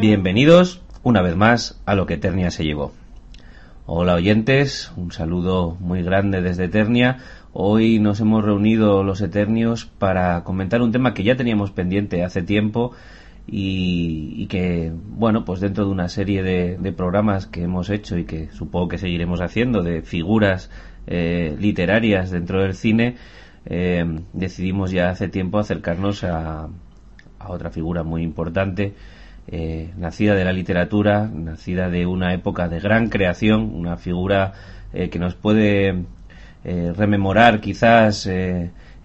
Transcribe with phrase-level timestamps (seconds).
[0.00, 2.92] Bienvenidos una vez más a lo que Eternia se llevó.
[3.84, 7.18] Hola oyentes, un saludo muy grande desde Eternia.
[7.52, 12.42] Hoy nos hemos reunido los Eternios para comentar un tema que ya teníamos pendiente hace
[12.42, 12.92] tiempo
[13.44, 18.50] y, que, bueno, pues dentro de una serie de, programas que hemos hecho y que
[18.52, 20.70] supongo que seguiremos haciendo de figuras
[21.08, 23.16] eh, literarias dentro del cine,
[23.66, 26.68] eh, decidimos ya hace tiempo acercarnos a,
[27.48, 28.94] otra figura muy importante,
[29.48, 34.52] eh, nacida de la literatura, nacida de una época de gran creación, una figura
[34.90, 36.04] que nos puede
[36.64, 38.26] rememorar quizás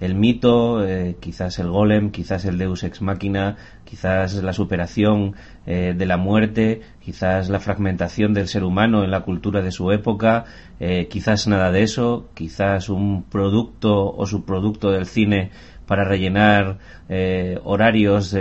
[0.03, 5.35] el mito, eh, quizás el golem, quizás el deus ex machina, quizás la superación
[5.66, 9.91] eh, de la muerte, quizás la fragmentación del ser humano en la cultura de su
[9.91, 10.44] época,
[10.81, 15.52] eh, quizás nada de eso, quizás un producto o subproducto del cine
[15.86, 16.80] para rellenar
[17.64, 18.36] horarios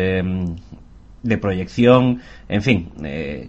[1.23, 2.91] de proyección, en fin,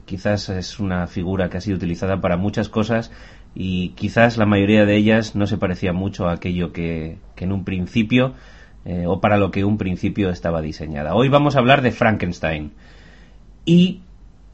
[0.05, 3.11] quizás es una figura que ha sido utilizada para muchas cosas
[3.55, 7.63] y quizás la mayoría de ellas no se parecía mucho a aquello que, en un
[7.63, 8.33] principio
[8.85, 11.13] eh, o para lo que un principio estaba diseñada.
[11.13, 12.71] Hoy vamos a hablar de Frankenstein
[13.65, 14.01] y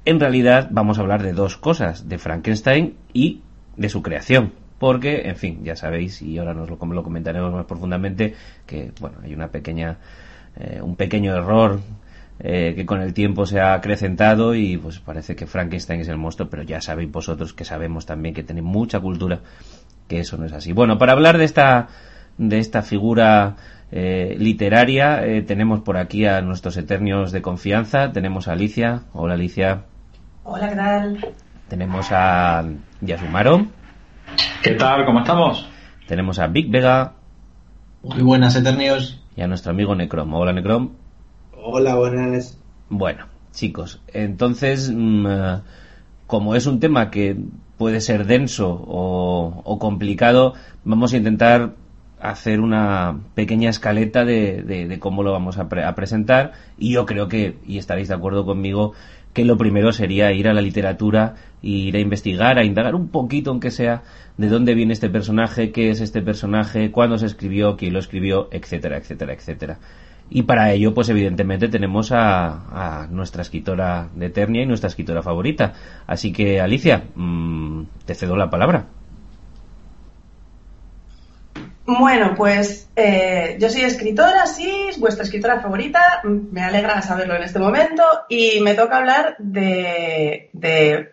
[0.05, 3.41] en realidad vamos a hablar de dos cosas, de Frankenstein y
[3.77, 4.53] de su creación.
[4.79, 8.33] Porque, en fin, ya sabéis, y ahora nos lo, lo comentaremos más profundamente,
[8.65, 9.97] que bueno, hay una pequeña,
[10.55, 11.81] eh, un pequeño error
[12.39, 16.17] eh, que con el tiempo se ha acrecentado y pues parece que Frankenstein es el
[16.17, 19.41] monstruo, pero ya sabéis vosotros que sabemos también que tenéis mucha cultura
[20.07, 20.71] que eso no es así.
[20.71, 21.87] Bueno, para hablar de esta
[22.37, 23.57] de esta figura
[23.91, 28.11] eh, literaria eh, tenemos por aquí a nuestros eternios de confianza.
[28.11, 29.03] Tenemos a Alicia.
[29.13, 29.83] Hola Alicia.
[30.43, 31.33] Hola, ¿qué tal?
[31.67, 32.63] Tenemos a
[33.01, 33.67] Yasumaro.
[34.63, 35.05] ¿Qué tal?
[35.05, 35.69] ¿Cómo estamos?
[36.07, 37.13] Tenemos a Big Vega.
[38.01, 39.21] Muy buenas, eternios.
[39.35, 40.33] Y a nuestro amigo Necrom.
[40.33, 40.91] Hola Necrom.
[41.61, 42.57] Hola, buenas.
[42.89, 45.25] Bueno, chicos, entonces, mm,
[46.25, 47.35] como es un tema que
[47.77, 50.53] puede ser denso o, complicado,
[50.85, 51.73] vamos a intentar
[52.21, 57.57] hacer una pequeña escaleta de, cómo lo vamos a, a, presentar y yo creo que,
[57.67, 58.93] y estaréis de acuerdo conmigo,
[59.33, 63.51] que lo primero sería ir a la literatura ir a investigar, a indagar un poquito,
[63.51, 64.03] aunque sea,
[64.37, 68.47] de dónde viene este personaje, qué es este personaje, cuándo se escribió, quién lo escribió,
[68.51, 69.79] etcétera, etcétera, etcétera.
[70.29, 75.73] Y para ello, pues evidentemente tenemos a, nuestra escritora de Eternia y nuestra escritora favorita.
[76.05, 78.85] Así que, Alicia, mm, te cedo la palabra.
[81.85, 87.57] Bueno, pues eh, yo soy escritora, sí, vuestra escritora favorita, me alegra saberlo en este
[87.57, 90.51] momento, y me toca hablar de,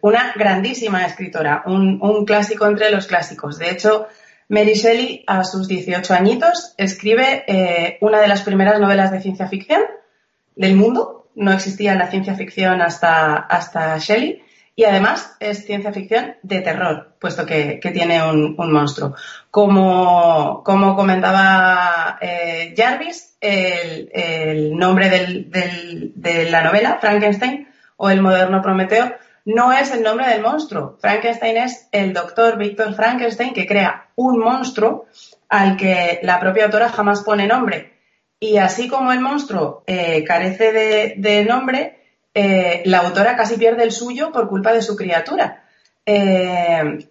[0.02, 3.58] una grandísima escritora, un clásico entre los clásicos.
[3.58, 4.06] De hecho,
[4.48, 9.48] Mary Shelley, a sus 18 añitos, escribe eh, una de las primeras novelas de ciencia
[9.48, 9.80] ficción
[10.54, 11.28] del mundo.
[11.34, 14.42] No existía la ciencia ficción hasta, hasta Shelley.
[14.78, 19.14] Y además es ciencia ficción de terror, puesto que, tiene un, monstruo.
[19.50, 29.14] Como, como comentaba eh, Jarvis, el, nombre de la novela, Frankenstein, o el moderno Prometeo,
[29.46, 30.98] no es el nombre del monstruo.
[31.00, 35.06] Frankenstein es el doctor Víctor Frankenstein que crea un monstruo
[35.48, 37.94] al que la propia autora jamás pone nombre.
[38.40, 40.72] Y así como el monstruo eh, carece
[41.16, 42.00] de, nombre,
[42.34, 45.64] eh, la autora casi pierde el suyo por culpa de su criatura.
[46.04, 47.08] Eh,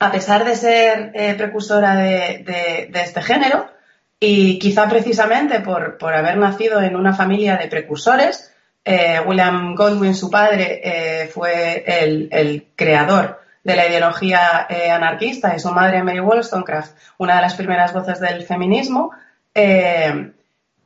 [0.00, 3.70] a pesar de ser precursora de, este género,
[4.18, 8.52] y quizá precisamente por, por haber nacido en una familia de precursores,
[8.88, 15.58] eh, William Goldwyn, su padre, eh, fue el, creador de la ideología eh, anarquista y
[15.58, 19.10] su madre, Mary Wollstonecraft, una de las primeras voces del feminismo,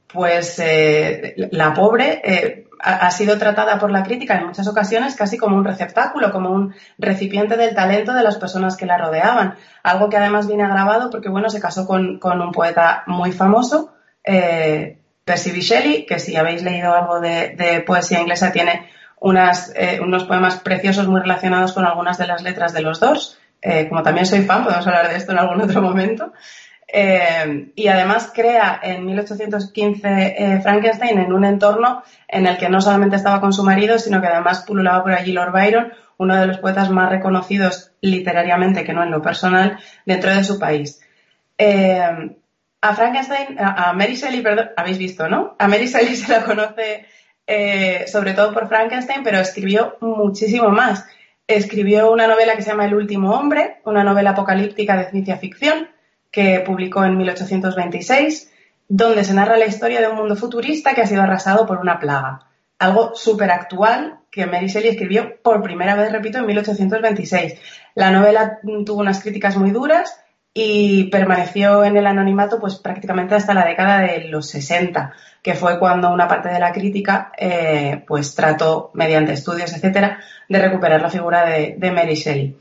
[0.07, 0.63] pues
[1.37, 2.23] la pobre
[2.81, 6.75] ha, sido tratada por la crítica en muchas ocasiones casi como un receptáculo, como un
[6.97, 9.57] recipiente del talento de las personas que la rodeaban.
[9.83, 13.93] Algo que además viene agravado porque, bueno, se casó con, con un poeta muy famoso,
[15.31, 18.89] Percy Shelley, que si habéis leído algo de, poesía inglesa tiene
[19.77, 23.39] eh, unos poemas preciosos muy relacionados con algunas de las letras de los dos.
[23.63, 26.33] Eh, como también soy fan, podemos hablar de esto en algún otro momento.
[26.93, 33.15] Eh, y además crea en 1815 Frankenstein en un entorno en el que no solamente
[33.15, 36.59] estaba con su marido, sino que además pululaba por allí Lord Byron, uno de los
[36.59, 41.01] poetas más reconocidos literariamente, que no en lo personal, dentro de su país
[42.81, 45.55] a Frankenstein, a Mary Shelley, perdón, habéis visto, ¿no?
[45.59, 47.07] A Mary Shelley se la conoce
[47.53, 51.05] eh, sobre todo por Frankenstein, pero escribió muchísimo más.
[51.49, 55.89] Escribió una novela que se llama El último hombre, una novela apocalíptica de ciencia ficción
[56.31, 58.53] que publicó en 1826,
[58.87, 61.99] donde se narra la historia de un mundo futurista que ha sido arrasado por una
[61.99, 62.47] plaga.
[62.79, 67.61] Algo súper actual que Mary Shelley escribió por primera vez, repito, en 1826.
[67.97, 70.23] La novela tuvo unas críticas muy duras
[70.53, 75.13] y permaneció en el anonimato pues prácticamente hasta la década de los 60,
[75.43, 80.59] que fue cuando una parte de la crítica eh, pues trató mediante estudios, etcétera, de
[80.59, 82.57] recuperar la figura de, Mary Shelley.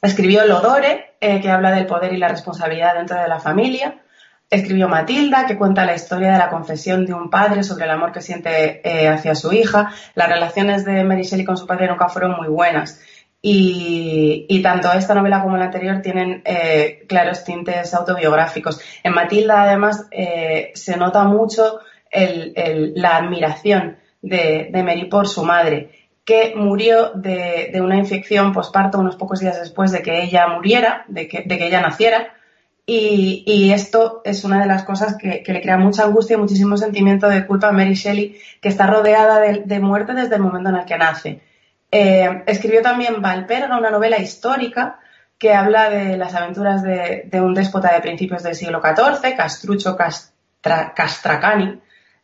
[0.00, 4.00] Escribió Lodore, eh, que habla del poder y la responsabilidad dentro de la familia.
[4.48, 8.10] Escribió Matilda, que cuenta la historia de la confesión de un padre sobre el amor
[8.10, 9.92] que siente eh, hacia su hija.
[10.14, 13.00] Las relaciones de Mary Shelley con su padre nunca fueron muy buenas.
[13.42, 18.80] Y, tanto esta novela como la anterior tienen eh, claros tintes autobiográficos.
[19.02, 21.80] En Matilda, además, eh, se nota mucho
[22.12, 25.90] la admiración de, Mary por su madre,
[26.24, 31.28] que murió de, una infección posparto unos pocos días después de que ella muriera, de
[31.28, 32.34] que, ella naciera.
[32.84, 37.28] Y, esto es una de las cosas que, le crea mucha angustia y muchísimo sentimiento
[37.28, 40.84] de culpa a Mary Shelley, que está rodeada de muerte desde el momento en el
[40.84, 41.40] que nace.
[41.92, 45.00] Eh, escribió también Valperga, una novela histórica
[45.38, 51.80] que habla de las aventuras de, un déspota de principios del siglo XIV, Castrucho Castracani,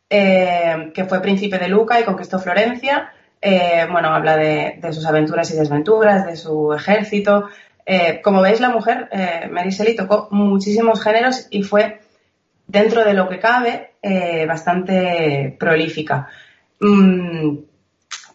[0.08, 3.10] eh, que fue príncipe de Luca y conquistó Florencia.
[3.40, 7.48] Eh, bueno, habla de, sus aventuras y desventuras, de su ejército.
[8.22, 9.08] como veis, la mujer,
[9.50, 12.00] Mary tocó muchísimos géneros y fue,
[12.66, 13.94] dentro de lo que cabe,
[14.46, 16.28] bastante prolífica.
[16.80, 17.56] Mm,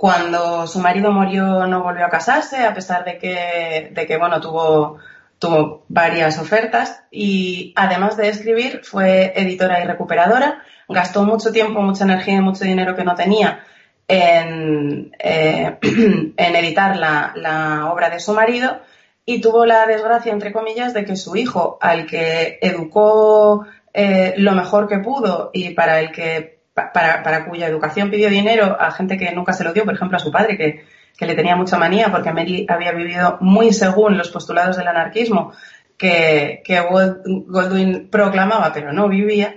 [0.01, 4.41] cuando su marido murió no volvió a casarse, a pesar de que, de que bueno,
[4.41, 4.97] tuvo,
[5.37, 10.63] tuvo varias ofertas y además de escribir fue editora y recuperadora.
[10.89, 13.63] Gastó mucho tiempo, mucha energía y mucho dinero que no tenía
[14.07, 15.77] en, eh,
[16.35, 18.79] en editar la, la, obra de su marido
[19.23, 24.53] y tuvo la desgracia, entre comillas, de que su hijo, al que educó eh, lo
[24.53, 26.60] mejor que pudo y para el que
[26.93, 30.17] para, para, cuya educación pidió dinero a gente que nunca se lo dio, por ejemplo,
[30.17, 30.85] a su padre, que,
[31.25, 35.53] le tenía mucha manía porque Mary había vivido muy según los postulados del anarquismo
[35.95, 39.53] que, que Goldwyn proclamaba, pero no vivía,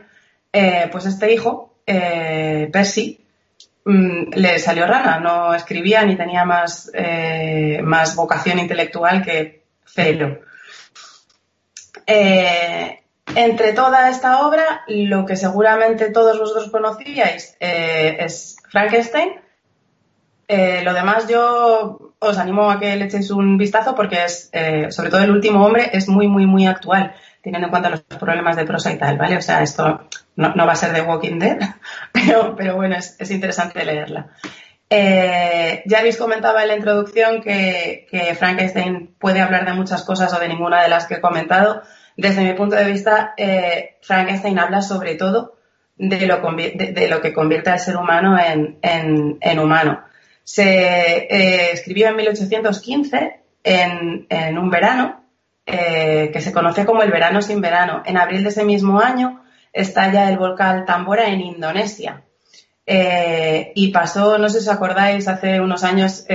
[0.52, 3.18] eh, pues este hijo, eh, Percy,
[3.86, 10.40] mm, le salió rana, no escribía ni tenía más, eh, más vocación intelectual que cero.
[13.34, 19.40] Entre toda esta obra, lo que seguramente todos vosotros conocíais eh, es Frankenstein.
[20.46, 24.90] Eh, lo demás yo os animo a que le echéis un vistazo porque es, eh,
[24.90, 28.56] sobre todo el último hombre, es muy, muy, muy actual, teniendo en cuenta los problemas
[28.56, 29.38] de prosa y tal, ¿vale?
[29.38, 30.06] O sea, esto
[30.36, 31.58] no, va a ser de Walking Dead,
[32.12, 34.28] pero, pero bueno, es, interesante leerla.
[34.90, 40.48] ya habéis comentaba en la introducción que Frankenstein puede hablar de muchas cosas o de
[40.48, 41.82] ninguna de las que he comentado.
[42.16, 45.56] Desde mi punto de vista, eh, Frankenstein habla sobre todo
[45.96, 50.04] de lo, de, lo, que convierte al ser humano en, humano.
[50.42, 55.24] Se eh, escribió en 1815 en, un verano
[55.66, 58.02] eh, que se conoce como el verano sin verano.
[58.04, 62.22] En abril de ese mismo año estalla el volcán Tambora en Indonesia.
[62.86, 66.26] y pasó, no sé si os acordáis, hace unos años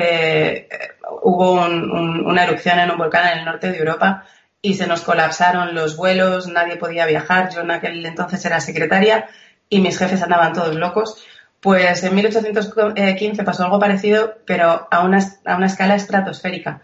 [1.21, 4.25] hubo una erupción en un volcán en el norte de Europa
[4.61, 9.29] y se nos colapsaron los vuelos, nadie podía viajar, yo en aquel entonces era secretaria
[9.69, 11.23] y mis jefes andaban todos locos.
[11.61, 16.81] Pues en 1815 pasó algo parecido, pero a una, a una escala estratosférica.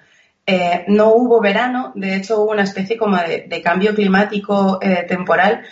[0.47, 5.63] Eh, no hubo verano, de hecho hubo una especie como de, cambio climático eh, temporal.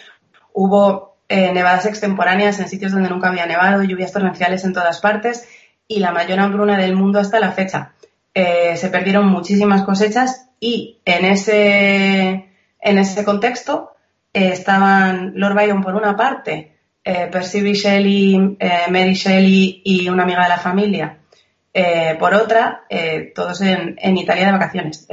[0.54, 5.48] Hubo eh, nevadas extemporáneas en sitios donde nunca había nevado, lluvias torrenciales en todas partes
[5.88, 7.94] y la mayor hambruna del mundo hasta la fecha.
[8.34, 13.98] se perdieron muchísimas cosechas y en ese, en ese contexto
[14.32, 20.24] eh, estaban Lord Byron por una parte, eh, Percy Shelley, eh, Mary Shelley y una
[20.24, 21.18] amiga de la familia
[21.74, 22.86] eh, por otra,
[23.36, 25.06] todos en, Italia de vacaciones.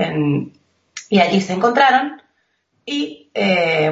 [1.08, 2.22] y allí se encontraron
[2.86, 3.32] y,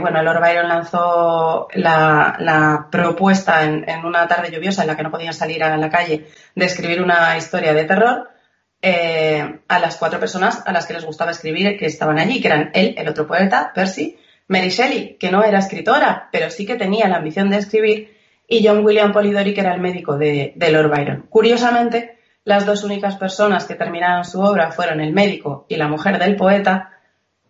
[0.01, 5.11] bueno, Lord Byron lanzó la, propuesta en, en, una tarde lluviosa en la que no
[5.11, 8.38] podían salir a la calle de escribir una historia de terror
[8.81, 12.49] eh, a las cuatro personas a las que les gustaba escribir que estaban allí, que
[12.49, 14.17] eran él, el otro poeta, Percy,
[14.47, 18.17] Mary Shelley, que no era escritora, pero sí que tenía la ambición de escribir,
[18.47, 21.27] y John William Polidori, que era el médico de, Lord Byron.
[21.29, 26.19] Curiosamente, las dos únicas personas que terminaron su obra fueron el médico y la mujer
[26.19, 26.93] del poeta,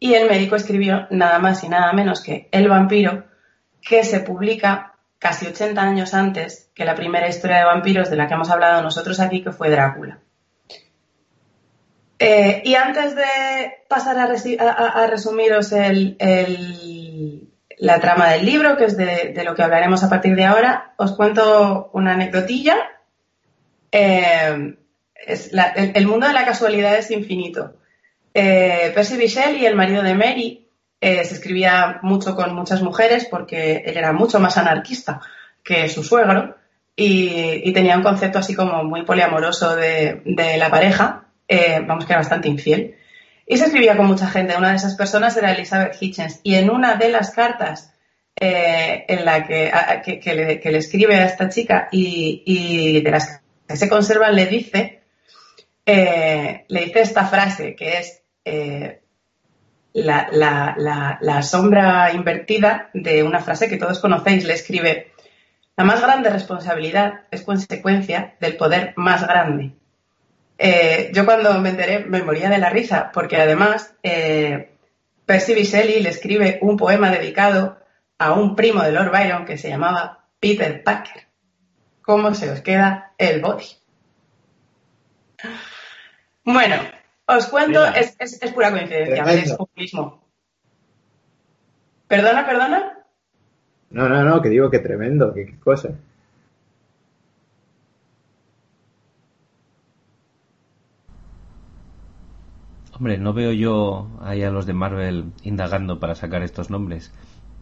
[0.00, 3.24] y el médico escribió nada más y nada menos que El vampiro,
[3.80, 8.26] que se publica casi 80 años antes que la primera historia de vampiros de la
[8.26, 10.20] que hemos hablado nosotros aquí, que fue Drácula.
[12.18, 13.24] Eh, y antes de
[13.88, 15.72] pasar a, resumiros
[17.78, 21.12] la trama del libro, que es de, lo que hablaremos a partir de ahora, os
[21.12, 22.76] cuento una anecdotilla.
[23.92, 24.74] Eh,
[25.94, 27.74] el, mundo de la casualidad es infinito.
[28.34, 30.64] Eh, Percy Bichelle y el marido de Mary
[31.00, 35.20] se escribía mucho con muchas mujeres porque él era mucho más anarquista
[35.62, 36.56] que su suegro
[37.00, 40.20] y, tenía un concepto así como muy poliamoroso de,
[40.58, 42.96] la pareja, eh, vamos que era bastante infiel.
[43.46, 44.56] Y se escribía con mucha gente.
[44.56, 46.40] Una de esas personas era Elizabeth Hitchens.
[46.42, 47.94] Y en una de las cartas
[48.36, 53.88] eh, en la que, que, le, escribe a esta chica y, de las que se
[53.88, 55.00] conservan le dice,
[55.86, 58.22] le dice esta frase que es
[60.04, 64.44] la, sombra invertida de una frase que todos conocéis.
[64.44, 65.12] Le escribe,
[65.76, 69.72] la más grande responsabilidad es consecuencia del poder más grande.
[70.58, 74.72] Eh, yo cuando me enteré me moría de la risa, porque además eh,
[75.24, 77.78] Percy Biselli le escribe un poema dedicado
[78.18, 81.28] a un primo de Lord Byron que se llamaba Peter Packer.
[82.02, 83.66] ¿Cómo se os queda el body?
[86.44, 86.76] Bueno,
[87.26, 88.16] os cuento, es,
[88.52, 90.24] pura coincidencia, es populismo.
[92.08, 93.04] ¿Perdona, perdona?
[93.90, 95.90] No, no, no, que digo que tremendo, que qué cosa.
[102.98, 107.12] Hombre, no veo yo ahí a los de Marvel indagando para sacar estos nombres,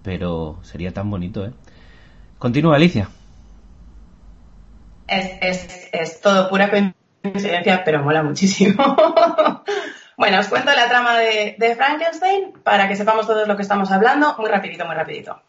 [0.02, 1.52] pero sería tan bonito, ¿eh?
[2.38, 3.11] Continúa, Alicia.
[5.07, 8.97] Es, es, es todo pura coincidencia pero mola muchísimo.
[10.16, 14.35] bueno, os cuento la trama de, Frankenstein para que sepamos todos lo que estamos hablando,
[14.38, 15.43] muy rapidito, muy rapidito.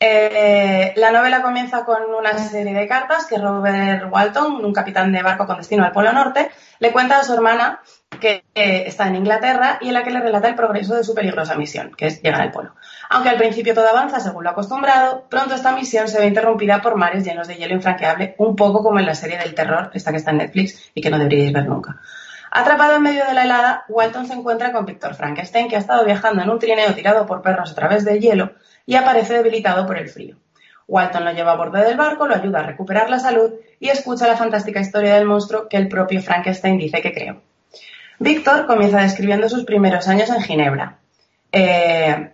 [0.00, 5.22] Eh, la novela comienza con una serie de cartas que Robert Walton, un capitán de
[5.22, 7.80] barco con destino al Polo Norte, le cuenta a su hermana
[8.20, 11.56] que está en Inglaterra y en la que le relata el progreso de su peligrosa
[11.56, 12.76] misión, que es llegar al Polo.
[13.10, 16.94] Aunque al principio todo avanza según lo acostumbrado, pronto esta misión se ve interrumpida por
[16.94, 20.18] mares llenos de hielo infranqueable, un poco como en la serie del terror, esta que
[20.18, 22.00] está en Netflix y que no deberíais ver nunca.
[22.50, 26.04] Atrapado en medio de la helada, Walton se encuentra con Víctor Frankenstein, que ha estado
[26.04, 28.52] viajando en un trineo tirado por perros a través del hielo
[28.88, 30.36] y aparece debilitado por el frío.
[30.88, 34.26] Walton lo lleva a bordo del barco, lo ayuda a recuperar la salud y escucha
[34.26, 37.42] la fantástica historia del monstruo que el propio Frankenstein dice que creó.
[38.18, 40.96] Víctor comienza describiendo sus primeros años en Ginebra.
[41.52, 42.30] Eh,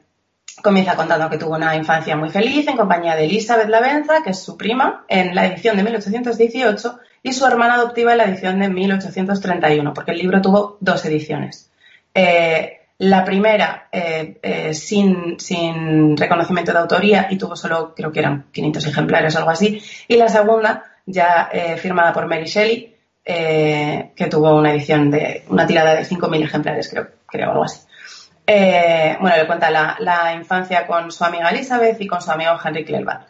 [0.63, 4.39] comienza contando que tuvo una infancia muy feliz en compañía de Elizabeth Lavenza, que es
[4.39, 8.69] su prima, en la edición de 1818, y su hermana adoptiva en la edición de
[8.69, 11.69] 1831, porque el libro tuvo dos ediciones.
[12.15, 18.47] Eh, la primera eh, sin, sin, reconocimiento de autoría y tuvo solo, creo que eran
[18.53, 22.95] 500 ejemplares o algo así, y la segunda ya firmada por Mary Shelley,
[23.27, 27.81] eh, que tuvo una edición de una tirada de 5.000 ejemplares, creo, creo, algo así.
[28.47, 32.85] Eh, bueno, le cuenta la, infancia con su amiga Elizabeth y con su amigo Henry
[32.85, 33.27] Clerval.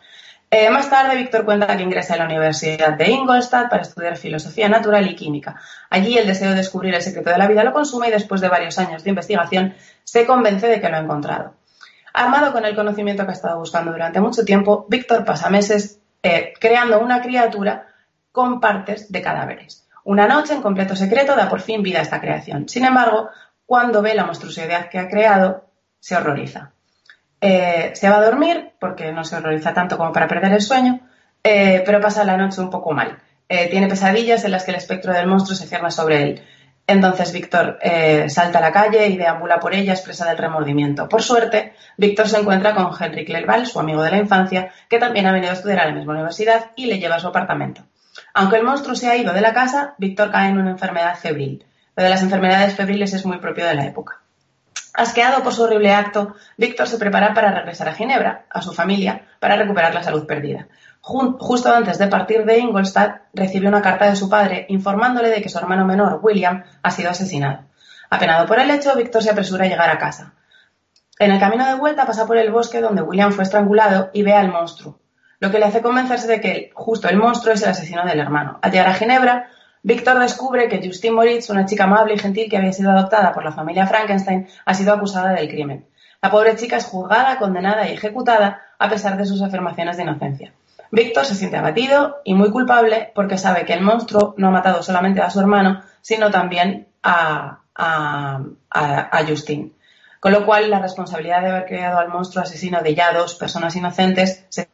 [0.56, 4.68] Eh, más tarde, Víctor cuenta que ingresa a la Universidad de Ingolstadt para estudiar filosofía
[4.68, 5.56] natural y química.
[5.90, 8.48] Allí el deseo de descubrir el secreto de la vida lo consume y después de
[8.48, 11.54] varios años de investigación se convence de que lo ha encontrado.
[12.12, 15.98] Armado con el conocimiento que ha estado buscando durante mucho tiempo, Víctor pasa meses
[16.60, 17.88] creando una criatura
[18.30, 19.88] con partes de cadáveres.
[20.04, 22.68] Una noche, en completo secreto, da por fin vida a esta creación.
[22.68, 23.28] Sin embargo,
[23.66, 25.64] cuando ve la monstruosidad que ha creado,
[25.98, 26.73] se horroriza.
[27.46, 31.00] Eh, se va a dormir, porque no se horroriza tanto como para perder el sueño,
[31.42, 33.18] eh, pero pasa la noche un poco mal.
[33.50, 36.42] Eh, tiene pesadillas en las que el espectro del monstruo se cierra sobre él.
[36.86, 37.78] Entonces Víctor
[38.28, 41.06] salta a la calle y deambula por ella expresa del remordimiento.
[41.06, 45.26] Por suerte, Víctor se encuentra con Henry Clerval, su amigo de la infancia, que también
[45.26, 47.82] ha venido a estudiar a la misma universidad y le lleva a su apartamento.
[48.32, 51.66] Aunque el monstruo se ha ido de la casa, Víctor cae en una enfermedad febril.
[51.94, 54.23] Lo de las enfermedades febriles es muy propio de la época.
[54.94, 59.26] Asqueado por su horrible acto, Víctor se prepara para regresar a Ginebra, a su familia,
[59.40, 60.68] para recuperar la salud perdida.
[61.00, 65.48] Justo antes de partir de Ingolstadt, recibe una carta de su padre informándole de que
[65.48, 67.64] su hermano menor, William, ha sido asesinado.
[68.08, 70.34] Apenado por el hecho, Víctor se apresura a llegar a casa.
[71.18, 74.32] En el camino de vuelta pasa por el bosque donde William fue estrangulado y ve
[74.32, 75.00] al monstruo
[75.44, 78.58] lo que le hace convencerse de que justo el monstruo es el asesino del hermano.
[78.62, 79.50] Al llegar a Ginebra,
[79.84, 83.44] Víctor descubre que Justine Moritz, una chica amable y gentil que había sido adoptada por
[83.44, 85.84] la familia Frankenstein, ha sido acusada del crimen.
[86.22, 90.54] La pobre chica es juzgada, condenada y ejecutada a pesar de sus afirmaciones de inocencia.
[90.90, 94.82] Víctor se siente abatido y muy culpable porque sabe que el monstruo no ha matado
[94.82, 97.58] solamente a su hermano, sino también a,
[99.28, 99.72] Justine.
[100.18, 103.76] Con lo cual, la responsabilidad de haber creado al monstruo asesino de ya dos personas
[103.76, 104.66] inocentes se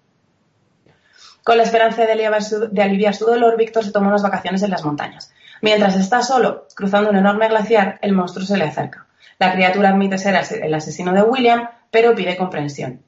[1.44, 5.32] con la esperanza de aliviar, su, dolor, Víctor se toma unas vacaciones en las montañas.
[5.62, 9.06] Mientras está solo, cruzando un enorme glaciar, el monstruo se le acerca.
[9.38, 13.02] La criatura admite ser el asesino de William, pero pide comprensión.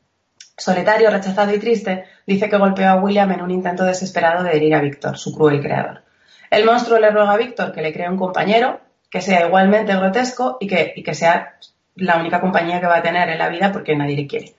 [0.57, 4.75] Solitario, rechazado y triste, dice que golpeó a William en un intento desesperado de herir
[4.75, 6.03] a Víctor, su cruel creador.
[6.51, 10.57] El monstruo le ruega a Víctor que le cree un compañero que sea igualmente grotesco
[10.61, 11.57] y que, y que sea
[11.97, 14.55] la única compañía que va a tener en la vida porque nadie le quiere.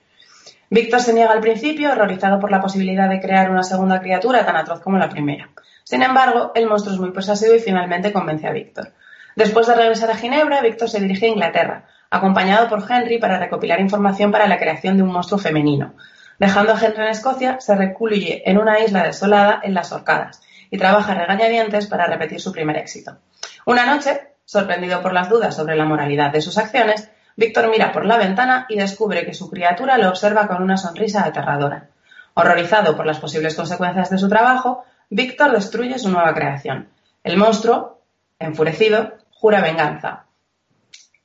[0.74, 4.56] Víctor se niega al principio, horrorizado por la posibilidad de crear una segunda criatura tan
[4.56, 5.50] atroz como la primera.
[5.84, 8.90] Sin embargo, el monstruo es muy persuasivo y finalmente convence a Víctor.
[9.36, 13.78] Después de regresar a Ginebra, Víctor se dirige a Inglaterra, acompañado por Henry para recopilar
[13.78, 15.94] información para la creación de un monstruo femenino.
[16.40, 20.76] Dejando a Henry en Escocia, se recluye en una isla desolada en las Orcadas y
[20.76, 23.18] trabaja regañadientes para repetir su primer éxito.
[23.64, 28.04] Una noche, sorprendido por las dudas sobre la moralidad de sus acciones, Víctor mira por
[28.04, 31.88] la ventana y descubre que su criatura lo observa con una sonrisa aterradora.
[32.34, 36.88] Horrorizado por las posibles consecuencias de su trabajo, Víctor destruye su nueva creación.
[37.22, 38.00] El monstruo,
[38.38, 40.24] enfurecido, jura venganza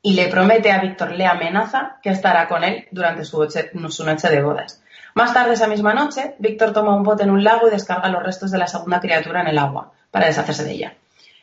[0.02, 4.42] y le promete a Víctor, le amenaza que estará con él durante su noche, de
[4.42, 4.82] bodas.
[5.14, 8.24] Más tarde esa misma noche, Víctor toma un bote en un lago y descarga los
[8.24, 10.94] restos de la segunda criatura en el agua, para deshacerse de ella.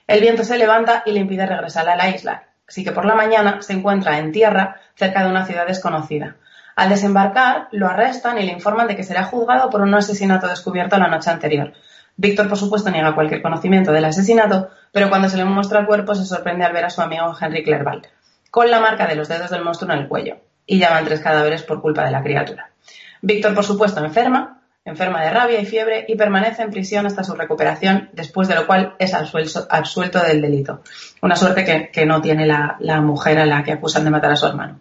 [0.06, 3.14] El viento se levanta y le impide regresar a la isla, así que por la
[3.14, 6.36] mañana se encuentra en tierra cerca de una ciudad desconocida.
[6.74, 10.98] Al desembarcar, lo arrestan y le informan de que será juzgado por un asesinato descubierto
[10.98, 11.72] la noche anterior.
[12.16, 16.14] Víctor, por supuesto, niega cualquier conocimiento del asesinato, pero cuando se le muestra el cuerpo
[16.14, 18.02] se sorprende al ver a su amigo Henry Clerval,
[18.50, 21.62] con la marca de los dedos del monstruo en el cuello, y llaman tres cadáveres
[21.62, 22.70] por culpa de la criatura.
[23.22, 27.34] Víctor, por supuesto, enferma, enferma de rabia y fiebre y permanece en prisión hasta su
[27.34, 30.82] recuperación, después de lo cual es absuelto, del delito.
[31.20, 34.46] Una suerte que, no tiene la, mujer a la que acusan de matar a su
[34.46, 34.80] hermano.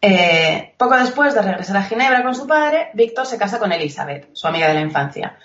[0.00, 4.30] Eh, poco después de regresar a Ginebra con su padre, Víctor se casa con Elizabeth,
[4.32, 5.38] su amiga de la infancia.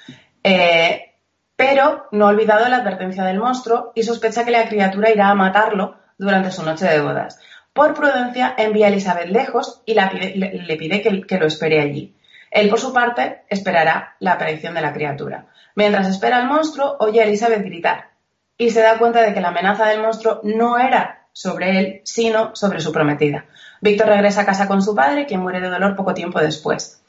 [0.43, 1.13] Eh,
[1.55, 5.35] pero no ha olvidado la advertencia del monstruo y sospecha que la criatura irá a
[5.35, 7.39] matarlo durante su noche de bodas.
[7.71, 12.16] Por prudencia, envía a Elizabeth lejos y le, pide que lo espere allí.
[12.51, 15.47] Él, por su parte, esperará la aparición de la criatura.
[15.75, 18.11] Mientras espera al monstruo, oye a Elizabeth gritar
[18.57, 22.55] y se da cuenta de que la amenaza del monstruo no era sobre él, sino
[22.55, 23.45] sobre su prometida.
[23.81, 27.03] Víctor regresa a casa con su padre, quien muere de dolor poco tiempo después.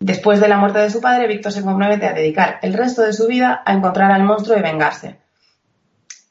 [0.00, 3.12] Después de la muerte de su padre, Víctor se compromete a dedicar el resto de
[3.12, 5.20] su vida a encontrar al monstruo y vengarse.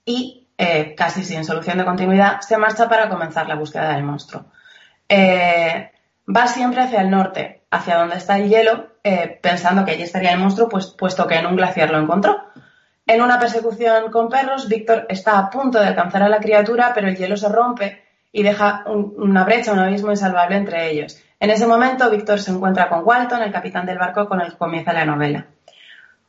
[0.04, 4.46] Y, eh, casi sin solución de continuidad, se marcha para comenzar la búsqueda del monstruo.
[5.08, 5.92] Eh,
[6.28, 10.32] va siempre hacia el norte, hacia donde está el hielo, eh, pensando que allí estaría
[10.32, 12.38] el monstruo, pues, puesto que en un glaciar lo encontró.
[13.08, 17.08] En una persecución con perros, Víctor está a punto de alcanzar a la criatura, pero
[17.08, 21.22] el hielo se rompe y deja una brecha, un abismo insalvable entre ellos.
[21.40, 24.58] En ese momento, Víctor se encuentra con Walton, el capitán del barco con el que
[24.58, 25.46] comienza la novela.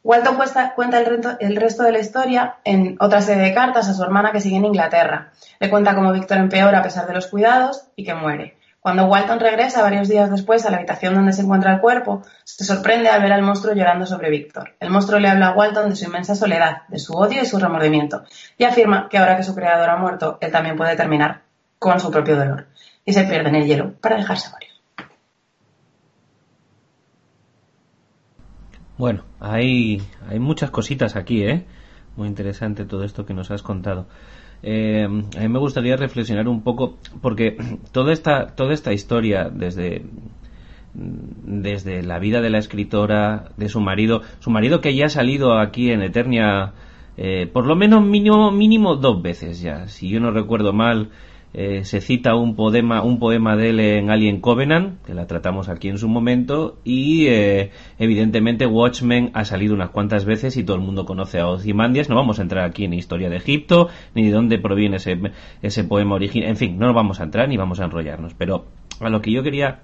[0.05, 0.37] Walton
[0.77, 4.41] cuenta el, resto de la historia en otra serie de cartas a su hermana que
[4.41, 5.33] sigue en Inglaterra.
[5.59, 8.56] Le cuenta cómo Víctor empeora a pesar de los cuidados y que muere.
[8.87, 12.63] Cuando Walton regresa varios días después a la habitación donde se encuentra el cuerpo, se
[12.63, 14.77] sorprende al ver al monstruo llorando sobre Víctor.
[14.79, 17.59] El monstruo le habla a Walton de su inmensa soledad, de su odio y su
[17.59, 18.23] remordimiento,
[18.57, 21.43] y afirma que ahora que su creador ha muerto, él también puede terminar
[21.81, 22.69] con su propio dolor.
[23.05, 24.71] Y se pierde en el hielo para dejarse morir.
[28.97, 31.67] Bueno, hay, hay muchas cositas aquí, ¿eh?
[32.15, 34.07] Muy interesante todo esto que nos has contado.
[34.69, 37.57] Eh, a mí me gustaría reflexionar un poco, porque
[37.93, 40.03] toda esta, toda esta historia, desde,
[40.93, 45.57] desde la vida de la escritora, de su marido, su marido que ya ha salido
[45.57, 46.73] aquí en Eternia,
[47.17, 51.11] eh, por lo menos mínimo, mínimo dos veces ya, si yo no recuerdo mal,
[51.59, 55.71] eh, se cita un poema, un poema de él en Alien Covenant, que la tratamos
[55.71, 60.77] aquí en su momento, y eh, evidentemente Watchmen ha salido unas cuantas veces y todo
[60.77, 62.11] el mundo conoce a Ozymandias.
[62.11, 65.19] No vamos a entrar aquí en historia de Egipto, ni de dónde proviene ese,
[65.63, 66.51] ese poema original.
[66.51, 68.35] En fin, no vamos a entrar ni vamos a enrollarnos.
[68.35, 68.67] Pero
[69.01, 69.81] a lo que yo quería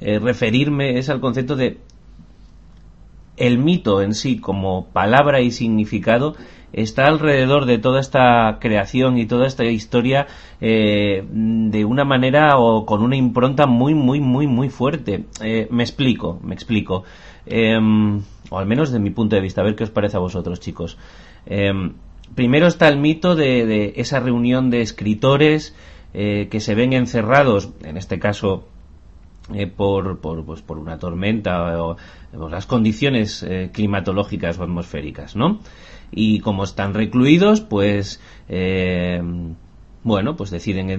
[0.00, 1.78] eh, referirme es al concepto de
[3.36, 6.36] el mito en sí como palabra y significado
[6.74, 10.26] está alrededor de toda esta creación y toda esta historia
[10.60, 15.24] eh, de una manera o con una impronta muy, muy, muy, muy fuerte.
[15.42, 17.04] Eh, me explico, me explico.
[17.46, 20.20] Em, o al menos de mi punto de vista, a ver qué os parece a
[20.20, 20.98] vosotros, chicos.
[21.46, 21.94] Em,
[22.34, 25.76] primero está el mito de, esa reunión de escritores
[26.12, 28.68] eh, que se ven encerrados, en este caso
[29.76, 31.96] por, por, pues, por una tormenta o,
[32.34, 35.60] o las condiciones climatológicas o atmosféricas, ¿no?
[36.14, 39.22] Y como están recluidos, pues eh,
[40.02, 40.90] bueno, pues deciden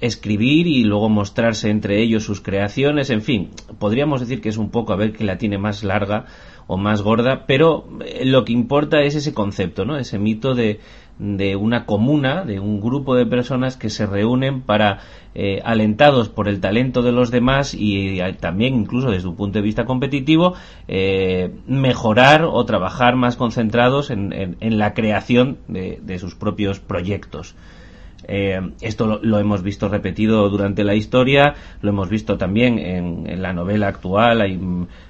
[0.00, 4.70] escribir y luego mostrarse entre ellos sus creaciones, en fin, podríamos decir que es un
[4.70, 6.26] poco a ver que la tiene más larga
[6.66, 9.96] o más gorda, pero eh, lo que importa es ese concepto, ¿no?
[9.96, 10.80] Ese mito de,
[11.18, 15.00] de una comuna, de un grupo de personas que se reúnen para,
[15.34, 19.58] eh, alentados por el talento de los demás y eh, también incluso desde un punto
[19.58, 20.54] de vista competitivo,
[21.66, 27.54] mejorar o trabajar más concentrados en, la creación de sus propios proyectos.
[28.26, 33.52] Eh, esto lo, hemos visto repetido durante la historia, lo hemos visto también en, la
[33.52, 34.58] novela actual, hay,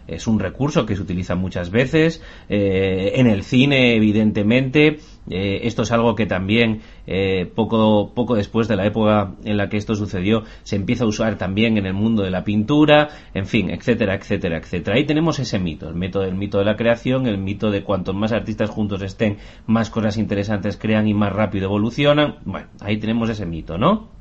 [0.07, 4.99] es un recurso que se utiliza muchas veces, eh, en el cine evidentemente,
[5.31, 9.69] eh, esto es algo que también eh, poco, poco después de la época en la
[9.69, 13.47] que esto sucedió se empieza a usar también en el mundo de la pintura, en
[13.47, 14.97] fin, etcétera, etcétera, etcétera.
[14.97, 18.15] Ahí tenemos ese mito, el mito del mito de la creación, el mito de cuantos
[18.15, 22.37] más artistas juntos estén, más cosas interesantes crean y más rápido evolucionan.
[22.45, 24.14] Bueno, ahí tenemos ese mito, ¿no?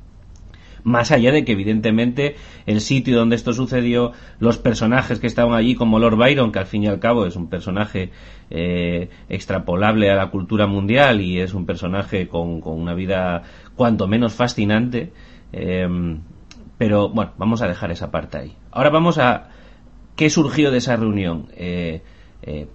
[0.84, 5.74] Más allá de que evidentemente el sitio donde esto sucedió, los personajes que estaban allí,
[5.74, 8.10] como Lord Byron, que al fin y al cabo es un personaje
[8.50, 13.42] eh, extrapolable a la cultura mundial y es un personaje con, una vida
[13.74, 15.10] cuanto menos fascinante,
[15.52, 15.88] eh,
[16.76, 18.56] pero bueno, vamos a dejar esa parte ahí.
[18.70, 19.48] Ahora vamos a
[20.16, 21.48] qué surgió de esa reunión.
[21.56, 22.02] Eh,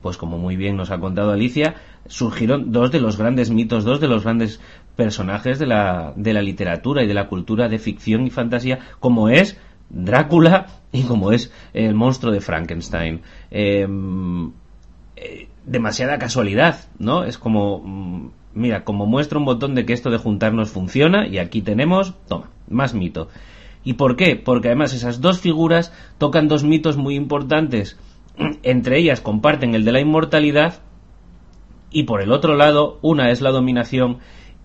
[0.01, 1.75] pues como muy bien nos ha contado Alicia,
[2.07, 4.59] surgieron dos de los grandes mitos, dos de los grandes
[4.95, 9.29] personajes de la, de la literatura y de la cultura de ficción y fantasía, como
[9.29, 9.57] es
[9.89, 13.21] Drácula y como es el monstruo de Frankenstein.
[13.49, 14.51] Em,
[15.15, 17.23] eh, demasiada casualidad, ¿no?
[17.23, 21.37] Es como, mm, mira, como muestra un botón de que esto de juntarnos funciona y
[21.39, 23.29] aquí tenemos, toma, más mito.
[23.83, 24.35] ¿Y por qué?
[24.35, 27.97] Porque además esas dos figuras tocan dos mitos muy importantes.
[28.63, 30.81] Entre ellas comparten el de la inmortalidad
[31.91, 34.19] y por el otro lado, una es la dominación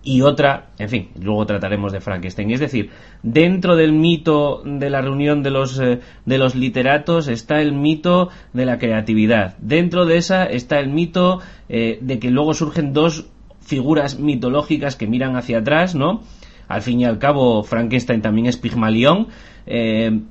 [0.07, 2.51] y otra, en fin, luego trataremos de Frankenstein.
[2.51, 2.91] Es decir,
[3.23, 8.29] dentro del mito de la reunión de los, eh, de los literatos está el mito
[8.53, 9.57] de la creatividad.
[9.57, 13.25] Dentro de esa está el mito eh, de que luego surgen dos
[13.61, 16.21] figuras mitológicas que miran hacia atrás, ¿no?
[16.67, 19.29] Al fin y al cabo, Frankenstein también es Pigmalión.
[19.65, 20.21] Eh,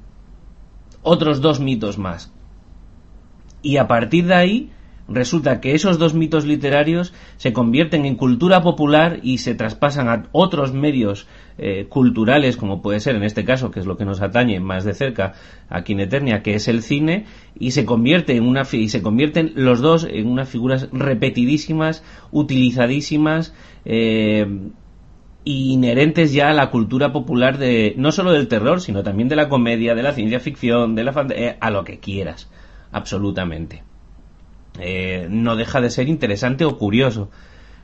[1.02, 2.32] otros dos mitos más.
[3.60, 4.70] Y a partir de ahí
[5.08, 10.24] resulta que esos dos mitos literarios se convierten en cultura popular y se traspasan a
[10.32, 11.26] otros medios
[11.58, 14.84] eh, culturales, como puede ser en este caso, que es lo que nos atañe más
[14.84, 15.34] de cerca
[15.68, 17.26] aquí en que es el cine,
[17.58, 23.54] y se convierte en una y se convierten los dos en unas figuras repetidísimas, utilizadísimas.
[23.84, 24.46] Eh,
[25.46, 29.50] inherentes ya a la cultura popular de no solo del terror, sino también de la
[29.50, 32.50] comedia, de la ciencia ficción, de la eh, a lo que quieras,
[32.90, 33.82] absolutamente.
[34.78, 37.30] Eh, no deja de ser interesante o curioso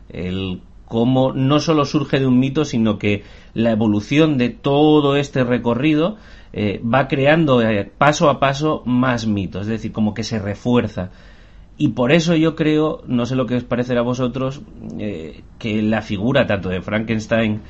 [0.08, 3.22] el cómo no solo surge de un mito, sino que
[3.54, 6.16] la evolución de todo este recorrido
[6.52, 11.10] eh, va creando eh, paso a paso más mitos, es decir, como que se refuerza.
[11.78, 14.60] Y por eso yo creo, no sé lo que os parecerá a vosotros,
[15.58, 17.62] que la figura tanto de Frankenstein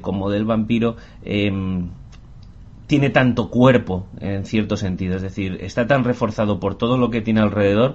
[0.00, 1.90] como del vampiro em,
[2.88, 7.20] tiene tanto cuerpo en cierto sentido, es decir, está tan reforzado por todo lo que
[7.20, 7.94] tiene alrededor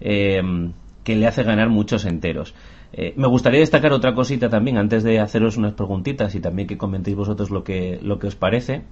[0.00, 0.72] Em,
[1.04, 2.54] que le hace ganar muchos enteros.
[2.92, 6.78] Eh, me gustaría destacar otra cosita también antes de haceros unas preguntitas y también que
[6.78, 8.82] comentéis vosotros lo que, lo que os parece.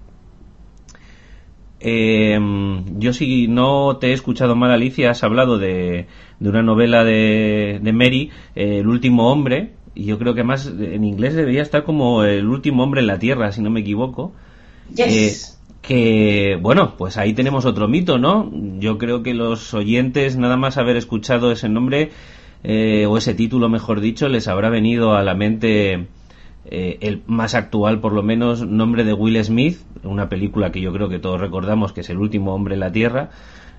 [1.81, 6.07] Em, yo si no te he escuchado mal Alicia, has hablado de,
[6.38, 10.67] de una novela de, de Mary, eh, El último hombre, y yo creo que más
[10.67, 14.33] en inglés debería estar como El último hombre en la tierra, si no me equivoco.
[14.95, 15.61] Yes.
[15.83, 18.51] Que, bueno, pues ahí tenemos otro mito, ¿no?
[18.79, 22.11] Yo creo que los oyentes, nada más haber escuchado ese nombre,
[22.64, 26.07] eh, o ese título, mejor dicho, les habrá venido a la mente
[26.64, 30.92] eh, el más actual, por lo menos, nombre de Will Smith, una película que yo
[30.92, 33.31] creo que todos recordamos que es el último hombre en la Tierra,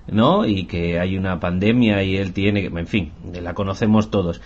[0.06, 0.44] ¿no?
[0.46, 4.42] Y que hay una pandemia y él tiene, en fin, la conocemos todos.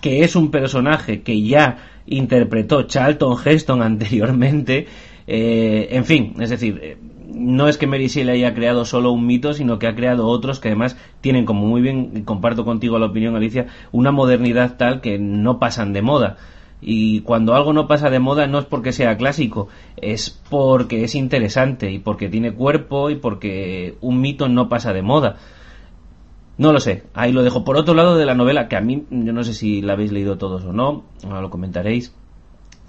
[0.00, 4.86] Que es un personaje que ya interpretó Charlton Heston anteriormente
[5.32, 6.96] eh, en fin, es decir, eh,
[7.32, 10.58] no es que Mary Shelley haya creado solo un mito, sino que ha creado otros
[10.58, 15.20] que además tienen, como muy bien comparto contigo la opinión, Alicia, una modernidad tal que
[15.20, 16.36] no pasan de moda.
[16.80, 21.14] Y cuando algo no pasa de moda no es porque sea clásico, es porque es
[21.14, 25.36] interesante y porque tiene cuerpo y porque un mito no pasa de moda.
[26.58, 27.62] No lo sé, ahí lo dejo.
[27.62, 30.10] Por otro lado de la novela, que a mí, yo no sé si la habéis
[30.10, 32.16] leído todos o no, ahora lo comentaréis,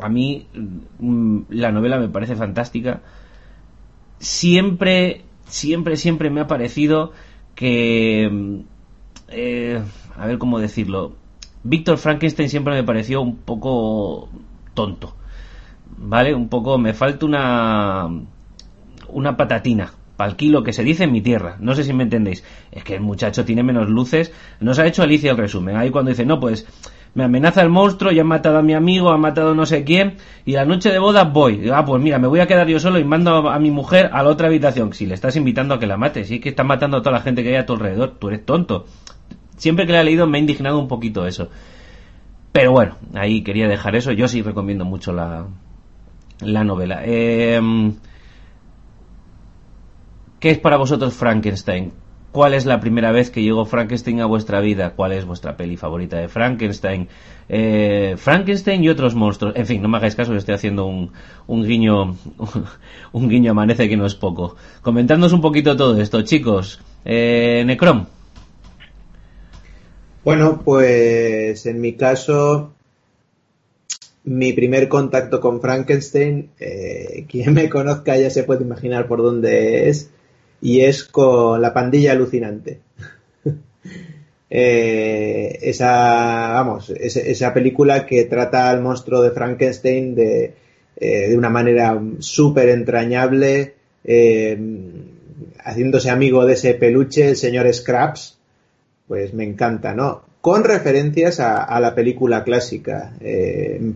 [0.01, 0.47] a mí
[0.99, 3.01] mm, la novela me parece fantástica.
[4.19, 7.11] Siempre, siempre, siempre me ha parecido
[7.55, 8.29] que...
[8.31, 8.59] Mm,
[9.29, 9.81] eh,
[10.17, 11.15] a ver cómo decirlo.
[11.63, 14.29] Víctor Frankenstein siempre me pareció un poco
[14.73, 15.15] tonto.
[15.97, 16.33] ¿vale?
[16.33, 18.09] Un poco, me falta una,
[19.09, 19.93] una patatina
[20.25, 21.57] el kilo que se dice en mi tierra.
[21.59, 22.43] No sé si me entendéis.
[22.71, 24.31] Es que el muchacho tiene menos luces.
[24.59, 25.75] Nos ha hecho Alicia el resumen.
[25.77, 26.65] Ahí cuando dice, no, pues
[27.13, 30.17] me amenaza el monstruo, ya ha matado a mi amigo, ha matado no sé quién,
[30.45, 31.69] y la noche de boda voy.
[31.69, 34.23] Ah, pues mira, me voy a quedar yo solo y mando a, mi mujer a
[34.23, 34.93] la otra habitación.
[34.93, 37.21] Si le estás invitando a que la mate, sí que está matando a toda la
[37.21, 38.85] gente que hay a tu alrededor, tú eres tonto.
[39.57, 41.49] Siempre que la he leído me ha indignado un poquito eso.
[42.51, 44.11] Pero bueno, ahí quería dejar eso.
[44.11, 45.47] Yo sí recomiendo mucho la,
[46.39, 47.01] la novela.
[47.05, 47.93] Em,
[50.39, 51.91] ¿Qué es para vosotros Frankenstein?
[52.31, 54.93] ¿Cuál es la primera vez que llegó Frankenstein a vuestra vida?
[54.95, 57.09] ¿Cuál es vuestra peli favorita de Frankenstein?
[57.49, 59.53] Eh, Frankenstein y otros monstruos.
[59.57, 61.11] En fin, no me hagáis caso, estoy haciendo un,
[61.47, 62.15] un guiño,
[63.11, 64.55] un guiño amanece que no es poco.
[64.81, 66.79] Comentadnos un poquito todo esto, chicos.
[67.03, 68.05] Eh, Necrom.
[70.23, 72.71] Bueno, pues en mi caso,
[74.23, 79.89] mi primer contacto con Frankenstein, eh, quien me conozca ya se puede imaginar por dónde
[79.89, 80.11] es
[80.61, 82.79] y es con la pandilla alucinante.
[84.53, 90.53] Eh, esa, vamos, esa película que trata al monstruo de Frankenstein de,
[90.97, 94.59] eh, de una manera súper entrañable, eh,
[95.63, 98.39] haciéndose amigo de ese peluche, el señor Scraps,
[99.07, 100.21] pues me encanta, ¿no?
[100.41, 103.13] Con referencias a, a la película clásica,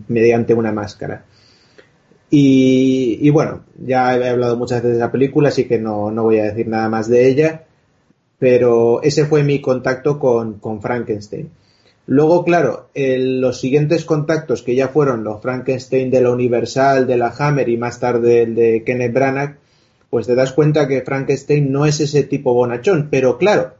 [0.08, 1.26] mediante una máscara.
[2.28, 6.44] Y, bueno, ya he hablado muchas veces de la película, así que no, voy a
[6.44, 7.64] decir nada más de ella,
[8.38, 11.50] pero ese fue mi contacto con, Frankenstein.
[12.08, 17.34] Luego, claro, los siguientes contactos que ya fueron los Frankenstein de la Universal, de la
[17.36, 19.56] Hammer y más tarde el de Kenneth Branagh,
[20.10, 23.08] pues te das cuenta que Frankenstein no es ese tipo bonachón.
[23.10, 23.74] Pero claro,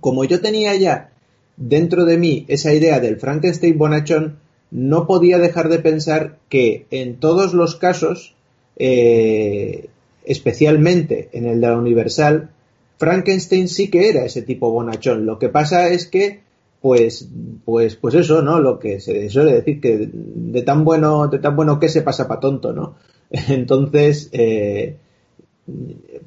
[0.00, 1.10] como yo tenía ya
[1.56, 4.38] dentro de mí esa idea del Frankenstein bonachón,
[4.70, 8.34] no podía dejar de pensar que en todos los casos,
[8.76, 9.88] eh,
[10.24, 12.50] especialmente en el de la Universal,
[12.98, 15.26] Frankenstein sí que era ese tipo bonachón.
[15.26, 16.40] Lo que pasa es que,
[16.80, 17.28] pues,
[17.64, 18.60] pues, pues eso, ¿no?
[18.60, 22.26] Lo que se suele decir que de tan bueno, de tan bueno que se pasa
[22.26, 22.96] para tonto, ¿no?
[23.30, 24.96] Entonces, eh,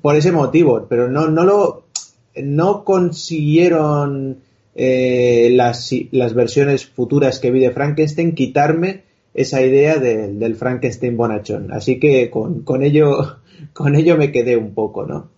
[0.02, 1.84] por ese motivo, pero no, no lo,
[2.36, 4.38] no consiguieron
[4.82, 11.74] eh, las, versiones futuras que vi de Frankenstein, quitarme esa idea del Frankenstein bonachón.
[11.74, 13.40] Así que con, con, ello,
[13.74, 15.32] con ello me quedé un poco, ¿no?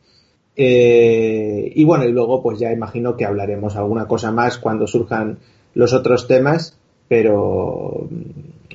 [0.56, 5.39] Eh, y bueno, y luego pues ya imagino que hablaremos alguna cosa más cuando surjan
[5.73, 6.77] los otros temas,
[7.08, 8.10] pero,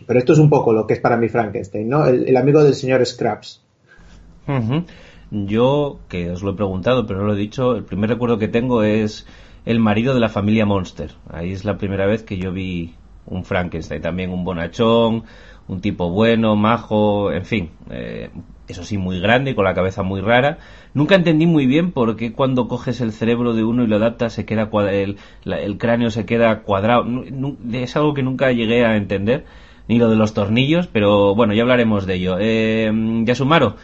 [0.04, 2.06] pero esto es un poco lo que es para mí Frankenstein, ¿no?
[2.06, 3.62] El, amigo del señor Scraps.
[5.30, 8.48] Yo, que os lo he preguntado, pero no lo he dicho, el primer recuerdo que
[8.48, 9.26] tengo es
[9.66, 11.12] el marido de la familia Monster.
[11.28, 12.94] Ahí es la primera vez que yo vi
[13.26, 15.24] un Frankenstein, también un bonachón,
[15.66, 18.30] un tipo bueno, majo, en fin, eh,
[18.68, 20.58] eso sí, muy grande, con la cabeza muy rara.
[20.94, 24.32] Nunca entendí muy bien por qué cuando coges el cerebro de uno y lo adaptas
[24.32, 27.04] se queda el, el cráneo se queda cuadrado.
[27.72, 29.44] Es algo que nunca llegué a entender,
[29.88, 32.36] ni lo de los tornillos, pero bueno, ya hablaremos de ello.
[32.38, 32.92] Eh,
[33.24, 33.76] Yasumaro,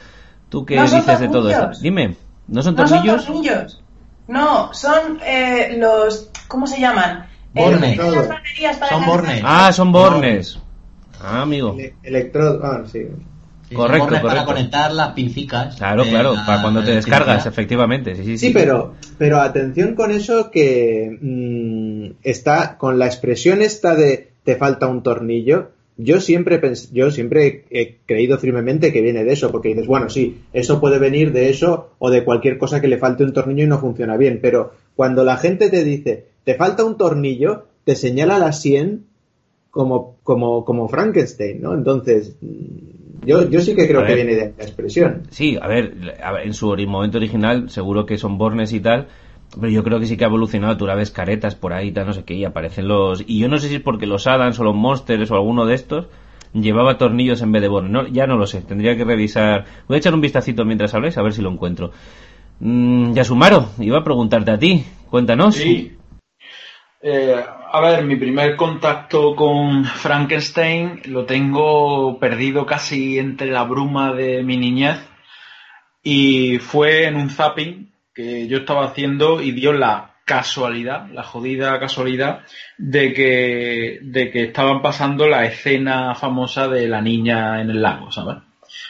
[0.49, 1.71] ¿tú qué dices de todo esto?
[1.81, 2.15] Dime,
[2.47, 3.05] ¿no son tornillos?
[3.05, 3.82] No son tornillos.
[4.29, 6.31] No, son eh, los.
[6.49, 7.27] ¿Cómo se llaman?
[7.55, 7.99] Bornes.
[8.89, 9.43] son bornes.
[9.45, 10.59] Ah, son bornes.
[11.21, 11.77] Ah, amigo.
[12.03, 12.61] Electrodo.
[12.65, 13.07] Ah, sí.
[13.75, 14.27] correcto, correcto.
[14.27, 15.77] Para conectar las pincicas.
[15.77, 18.15] Claro, claro, para cuando te descargas, efectivamente.
[18.17, 23.95] Sí, sí, sí, pero, pero atención con eso que mm, está con la expresión esta
[23.95, 25.71] de te falta un tornillo
[26.03, 26.61] yo siempre,
[26.93, 30.99] yo siempre he creído firmemente que viene de eso, porque dices, bueno, sí, eso puede
[30.99, 34.17] venir de eso o de cualquier cosa que le falte un tornillo y no funciona
[34.17, 39.05] bien, pero cuando la gente te dice, te falta un tornillo, te señala la 100
[39.71, 41.75] como, como, como Frankenstein, ¿no?
[41.75, 42.37] Entonces,
[43.25, 45.23] yo, yo sí que creo que viene de la expresión.
[45.31, 45.95] Sí, a ver,
[46.45, 49.09] en su momento original seguro que son bornes y tal,
[49.59, 50.77] pero yo creo que sí que ha evolucionado.
[50.77, 53.23] Tú la ves caretas por ahí, tal, no sé qué, y aparecen los.
[53.27, 55.75] Y yo no sé si es porque los Adams o los Monsters o alguno de
[55.75, 56.07] estos
[56.53, 57.91] llevaba tornillos en vez de bonos.
[57.91, 59.65] No, ya no lo sé, tendría que revisar.
[59.89, 61.93] Voy a echar un vistacito mientras habléis a ver si lo encuentro.
[62.61, 64.85] Mm, Yasumaro, iba a preguntarte a ti.
[65.11, 65.57] Cuéntanos.
[65.57, 65.97] Sí.
[67.03, 74.13] Eh, a ver, mi primer contacto con Frankenstein lo tengo perdido casi entre la bruma
[74.13, 74.99] de mi niñez
[76.03, 81.79] y fue en un zapping que yo estaba haciendo y dio la casualidad, la jodida
[81.81, 82.41] casualidad
[82.79, 88.11] de que, de que estaban pasando la escena famosa de la niña en el lago,
[88.11, 88.39] ¿sabes?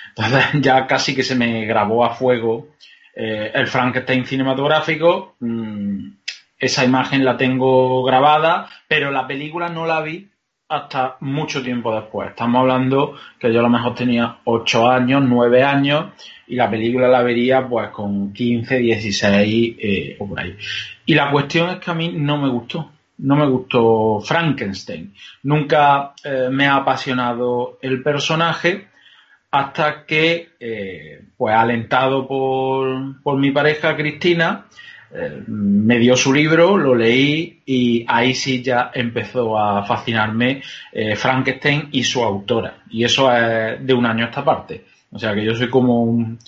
[0.08, 2.68] Entonces ya casi que se me grabó a fuego
[3.14, 5.36] eh, el Frankenstein cinematográfico.
[5.40, 6.12] Mm,
[6.58, 10.28] esa imagen la tengo grabada, pero la película no la vi
[10.68, 12.30] hasta mucho tiempo después.
[12.30, 16.12] Estamos hablando que yo a lo mejor tenía 8 años, 9 años
[16.52, 20.54] y la película la vería pues con 15, 16 eh, o por ahí.
[21.06, 22.90] Y la cuestión es que a mí no me gustó.
[23.16, 25.14] No me gustó Frankenstein.
[25.44, 28.88] Nunca eh, me ha apasionado el personaje
[29.50, 34.66] hasta que, eh, pues alentado por, por mi pareja Cristina,
[35.46, 40.62] me dio su libro, lo leí y ahí sí ya empezó a fascinarme
[41.16, 42.78] Frankenstein y su autora.
[42.88, 44.91] Y eso es de un año a esta parte.
[45.12, 46.38] O sea que yo soy como un,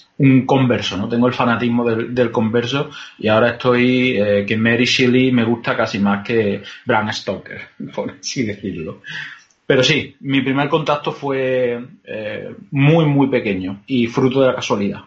[0.47, 1.09] converso, ¿no?
[1.09, 5.99] Tengo el fanatismo del, converso y ahora estoy eh, que Mary Shelley me gusta casi
[5.99, 7.61] más que Bram Stoker,
[7.95, 9.03] por así decirlo.
[9.67, 11.83] Pero sí, mi primer contacto fue
[12.71, 15.01] muy, muy pequeño y fruto de la casualidad.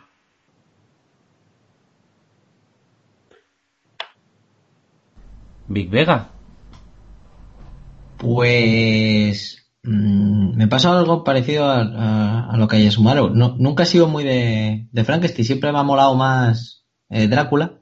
[5.68, 6.30] Big Vega.
[8.18, 9.57] Pues
[9.88, 14.24] mm, me pasa algo parecido a, lo que hay en No, nunca he sido muy
[14.24, 17.80] de, Frankenstein, siempre me ha molado más eh, Drácula.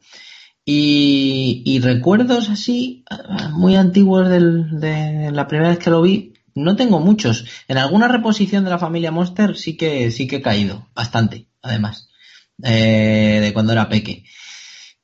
[0.68, 3.06] Y, recuerdos así,
[3.52, 7.46] muy antiguos de la primera vez que lo vi, no tengo muchos.
[7.68, 12.10] En alguna reposición de la familia Monster sí que, sí que he caído, bastante, además,
[12.64, 14.24] eh, de cuando era peque.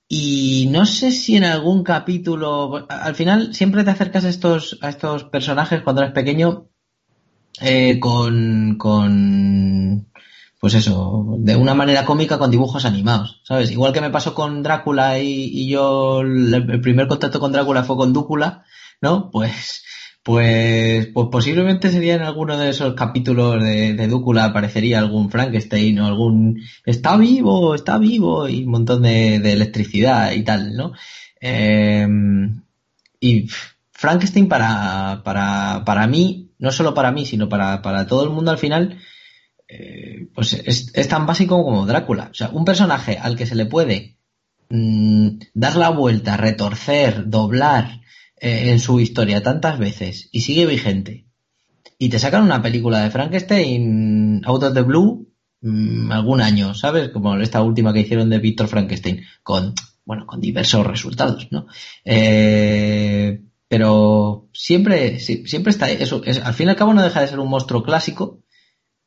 [0.07, 4.89] Y no sé si en algún capítulo, al final siempre te acercas a estos, a
[4.89, 6.70] estos personajes cuando eres pequeño
[7.59, 10.07] eh, con, con,
[10.59, 13.71] pues eso, de una manera cómica con dibujos animados, ¿sabes?
[13.71, 18.13] Igual que me pasó con Drácula y, yo, el primer contacto con Drácula fue con
[18.13, 18.63] Dúcula,
[19.01, 19.29] ¿no?
[19.31, 19.83] Pues
[20.23, 25.99] pues, pues posiblemente sería en alguno de esos capítulos de, de Dúcula aparecería algún Frankenstein
[25.99, 30.93] o algún está vivo, está vivo y un montón de, electricidad y tal, ¿no?
[31.39, 32.61] Em,
[33.19, 33.47] y
[33.91, 38.51] Frankenstein para, para, para mí, no solo para mí, sino para, para todo el mundo
[38.51, 38.99] al final,
[39.67, 42.29] eh, pues es, es, tan básico como Drácula.
[42.31, 44.17] O sea, un personaje al que se le puede
[44.69, 48.01] mm, dar la vuelta, retorcer, doblar,
[48.43, 51.27] eh, en su historia tantas veces y sigue vigente
[51.99, 55.27] y te sacan una película de Frankenstein out of the blue
[55.61, 57.09] mm, algún año, ¿sabes?
[57.09, 61.67] Como esta última que hicieron de Víctor Frankenstein con bueno, con diversos resultados, ¿no?
[62.03, 66.21] Eh, pero siempre, siempre está eso.
[66.43, 68.43] al fin y al cabo no deja de ser un monstruo clásico.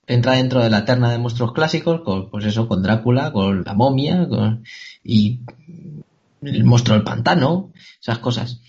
[0.06, 3.74] Entra dentro de la terna de monstruos clásicos, con, pues eso, con Drácula, con la
[3.74, 4.26] momia,
[5.04, 5.40] y
[6.40, 8.62] el monstruo del pantano, esas cosas.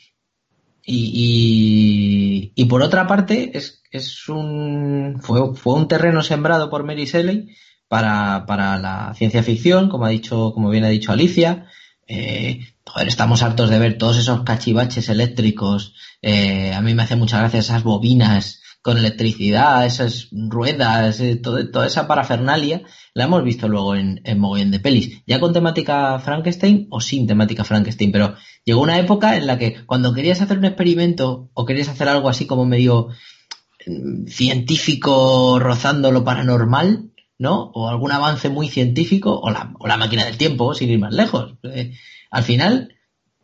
[0.85, 7.05] Y, y, por otra parte, es, es un, fue, fue un terreno sembrado por Mary
[7.05, 7.55] Shelley
[7.87, 11.67] para, para la ciencia ficción, como ha dicho, como bien ha dicho Alicia.
[12.07, 15.93] Eh, joder, estamos hartos de ver todos esos cachivaches eléctricos.
[16.21, 21.87] Eh, a mí me hace mucha gracia esas bobinas con electricidad, esas ruedas, eh, toda
[21.87, 22.83] esa parafernalia,
[23.15, 27.25] la hemos visto luego en, en mogollón de pelis, ya con temática Frankenstein o sin
[27.25, 31.65] temática Frankenstein, pero llegó una época en la que cuando querías hacer un experimento o
[31.65, 33.07] querías hacer algo así como medio
[33.87, 37.71] mm, científico rozando lo paranormal, ¿no?
[37.73, 41.13] O algún avance muy científico, o la, o la máquina del tiempo, sin ir más
[41.13, 41.55] lejos.
[41.63, 41.93] Eh,
[42.31, 42.95] al final,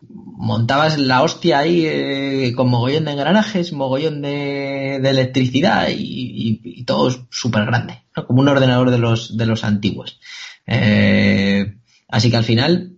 [0.02, 7.66] montabas la hostia ahí eh, con mogollón de engranajes, mogollón de, electricidad y, todo súper
[7.66, 10.20] grande, como un ordenador de los, de los antiguos.
[10.66, 11.76] Eh,
[12.08, 12.98] así que al final,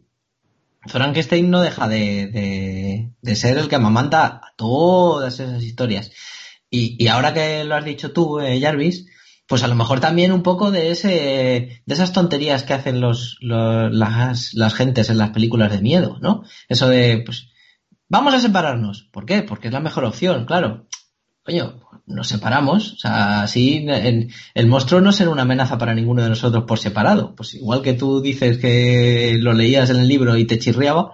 [0.85, 6.11] Frankenstein no deja de, de, ser el que amamanta todas esas historias.
[6.69, 9.05] Y, y, ahora que lo has dicho tú, eh, Jarvis,
[9.53, 13.37] pues a lo mejor también un poco de ese de esas tonterías que hacen los,
[13.39, 16.43] las, las gentes en las películas de miedo, ¿no?
[16.69, 17.49] Eso de pues
[18.09, 19.07] vamos a separarnos.
[19.11, 19.43] ¿Por qué?
[19.43, 20.87] Porque es la mejor opción, claro.
[21.43, 26.29] Coño, nos separamos, o sea, así el, monstruo no será una amenaza para ninguno de
[26.29, 27.35] nosotros por separado.
[27.35, 31.13] Pues igual que tú dices que lo leías en el libro y te chirriaba,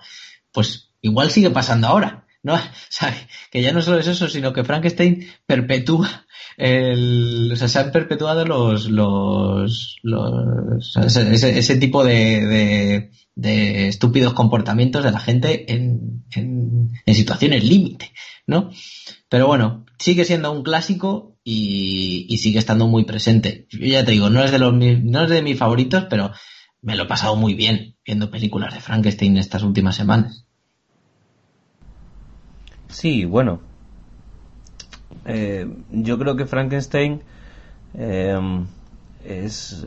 [0.54, 2.26] pues igual sigue pasando ahora.
[2.44, 2.56] ¿No?
[2.90, 3.16] O sea,
[3.52, 6.26] que ya no solo es eso, sino que Frankenstein perpetúa
[6.58, 14.34] el, o sea, se han perpetuado los, los, los ese, ese, tipo de, de, estúpidos
[14.34, 18.12] comportamientos de la gente en, en, en situaciones límite,
[18.46, 18.72] ¿no?
[19.30, 23.68] Pero bueno, sigue siendo un clásico y, y, sigue estando muy presente.
[23.70, 26.34] Yo ya te digo, no es de los no es de mis favoritos, pero
[26.82, 30.46] me lo he pasado muy bien viendo películas de Frankenstein estas últimas semanas.
[32.90, 33.60] Sí, bueno,
[35.26, 37.22] eh, yo creo que Frankenstein
[37.94, 38.38] eh,
[39.24, 39.86] es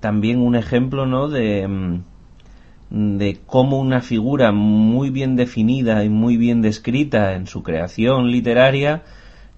[0.00, 1.28] también un ejemplo ¿no?
[1.28, 7.62] de, mm, de cómo una figura muy bien definida y muy bien descrita en su
[7.64, 9.02] creación literaria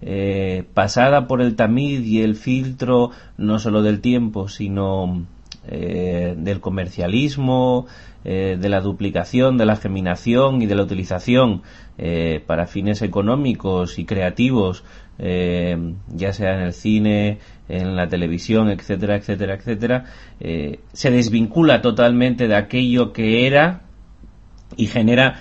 [0.01, 5.27] eh, pasada por el tamiz y el filtro no solo del tiempo, sino
[5.69, 7.87] eh, del comercialismo,
[8.25, 11.63] eh, de la duplicación, de la geminación y de la utilización
[12.47, 14.85] para fines económicos y creativos,
[15.19, 17.39] ya sea en el cine,
[17.69, 20.05] en la televisión, etcétera, etcétera, etcétera,
[20.93, 23.81] se desvincula totalmente de aquello que era
[24.77, 25.41] y genera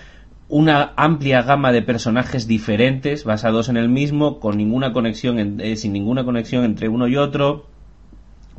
[0.49, 5.91] una amplia gama de personajes diferentes basados en el mismo con ninguna conexión eh, sin
[5.91, 7.65] ninguna conexión entre uno y otro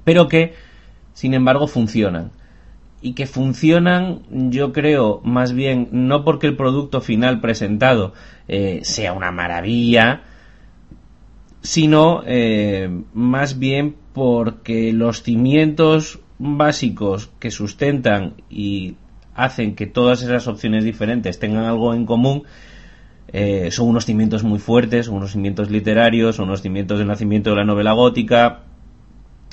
[0.05, 0.53] pero que
[1.19, 2.31] sin embargo funcionan.
[3.03, 8.13] Y que funcionan yo creo más bien no porque el producto final presentado
[8.47, 10.23] eh, sea una maravilla
[11.61, 18.95] sino eh, más bien porque los cimientos básicos que sustentan y
[19.35, 22.45] hacen que todas esas opciones diferentes tengan algo en común,
[23.33, 27.65] eh, son unos cimientos muy fuertes, unos cimientos literarios, unos cimientos del nacimiento de la
[27.65, 28.68] novela gótica,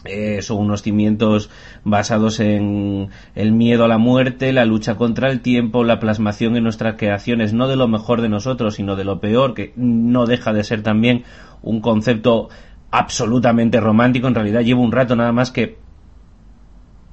[0.06, 1.50] eh, son unos cimientos
[1.84, 6.64] basados en el miedo a la muerte, la lucha contra el tiempo, la plasmación en
[6.64, 10.54] nuestras creaciones, no de lo mejor de nosotros, sino de lo peor, que no deja
[10.54, 11.24] de ser también
[11.62, 12.50] un concepto
[12.92, 14.28] absolutamente romántico.
[14.28, 15.78] En realidad llevo un rato nada más que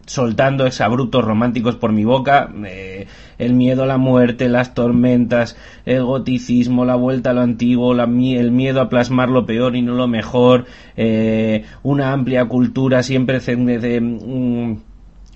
[0.06, 3.06] soltando exabruptos románticos por mi boca, eh,
[3.38, 8.50] el miedo a la muerte, las tormentas, el goticismo, la vuelta a lo antiguo, el
[8.50, 14.76] miedo a plasmar lo peor y no lo mejor, eh, una amplia cultura siempre mm,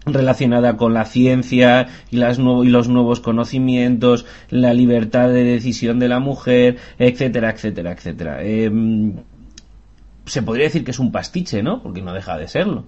[0.07, 6.09] relacionada con la ciencia y, las y los nuevos conocimientos, la libertad de decisión de
[6.09, 8.39] la mujer, etcétera, etcétera, etcétera.
[8.71, 9.13] Mm,
[10.27, 11.83] se podría decir que es un pastiche, ¿no?
[11.83, 12.87] Porque no deja de serlo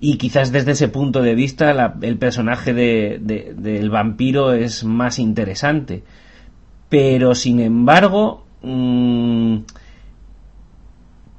[0.00, 3.18] y quizás desde ese punto de vista el personaje de,
[3.56, 6.04] del vampiro es más interesante.
[6.88, 9.58] Pero sin embargo, mm,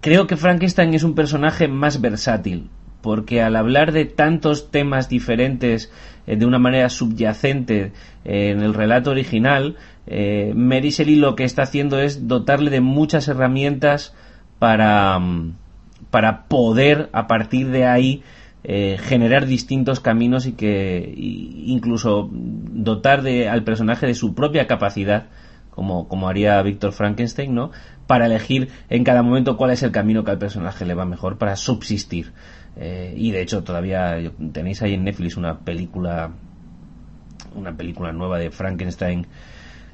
[0.02, 2.70] creo que Frankenstein es un personaje más versátil,
[3.02, 5.92] porque al hablar de tantos temas diferentes
[6.28, 7.94] eh, de una manera subyacente
[8.26, 12.82] eh, en el relato original, eh, Mary Shelley lo que está haciendo es dotarle de
[12.82, 14.14] muchas herramientas
[14.60, 15.54] para, mm,
[16.12, 18.24] para poder a partir de ahí
[18.64, 25.28] eh, generar distintos caminos y que incluso dotar de, al personaje de su propia capacidad
[25.70, 27.72] como, como haría Víctor Frankenstein, ¿no?
[28.06, 31.38] Para elegir en cada momento cuál es el camino que al personaje le va mejor
[31.38, 32.34] para subsistir.
[32.76, 34.18] Eh, y de hecho todavía
[34.52, 36.32] tenéis ahí en Netflix una película
[37.56, 39.26] una película nueva de Frankenstein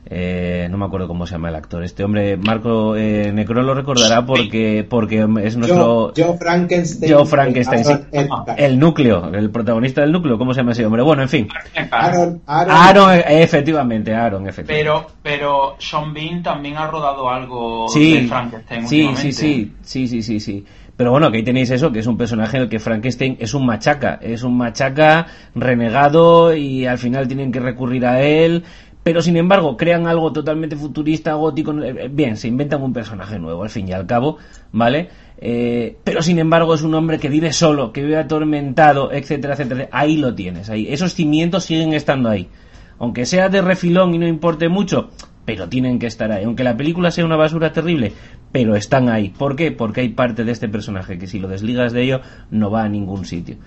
[0.07, 1.83] eh, no me acuerdo cómo se llama el actor.
[1.83, 6.13] Este hombre, Marco eh, Necro lo recordará porque, porque es nuestro.
[6.15, 7.11] Joe, Frankenstein.
[7.11, 8.07] Joe Frankenstein,
[8.55, 10.37] El núcleo, el protagonista del núcleo.
[10.37, 11.01] ¿Cómo se llama ese hombre?
[11.01, 11.47] Bueno, en fin.
[11.89, 13.13] Aaron, Aaron.
[13.27, 14.83] efectivamente, Aaron, efectivamente.
[14.83, 18.87] Pero, pero Sean Bean también ha rodado algo de Frankenstein.
[18.87, 20.65] Sí, sí, sí, sí, sí, sí, sí.
[20.97, 23.53] Pero bueno, que ahí tenéis eso, que es un personaje en el que Frankenstein es
[23.53, 28.63] un machaca, es un machaca renegado y al final tienen que recurrir a él
[29.05, 33.61] pero sin embargo crean algo totalmente futurista, gótico, eh, bien, se inventan un personaje nuevo
[33.61, 34.39] al fin y al cabo,
[34.71, 35.09] ¿vale?
[35.37, 39.89] Eh, pero sin embargo es un hombre que vive solo, que vive atormentado, etcétera, etcétera.
[39.91, 40.87] Ahí lo tienes, ahí.
[40.89, 42.49] Esos cimientos siguen estando ahí.
[42.97, 45.11] Aunque sea de refilón y no importe mucho,
[45.45, 46.43] pero tienen que estar ahí.
[46.43, 48.11] Aunque la película sea una basura terrible,
[48.51, 49.29] pero están ahí.
[49.29, 49.71] ¿Por qué?
[49.71, 52.89] Porque hay parte de este personaje que si lo desligas de ello no va a
[52.89, 53.57] ningún sitio.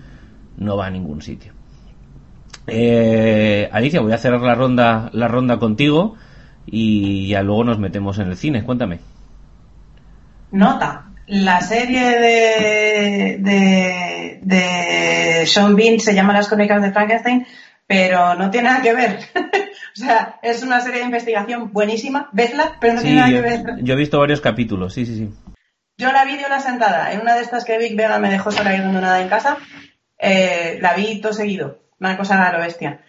[0.57, 1.58] No va a ningún sitio.
[2.69, 6.17] Eh, Alicia, voy a cerrar la ronda, la ronda contigo
[6.67, 8.65] y ya luego nos metemos en el cine.
[8.65, 9.01] Cuéntame.
[10.51, 11.05] Nota.
[11.27, 17.47] La serie de, de, de Sean Bean se llama Las Crónicas de Frankenstein,
[17.87, 19.19] pero no tiene nada que ver.
[19.35, 23.63] o sea, es una serie de investigación buenísima, vedla, pero no tiene nada que ver.
[23.83, 25.35] Yo he visto varios capítulos, sí, sí, sí.
[25.99, 28.51] Yo la vi de una sentada, en una de estas que Vic Vega me dejó
[28.51, 29.59] sola y nada en casa,
[30.19, 33.01] eh, la vi todo seguido una cosa a lo bestia.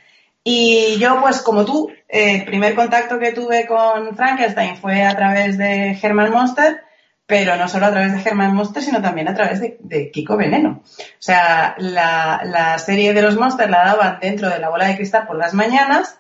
[0.44, 5.58] Y yo, pues como tú, el primer contacto que tuve con Frankenstein fue a través
[5.58, 6.82] de Herman Monster,
[7.26, 10.82] pero no solo a través de Herman Monster, sino también a través de, Kiko Veneno.
[10.84, 15.28] O sea, la, serie de los Monsters la daban dentro de la bola de cristal
[15.28, 16.20] por las mañanas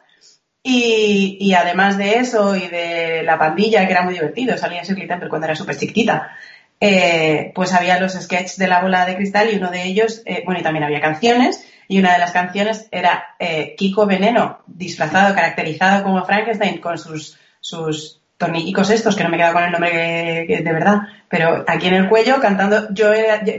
[0.61, 5.29] y, además de eso y de la pandilla, que era muy divertido, salía Shirley Temple
[5.29, 6.35] cuando era súper chiquitita,
[6.79, 10.43] eh, pues había los sketches de la bola de cristal y uno de ellos, eh,
[10.45, 15.33] bueno, y también había canciones y una de las canciones era eh, Kiko Veneno, disfrazado,
[15.33, 19.71] caracterizado como Frankenstein con sus, sus tornillicos estos, que no me he quedado con el
[19.71, 23.09] nombre de verdad, pero aquí en el cuello cantando, yo,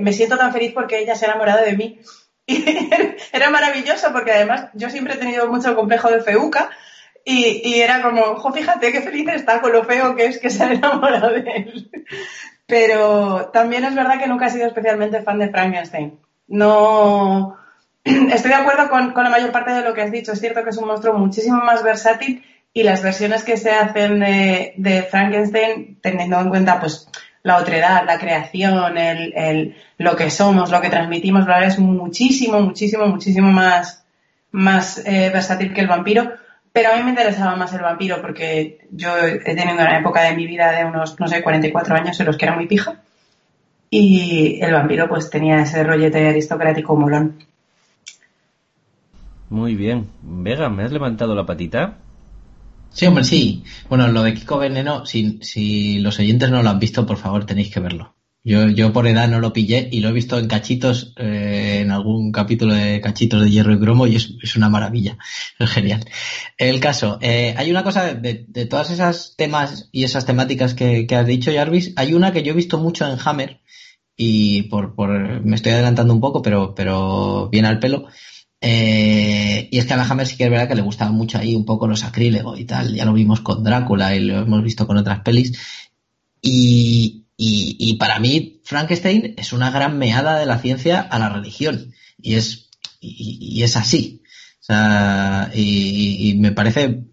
[0.00, 2.00] me siento tan feliz porque ella se ha enamorado de mí.
[2.46, 2.64] Y
[3.32, 6.70] era maravilloso porque además yo siempre he tenido mucho complejo de feuca
[7.24, 10.64] Y, era como, ojo, fíjate qué feliz está con lo feo que es que se
[10.64, 11.90] ha enamorado de él.
[12.66, 16.18] Pero también es verdad que nunca he sido especialmente fan de Frankenstein.
[16.48, 17.59] No.
[18.32, 20.32] Estoy de acuerdo con, la mayor parte de lo que has dicho.
[20.32, 24.20] Es cierto que es un monstruo muchísimo más versátil y las versiones que se hacen
[24.20, 27.08] de, Frankenstein, teniendo en cuenta pues
[27.42, 28.94] la otredad, la creación,
[29.98, 34.04] lo que somos, lo que transmitimos, la verdad es muchísimo, muchísimo, muchísimo más,
[34.52, 36.32] más eh, versátil que el vampiro.
[36.72, 40.36] Pero a mí me interesaba más el vampiro porque yo he tenido una época de
[40.36, 43.00] mi vida de unos, no sé, 44 años en los que era muy pija.
[43.88, 47.49] Y el vampiro pues tenía ese rollete aristocrático molón.
[49.50, 50.08] Muy bien.
[50.22, 51.98] Vega, ¿me has levantado la patita?
[52.90, 53.64] Sí, hombre, sí.
[53.88, 57.44] Bueno, lo de Kiko Veneno, si, si los oyentes no lo han visto, por favor
[57.44, 58.14] tenéis que verlo.
[58.42, 61.90] Yo, yo por edad no lo pillé y lo he visto en cachitos, eh, en
[61.90, 65.18] algún capítulo de cachitos de hierro y cromo y es, es una maravilla,
[65.58, 66.04] es genial.
[66.56, 71.06] El caso, eh, hay una cosa de, de, todas esas temas y esas temáticas que,
[71.06, 73.60] que, has dicho, Jarvis, hay una que yo he visto mucho en Hammer
[74.16, 78.06] y por, por me estoy adelantando un poco, pero, pero viene al pelo.
[78.60, 81.54] Eh, y es que a la sí que es verdad que le gustaba mucho ahí
[81.54, 82.94] un poco los acrílegos y tal.
[82.94, 85.58] Ya lo vimos con Drácula y lo hemos visto con otras pelis.
[86.42, 91.92] Y, y, para mí, Frankenstein es una gran meada de la ciencia a la religión.
[92.20, 92.68] Y es,
[93.00, 94.22] y, es así.
[94.60, 97.04] O sea, y, me parece,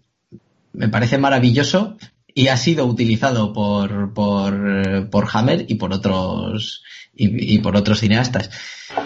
[0.72, 1.96] me parece maravilloso
[2.38, 8.48] y ha sido utilizado por, por, por Hammer y por otros, y, por otros cineastas.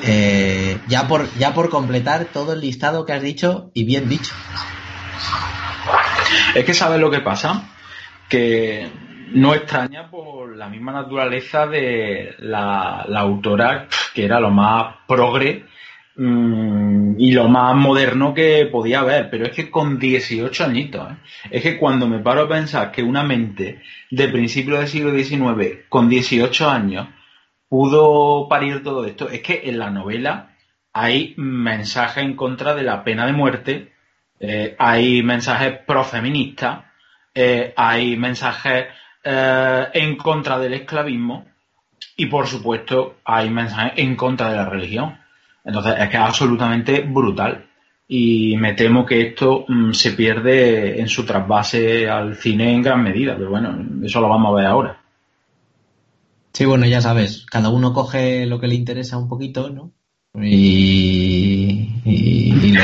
[0.03, 4.35] Eh, ya por, ya por completar todo el listado que has dicho y bien dicho.
[6.55, 7.70] Es que sabes lo que pasa,
[8.28, 8.91] que
[9.33, 15.64] no extraña por la misma naturaleza de la, autora, que era lo más progre
[16.17, 21.17] mm, y lo más moderno que podía haber, pero es que con 18 añitos, ¿eh?
[21.51, 25.87] es que cuando me paro a pensar que una mente de principio del siglo XIX,
[25.89, 27.09] con 18 años,
[27.69, 30.57] pudo parir todo esto, es que en la novela
[30.93, 33.93] hay mensajes en contra de la pena de muerte,
[34.39, 36.85] eh, hay mensajes profeministas,
[37.35, 38.89] eh, hay mensajes
[39.25, 41.47] eh, en contra del esclavismo
[42.17, 45.22] y por supuesto hay mensajes en contra de la religión.
[45.65, 47.67] Entonces es que es absolutamente brutal
[48.09, 53.03] y me temo que esto mm, se pierde en su trasvase al cine en gran
[53.03, 55.01] medida, pero bueno, eso lo vamos a ver ahora.
[56.53, 59.93] Sí, bueno, ya sabes, cada uno coge lo que le interesa un poquito, ¿no?
[60.35, 62.83] Y, y lo,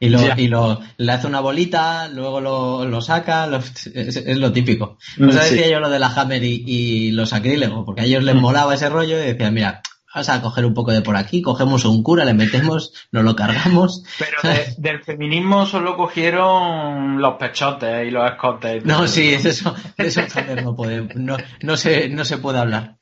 [0.00, 3.48] y, lo, y lo, le hace una bolita, luego lo, lo saca,
[3.94, 4.98] es, lo típico.
[5.16, 8.40] Pues decía yo lo de la Hammer y, los acrílegos, porque a ellos les mm.
[8.40, 9.82] molaba ese rollo y decían, mira,
[10.16, 13.36] vamos a coger un poco de por aquí, cogemos un cura, le metemos, nos lo
[13.36, 14.02] cargamos.
[14.18, 18.84] Pero del feminismo solo cogieron los pechotes y los escotes.
[18.84, 20.22] no, sí, eso, eso
[20.62, 22.96] no, puede, no, no, se, no se puede hablar.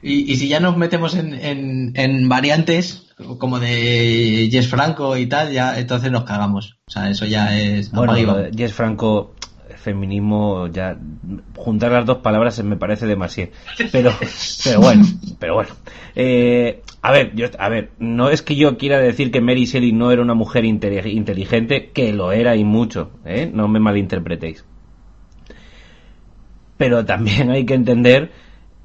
[0.00, 5.26] Y, y, si ya nos metemos en, en, en variantes, como de Jess Franco y
[5.26, 6.78] tal, ya entonces nos cagamos.
[6.86, 7.90] O sea, eso ya es.
[7.90, 8.14] Bueno,
[8.56, 9.34] Jess Franco,
[9.82, 10.96] feminismo, ya
[11.56, 13.50] juntar las dos palabras me parece demasiado.
[13.92, 14.12] Pero,
[14.64, 15.04] pero bueno,
[15.38, 15.70] pero bueno.
[16.14, 19.92] Eh, a ver, yo, a ver, no es que yo quiera decir que Mary Shelley
[19.92, 23.50] no era una mujer inteligente, que lo era y mucho, ¿eh?
[23.52, 24.64] No me malinterpretéis.
[26.76, 28.30] Pero también hay que entender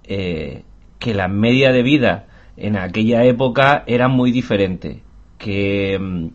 [0.04, 0.64] eh,
[1.00, 5.02] que la media de vida en aquella época era muy diferente.
[5.38, 6.28] Que mm,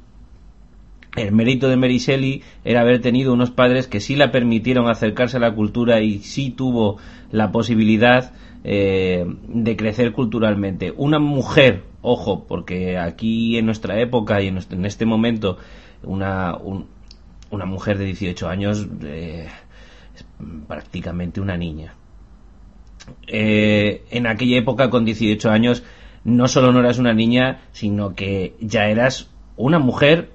[1.16, 5.40] el mérito de Shelley era haber tenido unos padres que sí la permitieron acercarse a
[5.40, 6.98] la cultura y sí tuvo
[7.30, 8.32] la posibilidad
[8.64, 10.92] eh, de crecer culturalmente.
[10.96, 15.58] Una mujer, ojo, porque aquí en nuestra época y en, este momento
[16.02, 16.56] una,
[17.50, 19.48] una mujer de 18 años eh,
[20.14, 20.24] es
[20.66, 21.94] prácticamente una niña.
[23.26, 25.82] Eh, en aquella época con 18 años
[26.24, 30.30] no solo no eras una niña, sino que ya eras una mujer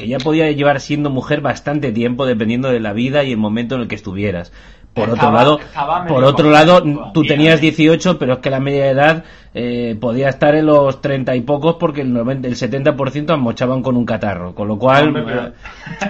[0.00, 3.74] que ya podía llevar siendo mujer bastante tiempo dependiendo de la vida y el momento
[3.74, 4.52] en el que estuvieras.
[4.94, 5.60] Por otro lado,
[6.08, 6.82] por otro lado,
[7.14, 9.24] tú tenías 18, pero es que la media edad
[9.54, 13.96] eh, podía estar en los 30 y pocos porque el, 90, el 70% amochaban con
[13.96, 15.12] un catarro, con lo cual...
[15.12, 15.52] pero,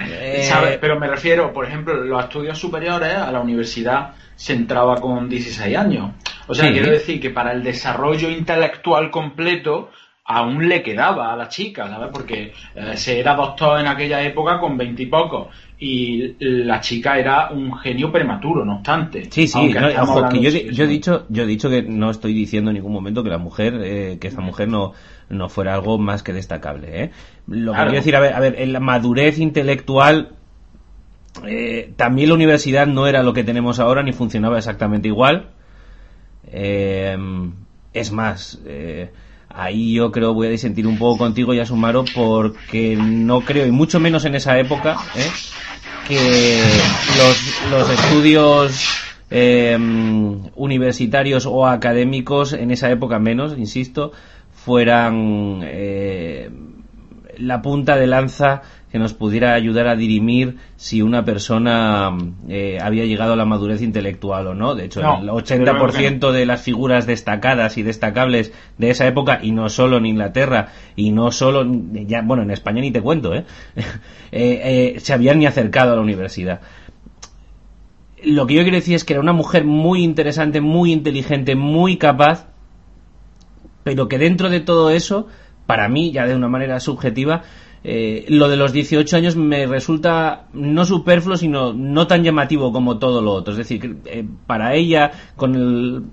[0.03, 5.29] eh, pero me refiero, por ejemplo, los estudios superiores a la universidad se entraba con
[5.29, 6.13] 16 años.
[6.47, 9.91] O sea, quiero decir que para el desarrollo intelectual completo
[10.35, 12.09] aún le quedaba a la chica, ¿sabes?
[12.11, 15.47] Porque eh, se era doctor en aquella época con veintipocos
[15.79, 19.29] y, la chica era un genio prematuro, no obstante.
[19.31, 22.71] Sí, sí, ojo, que yo, yo, he dicho, yo he dicho que no estoy diciendo
[22.71, 24.93] en ningún momento que la mujer, eh, que esta mujer no,
[25.29, 27.11] no fuera algo más que destacable, ¿eh?
[27.47, 30.35] Lo que quiero decir, a ver, a ver, en la madurez intelectual
[31.45, 35.49] eh, también la universidad no era lo que tenemos ahora ni funcionaba exactamente igual.
[36.47, 37.17] Eh,
[37.93, 39.11] es más, eh,
[39.55, 43.71] ahí yo creo voy a disentir un poco contigo, ya Sumaro, porque no creo, y
[43.71, 45.29] mucho menos en esa época, ¿eh?
[46.07, 46.61] que
[47.17, 48.89] los, los estudios
[49.29, 49.77] eh,
[50.55, 54.11] universitarios o académicos, en esa época menos, insisto,
[54.51, 56.49] fueran eh,
[57.37, 58.61] la punta de lanza
[58.91, 62.11] que nos pudiera ayudar a dirimir si una persona
[62.49, 64.75] eh, había llegado a la madurez intelectual o no.
[64.75, 69.69] De hecho, el 80% de las figuras destacadas y destacables de esa época, y no
[69.69, 73.45] solo en Inglaterra, y no solo, ya, bueno, en España ni te cuento, ¿eh?
[74.31, 76.59] eh se habían ni acercado a la universidad.
[78.23, 81.97] Lo que yo quiero decir es que era una mujer muy interesante, muy inteligente, muy
[81.97, 82.47] capaz,
[83.83, 85.27] pero que dentro de todo eso,
[85.65, 87.43] para mí, ya de una manera subjetiva,
[87.83, 92.99] eh, lo de los 18 años me resulta no superfluo, sino no tan llamativo como
[92.99, 93.53] todo lo otro.
[93.53, 96.03] Es decir, eh, para ella, con el,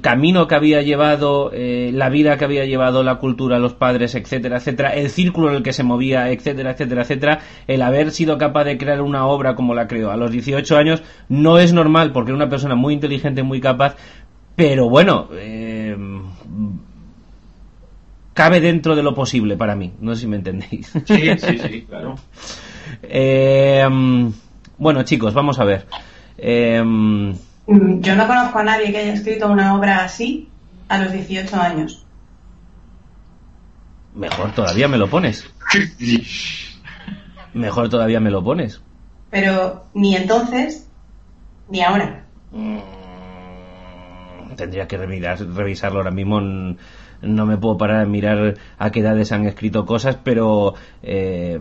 [0.00, 4.58] camino que había llevado, eh, la vida que había llevado, la cultura, los padres, etcétera,
[4.58, 8.64] etcétera, el círculo en el que se movía, etcétera, etcétera, etcétera, el haber sido capaz
[8.64, 12.30] de crear una obra como la creó a los 18 años no es normal porque
[12.30, 13.96] era una persona muy inteligente, muy capaz,
[14.56, 15.28] pero bueno,
[18.34, 19.92] cabe dentro de lo posible para mí.
[20.00, 20.92] No sé si me entendéis.
[21.06, 22.16] Sí, sí, sí, claro.
[23.02, 23.86] Eh,
[24.76, 25.86] bueno, chicos, vamos a ver.
[26.36, 26.82] Eh,
[27.66, 30.48] Yo no conozco a nadie que haya escrito una obra así
[30.88, 32.04] a los 18 años.
[34.14, 35.44] Mejor todavía me lo pones.
[37.54, 38.82] Mejor todavía me lo pones.
[39.30, 40.88] Pero ni entonces
[41.68, 42.24] ni ahora.
[42.52, 42.78] Mm,
[44.56, 46.38] tendría que revisarlo ahora mismo.
[46.38, 46.78] En
[47.24, 51.58] no me puedo parar a mirar a qué edades han escrito cosas, pero eh,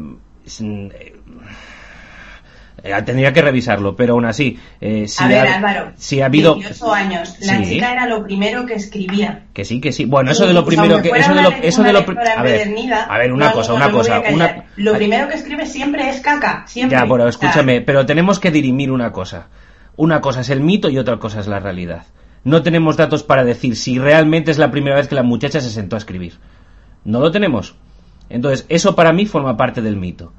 [2.84, 6.56] eh, tendría que revisarlo, pero aún así, eh, si a ver, Álvaro, si ha habido
[6.56, 9.44] 18 años, la chica era lo primero que escribía.
[9.54, 10.06] Que sí, que sí.
[10.06, 12.68] Bueno, eso de lo primero que eso de lo eso de lo a ver,
[13.08, 16.98] a ver, una cosa, una cosa, una lo primero que escribe siempre es caca, siempre.
[16.98, 19.48] Ya, bueno, escúchame, pero tenemos que dirimir una cosa.
[19.96, 22.04] Una cosa es el mito y otra cosa es la realidad
[22.44, 25.70] no tenemos datos para decir si realmente es la primera vez que la muchacha se
[25.70, 26.34] sentó a escribir.
[27.06, 27.76] No lo tenemos.
[28.30, 30.34] Entonces, eso para mí forma parte del mito.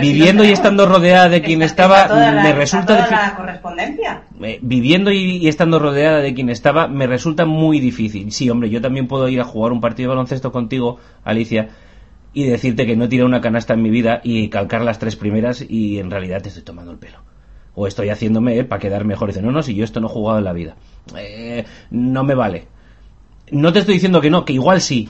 [0.00, 2.06] viviendo y estando rodeada de quien estaba,
[2.42, 3.16] me resulta difícil.
[3.16, 4.22] la correspondencia?
[4.60, 8.30] viviendo y, estando rodeada de quien estaba, me resulta muy difícil.
[8.32, 11.68] Sí, hombre, yo también puedo ir a jugar un partido de baloncesto contigo, Alicia,
[12.32, 15.64] y decirte que no tirado una canasta en mi vida y calcar las tres primeras
[15.66, 17.18] y en realidad te estoy tomando el pelo
[17.74, 19.28] o estoy haciéndome para quedar mejor.
[19.28, 20.76] Dice, no, no, si yo esto no he jugado en la vida.
[21.16, 22.66] Eh, no me vale.
[23.50, 25.08] No te estoy diciendo que no, que igual sí,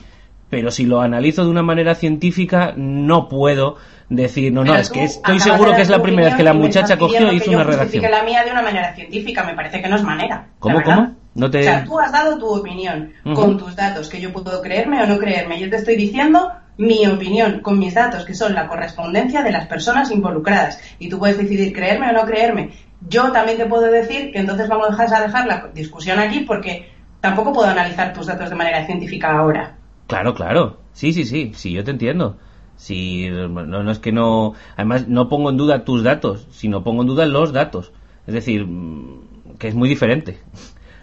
[0.49, 3.77] pero si lo analizo de una manera científica, no puedo
[4.09, 6.97] decir, no, no, es que estoy seguro que es la primera vez que la muchacha
[6.97, 8.09] cogió y hizo una redacción.
[8.09, 10.47] la mía de una manera científica, me parece que no es manera.
[10.59, 11.15] ¿Cómo, cómo?
[11.33, 11.59] No te...
[11.59, 15.07] O sea, tú has dado tu opinión con tus datos, que yo puedo creerme o
[15.07, 15.59] no creerme.
[15.59, 19.67] Yo te estoy diciendo mi opinión con mis datos, que son la correspondencia de las
[19.67, 20.79] personas involucradas.
[20.99, 22.71] Y tú puedes decidir creerme o no creerme.
[23.07, 26.89] Yo también te puedo decir que entonces vamos a dejar la discusión aquí porque
[27.21, 29.75] tampoco puedo analizar tus datos de manera científica ahora.
[30.07, 30.77] Claro, claro.
[30.93, 31.51] Sí, sí, sí.
[31.55, 32.37] Sí, yo te entiendo.
[32.77, 34.53] Si no, no es que no.
[34.75, 37.91] Además, no pongo en duda tus datos, sino pongo en duda los datos.
[38.27, 40.39] Es decir, mm, que es muy diferente.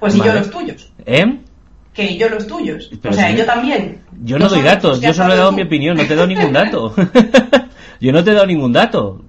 [0.00, 0.92] Pues y yo los tuyos.
[1.06, 1.40] ¿Eh?
[1.92, 2.90] que yo los tuyos.
[3.04, 4.00] o sea, yo también.
[4.22, 6.52] Yo no, doy datos, yo solo he dado mi opinión, no te he dado ningún
[6.52, 6.94] dato.
[8.00, 9.22] yo no te he dado ningún dato.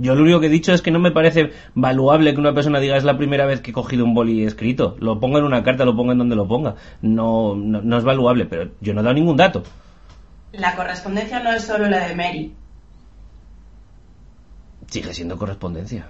[0.00, 2.78] Yo lo único que he dicho es que no me parece valuable que una persona
[2.78, 4.96] diga es la primera vez que he cogido un boli escrito.
[5.00, 6.76] Lo pongo en una carta, lo pongo en donde lo ponga.
[7.02, 9.64] No, no, no es valuable, pero yo no he dado ningún dato.
[10.52, 12.54] La correspondencia no es solo la de Mary.
[14.86, 16.06] Sigue siendo correspondencia.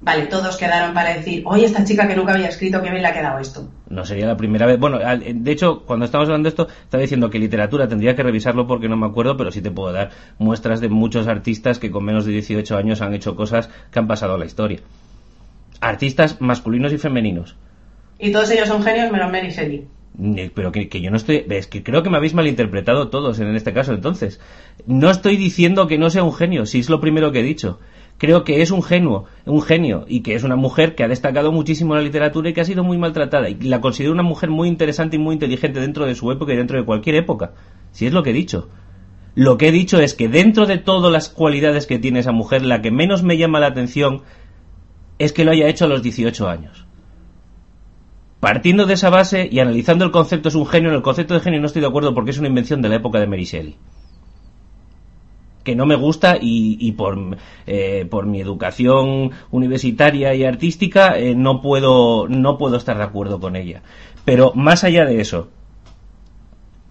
[0.00, 3.08] Vale, todos quedaron para decir, oye, esta chica que nunca había escrito, qué bien le
[3.08, 3.68] ha quedado esto.
[3.88, 4.78] No sería la primera vez.
[4.78, 8.68] Bueno, de hecho, cuando estamos hablando de esto, estaba diciendo que literatura tendría que revisarlo
[8.68, 12.04] porque no me acuerdo, pero sí te puedo dar muestras de muchos artistas que con
[12.04, 14.78] menos de 18 años han hecho cosas que han pasado a la historia.
[15.80, 17.56] Artistas masculinos y femeninos.
[18.20, 19.88] Y todos ellos son genios menos Mary Shelley.
[20.54, 21.44] Pero que, que, yo no estoy.
[21.48, 24.40] Es que creo que me habéis malinterpretado todos en este caso entonces.
[24.86, 27.80] No estoy diciendo que no sea un genio, si es lo primero que he dicho
[28.18, 31.52] Creo que es un genio, un genio y que es una mujer que ha destacado
[31.52, 34.50] muchísimo en la literatura y que ha sido muy maltratada y la considero una mujer
[34.50, 37.52] muy interesante y muy inteligente dentro de su época y dentro de cualquier época.
[37.92, 38.68] Si es lo que he dicho.
[39.36, 42.64] Lo que he dicho es que dentro de todas las cualidades que tiene esa mujer,
[42.64, 44.22] la que menos me llama la atención
[45.20, 46.86] es que lo haya hecho a los 18 años.
[48.40, 51.40] Partiendo de esa base y analizando el concepto es un genio, en el concepto de
[51.40, 53.76] genio no estoy de acuerdo porque es una invención de la época de Mary.
[55.64, 57.36] Que no me gusta y, por,
[57.66, 63.38] eh, por mi educación universitaria y artística eh, no, puedo, no puedo estar de acuerdo
[63.38, 63.82] con ella.
[64.24, 65.48] Pero más allá de eso,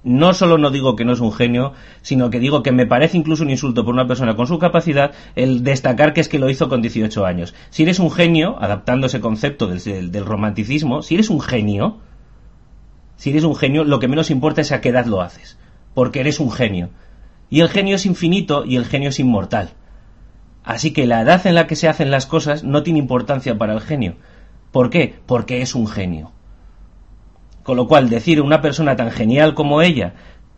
[0.08, 3.18] no solo no digo que no es un genio, sino que digo que me parece
[3.18, 6.50] incluso un insulto por una persona con su capacidad el destacar que es que lo
[6.50, 7.54] hizo con 18 años.
[7.72, 11.98] Si eres un genio, adaptando ese concepto del, romanticismo, si eres un genio,
[13.18, 15.58] si eres un genio, lo que menos importa es a qué edad lo haces,
[15.94, 16.90] porque eres un genio.
[17.50, 19.70] Y el genio es infinito y el genio es inmortal.
[20.64, 23.74] Así que la edad en la que se hacen las cosas no tiene importancia para
[23.74, 24.16] el genio.
[24.72, 25.16] ¿Por qué?
[25.26, 26.32] Porque es un genio.
[27.64, 30.14] Con lo cual, decir una persona tan genial como ella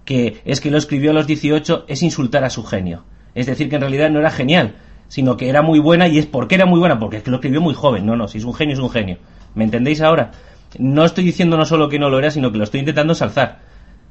[0.06, 3.04] que es que lo escribió a los 18 es insultar a su genio.
[3.36, 4.76] Es decir, que en realidad no era genial,
[5.08, 7.38] sino que era muy buena y es porque era muy buena, porque es que lo
[7.38, 8.08] escribió muy joven.
[8.08, 9.20] No, no, si es un genio, es un genio.
[9.54, 10.32] ¿Me entendéis ahora?
[10.80, 13.60] No estoy diciendo no solo que no lo era, sino que lo estoy intentando salzar.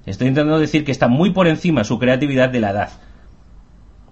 [0.07, 2.91] Estoy intentando decir que está muy por encima su creatividad de la edad.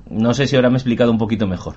[0.09, 1.77] No sé si ahora me he explicado un poquito mejor.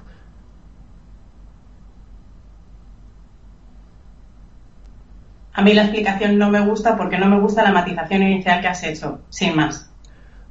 [5.54, 8.68] A mí la explicación no me gusta porque no me gusta la matización inicial que
[8.68, 9.92] has hecho, sin más.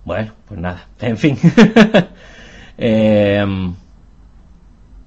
[0.04, 1.38] Bueno, pues nada, en fin.
[2.80, 3.74] Em,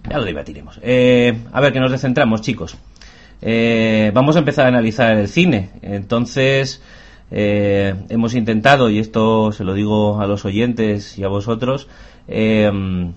[0.09, 0.77] ya lo debatiremos.
[0.83, 2.77] Eh, a ver, que nos descentramos, chicos.
[3.41, 5.69] Eh, vamos a empezar a analizar el cine.
[5.81, 6.81] Entonces,
[7.31, 11.87] eh, hemos intentado, y esto se lo digo a los oyentes y a vosotros,
[12.27, 13.13] em,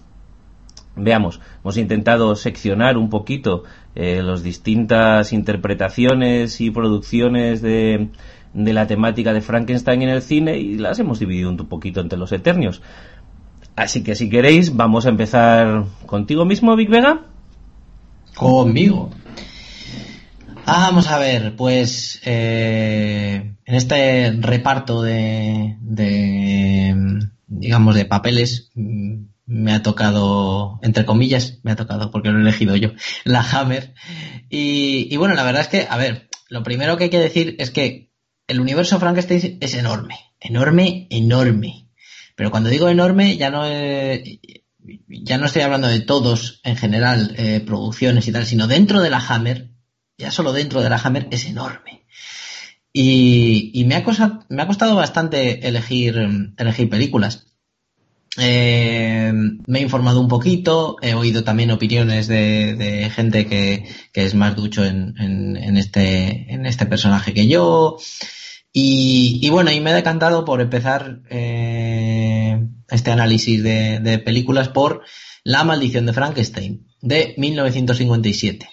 [0.97, 3.65] veamos, hemos intentado seccionar un poquito
[3.97, 8.09] eh, las distintas interpretaciones y producciones de,
[8.53, 12.19] de la temática de Frankenstein en el cine y las hemos dividido un poquito entre
[12.19, 12.83] los eternios.
[13.77, 17.23] Así que si queréis, vamos a empezar contigo mismo, Big Vega.
[18.37, 19.11] Conmigo.
[20.67, 26.95] Vamos a ver, pues eh, en este reparto de, de,
[27.47, 28.71] digamos, de papeles,
[29.47, 32.93] me ha tocado, entre comillas, me ha tocado porque lo he elegido yo,
[33.25, 33.95] la Hammer.
[34.49, 37.71] Y, bueno, la verdad es que, a ver, lo primero que hay que decir es
[37.71, 38.11] que
[38.47, 41.89] el universo Frankenstein es enorme, enorme, enorme.
[42.37, 47.61] Pero cuando digo enorme, ya no, ya no estoy hablando de todos en general, eh,
[47.65, 49.74] producciones y tal, sino dentro de la Hammer,
[50.19, 52.05] ya solo dentro de la Hammer es enorme.
[52.93, 56.17] Y, me, ha costado, me ha costado bastante elegir,
[56.57, 57.47] elegir películas.
[58.37, 59.33] Eh,
[59.67, 64.85] me he informado un poquito, he oído también opiniones de, gente que, es más ducho
[64.85, 67.99] en, este, en este personaje que yo.
[68.73, 75.03] Y, bueno, y me he decantado por empezar eh, este análisis de, de películas por
[75.43, 78.69] La maldición de Frankenstein, de 1957,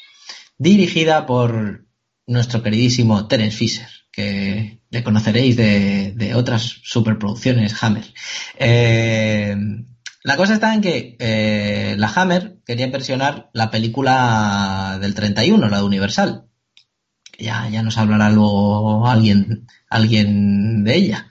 [0.62, 1.88] dirigida por
[2.28, 8.03] nuestro queridísimo Terence Fisher que le conoceréis de, otras superproducciones Hammer.
[8.59, 9.55] Eh,
[10.24, 15.78] la cosa está en que eh, la Hammer quería impresionar la película del 31, la
[15.78, 16.45] de Universal.
[17.39, 21.28] Ya, ya nos hablará luego alguien, alguien de ella.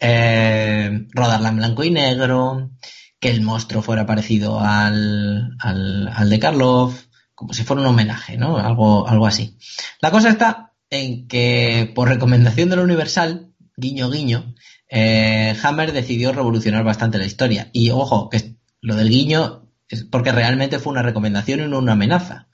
[0.00, 2.72] Eh, rodarla en blanco y negro,
[3.20, 7.04] que el monstruo fuera parecido al, al, al de Karloff,
[7.34, 8.58] como si fuera un homenaje, ¿no?
[8.58, 9.56] Algo, algo así.
[10.00, 14.54] La cosa está en que, por recomendación de la Universal, guiño guiño,
[14.88, 17.70] eh, Hammer decidió revolucionar bastante la historia.
[17.72, 21.92] Y ojo, que lo del guiño es porque realmente fue una recomendación y no una
[21.92, 22.48] amenaza.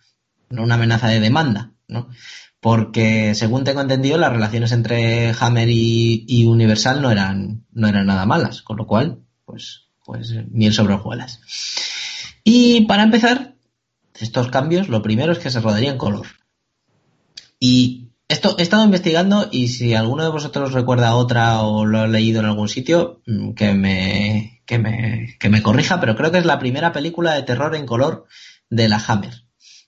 [0.49, 2.09] No una amenaza de demanda, ¿no?
[2.61, 8.27] Porque, según tengo entendido, las relaciones entre Hammer y, Universal no eran, no eran nada
[8.27, 8.63] malas.
[8.63, 11.41] Con lo cual, pues, pues, miel sobre hojuelas.
[12.45, 13.55] Y para empezar,
[14.23, 16.27] estos cambios, lo primero es que se rodaría en color.
[17.59, 22.07] Y esto he estado investigando y si alguno de vosotros recuerda otra o lo ha
[22.07, 26.39] leído en algún sitio, mm, que me, que me, que me corrija, pero creo que
[26.39, 28.27] es la primera película de terror en color
[28.71, 29.45] de la Hammer,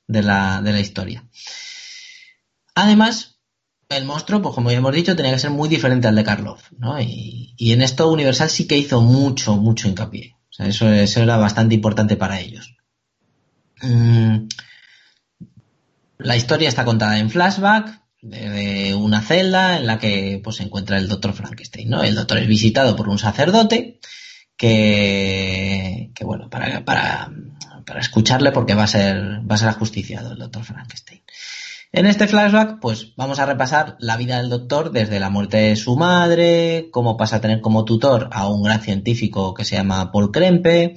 [0.09, 1.25] de la, de la historia.
[2.75, 3.39] Además,
[3.89, 6.73] el monstruo, pues como ya hemos dicho, tenía que ser muy diferente al de Karloff,
[6.79, 7.01] ¿no?
[7.01, 10.35] Y, y en esto Universal sí que hizo mucho, mucho hincapié.
[10.51, 12.75] O sea, eso, eso era bastante importante para ellos.
[13.83, 14.49] Mm,
[16.19, 20.97] la historia está contada en flashback, de una celda en la que pues, se encuentra
[20.97, 21.93] el doctor Frankenstein.
[21.93, 23.99] El doctor es visitado por un sacerdote
[24.57, 27.33] que, que bueno, para, para,
[27.85, 31.23] para escucharle porque va a ser, va a ser ajusticiado el doctor Frankenstein.
[31.91, 35.77] En este flashback, pues vamos a repasar la vida del doctor desde la muerte de
[35.77, 40.11] su madre, cómo pasa a tener como tutor a un gran científico que se llama
[40.11, 40.95] Paul Krempe.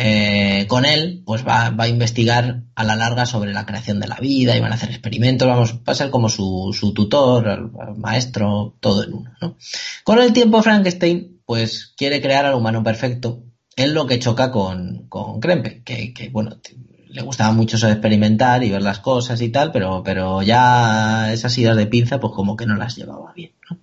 [0.00, 4.20] Eh, con él, pues va, a investigar a la larga sobre la creación de la
[4.20, 9.02] vida y van a hacer experimentos, vamos, va a ser como su, tutor, maestro, todo
[9.02, 9.56] en uno, ¿no?
[10.04, 13.42] Con el tiempo, Frankenstein, pues quiere crear al humano perfecto,
[13.74, 16.60] es lo que choca con, con Krempe, que, que bueno,
[17.08, 21.58] le gustaba mucho eso experimentar y ver las cosas y tal, pero, pero ya esas
[21.58, 23.50] ideas de pinza, pues como que no las llevaba bien.
[23.68, 23.78] ¿no?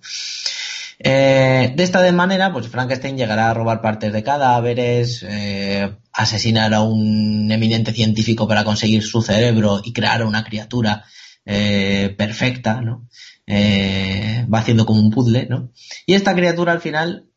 [0.98, 6.82] Eh, de esta manera, pues Frankenstein llegará a robar partes de cadáveres, eh, asesinar a
[6.82, 11.04] un eminente científico para conseguir su cerebro y crear una criatura
[11.44, 13.08] eh, perfecta, ¿no?
[13.46, 15.72] Eh, va haciendo como un puzzle, ¿no?
[16.06, 17.28] Y esta criatura al final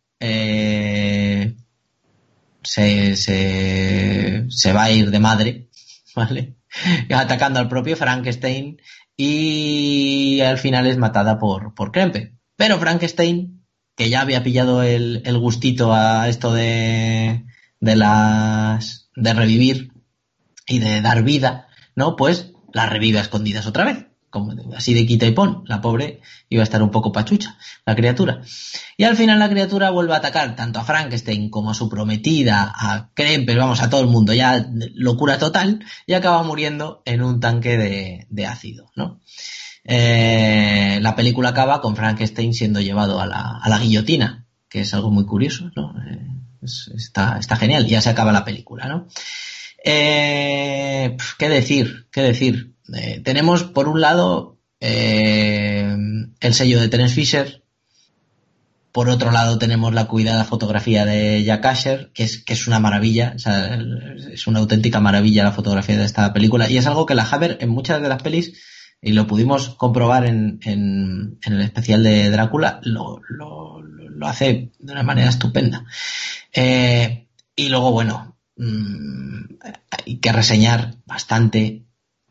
[2.62, 5.70] se, se, se va a ir de madre
[6.16, 6.56] ¿vale?
[7.14, 8.78] Atacando al propio Frankenstein
[9.16, 12.39] y al final es matada por, por Krempe.
[12.60, 13.64] Pero Frankenstein,
[13.96, 17.46] que ya había pillado el, gustito a esto de,
[17.80, 19.94] de las, de revivir
[20.68, 22.18] y de dar vida, ¿no?
[22.18, 26.22] Pues la revive a escondidas otra vez como así de quita y pon, la pobre
[26.50, 28.42] iba a estar un poco pachucha, la criatura.
[28.98, 32.72] Y al final la criatura vuelve a atacar tanto a Frankenstein como a su prometida,
[32.76, 37.40] a Kremper, vamos, a todo el mundo, ya locura total, y acaba muriendo en un
[37.40, 39.20] tanque de, de ácido, ¿no?
[39.92, 44.94] Eh, la película acaba con Frankenstein siendo llevado a la, a la guillotina, que es
[44.94, 45.96] algo muy curioso, ¿no?
[46.08, 46.28] Eh,
[46.62, 49.08] es, está, está genial, ya se acaba la película, ¿no?
[49.84, 52.08] Eh, ¿Qué decir?
[52.12, 52.76] ¿Qué decir?
[52.94, 57.64] Eh, tenemos por un lado el sello de Terence Fisher,
[58.92, 62.80] por otro lado tenemos la cuidada fotografía de Jack Asher, que es, que es una
[62.80, 63.36] maravilla,
[64.32, 67.58] es una auténtica maravilla la fotografía de esta película y es algo que la Hammer
[67.60, 68.54] en muchas de las pelis,
[69.02, 73.82] y lo pudimos comprobar en, en, en el especial de Drácula, lo, lo,
[74.28, 75.86] hace de una manera estupenda.
[76.52, 79.40] Eh, y luego, bueno, mmm,
[79.92, 81.86] hay que reseñar bastante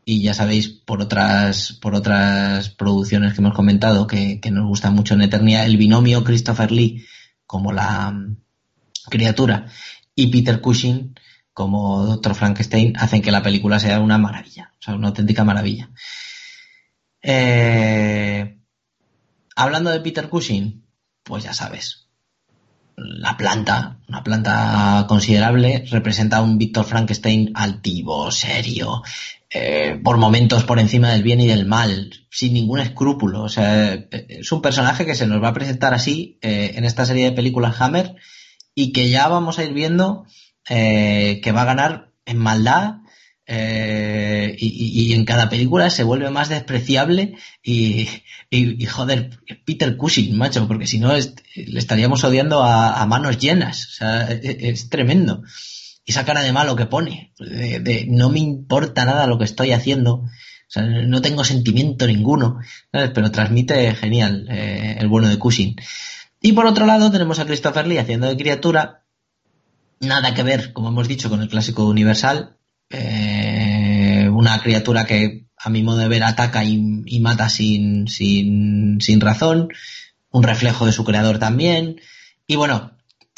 [0.05, 5.13] y ya sabéis por otras por otras producciones que hemos comentado que, nos gusta mucho
[5.13, 7.05] en Eternia el binomio Christopher Lee
[7.45, 8.35] como la um,
[9.09, 9.67] criatura
[10.15, 11.15] y Peter Cushing
[11.53, 12.33] como Dr.
[12.33, 15.89] Frankenstein hacen que la película sea una maravilla, o sea, una auténtica maravilla.
[17.21, 18.59] Eh,
[19.55, 20.85] hablando de Peter Cushing,
[21.23, 22.09] pues ya sabes,
[22.95, 29.03] la planta, una planta considerable, representa a un Víctor Frankenstein altivo, serio,
[29.49, 33.43] eh, por momentos por encima del bien y del mal, sin ningún escrúpulo.
[33.43, 37.05] O sea, es un personaje que se nos va a presentar así eh, en esta
[37.05, 38.15] serie de películas Hammer
[38.75, 40.25] y que ya vamos a ir viendo
[40.69, 42.97] eh, que va a ganar en maldad
[43.51, 48.07] eh, y, y, en cada película se vuelve más despreciable y,
[48.51, 53.87] y, y joder, Peter Cushing, macho, porque si no le estaríamos odiando a, manos llenas.
[53.87, 55.41] O sea, es, es tremendo
[56.05, 59.71] esa cara de malo que pone, de, de, no me importa nada lo que estoy
[59.71, 60.29] haciendo, o
[60.67, 62.59] sea, no tengo sentimiento ninguno,
[62.91, 65.75] pero transmite genial eh, el bueno de Cushing.
[66.39, 69.03] Y por otro lado tenemos a Christopher Lee haciendo de criatura,
[69.99, 72.58] nada que ver, como hemos dicho, con el clásico universal,
[72.89, 79.19] eh, una criatura que a mi modo de ver ataca y, mata sin, sin, sin
[79.19, 79.69] razón,
[80.31, 81.99] un reflejo de su creador también,
[82.47, 82.91] y bueno,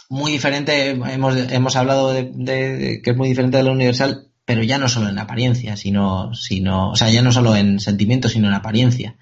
[0.10, 4.78] muy diferente, hemos, hemos hablado de, que es muy diferente de la Universal, pero ya
[4.78, 8.54] no solo en apariencia, sino, sino, o sea, ya no solo en sentimiento, sino en
[8.54, 9.16] apariencia.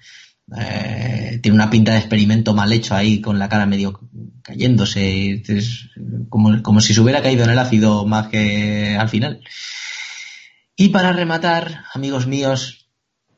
[0.60, 4.00] Eh, tiene una pinta de experimento mal hecho ahí, con la cara medio
[4.42, 5.90] cayéndose, es
[6.28, 9.40] como, como si se hubiera caído en el ácido más que al final.
[10.80, 12.88] Y para rematar, amigos míos,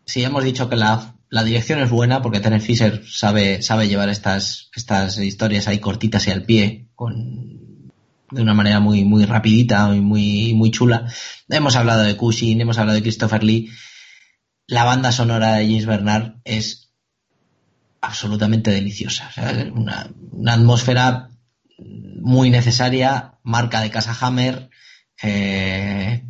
[0.07, 4.11] si hemos dicho que la la dirección es buena porque Terence Fisher sabe, sabe llevar
[4.11, 7.91] estas, estas historias ahí cortitas y al pie, con,
[8.31, 11.11] de una manera muy, muy rapidita y muy, muy chula.
[11.49, 13.71] Hemos hablado de Cushing, hemos hablado de Christopher Lee.
[14.67, 16.93] La banda sonora de James Bernard es
[18.03, 19.31] absolutamente deliciosa.
[19.75, 21.31] Una, una, atmósfera
[21.79, 24.69] muy necesaria, marca de Casa Hammer,
[25.23, 26.23] eh,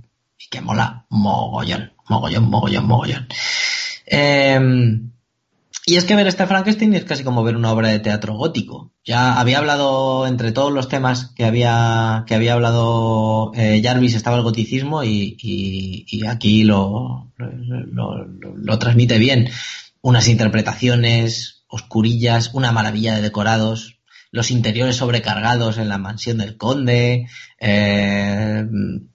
[0.44, 3.28] y que mola mogollón, mogollón, mogollón, mogollón.
[4.06, 4.60] Eh,
[5.84, 8.92] y es que ver este Frankenstein es casi como ver una obra de teatro gótico.
[9.04, 14.36] Ya había hablado entre todos los temas que había que había hablado eh, Jarvis estaba
[14.36, 19.48] el goticismo y, y, y aquí lo, lo, lo, lo, transmite bien.
[20.02, 23.98] Unas interpretaciones oscurillas, una maravilla de decorados.
[24.30, 27.26] los interiores sobrecargados en la mansión del conde,
[27.58, 28.64] eh,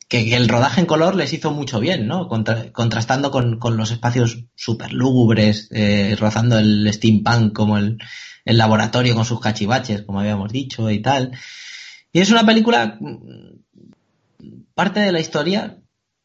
[0.07, 2.27] que, el rodaje en color les hizo mucho bien, ¿no?
[2.27, 7.97] contrastando con, los espacios súper lúgubres, eh, rozando el steampunk como el,
[8.45, 11.31] el laboratorio con sus cachivaches, como habíamos dicho y tal.
[12.13, 12.97] Y es una película,
[14.73, 15.77] parte de la historia,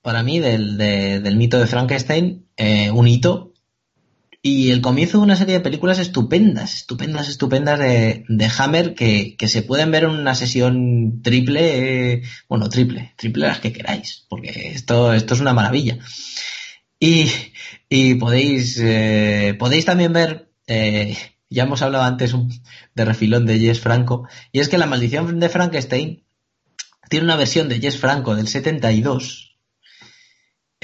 [0.02, 3.51] para mí, del, del mito de Frankenstein, eh, un hito
[4.44, 9.46] y el comienzo de una serie de películas estupendas, estupendas, estupendas de, Hammer que, que,
[9.46, 15.12] se pueden ver en una sesión triple, bueno, triple, triple las que queráis, porque esto,
[15.12, 15.98] esto es una maravilla.
[16.98, 17.30] Y,
[17.88, 21.16] y podéis, eh, podéis también ver, eh,
[21.48, 22.34] ya hemos hablado antes
[22.94, 26.24] de refilón de Jess Franco, y es que La maldición de Frankenstein
[27.08, 29.51] tiene una versión de Jess Franco del 72,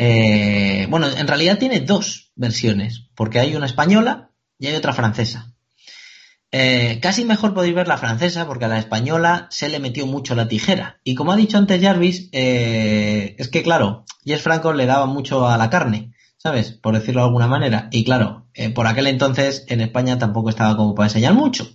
[0.00, 5.54] eh, bueno, en realidad tiene dos versiones, porque hay una española y hay otra francesa.
[6.52, 10.36] Eh, casi mejor podéis ver la francesa, porque a la española se le metió mucho
[10.36, 11.00] la tijera.
[11.02, 15.48] Y como ha dicho antes Jarvis, eh, es que claro, Jess Franco le daba mucho
[15.48, 16.70] a la carne, ¿sabes?
[16.70, 17.88] Por decirlo de alguna manera.
[17.90, 18.46] Y claro,
[18.76, 21.68] por aquel entonces en España tampoco estaba como para enseñar mucho.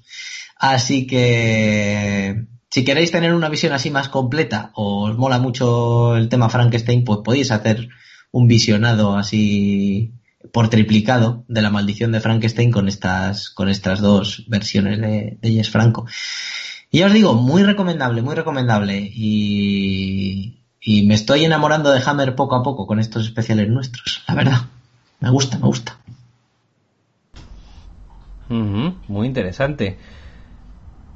[0.56, 6.30] Así que si queréis tener una visión así más completa o os mola mucho el
[6.30, 7.90] tema Frankenstein, pues podéis hacer
[8.34, 10.12] un visionado así
[10.52, 15.52] por triplicado de la maldición de Frankenstein con estas, con estas dos versiones de, de
[15.54, 16.06] Yes Franco.
[16.92, 19.00] Y ya os digo, muy recomendable, muy recomendable.
[19.14, 24.36] Y, y me estoy enamorando de Hammer poco a poco con estos especiales nuestros, la
[24.36, 24.62] verdad.
[25.20, 25.98] Me gusta, me gusta.
[28.50, 29.98] muy interesante.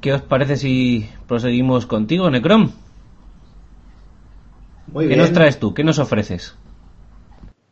[0.00, 2.70] ¿Qué os parece si proseguimos contigo, Necrom?
[4.96, 5.74] ¿Qué nos traes tú?
[5.74, 6.54] ¿Qué nos ofreces?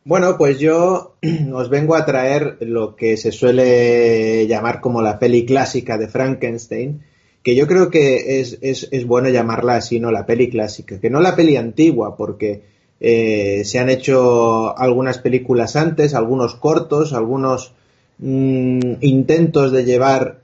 [0.06, 1.16] Bueno, pues yo
[1.52, 7.02] os vengo a traer lo que se suele llamar como la peli clásica de Frankenstein,
[7.42, 11.10] que yo creo que es, es, es bueno llamarla así, no la peli clásica, que
[11.10, 12.62] no la peli antigua, porque
[13.00, 17.72] eh, se han hecho algunas películas antes, algunos cortos, algunos
[18.18, 20.38] mm, intentos de llevar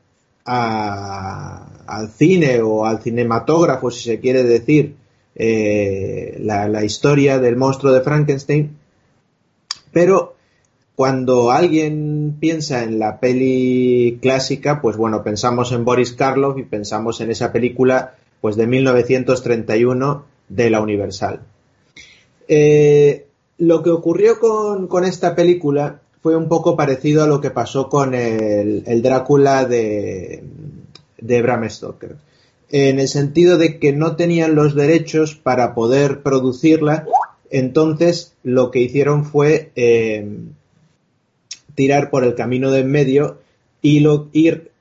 [0.45, 4.97] al cine o al cinematógrafo, si se quiere decir,
[5.37, 8.82] eh, la, la historia del monstruo de Frankenstein
[9.93, 10.34] pero
[10.95, 17.20] cuando alguien piensa en la peli clásica, pues bueno, pensamos en Boris Karloff y pensamos
[17.20, 21.40] en esa película pues de 1931 de la Universal.
[22.49, 23.26] Eh,
[23.59, 28.14] lo que ocurrió con, esta película fue un poco parecido a lo que pasó con
[28.14, 30.45] el, Drácula de,
[31.18, 32.16] de Bram Stoker,
[32.70, 37.07] en el sentido de que no tenían los derechos para poder producirla
[37.53, 40.26] entonces lo que hicieron fue eh,
[41.74, 43.38] tirar por el camino de en medio
[43.82, 44.03] y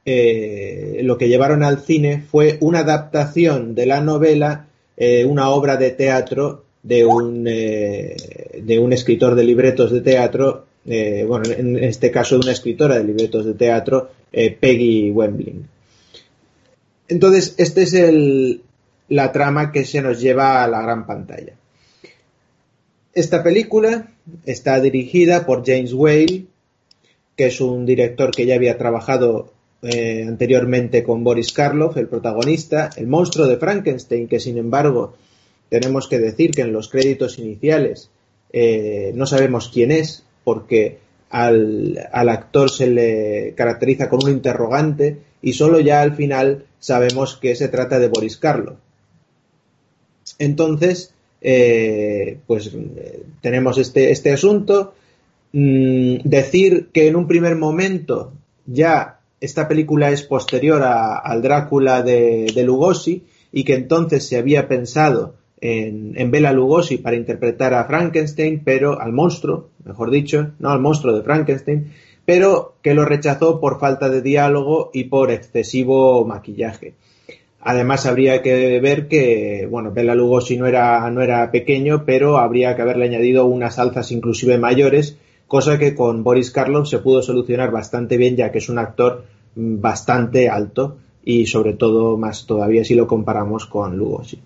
[0.05, 5.75] eh, lo que llevaron al cine fue una adaptación de la novela, eh, una obra
[5.75, 12.53] de teatro de un, escritor de libretos de teatro, bueno, en este caso de una
[12.53, 15.67] escritora de libretos de teatro, Peggy Wembling.
[17.07, 17.95] Entonces, esta es
[19.09, 21.53] la trama que se nos lleva a la gran pantalla.
[23.13, 24.07] Esta película
[24.45, 26.45] está dirigida por James Whale,
[27.35, 29.51] que es un director que ya había trabajado
[29.81, 35.15] eh, anteriormente con Boris Karloff, el protagonista, el monstruo de Frankenstein, que sin embargo
[35.69, 38.09] tenemos que decir que en los créditos iniciales
[38.53, 40.99] eh, no sabemos quién es, porque
[41.29, 47.37] al, al, actor se le caracteriza con un interrogante y solo ya al final sabemos
[47.37, 48.77] que se trata de Boris Karloff.
[50.39, 52.71] Entonces, eh, pues
[53.41, 54.93] tenemos este, este asunto.
[55.53, 58.31] Mm, decir que en un primer momento
[58.65, 65.33] ya esta película es posterior al Drácula de, Lugosi y que entonces se había pensado
[65.59, 70.79] en, en Bela Lugosi para interpretar a Frankenstein, pero al monstruo, mejor dicho, no al
[70.79, 71.91] monstruo de Frankenstein,
[72.25, 76.93] pero que lo rechazó por falta de diálogo y por excesivo maquillaje.
[77.63, 82.75] Además, habría que ver que, bueno, Bela Lugosi no era, no era pequeño, pero habría
[82.75, 87.69] que haberle añadido unas alzas inclusive mayores, cosa que con Boris Karloff se pudo solucionar
[87.71, 92.95] bastante bien, ya que es un actor bastante alto y sobre todo más todavía si
[92.95, 94.39] lo comparamos con Lugosi.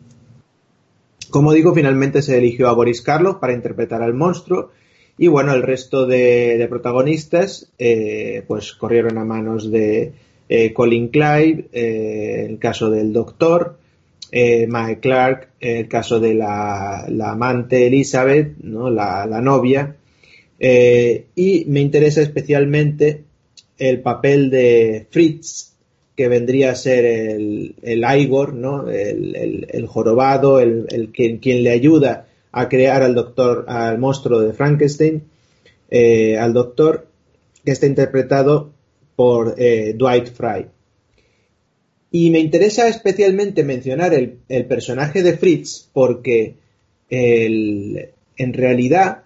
[1.30, 4.72] Como digo, finalmente se eligió a Boris Karloff para interpretar al monstruo
[5.18, 10.14] y bueno, el resto de, protagonistas eh, pues corrieron a manos de,
[10.48, 13.78] eh, Colin Clive, eh, el caso del doctor,
[14.32, 18.90] eh, Mae Clark, el caso de la, amante Elizabeth, ¿no?
[18.90, 19.96] la, novia,
[20.60, 23.24] y me interesa especialmente
[23.78, 25.74] el papel de Fritz,
[26.16, 27.76] que vendría a ser el,
[28.18, 28.90] Igor, ¿no?
[28.90, 35.24] El, jorobado, el, quien, quien, le ayuda a crear al doctor, al monstruo de Frankenstein,
[35.90, 37.08] eh, al doctor,
[37.66, 38.72] que está interpretado
[39.16, 40.68] por eh, Dwight Fry.
[42.12, 46.56] Y me interesa especialmente mencionar el, personaje de Fritz porque
[47.10, 49.24] en realidad,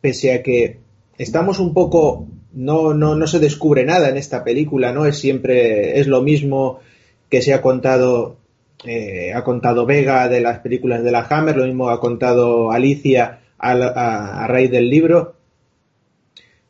[0.00, 0.78] pese a que
[1.18, 5.06] estamos un poco, no, no, no se descubre nada en esta película, ¿no?
[5.06, 6.80] Es siempre, es lo mismo
[7.28, 8.36] que se ha contado,
[8.84, 13.40] eh, ha contado Vega de las películas de la Hammer, lo mismo ha contado Alicia
[13.58, 15.34] a, raíz del libro.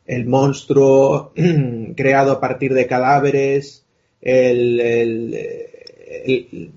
[0.09, 1.33] El monstruo
[1.95, 3.85] creado a partir de cadáveres,
[4.21, 4.81] el,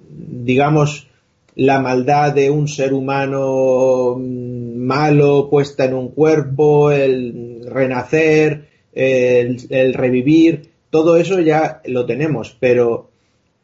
[0.09, 1.09] digamos,
[1.55, 10.71] la maldad de un ser humano malo puesta en un cuerpo, el renacer, el, revivir,
[10.91, 13.11] todo eso ya lo tenemos, pero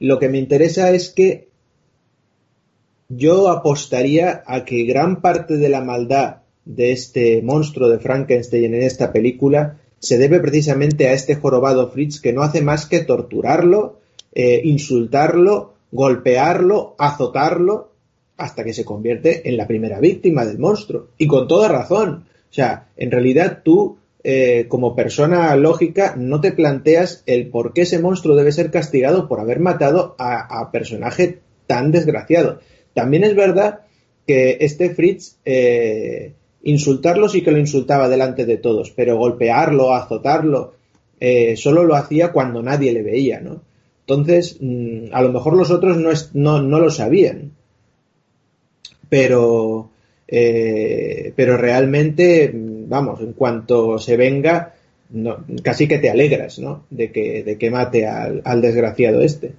[0.00, 1.48] lo que me interesa es que
[3.08, 8.82] yo apostaría a que gran parte de la maldad de este monstruo de Frankenstein en
[8.82, 13.98] esta película se debe precisamente a este jorobado Fritz que no hace más que torturarlo,
[14.32, 17.92] eh, insultarlo, golpearlo, azotarlo,
[18.36, 21.08] hasta que se convierte en la primera víctima del monstruo.
[21.18, 22.26] Y con toda razón.
[22.50, 27.82] O sea, en realidad tú, eh, como persona lógica, no te planteas el por qué
[27.82, 32.60] ese monstruo debe ser castigado por haber matado a, personaje tan desgraciado.
[32.94, 33.80] También es verdad
[34.26, 40.74] que este Fritz, eh, insultarlo sí que lo insultaba delante de todos, pero golpearlo, azotarlo,
[41.20, 43.62] eh, solo lo hacía cuando nadie le veía, ¿no?
[44.00, 47.52] Entonces, mm, a lo mejor los otros no, no, no lo sabían
[49.08, 49.90] pero,
[50.26, 54.74] eh, pero realmente, vamos, en cuanto se venga,
[55.62, 56.84] casi que te alegras, ¿no?
[56.90, 59.52] De que, de que mate al, desgraciado este.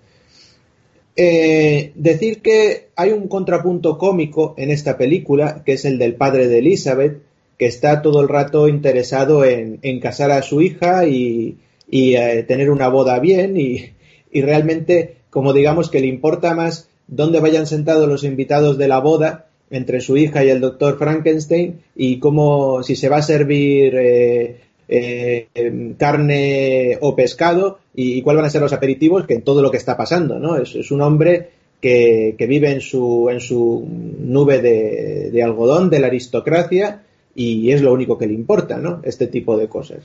[1.22, 6.48] Eh, decir que hay un contrapunto cómico en esta película, que es el del padre
[6.48, 7.22] de Elizabeth,
[7.58, 11.58] que está todo el rato interesado en, casar a su hija y,
[11.92, 13.90] eh, tener una boda bien y,
[14.32, 19.00] y realmente, como digamos que le importa más dónde vayan sentados los invitados de la
[19.00, 23.94] boda entre su hija y el doctor Frankenstein y cómo si se va a servir
[23.94, 29.62] eh, eh, carne o pescado y, cuáles van a ser los aperitivos que en todo
[29.62, 30.58] lo que está pasando, ¿no?
[30.58, 36.08] Es, un hombre que, vive en su, en su nube de, de algodón de la
[36.08, 37.04] aristocracia
[37.36, 39.02] y es lo único que le importa, ¿no?
[39.04, 40.00] Este tipo de cosas.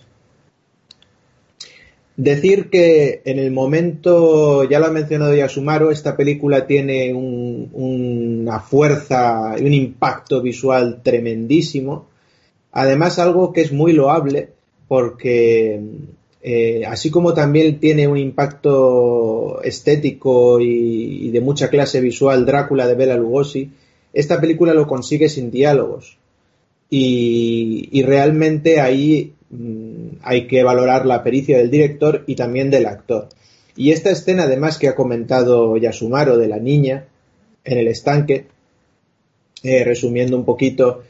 [2.16, 9.56] Decir que en el momento, ya lo ha mencionado Yasumaro, esta película tiene una fuerza
[9.58, 12.06] y un impacto visual tremendísimo.
[12.70, 14.50] Además, algo que es muy loable,
[14.94, 15.80] porque
[16.42, 22.94] eh, así como también tiene un impacto estético y, de mucha clase visual Drácula de
[22.94, 23.70] Bela Lugosi,
[24.12, 26.18] esta película lo consigue sin diálogos.
[26.90, 33.28] Y, realmente ahí Mm, hay que valorar la pericia del director y también del actor.
[33.76, 37.06] Y esta escena, además, que ha comentado Yasumaro de la niña
[37.64, 38.46] en el estanque,
[39.62, 41.02] eh, resumiendo un poquito,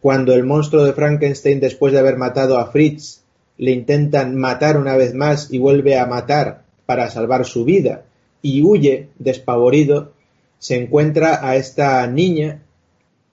[0.00, 3.20] cuando el monstruo de Frankenstein, después de haber matado a Fritz,
[3.58, 8.04] le intentan matar una vez más y vuelve a matar para salvar su vida
[8.42, 10.12] y huye despavorido,
[10.58, 12.62] se encuentra a esta niña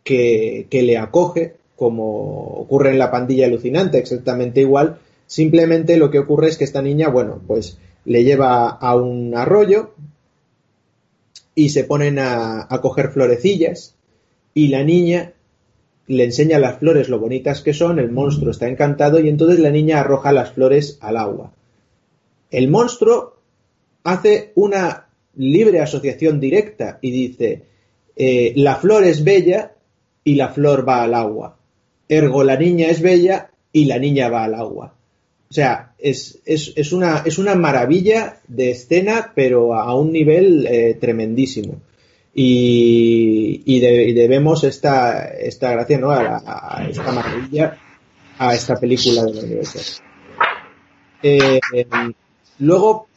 [0.03, 4.99] que, que le acoge como ocurre en la pandilla alucinante, exactamente igual.
[5.27, 9.93] Simplemente lo que ocurre es que esta niña, bueno, pues le lleva a un arroyo
[11.53, 13.95] y se ponen a, coger florecillas
[14.53, 15.33] y la niña
[16.07, 19.69] le enseña las flores lo bonitas que son, el monstruo está encantado y entonces la
[19.69, 21.51] niña arroja las flores al agua.
[22.49, 23.37] El monstruo
[24.03, 27.63] hace una libre asociación directa y dice,
[28.15, 29.73] eh, la flor es bella
[30.23, 31.57] y la flor va al agua
[32.07, 34.93] ergo la niña es bella y la niña va al agua.
[35.49, 40.97] O sea, es, es, una, es una maravilla de escena, pero a un nivel eh,
[40.99, 41.81] tremendísimo.
[42.39, 46.11] Y, debemos esta, esta gracia, ¿no?
[46.11, 47.79] A, esta maravilla,
[48.37, 50.01] a esta película de los
[51.23, 51.59] eh,
[52.59, 53.07] luego,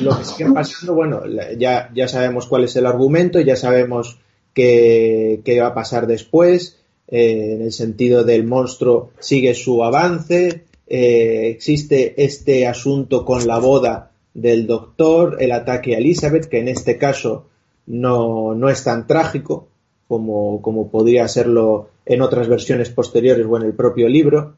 [0.00, 1.20] lo que sigue pasando, bueno,
[1.58, 4.18] ya, ya sabemos cuál es el argumento, ya sabemos
[4.54, 6.78] qué, qué va a pasar después.
[7.06, 13.58] Eh, en el sentido del monstruo sigue su avance, eh, existe este asunto con la
[13.58, 17.49] boda del doctor, el ataque a Elizabeth, que en este caso
[17.90, 19.68] no, no es tan trágico
[20.06, 24.54] como, como, podría serlo en otras versiones posteriores o en el propio libro.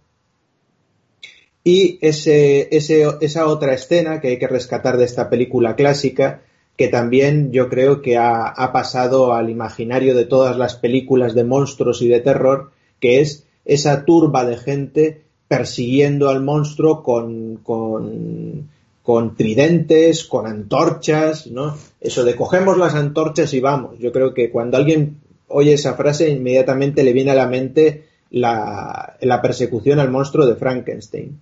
[1.65, 6.43] Y ese, ese, esa otra escena que hay que rescatar de esta película clásica,
[6.77, 11.45] que también yo creo que ha, ha pasado al imaginario de todas las películas de
[11.45, 18.69] monstruos y de terror, que es esa turba de gente persiguiendo al monstruo con, con,
[19.03, 21.77] con, tridentes, con antorchas, ¿no?
[22.03, 23.99] Eso de cogemos las antorchas y vamos.
[24.01, 29.41] Yo creo que cuando alguien oye esa frase, inmediatamente le viene a la mente la,
[29.43, 31.39] persecución al monstruo de Frankenstein.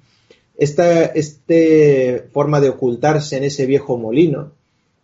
[0.58, 4.52] Esta este forma de ocultarse en ese viejo molino,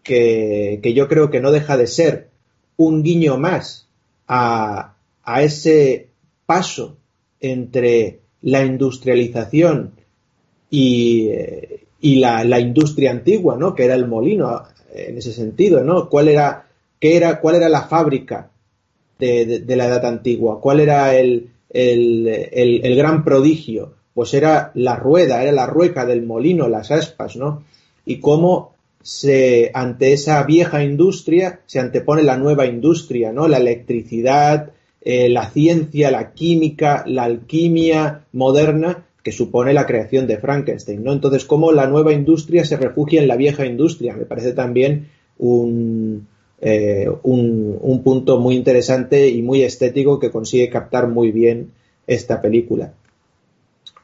[0.03, 2.29] que, yo creo que no deja de ser
[2.77, 3.89] un guiño más
[4.29, 4.93] a,
[5.41, 6.09] ese
[6.45, 6.99] paso
[7.41, 9.93] entre la industrialización
[10.71, 11.31] y,
[12.01, 13.75] y la, la, industria antigua, ¿no?
[13.75, 14.63] Que era el molino,
[14.97, 16.09] en ese sentido, ¿no?
[16.09, 16.67] ¿Cuál era,
[17.01, 18.51] qué era, cuál era la fábrica
[19.19, 20.61] de, la edad antigua?
[20.61, 23.95] ¿Cuál era el, el, el, el, gran prodigio?
[24.15, 27.65] Pues era la rueda, era la rueca del molino, las aspas, ¿no?
[28.05, 33.47] Y cómo se, ante esa vieja industria se antepone la nueva industria, ¿no?
[33.47, 40.39] La electricidad, eh, la ciencia, la química, la alquimia moderna que supone la creación de
[40.39, 41.13] Frankenstein, ¿no?
[41.13, 46.29] Entonces, cómo la nueva industria se refugia en la vieja industria, me parece también un,
[46.61, 51.73] eh, un, un, punto muy interesante y muy estético que consigue captar muy bien
[52.07, 52.95] esta película.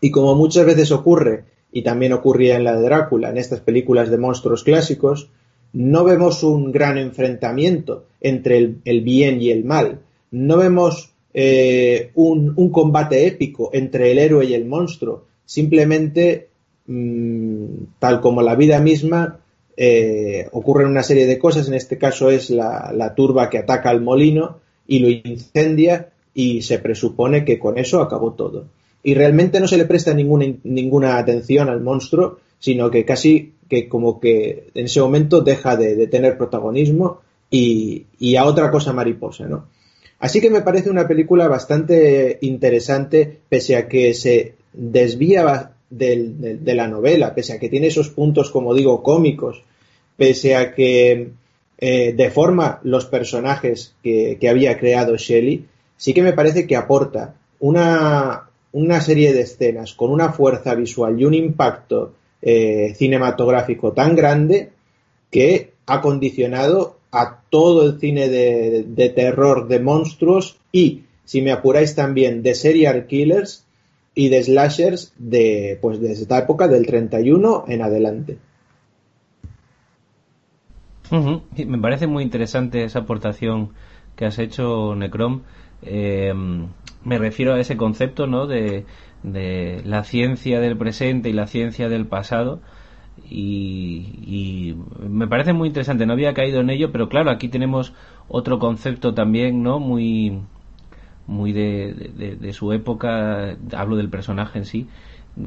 [0.01, 4.11] Y como muchas veces ocurre, y también ocurría en la de Drácula, en estas películas
[4.11, 5.31] de monstruos clásicos,
[5.73, 10.01] no vemos un gran enfrentamiento entre el bien y el mal,
[10.33, 16.49] no vemos eh, un, combate épico entre el héroe y el monstruo, simplemente,
[16.87, 17.67] mmm,
[17.99, 19.41] tal como la vida misma,
[19.77, 24.03] eh, ocurren una serie de cosas, en este caso es la, turba que ataca al
[24.03, 28.67] molino y lo incendia y se presupone que con eso acabó todo.
[29.03, 33.89] Y realmente no se le presta ninguna, ninguna atención al monstruo, sino que casi que
[33.89, 38.05] como que en ese momento deja de, tener protagonismo y,
[38.37, 39.67] a otra cosa mariposa, ¿no?
[40.23, 46.87] Así que me parece una película bastante interesante, pese a que se desvía de, la
[46.87, 49.65] novela, pese a que tiene esos puntos, como digo, cómicos,
[50.17, 51.31] pese a que
[51.77, 55.65] eh, deforma los personajes que, había creado Shelley,
[55.97, 61.21] sí que me parece que aporta una, una serie de escenas con una fuerza visual
[61.21, 64.71] y un impacto eh, cinematográfico tan grande
[65.33, 71.95] que ha condicionado a todo el cine de, terror de monstruos y, si me apuráis
[71.95, 73.67] también, de serial killers
[74.15, 78.39] y de slashers de, pues, de esta época, del 31 en adelante.
[81.11, 83.73] Me parece muy interesante esa aportación
[84.17, 85.43] que has hecho, Necrom.
[85.83, 86.33] Eh,
[87.05, 88.47] me refiero a ese concepto ¿no?
[88.47, 88.87] de,
[89.23, 92.61] de la ciencia del presente y la ciencia del pasado
[93.35, 94.77] y,
[95.09, 96.07] me parece muy interesante.
[96.07, 97.95] No había caído en ello, pero claro, aquí tenemos
[98.29, 99.81] otro concepto también, ¿no?
[99.81, 100.41] Muy,
[101.27, 103.57] muy de, de, su época.
[103.75, 104.89] Hablo del personaje en sí,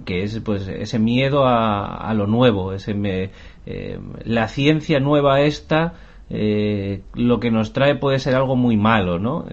[0.05, 3.29] que es pues ese miedo a, a lo nuevo, ese me,
[3.65, 5.93] eh, la ciencia nueva esta.
[6.29, 9.45] Eh, lo que nos trae puede ser algo muy malo, ¿no?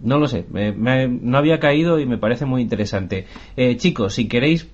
[0.00, 3.26] no lo sé, no había caído y me parece muy interesante.
[3.56, 4.70] Eh, chicos, si queréis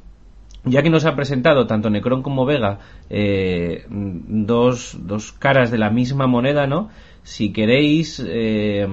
[0.65, 2.79] ya que nos ha presentado tanto Necron como Vega
[3.11, 6.91] eh, dos, dos, caras de la misma moneda, ¿no?
[7.23, 8.87] Si queréis, eh,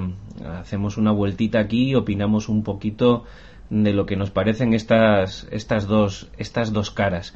[0.60, 3.26] hacemos una vueltita aquí y opinamos un poquito
[3.70, 7.36] de lo que nos parecen estas, estas, dos, estas dos caras.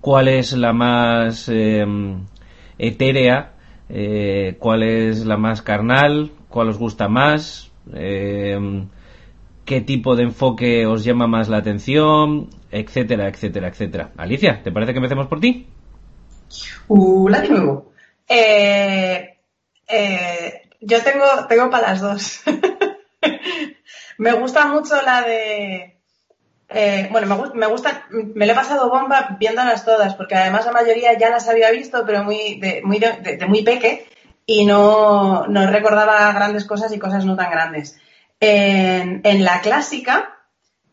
[0.00, 1.84] ¿Cuál es la más eh,
[2.78, 3.52] etérea?
[3.88, 6.30] Eh, ¿Cuál es la más carnal?
[6.48, 7.70] ¿Cuál os gusta más?
[7.94, 8.84] Eh,
[9.64, 14.10] qué tipo de enfoque os llama más la atención, etcétera, etcétera, etcétera.
[14.16, 15.66] Alicia, ¿te parece que empecemos por ti?
[16.88, 17.92] Uh, la de nuevo.
[20.80, 22.40] Yo tengo, tengo para las dos.
[24.18, 25.96] me gusta mucho la de.
[26.68, 30.72] Eh, bueno, me, me, gusta, me lo he pasado bomba viéndolas todas, porque además la
[30.72, 34.06] mayoría ya las había visto, pero muy de, muy, de, muy peque,
[34.44, 37.98] y no, recordaba grandes cosas y cosas no tan grandes.
[38.38, 40.35] En la clásica,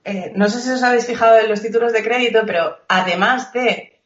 [0.04, 4.02] eh, no sé si os habéis fijado en los títulos de crédito, pero además de,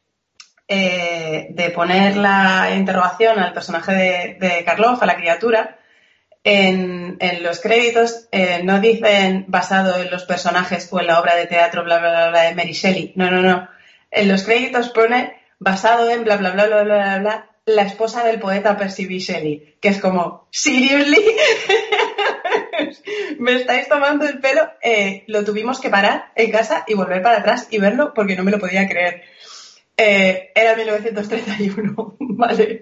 [0.67, 5.79] eh, de poner la interrogación al personaje de, de Karloff, a la criatura,
[6.43, 11.35] en, en los créditos eh, no dicen basado en los personajes o en la obra
[11.35, 13.13] de teatro bla bla bla, bla de Mary Shelley.
[13.15, 13.67] No, no, no.
[14.11, 18.23] En los créditos pone basado en bla bla bla bla bla bla, bla la esposa
[18.23, 19.19] del poeta Percy.
[19.19, 21.19] Shelley, que es como, ¿seriously?
[23.39, 27.39] me estáis tomando el pelo, eh, lo tuvimos que parar en casa y volver para
[27.39, 29.23] atrás y verlo porque no me lo podía creer.
[29.97, 32.79] Eh, era 1931, ¿vale?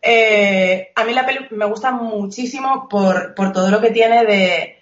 [0.00, 4.78] Eh, a mí la me gusta muchísimo por, por todo lo que tiene de,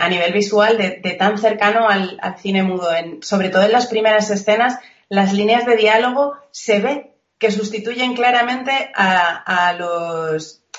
[0.00, 2.90] a nivel visual de, tan cercano al, cine mudo.
[3.22, 8.90] Sobre todo en las primeras escenas, las líneas de diálogo se ve que sustituyen claramente
[8.94, 9.74] a,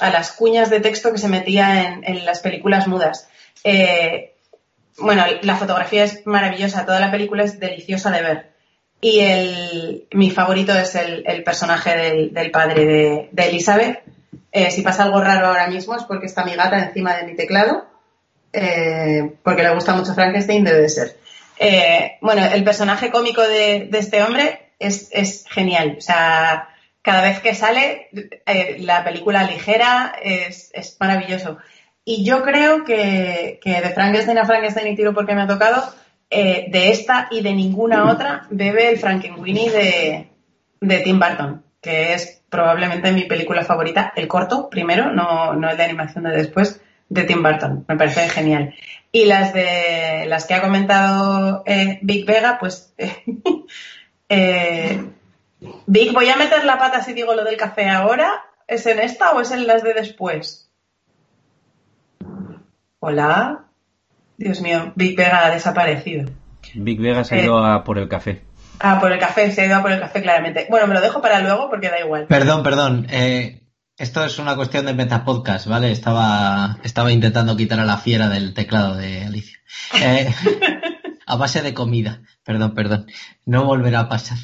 [0.02, 3.30] las cuñas de texto que se metía en, las películas mudas.
[3.64, 4.34] Eh,
[4.98, 8.50] bueno, la fotografía es maravillosa, toda la película es deliciosa de ver.
[9.02, 14.04] Y mi favorito es el, personaje del, padre de, Elizabeth.
[14.52, 17.36] Eh, si pasa algo raro ahora mismo es porque está mi gata encima de mi
[17.36, 17.86] teclado,
[18.52, 21.18] eh, porque le gusta mucho Frankenstein, debe de ser.
[22.20, 25.96] Bueno, el personaje cómico de este hombre es, es, genial.
[25.98, 26.70] O sea,
[27.02, 28.10] cada vez que sale,
[28.46, 31.58] eh, la película ligera es, es, maravilloso.
[32.04, 35.94] Y yo creo que, que de Frankenstein a Frankenstein y tiro porque me ha tocado,
[36.32, 40.30] eh, de esta y de ninguna otra bebe el Frankenweenie de,
[40.80, 45.78] de Tim Burton, que es probablemente mi película favorita, el corto primero, no, no el
[45.78, 47.84] de animación de después, de Tim Burton.
[47.88, 48.76] Me parece genial.
[49.12, 52.94] Y las de las que ha comentado eh, Big Vega, pues
[54.30, 55.10] eh,
[55.88, 58.46] Big, voy a meter la pata si digo lo del café ahora.
[58.68, 60.70] ¿Es en esta o es en las de después?
[63.00, 63.66] Hola.
[64.38, 66.30] Dios mío, Big Vega ha desaparecido.
[66.76, 68.44] Big Vega se ha ido eh, a por el café.
[68.80, 70.68] Ah, por el café, se ha ido a por el café, claramente.
[70.70, 72.28] Bueno, me lo dejo para luego porque da igual.
[72.28, 73.08] Perdón, perdón.
[73.10, 73.64] Eh,
[73.98, 75.92] esto es una cuestión de metapodcast, ¿vale?
[75.92, 79.58] Estaba, estaba intentando quitar a la fiera del teclado de Alicia.
[80.02, 80.34] Eh,
[81.30, 82.22] a base de comida.
[82.44, 83.08] Perdón, perdón.
[83.46, 84.38] No volverá a pasar.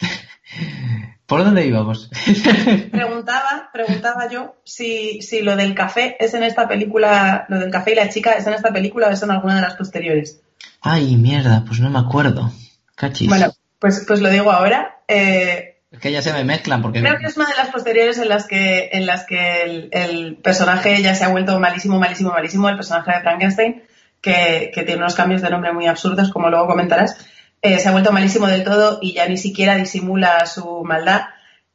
[1.26, 2.10] ¿Por dónde íbamos?
[2.90, 7.92] preguntaba, preguntaba yo si, si lo del café es en esta película, lo del café
[7.92, 10.40] y la chica es en esta película o es en alguna de las posteriores.
[10.80, 12.50] Ay, mierda, pues no me acuerdo.
[12.96, 13.28] Cachis.
[13.28, 15.02] Bueno, pues, pues lo digo ahora.
[15.06, 18.18] Eh, es que ya se me mezclan porque creo que es una de las posteriores
[18.18, 22.30] en las que en las que el, el, personaje ya se ha vuelto malísimo, malísimo,
[22.30, 23.82] malísimo, el personaje de Frankenstein,
[24.20, 27.16] que, que tiene unos cambios de nombre muy absurdos, como luego comentarás
[27.62, 31.22] eh, se ha vuelto malísimo del todo y ya ni siquiera disimula su maldad.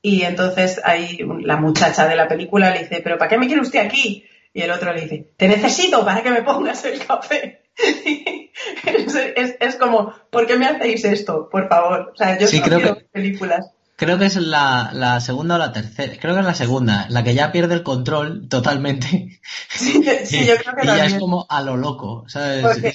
[0.01, 3.61] Y entonces ahí la muchacha de la película le dice, pero ¿para qué me quiere
[3.61, 4.26] usted aquí?
[4.53, 7.63] Y el otro le dice, te necesito para que me pongas el café.
[8.85, 11.49] es, es, es, como, ¿por qué me hacéis esto?
[11.49, 12.11] Por favor.
[12.13, 13.72] O sea, yo sí, no creo quiero que, películas.
[13.97, 16.13] Creo que es la, la, segunda o la tercera.
[16.19, 19.39] Creo que es la segunda, la que ya pierde el control totalmente.
[19.69, 20.97] Sí, sí yo creo que y también.
[20.97, 22.26] ya es como a lo loco.
[22.27, 22.61] ¿sabes?
[22.61, 22.93] Porque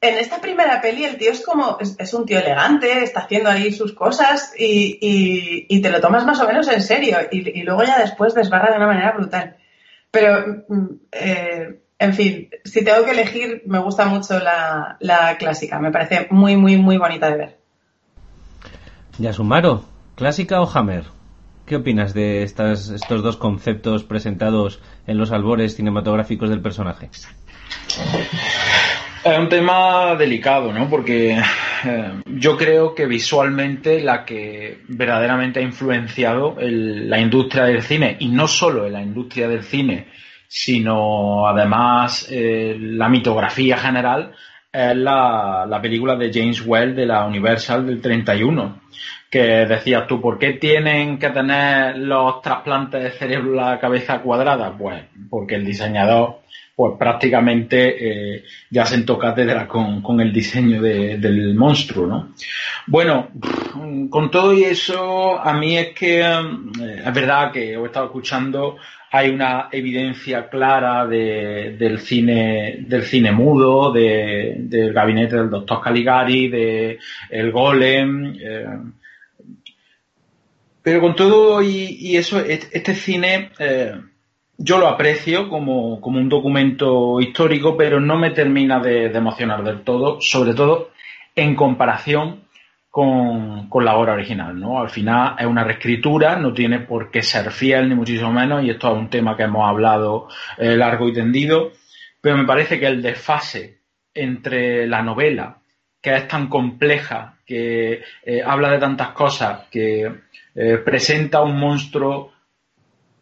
[0.00, 3.50] en esta primera peli el tío es como, es, es, un tío elegante, está haciendo
[3.50, 7.60] ahí sus cosas y, y, y te lo tomas más o menos en serio y,
[7.60, 9.56] y, luego ya después desbarra de una manera brutal.
[10.10, 10.64] Pero,
[11.12, 16.26] eh, en fin, si tengo que elegir, me gusta mucho la, la clásica, me parece
[16.30, 17.58] muy, muy, muy bonita de ver.
[19.18, 19.84] Yasumaro,
[20.16, 21.04] ¿clásica o Hammer?
[21.66, 27.10] ¿Qué opinas de estas, estos dos conceptos presentados en los albores cinematográficos del personaje?
[29.24, 30.88] Es un tema delicado, ¿no?
[30.88, 31.36] Porque
[31.84, 38.28] eh, yo creo que visualmente la que verdaderamente ha influenciado la industria del cine, y
[38.28, 40.08] no solo en la industria del cine,
[40.46, 44.32] sino además eh, la mitografía general,
[44.72, 48.82] es la, la, película de James Well de la Universal del 31.
[49.36, 54.72] Que decías tú, ¿por qué tienen que tener los trasplantes de cerebro la cabeza cuadrada?
[54.72, 56.38] Pues porque el diseñador
[56.74, 62.30] pues prácticamente eh, ya se toca cátedra con, con el diseño de, del monstruo, ¿no?
[62.86, 63.28] Bueno,
[64.08, 68.78] con todo y eso, a mí es que eh, es verdad que he estado escuchando,
[69.10, 75.82] hay una evidencia clara de, del cine, del cine mudo, de, del gabinete del doctor
[75.82, 76.98] Caligari, de
[77.30, 78.66] El Golem, eh,
[80.86, 84.00] pero con todo y, eso, este cine, eh,
[84.56, 89.64] yo lo aprecio como, como, un documento histórico, pero no me termina de, de emocionar
[89.64, 90.92] del todo, sobre todo
[91.34, 92.44] en comparación
[92.88, 94.80] con, con, la obra original, ¿no?
[94.80, 98.70] Al final es una reescritura, no tiene por qué ser fiel, ni muchísimo menos, y
[98.70, 101.72] esto es un tema que hemos hablado eh, largo y tendido,
[102.20, 103.80] pero me parece que el desfase
[104.14, 105.58] entre la novela,
[106.06, 110.08] que es tan compleja, que eh, habla de tantas cosas, que
[110.54, 112.32] eh, presenta un monstruo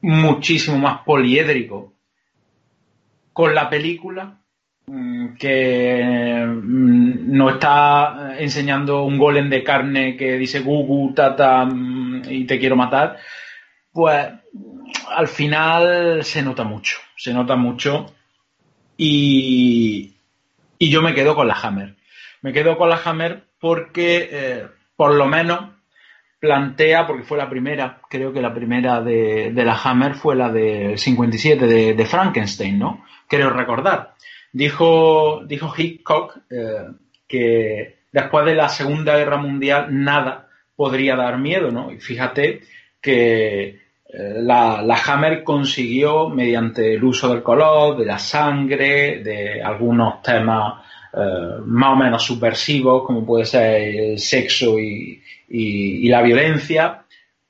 [0.03, 1.95] muchísimo más poliédrico
[3.33, 4.39] con la película
[5.39, 11.67] que nos está enseñando un golem de carne que dice gugu, tata
[12.29, 13.17] y te quiero matar,
[13.95, 14.29] pues
[15.09, 18.15] al final se nota mucho, se nota mucho
[18.99, 20.13] y,
[20.79, 22.04] y yo me quedo con la Hammer.
[22.45, 24.67] Me quedo con la Hammer porque, eh,
[24.97, 25.61] por lo menos,
[26.39, 30.99] plantea, porque fue la primera, creo que la primera de, la Hammer fue la del
[30.99, 33.03] 57 de, Frankenstein, ¿no?
[33.27, 34.13] Creo recordar.
[34.53, 36.91] Dijo, dijo Hitchcock eh,
[37.27, 41.91] que después de la Segunda Guerra Mundial nada podría dar miedo, ¿no?
[41.93, 42.61] Y fíjate
[43.01, 43.63] que
[44.07, 50.85] eh, la, Hammer consiguió, mediante el uso del color, de la sangre, de algunos temas
[51.17, 55.21] eh, más o menos subversivos, como puede ser el sexo y,
[56.09, 57.05] la violencia,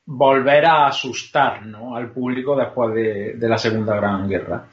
[0.04, 1.62] volver a asustar
[1.94, 4.66] al público después de, la Segunda Gran Guerra.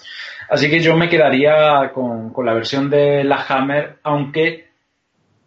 [0.49, 4.65] Así que yo me quedaría con, la versión de la Hammer, aunque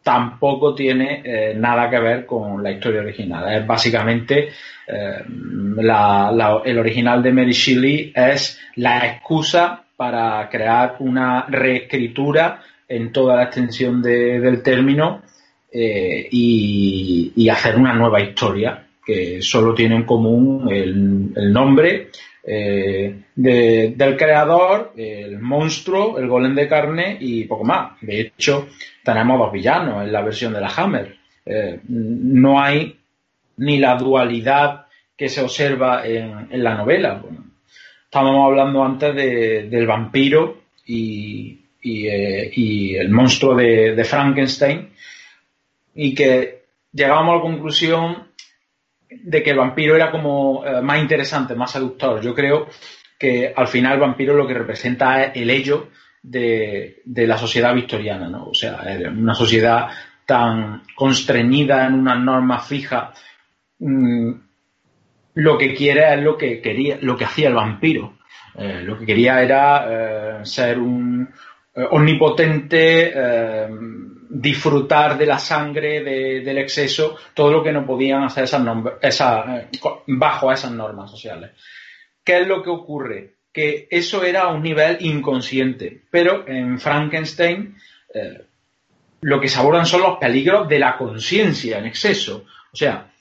[0.03, 3.53] tampoco tiene eh, nada que ver con la historia original.
[3.55, 4.49] Es básicamente
[4.87, 5.23] eh,
[6.65, 13.45] el original de Mary Shelley es la excusa para crear una reescritura en toda la
[13.45, 15.23] extensión del término
[15.73, 22.11] eh, y, hacer una nueva historia que solo tiene en común el, nombre
[22.43, 28.01] eh, del creador, el monstruo, el golem de carne y poco más.
[28.01, 28.69] De hecho,
[29.05, 31.17] tenemos dos villanos en la versión de la Hammer.
[31.45, 32.97] Eh, no hay
[33.59, 34.87] ni la dualidad
[35.17, 37.23] que se observa en, la novela.
[38.05, 44.89] estábamos hablando antes del vampiro y, eh, y, el monstruo de, Frankenstein
[45.95, 48.29] y que llegábamos a la conclusión
[49.11, 52.23] de que el vampiro era como eh, más interesante, más seductor.
[52.23, 52.69] Yo creo
[53.19, 55.89] que al final el vampiro lo que representa es el ello
[56.23, 58.47] de, la sociedad victoriana, ¿no?
[58.47, 58.81] O sea,
[59.15, 59.89] una sociedad
[60.25, 63.19] tan constreñida en unas normas fijas,
[63.79, 64.33] mm,
[65.35, 68.15] lo que quiere es lo que quería, lo que hacía el vampiro.
[68.57, 71.29] Eh, lo que quería era ser un,
[71.77, 73.69] eh, omnipotente, eh,
[74.31, 76.03] disfrutar de la sangre,
[76.41, 79.69] del exceso, todo lo que no podían hacer eh,
[80.07, 81.51] bajo esas normas sociales.
[82.23, 83.35] ¿Qué es lo que ocurre?
[83.53, 87.77] Que eso era a un nivel inconsciente, pero en Frankenstein
[89.21, 92.45] lo que se son los peligros de la conciencia en exceso.
[92.73, 93.13] O sea,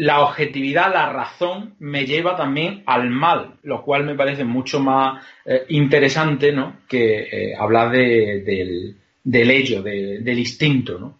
[0.00, 5.22] la objetividad, la razón, me lleva también al mal, lo cual me parece mucho más
[5.44, 6.78] eh, interesante ¿no?
[6.88, 8.96] que eh, hablar del,
[9.26, 10.98] ello, del instinto.
[10.98, 11.18] ¿no?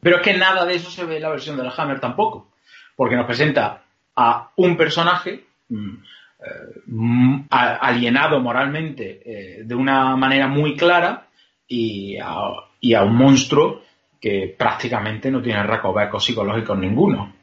[0.00, 2.50] Pero es que nada de eso se ve en la versión de la Hammer tampoco,
[2.96, 3.84] porque nos presenta
[4.16, 5.94] a un personaje mm,
[6.40, 11.28] eh, alienado moralmente de una manera muy clara
[11.68, 13.82] y a, un monstruo
[14.18, 17.33] que prácticamente no tiene recovecos psicológicos ninguno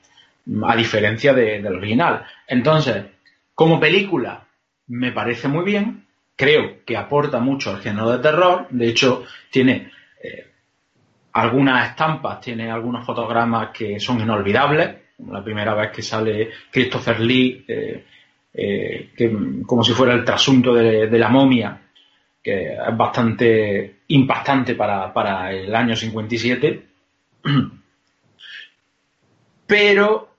[0.63, 2.25] a diferencia del original.
[2.47, 3.05] Entonces,
[3.53, 4.47] como película,
[4.87, 6.05] me parece muy bien,
[6.35, 9.91] creo que aporta mucho al género de terror, de hecho, tiene
[10.23, 10.47] eh,
[11.33, 14.95] algunas estampas, tiene algunos fotogramas que son inolvidables,
[15.29, 18.05] la primera vez que sale Christopher Lee, eh,
[18.53, 19.11] eh,
[19.65, 21.79] como si fuera el trasunto de, la momia,
[22.43, 26.87] que es bastante impactante para el año 57.
[29.67, 30.30] Pero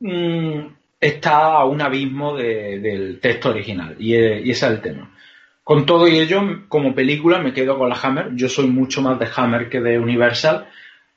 [0.00, 0.66] Mm,
[0.98, 5.14] está a un abismo del texto original y, ese es el tema.
[5.62, 8.30] Con todo y ello, como película me quedo con la Hammer.
[8.34, 10.66] Yo soy mucho más de Hammer que de Universal.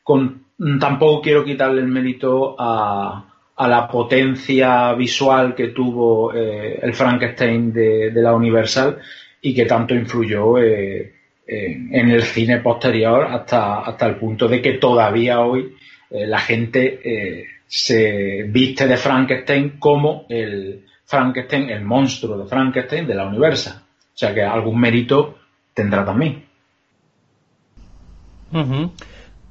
[0.04, 6.94] Con, mm, tampoco quiero quitarle el mérito a, la potencia visual que tuvo eh, el
[6.94, 9.00] Frankenstein de, la Universal
[9.42, 11.14] y que tanto influyó eh,
[11.48, 15.76] en el cine posterior hasta, hasta el punto de que todavía hoy
[16.10, 23.16] eh, la gente se viste de Frankenstein como el Frankenstein, el monstruo de Frankenstein de
[23.16, 23.76] la Universal.
[23.76, 25.40] O sea que algún mérito
[25.74, 26.46] tendrá también.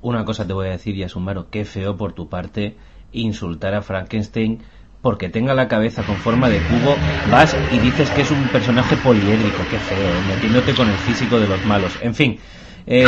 [0.00, 2.76] Una cosa te voy a decir, Yasumaro, qué feo por tu parte
[3.12, 4.62] insultar a Frankenstein
[5.02, 6.96] porque tenga la cabeza con forma de cubo,
[7.30, 11.48] vas y dices que es un personaje poliédrico, qué feo, metiéndote con el físico de
[11.48, 11.98] los malos.
[12.00, 12.38] En fin,
[12.86, 13.04] eh,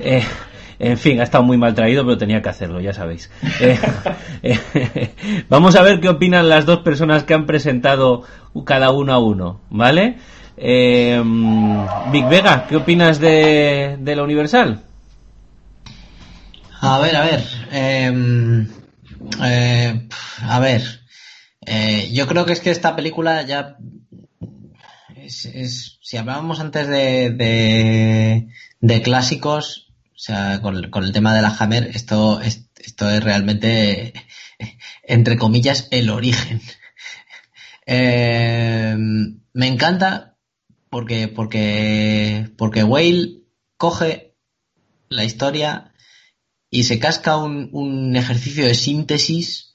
[0.00, 0.24] eh,
[0.78, 3.30] en fin, ha estado muy mal traído, pero tenía que hacerlo, ya sabéis.
[3.60, 3.78] Eh,
[4.42, 5.14] eh,
[5.48, 8.22] vamos a ver qué opinan las dos personas que han presentado
[8.64, 10.18] cada uno a uno, ¿vale?
[10.56, 11.20] Eh,
[12.12, 14.82] Big Vega, ¿qué opinas de, la Universal?
[16.80, 17.44] A ver, a ver.
[17.72, 18.68] Em,
[20.42, 20.82] a ver.
[22.12, 23.76] yo creo que es que esta película ya
[25.28, 28.46] es, si hablábamos antes de,
[28.80, 29.87] de, clásicos,
[30.18, 34.12] o sea, con, el tema de la Hammer, esto, esto es realmente,
[35.04, 36.60] entre comillas, el origen.
[37.90, 38.94] Eh,
[39.54, 40.36] me encanta
[40.90, 43.44] porque, porque, porque Whale
[43.78, 44.34] coge
[45.08, 45.94] la historia
[46.68, 49.72] y se casca un, un ejercicio de síntesis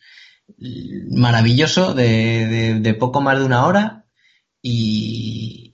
[1.10, 4.06] maravilloso de, de, poco más de una hora
[4.62, 5.72] y,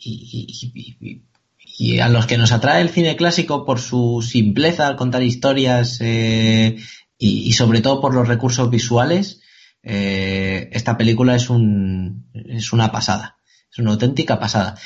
[2.02, 6.78] a los que nos atrae el cine clásico por su simpleza al contar historias eh,
[7.18, 9.42] y, sobre todo por los recursos visuales,
[9.84, 13.38] eh, esta película es, un, es una pasada,
[13.72, 14.78] es una auténtica pasada.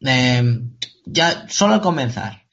[0.00, 0.60] Eh,
[1.06, 2.44] ya solo al comenzar,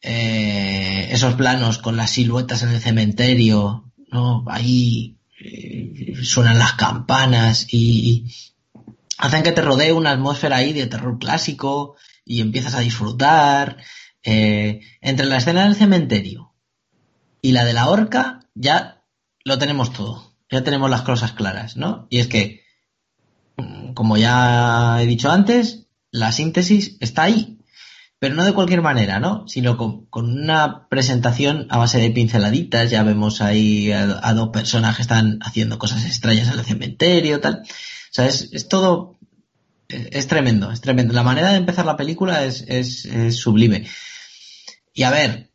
[0.00, 4.44] eh, esos planos con las siluetas en el cementerio, ¿no?
[4.48, 5.18] Ahí
[6.22, 8.26] suenan las campanas y,
[9.18, 11.96] hacen que te rodee una atmósfera ahí de terror clásico
[12.30, 13.78] y empiezas a disfrutar.
[14.22, 16.54] Eh, entre la escena del cementerio
[17.40, 19.02] y la de la horca, ya
[19.44, 20.36] lo tenemos todo.
[20.50, 22.06] Ya tenemos las cosas claras, ¿no?
[22.10, 22.62] Y es que,
[23.56, 27.60] mm, como ya he dicho antes, la síntesis está ahí
[28.20, 29.48] pero no de cualquier manera, ¿no?
[29.48, 35.02] Sino con, una presentación a base de pinceladitas, ya vemos ahí a, dos personas que
[35.02, 37.62] están haciendo cosas extrañas en el cementerio, tal.
[37.62, 39.18] O sea, es, todo,
[40.10, 41.12] es, tremendo, es tremendo.
[41.14, 43.86] La manera de empezar la película es, es, sublime.
[44.92, 45.50] Y a ver,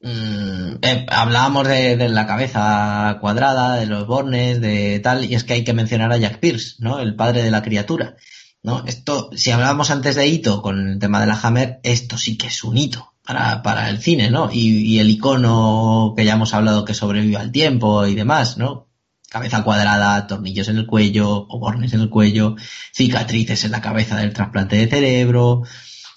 [0.00, 5.44] mm, eh, hablábamos de, de, la cabeza cuadrada, de los bornes, de tal, y es
[5.44, 7.00] que hay que mencionar a Jack Pierce, ¿no?
[7.00, 8.16] El padre de la criatura.
[8.64, 8.82] ¿no?
[8.86, 12.46] Esto, si hablábamos antes de hito con el tema de la Hammer, esto sí que
[12.46, 14.48] es un hito para, para el cine, ¿no?
[14.50, 18.88] Y, el icono que ya hemos hablado que sobrevive al tiempo y demás, ¿no?
[19.34, 22.54] Cabeza cuadrada, tornillos en el cuello, o bornes en el cuello,
[22.92, 25.64] cicatrices en la cabeza del trasplante de cerebro,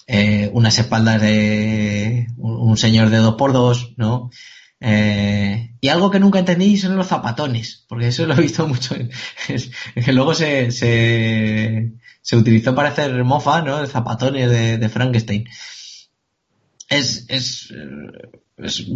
[0.06, 4.30] eh, unas espaldas de un, señor de dos por dos, ¿no?
[4.78, 8.94] Eh, y algo que nunca entendí son los zapatones, porque eso lo he visto mucho.
[8.94, 13.80] que luego se, se, se utilizó para hacer mofa, ¿no?
[13.80, 15.48] El zapatones de, de Frankenstein.
[16.88, 17.74] Es, es,
[18.58, 18.86] es,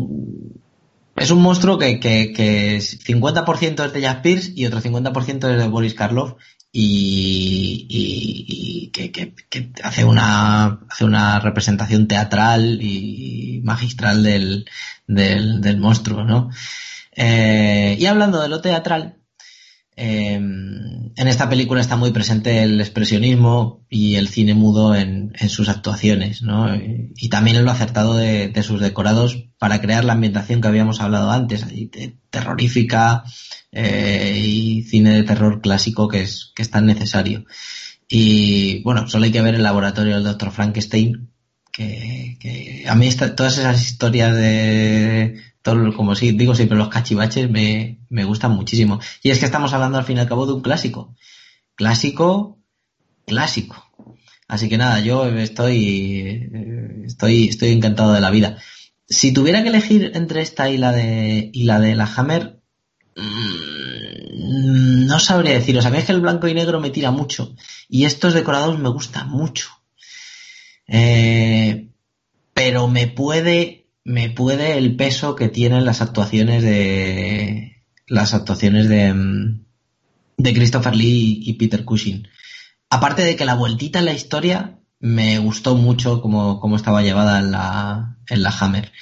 [1.17, 5.59] es un monstruo que, que, que 50% es de Jack Pierce y otro 50% es
[5.59, 6.35] de Boris Karloff
[6.73, 7.91] y,
[8.93, 9.35] que, que,
[9.83, 14.65] hace una hace una representación teatral y magistral del,
[15.07, 16.51] del, del monstruo, ¿no?
[17.15, 19.22] Eh, y hablando de lo teatral,
[19.95, 25.69] Em, en esta película está muy presente el expresionismo y el cine mudo en, sus
[25.69, 26.75] actuaciones, ¿no?
[26.75, 31.67] Y, también lo acertado de, sus decorados para crear la ambientación que habíamos hablado antes,
[32.31, 33.25] terrorífica
[33.71, 37.45] eh, y cine de terror clásico que es, que es tan necesario.
[38.09, 40.53] Y bueno, solo hay que ver el laboratorio del Dr.
[40.53, 41.31] Frankenstein,
[41.71, 48.01] que, que a mí todas esas historias de como sí, digo siempre, los cachivaches me,
[48.09, 49.01] me gustan muchísimo.
[49.23, 51.15] Y es que estamos hablando al fin y al cabo de un clásico.
[51.75, 52.59] Clásico,
[53.27, 53.91] clásico.
[54.49, 56.51] Así que nada, yo estoy,
[57.07, 58.59] estoy, estoy encantado de la vida.
[59.09, 62.61] Si tuviera que elegir entre esta y la de, y la de la Hammer,
[63.17, 65.87] mm, no sabría deciros.
[65.87, 67.55] A mí que el blanco y negro me tira mucho.
[67.89, 69.69] Y estos decorados me gustan mucho.
[70.87, 71.89] Eh,
[72.53, 79.15] pero me puede me puede el peso que tienen las actuaciones de las actuaciones de,
[79.15, 79.65] mm,
[80.39, 82.29] de Christopher Lee y Peter Cushing.
[82.91, 87.39] Aparte de que la vueltita en la historia me gustó mucho como, como estaba llevada
[87.41, 88.93] en la, en la Hammer.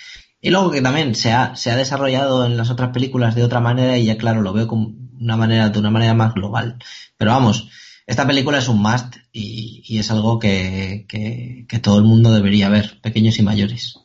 [0.41, 3.61] Y luego que también se ha, se ha desarrollado en las otras películas de otra
[3.61, 6.79] manera y ya claro, lo veo como una manera, de una manera más global.
[7.19, 7.69] Pero vamos,
[8.07, 12.33] esta película es un must y, y es algo que, que, que todo el mundo
[12.33, 14.00] debería ver, pequeños y mayores.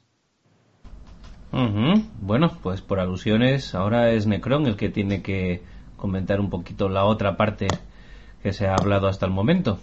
[1.52, 5.62] Bueno, pues por alusiones, ahora es Necron el que tiene que
[5.96, 7.68] comentar un poquito la otra parte
[8.44, 9.80] que se ha hablado hasta el momento.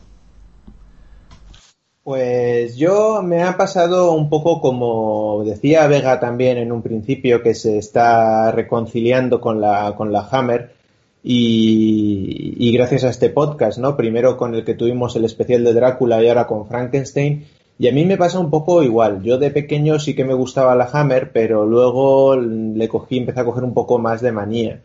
[2.04, 7.54] Pues yo me ha pasado un poco como decía Vega también en un principio que
[7.54, 10.74] se está reconciliando con la, con la Hammer
[11.22, 13.96] y, y gracias a este podcast, ¿no?
[13.96, 17.46] Primero con el que tuvimos el especial de Drácula y ahora con Frankenstein
[17.82, 19.24] y a mí me pasa un poco igual.
[19.24, 23.44] Yo de pequeño sí que me gustaba la Hammer, pero luego le cogí, empecé a
[23.44, 24.80] coger un poco más de manía.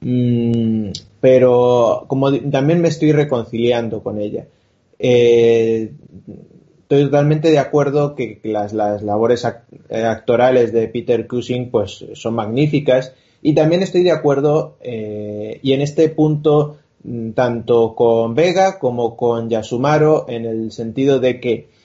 [0.00, 0.90] Mm,
[1.20, 2.06] pero
[2.52, 4.46] también me estoy reconciliando con ella.
[5.00, 5.90] Eh,
[6.82, 9.44] estoy totalmente de acuerdo que, las, labores
[9.88, 15.72] eh, actorales de Peter Cushing pues son magníficas y también estoy de acuerdo eh, y
[15.72, 21.77] en este punto mm, tanto con Vega como con Yasumaro en el sentido de que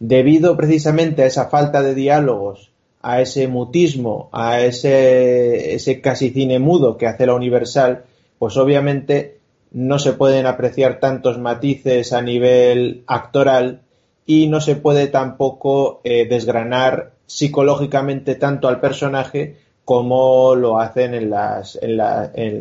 [0.00, 2.70] debido precisamente a esa falta de diálogos,
[3.02, 8.04] a ese mutismo, a ese, casi cine mudo que hace la Universal,
[8.38, 9.38] pues obviamente
[9.70, 13.82] no se pueden apreciar tantos matices a nivel actoral
[14.26, 21.30] y no se puede tampoco eh, desgranar psicológicamente tanto al personaje como lo hacen en
[21.30, 21.96] las, en,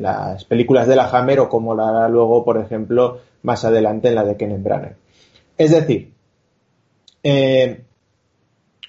[0.01, 4.15] las películas de la Hammer o como lo hará luego, por ejemplo, más adelante en
[4.15, 4.95] la de Kenneth Branagh.
[5.57, 6.14] Es decir,
[7.30, 7.82] eh,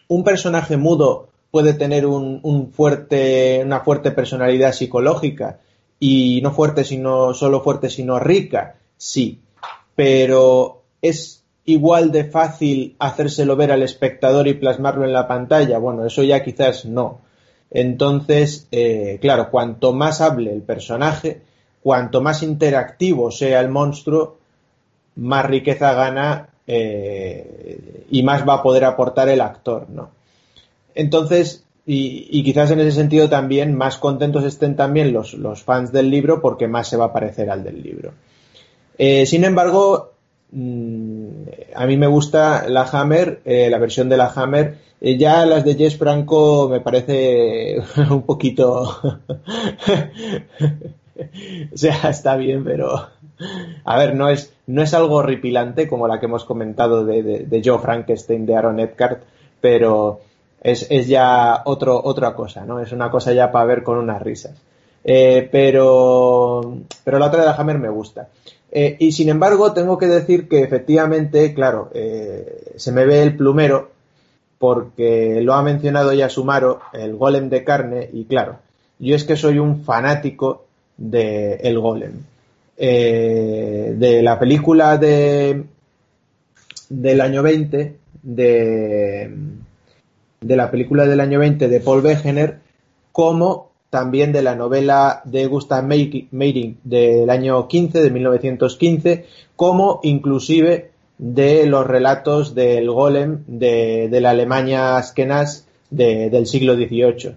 [0.07, 5.59] un personaje mudo puede tener una fuerte personalidad psicológica
[5.99, 9.41] y no fuerte sino solo fuerte sino rica, sí,
[9.97, 15.79] pero es igual de fácil hacérselo ver al espectador y plasmarlo en la pantalla.
[15.79, 17.19] Bueno, eso ya quizás no.
[17.73, 21.43] Entonces, eh, claro, cuanto más hable el personaje,
[21.83, 24.39] cuanto más interactivo sea el monstruo,
[25.17, 30.11] más riqueza gana eh, y más va a poder aportar el actor, ¿no?
[30.95, 35.35] Entonces, y, quizás en ese sentido también más contentos estén también los,
[35.65, 38.13] fans del libro porque más se va a parecer al del libro.
[38.99, 40.13] Eh, sin embargo,
[40.53, 41.29] mm,
[41.75, 44.77] a mí me gusta la Hammer, eh, la versión de la Hammer.
[45.01, 47.79] ya las de Jess Franco me parece
[48.11, 49.01] un poquito...
[51.73, 53.09] o sea, está bien, pero...
[53.85, 57.79] A ver, no es, no es algo horripilante como la que hemos comentado de, Joe
[57.79, 59.23] Frankenstein de Aaron Eckhart,
[59.61, 60.21] pero
[60.61, 62.79] es, ya otra cosa, ¿no?
[62.79, 64.55] Es una cosa ya para ver con unas risas.
[65.03, 68.29] Eh, pero, pero la otra de Hammer me gusta.
[68.71, 73.37] Eh, y sin embargo, tengo que decir que efectivamente, claro, eh, se me ve el
[73.37, 73.91] plumero
[74.59, 78.59] porque lo ha mencionado ya Sumaro, el golem de carne, y claro,
[78.99, 80.65] yo es que soy un fanático
[80.99, 81.79] de el
[82.79, 83.99] golem.
[83.99, 85.65] de la película de
[86.89, 89.31] del año 20 de
[90.41, 92.59] de la película del año 20 de Paul Wegener,
[93.13, 99.25] como también de la novela de Gustav Meyrink del año 15, de 1915,
[99.57, 107.35] como inclusive de los relatos del Golem de, la Alemania Askenaz del siglo XVIII.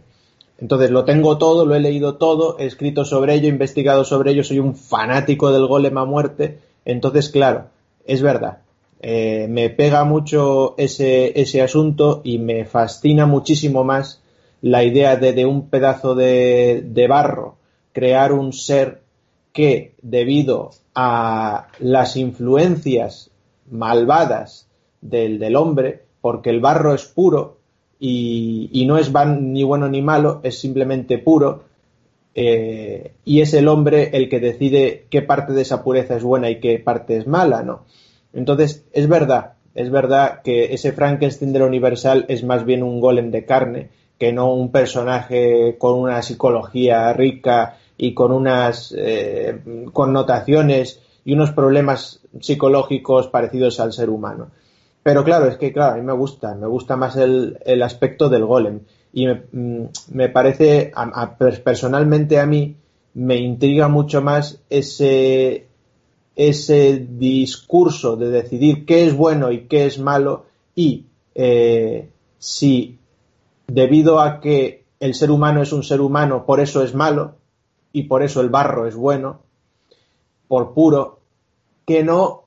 [0.61, 4.31] Entonces lo tengo todo, lo he leído todo, he escrito sobre ello, he investigado sobre
[4.31, 6.59] ello, soy un fanático del Golem muerte.
[6.85, 7.65] Entonces, claro,
[8.05, 8.59] es verdad,
[9.01, 14.21] eh, me pega mucho ese, ese asunto y me fascina muchísimo más
[14.61, 17.55] la idea de, de un pedazo de, de, barro
[17.91, 19.01] crear un ser
[19.53, 23.31] que debido a las influencias
[23.71, 24.67] malvadas
[25.01, 27.57] del, del hombre, porque el barro es puro
[28.03, 31.65] y, y no es ni bueno ni malo, es simplemente puro,
[32.34, 36.49] eh, y es el hombre el que decide qué parte de esa pureza es buena
[36.49, 37.86] y qué parte es mala, ¿no?
[38.34, 42.99] Entonces, es verdad, es verdad que ese Frankenstein de la Universal es más bien un
[42.99, 49.60] golem de carne que no un personaje con una psicología rica y con unas eh,
[49.94, 54.49] connotaciones y unos problemas psicológicos parecidos al ser humano.
[55.03, 58.30] Pero claro, es que claro, a mí me gusta, me gusta más el, el aspecto
[58.30, 58.82] del golem.
[59.14, 60.91] Y me, mm, me parece,
[61.64, 62.76] personalmente a mí,
[63.14, 65.68] me intriga mucho más ese,
[66.36, 70.45] ese discurso de decidir qué es bueno y qué es malo
[70.76, 71.06] y
[71.36, 72.99] eh, si
[73.68, 77.36] debido a que el ser humano es un ser humano, por eso es malo
[77.91, 79.41] y por eso el barro es bueno,
[80.48, 81.19] por puro,
[81.86, 82.44] que no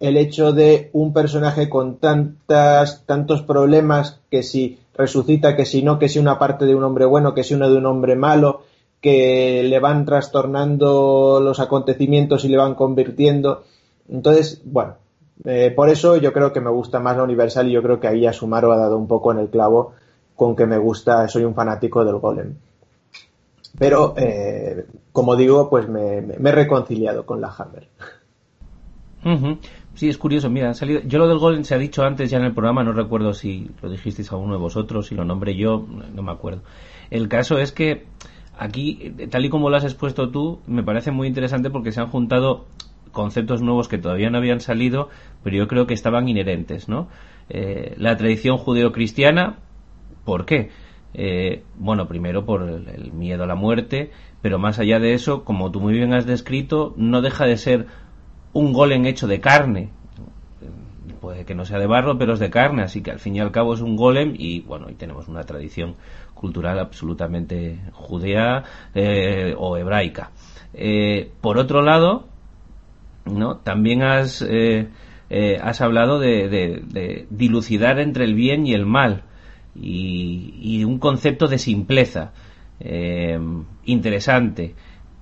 [0.00, 5.98] el hecho de un personaje con tantas, tantos problemas que si resucita, que si no,
[5.98, 8.62] que si una parte de un hombre bueno, que si uno de un hombre malo,
[9.00, 13.64] que le van trastornando los acontecimientos y le van convirtiendo.
[14.08, 14.96] Entonces, bueno,
[15.44, 18.08] eh, por eso yo creo que me gusta más la Universal y yo creo que
[18.08, 19.92] ahí Asumaro ha dado un poco en el clavo
[20.34, 22.54] con que me gusta, soy un fanático del Golem.
[23.78, 27.88] Pero, eh, como digo, pues me, he reconciliado con la Hammer.
[29.96, 30.50] Sí, es curioso.
[30.50, 31.00] Mira, salido.
[31.04, 33.70] Yo lo del Golem se ha dicho antes ya en el programa, no recuerdo si
[33.82, 36.62] lo dijisteis a uno de vosotros, si lo nombré yo, no me acuerdo.
[37.10, 38.04] El caso es que
[38.58, 42.08] aquí, tal y como lo has expuesto tú, me parece muy interesante porque se han
[42.08, 42.66] juntado
[43.12, 45.08] conceptos nuevos que todavía no habían salido,
[45.42, 47.08] pero yo creo que estaban inherentes, ¿no?
[47.48, 49.56] Eh, la tradición judeocristiana,
[50.24, 50.70] ¿por qué?
[51.14, 54.10] Eh, bueno, primero por el, miedo a la muerte,
[54.42, 57.86] pero más allá de eso, como tú muy bien has descrito, no deja de ser
[58.56, 59.90] un golem hecho de carne.
[61.20, 63.40] Puede que no sea de barro, pero es de carne, así que al fin y
[63.40, 65.94] al cabo es un golem y bueno, y tenemos una tradición
[66.34, 68.64] cultural absolutamente judea
[68.94, 70.30] eh, o hebraica.
[70.72, 72.26] Eh, por otro lado,
[73.24, 73.56] ¿no?
[73.58, 74.88] también has, eh,
[75.60, 79.24] has hablado de, dilucidar entre el bien y el mal
[79.74, 82.32] y, un concepto de simpleza
[83.84, 84.74] interesante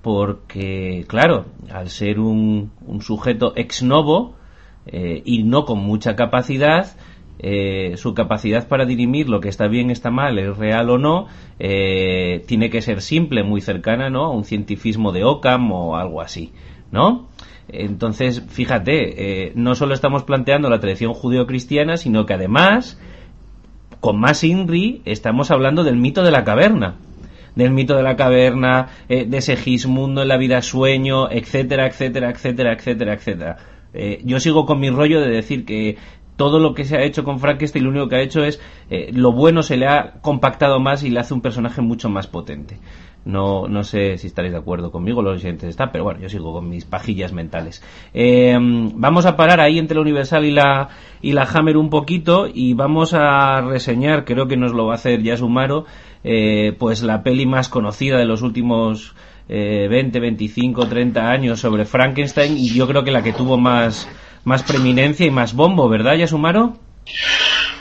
[0.05, 4.35] porque, claro, al ser un, un sujeto ex novo,
[4.85, 6.95] eh, y no con mucha capacidad,
[7.39, 11.25] eh, su capacidad para dirimir lo que está bien, está mal, es real o no,
[11.57, 14.25] eh, tiene que ser simple, muy cercana, ¿no?
[14.25, 16.53] A un cientifismo de Occam o algo así,
[16.91, 17.27] ¿no?
[17.67, 23.01] Entonces, fíjate, no solo estamos planteando la tradición judeocristiana, sino que además,
[24.01, 26.97] con más INRI, estamos hablando del mito de la caverna
[27.55, 32.73] del mito de la caverna, de ese gismundo en la vida sueño, etcétera, etcétera, etcétera,
[32.73, 33.57] etcétera, etcétera.
[33.97, 35.97] Eh, yo sigo con mi rollo de decir que
[36.35, 39.09] todo lo que se ha hecho con Frankenstein lo único que ha hecho es eh,
[39.13, 42.77] lo bueno se le ha compactado más y le hace un personaje mucho más potente.
[43.23, 46.53] No, no sé si estaréis de acuerdo conmigo, los oyentes están, pero bueno, yo sigo
[46.53, 47.81] con mis pajillas mentales.
[48.13, 50.89] Eh, vamos a parar ahí entre la Universal y la,
[51.21, 54.95] y la Hammer un poquito y vamos a reseñar, creo que nos lo va a
[54.95, 55.85] hacer ya Sumaro,
[56.79, 59.15] pues la peli más conocida de los últimos
[59.47, 64.09] 20, 25, 30 años sobre Frankenstein y yo creo que la que tuvo más,
[64.43, 66.79] más preeminencia y más bombo, ¿verdad, Yasumaro?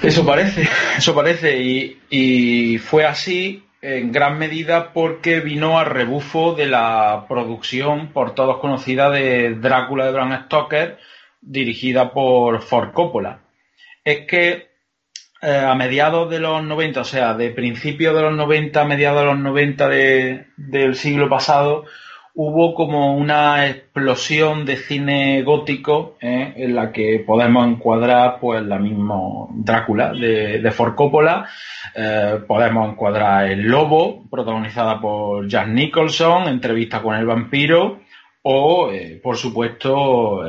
[0.02, 0.68] Eso parece,
[0.98, 1.62] eso parece.
[1.62, 8.34] Y, y, fue así en gran medida porque vino a rebufo de la producción por
[8.34, 10.98] todos conocida de Drácula de Bram Stoker,
[11.40, 13.40] dirigida por Ford Coppola.
[14.04, 14.73] Es que
[15.44, 19.20] eh, a mediados de los 90, o sea, de principios de los 90 a mediados
[19.20, 21.84] de los 90 del siglo pasado,
[22.34, 28.78] hubo como una explosión de cine gótico eh, en la que podemos encuadrar pues la
[28.78, 29.16] misma
[29.50, 30.72] Drácula de, de
[31.94, 38.00] eh, podemos encuadrar El Lobo, protagonizada por Jack Nicholson, entrevista con el vampiro,
[38.42, 38.90] o
[39.22, 40.42] por supuesto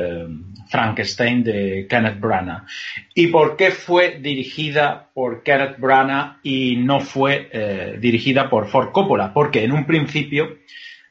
[0.75, 2.65] Frankenstein de Kenneth Branagh.
[3.13, 8.91] ¿Y por qué fue dirigida por Kenneth Branagh y no fue eh, dirigida por Ford
[8.91, 9.31] Coppola?
[9.33, 10.57] Porque en un principio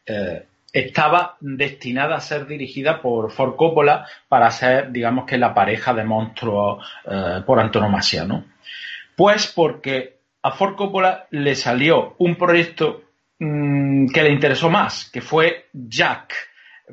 [0.05, 5.95] eh, estaba destinada a ser dirigida por Ford Coppola para ser, digamos que, la pareja
[5.95, 8.45] de monstruos eh, por antonomasia, ¿no?
[9.17, 13.05] Pues porque a Ford Coppola le salió un proyecto
[13.39, 16.35] mm, que le interesó más, que fue Jack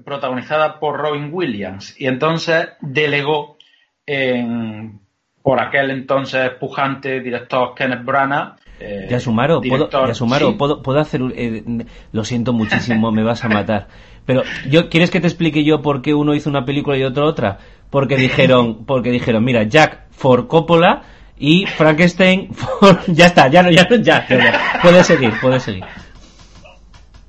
[0.05, 3.57] protagonizada por Robin Williams, y entonces delegó
[4.05, 4.99] en,
[5.43, 8.55] por aquel entonces pujante director Kenneth Branagh.
[8.79, 11.63] Eh, ya sumaron ¿puedo, ¿puedo, hacer eh,
[12.11, 13.87] lo siento muchísimo, me vas a matar.
[14.25, 17.25] Pero yo ¿quieres que te explique yo por qué uno hizo una película y otro
[17.25, 17.59] otra?
[17.89, 21.03] Porque dijeron, porque dijeron, mira, Jack for Coppola
[21.37, 22.49] y Frankenstein
[23.07, 25.83] ya está, ya no, ya no, ya, ya, puedes seguir, puedes seguir.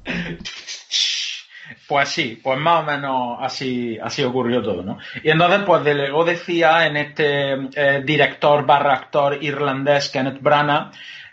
[1.93, 4.97] Pues sí, pues más o menos así, así ocurrió todo, ¿no?
[5.23, 10.91] Y entonces, pues delegó, decía, en este eh, director barra actor irlandés Kenneth Branagh,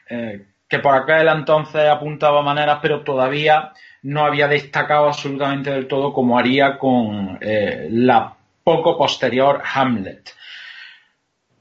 [0.09, 3.71] eh, que por aquel entonces apuntaba maneras, pero todavía
[4.01, 10.29] no había destacado absolutamente del todo como haría con eh, la poco posterior Hamlet.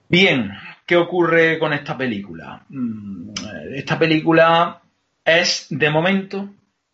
[0.08, 0.50] Bien,
[0.84, 2.64] ¿qué ocurre con esta película?
[2.68, 3.30] Mm,
[3.76, 4.80] esta película
[5.24, 6.48] es, de momento,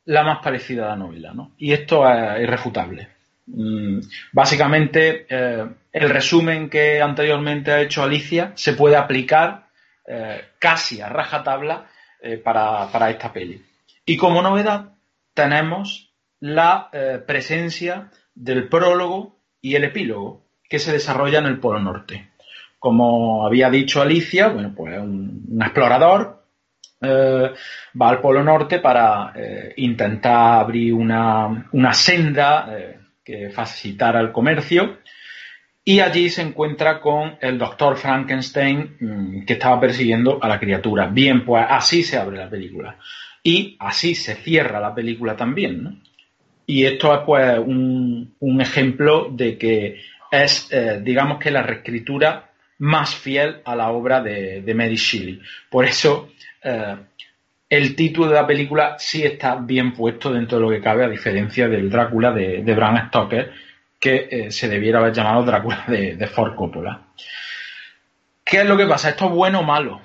[0.07, 1.53] la más parecida a la novela, ¿no?
[1.59, 3.09] Y esto es irrefutable.
[3.47, 4.01] Mm,
[4.33, 9.69] básicamente, eh, el resumen que anteriormente ha hecho Alicia se puede aplicar
[10.07, 11.87] eh, casi a rajatabla
[12.21, 13.63] eh, para, para, esta peli.
[14.07, 14.93] Y como novedad,
[15.33, 16.91] tenemos la
[17.27, 22.31] presencia del prólogo y el epílogo que se desarrolla en el Polo Norte.
[22.79, 26.44] Como había dicho Alicia, bueno, pues un explorador
[27.05, 27.53] eh,
[28.01, 34.99] va al Polo Norte para eh, intentar abrir una, senda eh, que facilitara el comercio
[35.85, 41.07] y allí se encuentra con el doctor Frankenstein mm, que estaba persiguiendo a la criatura.
[41.07, 42.97] Bien, pues así se abre la película
[43.43, 46.03] y así se cierra la película también.
[46.67, 50.01] Y esto es pues un, ejemplo de que
[50.31, 50.71] es,
[51.03, 55.41] digamos que la reescritura más fiel a la obra de, de Mary Shelley.
[55.71, 56.31] Por eso
[56.65, 56.97] eh,
[57.69, 61.09] el título de la película sí está bien puesto dentro de lo que cabe, a
[61.09, 63.53] diferencia del Drácula de, Bram Stoker,
[63.99, 67.01] que eh, se debiera haber llamado Drácula de, de Ford Coppola.
[68.45, 69.11] ¿Qué es lo que pasa?
[69.11, 70.01] ¿Esto es bueno o malo?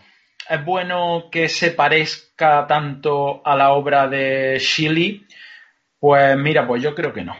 [0.49, 5.27] ¿Es bueno que se parezca tanto a la obra de Shelley?
[5.99, 7.35] Pues mira, pues yo creo que no.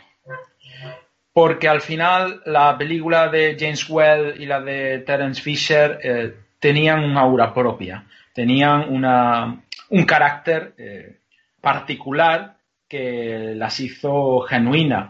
[1.34, 7.04] Porque al final la película de James Well y la de Terence Fisher eh, tenían
[7.04, 8.06] una aura propia
[8.40, 11.18] tenían una, un carácter eh,
[11.60, 12.56] particular
[12.88, 15.10] que las hizo genuinas.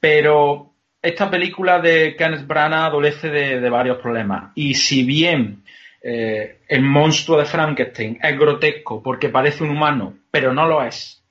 [0.00, 0.72] Pero
[1.02, 4.52] esta película de Kenneth Branagh adolece de, varios problemas.
[4.54, 5.62] Y si bien
[6.02, 11.22] eh, el monstruo de Frankenstein es grotesco porque parece un humano, pero no lo es,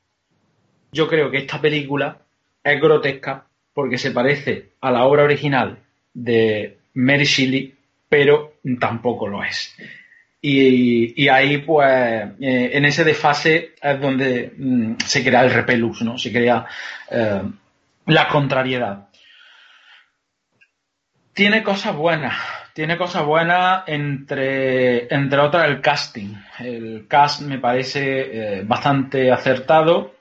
[0.91, 2.19] yo creo que esta película
[2.64, 5.80] es grotesca porque se parece a la obra original
[6.14, 7.73] de Mary Shelley,
[8.07, 9.76] pero tampoco lo es.
[10.45, 16.17] Y, ahí, pues, eh, en ese desfase es donde mm, se crea el repelus, ¿no?
[16.17, 16.65] Se crea
[17.09, 17.43] eh,
[18.07, 19.07] la contrariedad.
[21.31, 22.35] Tiene cosas buenas,
[22.73, 26.35] tiene cosas buenas entre, entre otras el casting.
[26.59, 30.15] El cast me parece eh, bastante acertado,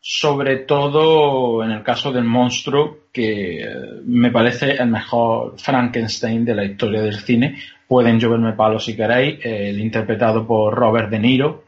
[0.00, 3.64] sobre todo en el caso del monstruo, que
[4.04, 7.58] me parece el mejor Frankenstein de la historia del cine,
[7.88, 11.64] Pueden lloverme palos si queréis, el interpretado por Robert De Niro.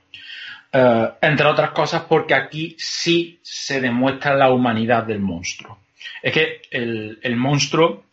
[0.73, 5.79] Eh, entre otras cosas porque aquí sí se demuestra la humanidad del monstruo.
[6.23, 8.05] Es que el, monstruo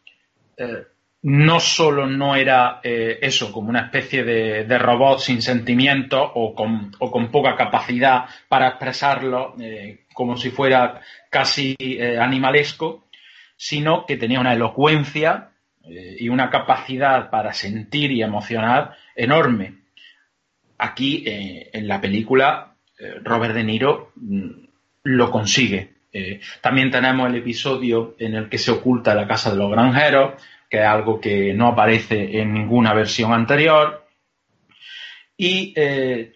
[0.57, 0.85] eh,
[1.23, 6.91] no solo no era eh, eso, como una especie de, robot sin sentimientos o con,
[6.99, 9.55] o con, poca capacidad para expresarlo,
[10.13, 11.75] como si fuera casi
[12.19, 13.05] animalesco,
[13.55, 15.49] sino que tenía una elocuencia
[15.89, 19.75] eh, y una capacidad para sentir y emocionar enorme.
[20.77, 24.49] Aquí, eh, en la película, eh, Robert De Niro mm,
[25.03, 25.95] lo consigue.
[26.61, 30.79] también tenemos el episodio en el que se oculta la casa de los granjeros, que
[30.79, 34.03] es algo que no aparece en ninguna versión anterior.
[35.37, 35.75] Y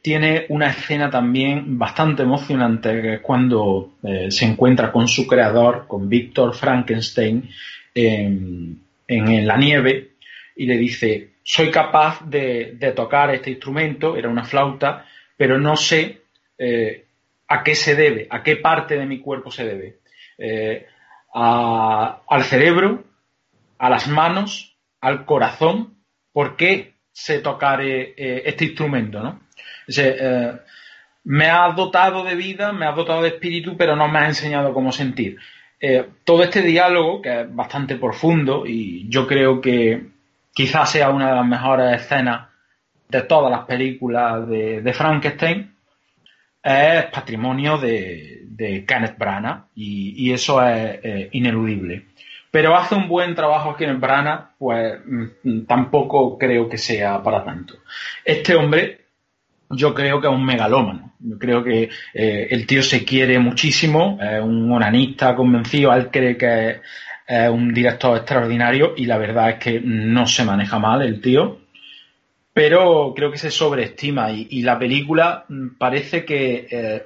[0.04, 3.96] tiene una escena también bastante emocionante, que es cuando
[4.30, 7.50] se encuentra con su creador, con Víctor Frankenstein,
[9.12, 10.12] en, la nieve
[10.56, 15.06] y le dice, soy capaz de, tocar este instrumento, era una flauta,
[15.36, 16.22] pero no sé
[16.58, 17.06] eh,
[17.48, 20.00] a qué se debe, a qué parte de mi cuerpo se debe.
[20.38, 20.86] Eh,
[21.34, 23.04] al cerebro,
[23.78, 25.96] a las manos, al corazón,
[26.32, 28.14] ¿por qué sé tocar eh,
[28.46, 29.22] este instrumento?
[29.22, 29.42] ¿no?
[31.24, 34.74] me ha dotado de vida, me ha dotado de espíritu, pero no me ha enseñado
[34.74, 35.38] cómo sentir.
[35.84, 40.10] Eh, todo este diálogo, que es bastante profundo y yo creo que
[40.54, 42.50] quizás sea una de las mejores escenas
[43.10, 45.74] de todas las películas de, Frankenstein,
[46.64, 52.06] es patrimonio de, Kenneth Branagh y, eso es ineludible.
[52.52, 57.76] Pero hace un buen trabajo Kenneth Branagh, pues mm, tampoco creo que sea para tanto.
[58.24, 59.01] Este hombre
[59.74, 61.14] yo creo que es un megalómano.
[61.20, 66.38] Yo creo que eh, el tío se quiere muchísimo, es un onanista convencido, él cree
[66.38, 66.82] que
[67.28, 71.60] es, un director extraordinario y la verdad es que no se maneja mal el tío,
[72.54, 75.46] pero creo que se sobreestima y, la película
[75.78, 77.06] parece que eh,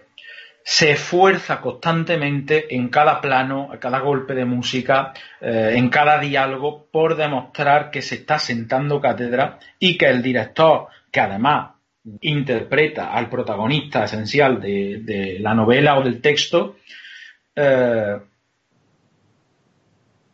[0.64, 6.88] se esfuerza constantemente en cada plano, a cada golpe de música, eh, en cada diálogo
[6.92, 11.75] por demostrar que se está sentando cátedra y que el director, que además
[12.22, 16.78] interpreta al protagonista esencial de, la novela o del texto,
[17.56, 18.18] eh,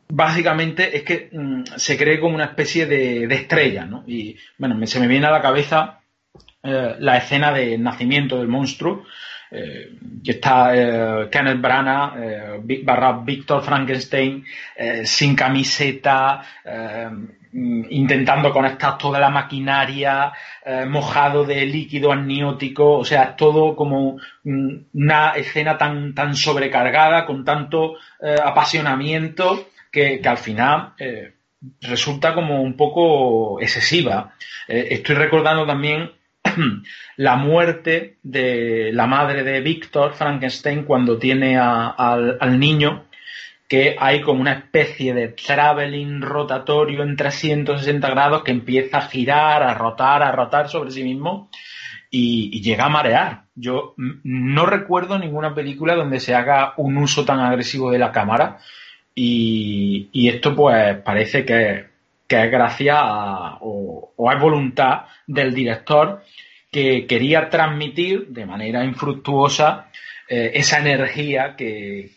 [0.10, 4.03] básicamente es que mm, se cree como una especie de, estrella, ¿no?
[4.06, 5.99] Y bueno, se me viene a la cabeza
[6.64, 9.06] eh, la escena de nacimiento del monstruo,
[9.49, 14.45] eh, que está Kenneth Branagh barra Víctor Frankenstein
[15.03, 16.41] sin camiseta,
[17.53, 20.32] intentando conectar toda la maquinaria,
[20.65, 27.26] eh, mojado de líquido amniótico, o sea, todo como mm, una escena tan, tan sobrecargada,
[27.26, 31.34] con tanto eh, apasionamiento, que, al final eh,
[31.82, 34.34] resulta como un poco excesiva.
[34.68, 36.11] estoy recordando también
[37.18, 43.06] la muerte de la madre de Víctor Frankenstein cuando tiene al niño
[43.72, 49.64] que hay como una especie de traveling rotatorio en 360 grados que empieza a girar,
[49.64, 51.49] a rotar, a rotar sobre sí mismo
[52.10, 53.43] y, llega a marear.
[53.56, 58.57] Yo no recuerdo ninguna película donde se haga un uso tan agresivo de la cámara
[59.15, 61.85] y, esto pues parece que,
[62.27, 66.22] es gracias a, o, o es voluntad del director
[66.73, 69.88] que quería transmitir de manera infructuosa
[70.34, 72.12] eh, esa energía que,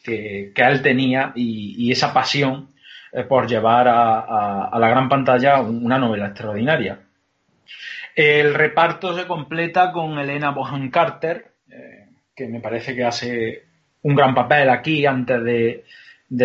[0.54, 2.68] él tenía y, esa pasión
[3.12, 7.00] eh, por llevar a, la gran pantalla una novela extraordinaria.
[8.14, 13.64] El reparto se completa con Elena Bohan Carter, eh, que me parece que hace
[14.02, 15.84] un gran papel aquí antes de,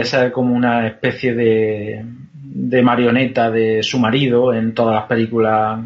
[0.06, 5.82] ser como una especie de, de, marioneta de su marido en todas las películas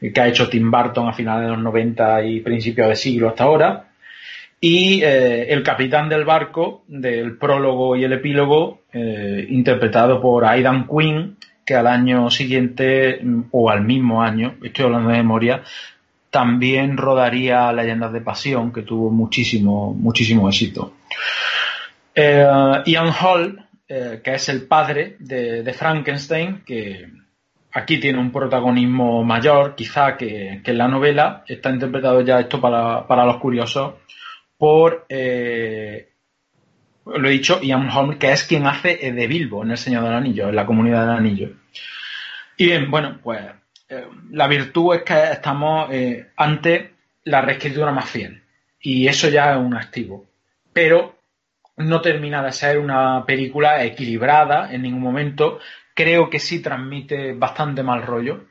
[0.00, 3.44] que ha hecho Tim Burton a finales de los 90 y principios de siglo hasta
[3.44, 3.87] ahora
[4.60, 10.86] y eh, el capitán del barco del prólogo y el epílogo eh, interpretado por Aidan
[10.88, 15.62] Quinn que al año siguiente mm, o al mismo año, estoy hablando de memoria,
[16.30, 20.94] también rodaría Leyendas de Pasión que tuvo muchísimo muchísimo éxito.
[22.14, 22.46] Eh,
[22.86, 27.08] Ian Hall que es el padre de, Frankenstein, que
[27.72, 31.42] aquí tiene un protagonismo mayor, quizá que, en la novela.
[31.46, 33.94] Está interpretado ya esto para, los curiosos
[34.58, 36.06] por, lo he
[37.06, 40.56] dicho, Ian Holm, que es quien hace de Bilbo en El Señor del Anillo, en
[40.56, 41.52] la comunidad del Anillo.
[42.56, 43.40] Y bien, bueno, pues
[44.30, 45.88] la virtud es que estamos
[46.36, 46.94] ante
[47.24, 48.42] la reescritura más fiel.
[48.80, 50.26] Y eso ya es un activo.
[50.72, 51.16] Pero
[51.78, 55.60] no termina de ser una película equilibrada en ningún momento.
[55.94, 58.46] Creo que sí transmite bastante mal rollo.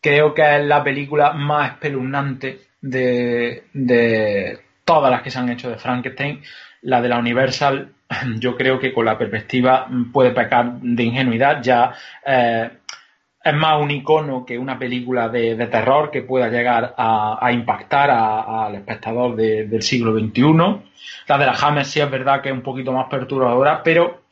[0.00, 5.70] Creo que es la película más espeluznante de, de todas las que se han hecho
[5.70, 6.42] de Frankenstein.
[6.82, 7.92] La de la Universal,
[8.38, 11.62] yo creo que con la perspectiva puede pecar de ingenuidad.
[11.62, 11.92] Ya
[12.26, 12.70] eh,
[13.44, 18.74] es más un icono que una película de, terror que pueda llegar a, impactar al
[18.74, 20.42] espectador del siglo XXI.
[21.28, 24.22] La de la Hammer sí es verdad que es un poquito más perturbadora, pero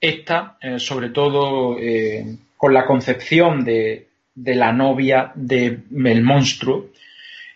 [0.00, 4.06] esta, eh, sobre todo eh, con la concepción de,
[4.36, 6.86] la novia del monstruo,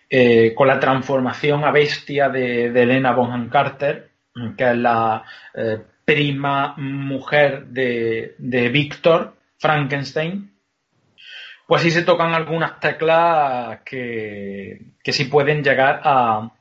[0.09, 4.09] eh, con la transformación a bestia de, Elena Bonham Carter,
[4.55, 5.23] que es la
[6.05, 10.51] prima mujer de, de Víctor Frankenstein,
[11.67, 16.53] pues sí se tocan algunas teclas que, que sí pueden llegar a,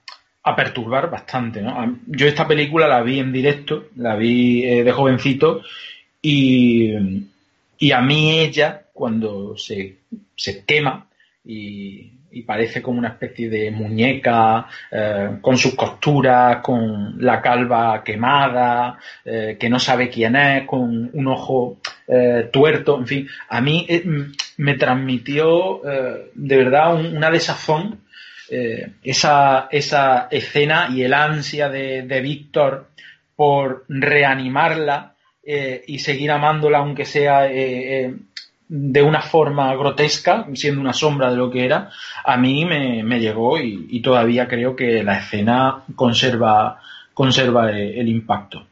[0.56, 1.60] perturbar bastante.
[1.60, 1.98] ¿no?
[2.06, 5.62] Yo esta película la vi en directo, la vi eh, de jovencito
[6.22, 6.92] y,
[7.78, 9.96] y, a mí ella, cuando se,
[10.36, 11.08] se quema
[11.44, 18.04] y, y parece como una especie de muñeca eh, con sus costuras, con la calva
[18.04, 23.62] quemada, eh, que no sabe quién es, con un ojo eh, tuerto, en fin, a
[23.62, 23.86] mí
[24.58, 28.00] me transmitió de verdad una desazón
[29.02, 32.90] esa, esa escena y el ansia de, de Víctor
[33.34, 37.48] por reanimarla y seguir amándola aunque sea
[38.68, 41.90] de una forma grotesca, siendo una sombra de lo que era,
[42.24, 46.80] a mí me, llegó y, todavía creo que la escena conserva,
[47.14, 48.66] conserva el, impacto.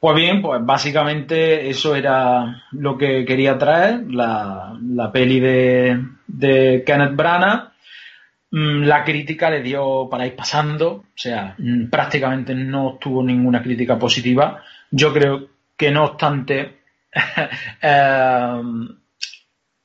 [0.00, 6.82] Pues bien, pues básicamente eso era lo que quería traer, la, la peli de, de
[6.86, 7.72] Kenneth Branagh.
[8.50, 13.62] Mm, la crítica le dio para ir pasando, o sea, mm, prácticamente no tuvo ninguna
[13.62, 14.62] crítica positiva.
[14.90, 16.75] Yo creo que no obstante
[17.80, 18.88] Em,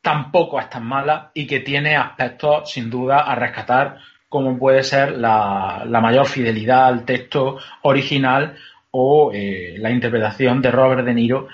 [0.02, 5.18] tampoco es tan mala y que tiene aspectos sin duda a rescatar como puede ser
[5.18, 8.56] la, mayor fidelidad al texto original
[8.92, 11.48] o eh, la interpretación de Robert De Niro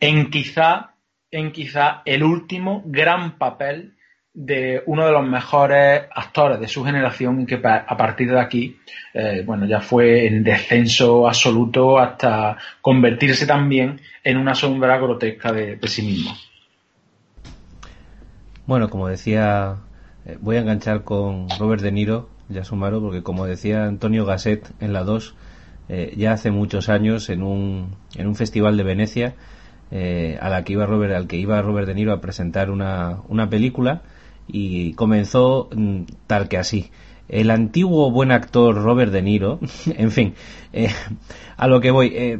[0.00, 0.94] en quizá,
[1.30, 3.96] en quizá el último gran papel
[4.34, 8.78] de uno de los mejores actores de su generación que a partir de aquí,
[9.12, 15.78] eh, bueno, ya fue en descenso absoluto hasta convertirse también en una sombra grotesca de,
[15.86, 16.32] sí mismo.
[18.66, 19.76] Bueno, como decía,
[20.24, 24.70] eh, voy a enganchar con Robert De Niro, ya sumaron, porque como decía Antonio Gasset
[24.80, 25.34] en la 2,
[25.90, 29.34] eh, ya hace muchos años en un, en un festival de Venecia,
[30.40, 33.50] a la que iba Robert, al que iba Robert De Niro a presentar una, una
[33.50, 34.00] película,
[34.52, 36.90] y comenzó mm, tal que así.
[37.28, 40.34] El antiguo buen actor Robert De Niro, en fin,
[40.72, 40.90] eh,
[41.56, 42.38] a lo que voy, eh,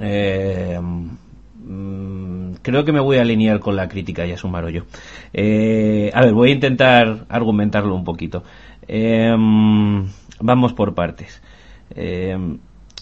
[0.00, 4.82] eh, mm, creo que me voy a alinear con la crítica, ya sumaron yo.
[4.82, 8.44] a ver, voy a intentar argumentarlo un poquito.
[10.40, 11.42] Vamos por partes.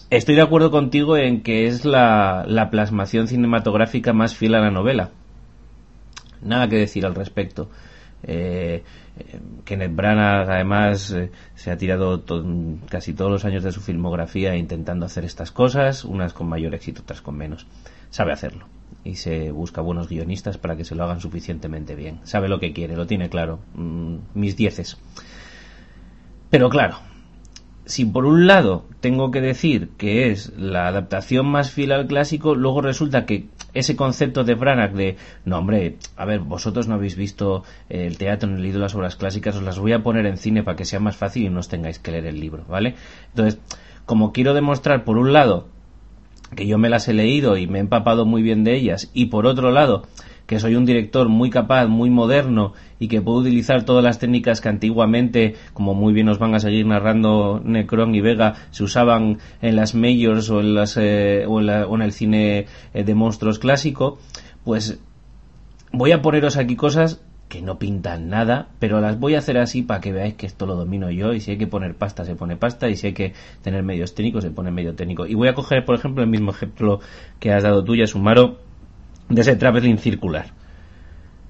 [0.09, 4.71] estoy de acuerdo contigo en que es la, la plasmación cinematográfica más fiel a la
[4.71, 5.11] novela
[6.41, 7.69] nada que decir al respecto.
[8.23, 8.83] Eh,
[9.65, 12.23] Kenneth Branagh además eh, se ha tirado
[12.89, 17.01] casi todos los años de su filmografía intentando hacer estas cosas, unas con mayor éxito,
[17.01, 17.67] otras con menos.
[18.09, 18.67] Sabe hacerlo
[19.03, 22.19] y se busca buenos guionistas para que se lo hagan suficientemente bien.
[22.23, 23.59] Sabe lo que quiere, lo tiene claro.
[23.73, 24.97] Mm, mis dieces.
[26.49, 26.97] Pero claro,
[27.91, 32.55] si por un lado tengo que decir que es la adaptación más fiel al clásico,
[32.55, 37.17] luego resulta que ese concepto de Branagh de, no hombre, a ver, vosotros no habéis
[37.17, 40.63] visto el teatro ni leído las obras clásicas, os las voy a poner en cine
[40.63, 42.95] para que sea más fácil y no os tengáis que leer el libro, ¿vale?
[43.27, 43.59] Entonces,
[44.05, 45.67] como quiero demostrar por un lado
[46.55, 49.25] que yo me las he leído y me he empapado muy bien de ellas y
[49.25, 50.03] por otro lado
[50.45, 54.61] que soy un director muy capaz, muy moderno y que puedo utilizar todas las técnicas
[54.61, 59.39] que antiguamente, como muy bien nos van a seguir narrando Necron y Vega, se usaban
[59.61, 64.19] en las majors o en, las, eh, o, en el cine eh, de monstruos clásico,
[64.63, 64.99] pues
[65.91, 69.83] voy a poneros aquí cosas que no pintan nada, pero las voy a hacer así
[69.83, 72.35] para que veáis que esto lo domino yo y si hay que poner pasta se
[72.35, 75.27] pone pasta y si hay que tener medios técnicos se pone medio técnico.
[75.27, 77.01] Y voy a coger, por ejemplo, el mismo ejemplo
[77.41, 78.70] que has dado tú, Sumaro,
[79.29, 80.47] de ese traveling circular.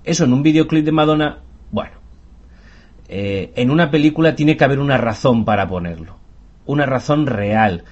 [0.03, 1.39] Eso en un videoclip de Madonna,
[1.71, 1.93] bueno,
[3.07, 6.17] eh, en una película tiene que haber una razón para ponerlo,
[6.65, 7.83] una razón real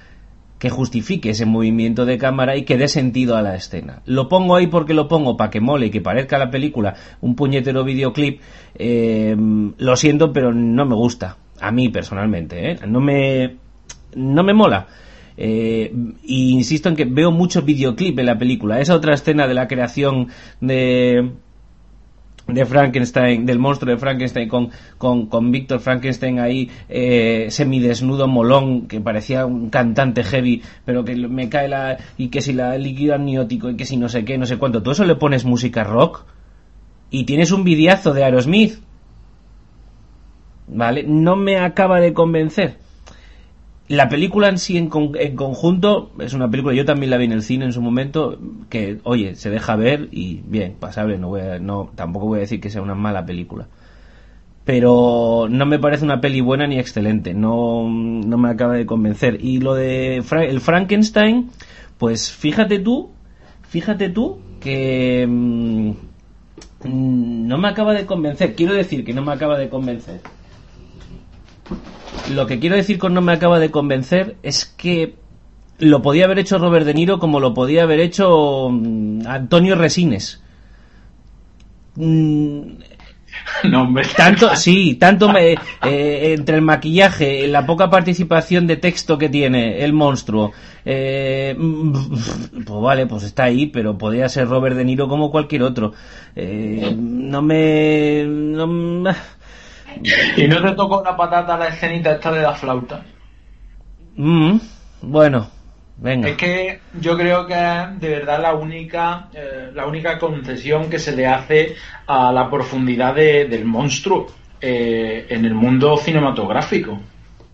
[0.60, 4.02] que justifique ese movimiento de cámara y que dé sentido a la escena.
[4.04, 7.34] Lo pongo ahí porque lo pongo para que mole y que parezca la película un
[7.34, 8.42] puñetero videoclip.
[8.74, 9.34] Eh,
[9.78, 11.38] lo siento, pero no me gusta.
[11.60, 12.78] A mí personalmente, ¿eh?
[12.86, 13.56] No me,
[14.14, 14.86] no me mola.
[15.42, 15.90] Eh,
[16.22, 18.78] y insisto en que veo mucho videoclip en la película.
[18.78, 20.28] Esa otra escena de la creación
[20.60, 21.30] de
[22.46, 28.88] de Frankenstein, del monstruo de Frankenstein con, con, con Víctor Frankenstein ahí eh, semidesnudo molón
[28.88, 33.14] que parecía un cantante heavy pero que me cae la y que si la líquido
[33.14, 35.84] amniótico y que si no sé qué, no sé cuánto, todo eso le pones música
[35.84, 36.24] rock
[37.10, 38.80] y tienes un vidiazo de Aerosmith
[40.66, 41.04] ¿vale?
[41.06, 42.78] no me acaba de convencer
[43.90, 47.42] la película en sí en, conjunto es una película, yo también la vi en el
[47.42, 48.38] cine en su momento,
[48.68, 52.42] que oye, se deja ver y bien, pasable, no voy a, no, tampoco voy a
[52.42, 53.66] decir que sea una mala película.
[54.64, 59.38] Pero no me parece una peli buena ni excelente, no, no me acaba de convencer.
[59.44, 61.50] Y lo de el Frankenstein,
[61.98, 63.10] pues fíjate tú,
[63.68, 65.90] fíjate tú que mm,
[66.84, 70.20] no me acaba de convencer, quiero decir que no me acaba de convencer
[72.30, 75.14] lo que quiero decir con no me acaba de convencer es que
[75.78, 80.42] lo podía haber hecho Robert De Niro como lo podía haber hecho mm, Antonio Resines.
[81.96, 82.60] Mm,
[83.64, 84.04] no, hombre.
[84.16, 89.82] Tanto, sí, tanto me, eh, entre el maquillaje, la poca participación de texto que tiene
[89.84, 90.52] el monstruo,
[90.84, 95.92] eh, pues vale, pues está ahí, pero podría ser Robert De Niro como cualquier otro.
[96.36, 99.12] Eh, no me, no,
[100.36, 103.04] ¿Y no te tocó una patata la escenita esta de la flauta?
[104.16, 104.58] Mm,
[105.02, 105.48] bueno,
[105.96, 106.28] venga.
[106.28, 110.98] Es que yo creo que es de verdad la única, eh, la única concesión que
[110.98, 111.74] se le hace
[112.06, 114.26] a la profundidad del monstruo
[114.60, 116.98] eh, en el mundo cinematográfico.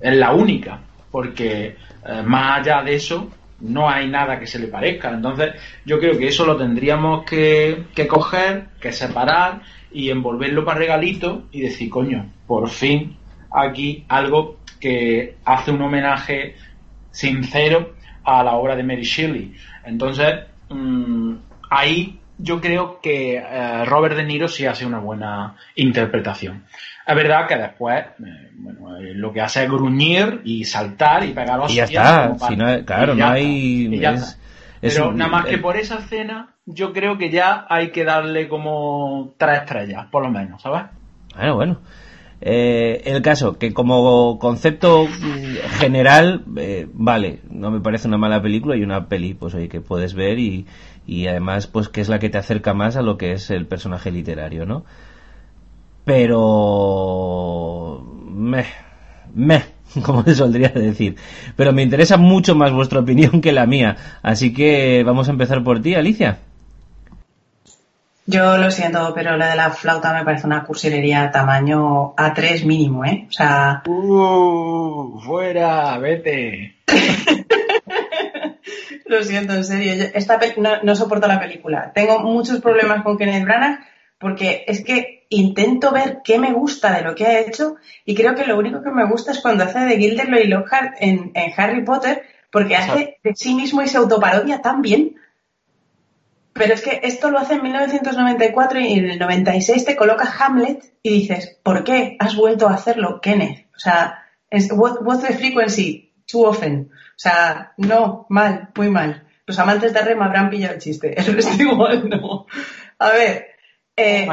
[0.00, 0.80] Es la única,
[1.10, 3.30] porque eh, más allá de eso
[3.60, 5.10] no hay nada que se le parezca.
[5.10, 5.54] Entonces
[5.84, 9.60] yo creo que eso lo tendríamos que, que coger, que separar
[9.96, 13.16] y envolverlo para regalito y decir, coño, por fin
[13.50, 16.54] aquí algo que hace un homenaje
[17.10, 19.54] sincero a la obra de Mary Shelley.
[19.86, 20.34] Entonces,
[20.68, 21.32] mm,
[21.70, 26.64] ahí yo creo que eh, Robert De Niro sí hace una buena interpretación.
[27.06, 31.32] Es verdad que después, eh, bueno, eh, lo que hace es gruñir y saltar y
[31.32, 32.36] pegar los Y ya está,
[32.84, 33.88] claro, no hay...
[34.78, 39.34] Pero nada más que por esa escena, yo creo que ya hay que darle como
[39.38, 40.82] tres estrellas, por lo menos, ¿sabes?
[41.34, 41.78] Bueno, bueno.
[42.40, 45.06] Eh, el caso, que como concepto
[45.78, 49.80] general, eh, vale, no me parece una mala película y una peli, pues oye, que
[49.80, 50.66] puedes ver y,
[51.06, 53.66] y además, pues que es la que te acerca más a lo que es el
[53.66, 54.84] personaje literario, ¿no?
[56.04, 58.04] Pero...
[58.28, 58.64] me
[59.34, 61.16] me como se solía decir.
[61.56, 63.96] Pero me interesa mucho más vuestra opinión que la mía.
[64.22, 66.38] Así que vamos a empezar por ti, Alicia.
[68.28, 73.04] Yo lo siento, pero la de la flauta me parece una cursilería tamaño A3 mínimo,
[73.04, 73.26] ¿eh?
[73.28, 73.82] O sea...
[73.86, 75.20] ¡Uh!
[75.20, 75.96] ¡Fuera!
[75.98, 76.74] ¡Vete!
[79.06, 80.10] lo siento, en serio.
[80.12, 81.92] esta no, no, soporto la película.
[81.94, 83.78] Tengo muchos problemas con Kenneth Branagh
[84.18, 88.34] porque es que intento ver qué me gusta de lo que ha hecho y creo
[88.34, 91.84] que lo único que me gusta es cuando hace de Gilderoy Lockhart en, en Harry
[91.84, 95.16] Potter porque hace de sí mismo y se autoparodia tan bien.
[96.56, 100.94] Pero es que esto lo hace en 1994 y en el 96 te coloca Hamlet
[101.02, 103.66] y dices, ¿por qué has vuelto a hacerlo, Kenneth?
[103.74, 106.14] O sea, es, what's the frequency?
[106.26, 106.90] Too often.
[106.90, 109.26] O sea, no, mal, muy mal.
[109.46, 111.14] Los amantes de Rem habrán pillado el chiste.
[111.20, 112.46] El resto igual no.
[112.98, 113.46] A ver,
[113.96, 114.26] eh,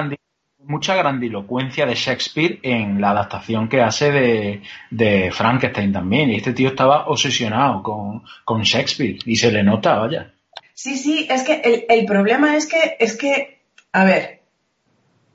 [0.65, 6.31] mucha grandilocuencia de Shakespeare en la adaptación que hace de, Frankenstein también.
[6.31, 10.33] Y este tío estaba obsesionado con, Shakespeare y se le nota, vaya.
[10.73, 14.41] Sí, sí, es que el, problema es que, es que, a ver,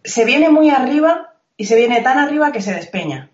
[0.04, 3.30] se viene muy arriba y se viene tan arriba que se despeña.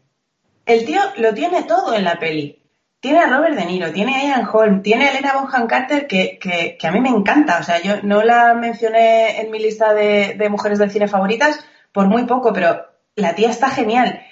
[0.67, 2.63] El tío lo tiene todo en la peli.
[3.01, 6.79] Tiene a Robert De Niro, tiene a Ian Holm, tiene a Elena Bonham Carter que,
[6.83, 7.59] a mí me encanta.
[7.59, 11.63] O sea, yo no la mencioné en mi lista de, mujeres del cine favoritas
[11.93, 14.23] por muy poco, pero la tía está genial.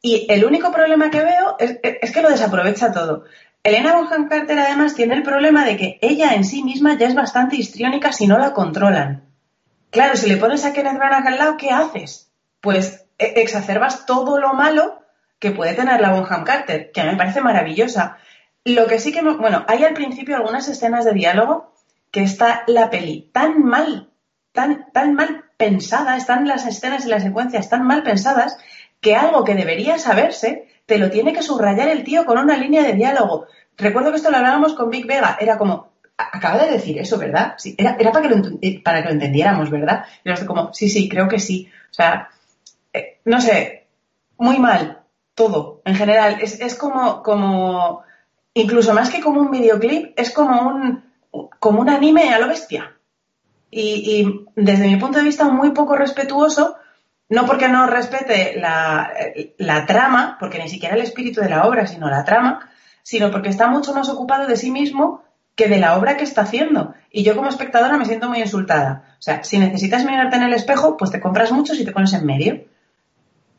[0.00, 3.24] Y el único problema que veo es, que lo desaprovecha todo.
[3.64, 7.14] Elena Bonham Carter además tiene el problema de que ella en sí misma ya es
[7.14, 9.24] bastante histriónica si no la controlan.
[9.90, 12.24] Claro, si le pones a Kenneth Branagh al lado, ¿qué haces?
[12.64, 15.02] pues e, exacerbas todo lo malo
[15.38, 18.16] que puede tener la Bonham Carter, que a mí me parece maravillosa.
[18.64, 21.74] Lo que sí que, bueno, hay al principio algunas escenas de diálogo
[22.10, 24.08] que está la peli tan mal,
[24.52, 28.56] tan, tan mal pensada, están las escenas y las secuencias tan mal pensadas
[29.02, 32.82] que algo que debería saberse te lo tiene que subrayar el tío con una línea
[32.82, 33.46] de diálogo.
[33.76, 37.54] Recuerdo que esto lo hablábamos con Big Vega, era como, acaba de decir eso, ¿verdad?
[37.58, 40.04] Sí, era, para, que lo, eh, para que lo entendiéramos, ¿verdad?
[40.24, 41.68] Y era como, sí, sí, creo que sí.
[41.90, 42.28] O sea,
[42.92, 43.86] eh, no sé,
[44.36, 45.02] muy mal,
[45.34, 46.38] todo, en general.
[46.40, 48.02] Es, como, como,
[48.52, 51.04] incluso más que como un videoclip, es como un,
[51.58, 52.96] como un anime a lo bestia.
[53.70, 56.76] Y desde mi punto de vista, muy poco respetuoso
[57.28, 59.12] no porque no respete la,
[59.58, 62.70] la, trama, porque ni siquiera el espíritu de la obra, sino la trama,
[63.02, 65.22] sino porque está mucho más ocupado de sí mismo
[65.54, 66.94] que de la obra que está haciendo.
[67.10, 69.04] Y yo como espectadora me siento muy insultada.
[69.18, 72.12] O sea, si necesitas mirarte en el espejo, pues te compras muchos y te pones
[72.12, 72.64] en medio.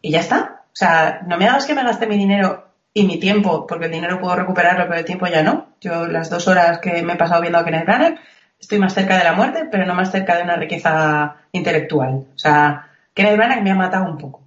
[0.01, 0.63] Y ya está.
[0.67, 3.91] O sea, no me hagas que me gaste mi dinero y mi tiempo, porque el
[3.91, 5.67] dinero puedo recuperarlo, pero el tiempo ya no.
[5.81, 8.19] Yo las dos horas que me he pasado viendo a Kenneth Branagh,
[8.59, 12.25] estoy más cerca de la muerte, pero no más cerca de una riqueza intelectual.
[12.35, 14.43] O sea, Kenneth Branagh me ha matado un poco.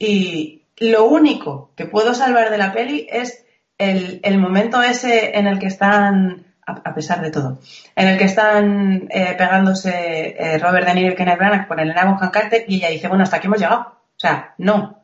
[0.00, 3.46] Y lo único que puedo salvar de la peli es
[3.78, 7.58] el, el momento ese en el que están a, pesar de todo,
[7.94, 12.04] en el que están eh, pegándose eh, Robert De Niro y Kenneth Branagh con Elena
[12.04, 13.80] Bonham Carter y ella dice, bueno, hasta aquí hemos llegado.
[13.80, 15.02] O sea, no.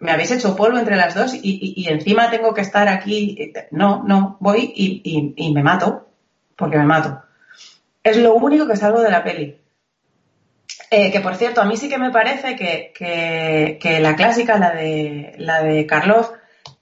[0.00, 3.52] Me habéis hecho polvo entre las dos y, encima tengo que estar aquí.
[3.70, 6.08] No, no, voy y, me mato,
[6.56, 7.22] porque me mato.
[8.02, 9.58] Es lo único que salgo de la peli.
[10.96, 12.92] Eh, que por cierto, a mí sí que me parece que,
[13.80, 16.30] que, la clásica, la de, la de Karloff,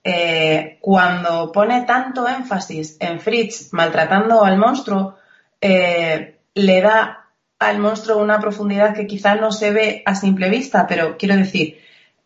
[0.05, 5.16] eh, cuando pone tanto énfasis en Fritz maltratando al monstruo,
[5.62, 10.86] eh, le da al monstruo una profundidad que quizá no se ve a simple vista,
[10.86, 11.78] pero quiero decir,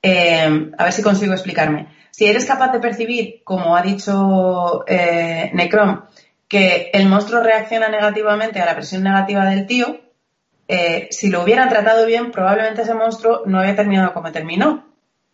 [0.02, 1.86] a ver si consigo explicarme.
[2.10, 6.02] Si eres capaz de percibir, como ha dicho Necrom,
[6.48, 10.05] que el monstruo reacciona negativamente a la presión negativa del tío,
[11.10, 14.84] si lo hubieran tratado bien, probablemente ese monstruo no había terminado como terminó.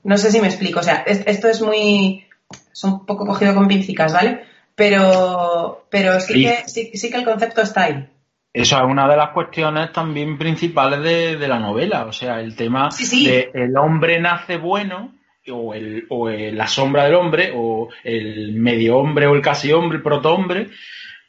[0.04, 0.80] No sé si me explico.
[0.80, 2.26] O sea, esto es muy,
[2.72, 4.44] es un poco cogido con pincicas, ¿vale?
[4.74, 8.08] Pero, pero sí, que, sí, que el concepto está ahí.
[8.52, 11.02] Eso es una de las cuestiones también principales
[11.40, 15.14] de, la novela, o sea, el tema de el hombre nace bueno
[15.48, 19.96] o, el, o la sombra del hombre o el medio hombre o el casi hombre,
[19.96, 20.68] el protohombre,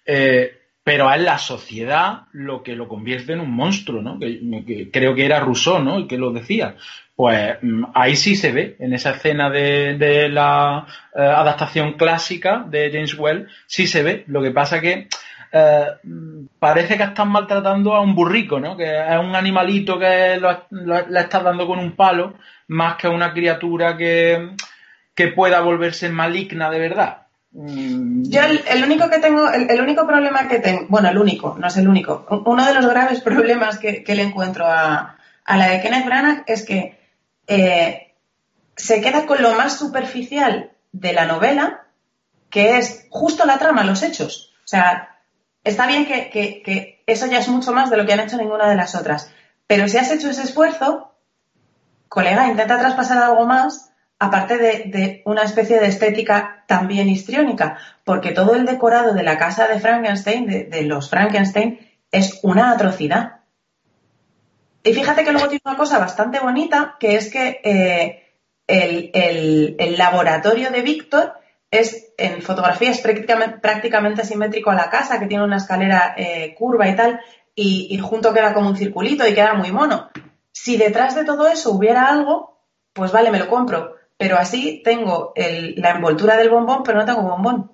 [0.06, 4.20] eh, pero es la sociedad lo que lo convierte en un monstruo, ¿no?
[4.20, 5.98] Que, creo que era Rousseau, ¿no?
[5.98, 6.76] El que lo decía.
[7.16, 10.86] Pues mm, ahí sí se ve, en esa escena de, la
[11.16, 14.24] eh, adaptación clásica de James Well, sí se ve.
[14.28, 15.08] Lo que pasa que
[15.54, 15.86] eh,
[16.60, 18.76] parece que están maltratando a un burrico, ¿no?
[18.76, 22.34] Que es un animalito que le estás dando con un palo,
[22.68, 24.50] más que a una criatura que,
[25.16, 27.23] que pueda volverse maligna de verdad.
[27.54, 28.24] Mm.
[28.30, 31.78] Yo el, único que tengo, el, único problema que tengo, bueno, el único, no es
[31.78, 35.18] el único, uno de los graves problemas que, le encuentro a,
[35.48, 37.00] la de Kenneth Branagh es que
[37.48, 38.14] eh,
[38.76, 41.86] se queda con lo más superficial de la novela,
[42.50, 44.54] que es justo la trama, los hechos.
[44.64, 45.20] O sea,
[45.64, 48.68] está bien que, que eso ya es mucho más de lo que han hecho ninguna
[48.68, 49.32] de las otras,
[49.68, 51.14] pero si has hecho ese esfuerzo,
[52.10, 58.56] colega, intenta traspasar algo más aparte de, una especie de estética también histriónica, porque todo
[58.56, 61.80] el decorado de la casa de Frankenstein, de, los Frankenstein,
[62.12, 63.42] es una atrocidad.
[64.84, 68.24] Y fíjate que luego tiene una cosa bastante bonita, que es que eh,
[68.68, 71.34] el, laboratorio de Víctor
[71.70, 76.88] es en fotografías prácticamente, prácticamente simétrico a la casa, que tiene una escalera eh, curva
[76.88, 77.20] y tal,
[77.56, 80.12] y, y junto queda como un circulito y queda muy mono.
[80.52, 82.62] Si detrás de todo eso hubiera algo,
[82.94, 87.24] pues vale, me lo compro pero así tengo la envoltura del bombón, pero no tengo
[87.24, 87.72] bombón.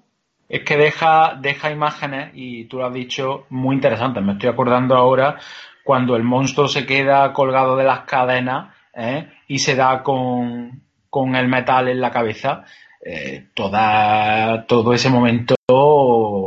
[0.49, 4.23] Es que deja, deja imágenes, y tú lo has dicho, muy interesantes.
[4.23, 5.38] Me estoy acordando ahora
[5.84, 9.27] cuando el monstruo se queda colgado de las cadenas ¿eh?
[9.47, 10.81] y se da con,
[11.35, 12.65] el metal en la cabeza.
[13.05, 15.53] Eh, toda, todo ese momento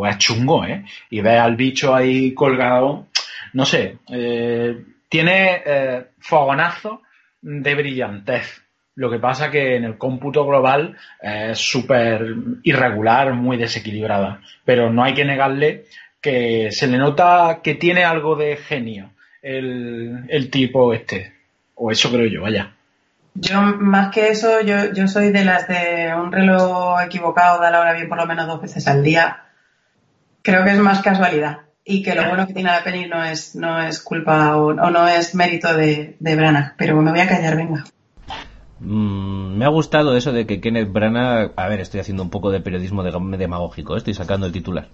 [0.05, 0.85] es chungo, ¿eh?
[1.11, 3.07] Y ves al bicho ahí colgado,
[3.53, 5.63] no sé, eh, tiene
[6.19, 7.03] fogonazo
[7.41, 8.62] de brillantez.
[8.95, 14.41] Lo que pasa que en el cómputo global es súper irregular, muy desequilibrada.
[14.65, 15.85] Pero no hay que negarle
[16.21, 19.11] que se le nota que tiene algo de genio
[19.43, 21.33] el, tipo este.
[21.75, 22.73] O eso creo yo, vaya.
[23.35, 27.81] Yo, más que eso, yo, yo soy de las de un reloj equivocado da la
[27.81, 29.45] hora bien por lo menos dos veces al día.
[30.43, 31.61] Creo que es más casualidad.
[31.85, 35.09] Y que lo bueno que tiene la peli no es, no es culpa o, no
[35.09, 36.75] es mérito de, de Branagh.
[36.77, 37.85] Pero me voy a callar, venga.
[38.85, 42.61] Me ha gustado eso de que Kenneth Branagh, a ver, estoy haciendo un poco de
[42.61, 43.99] periodismo demagógico, ¿eh?
[43.99, 44.89] estoy sacando el titular.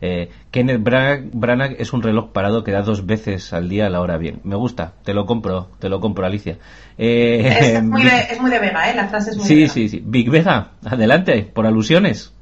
[0.00, 4.00] Eh, Kenneth Branagh, es un reloj parado que da dos veces al día a la
[4.00, 4.40] hora bien.
[4.42, 6.58] Me gusta, te lo compro, te lo compro, Alicia.
[6.98, 8.96] es, muy de, Vega, ¿eh?
[8.96, 12.32] La frase es muy sí, Sí, sí, Big Vega, adelante, por alusiones.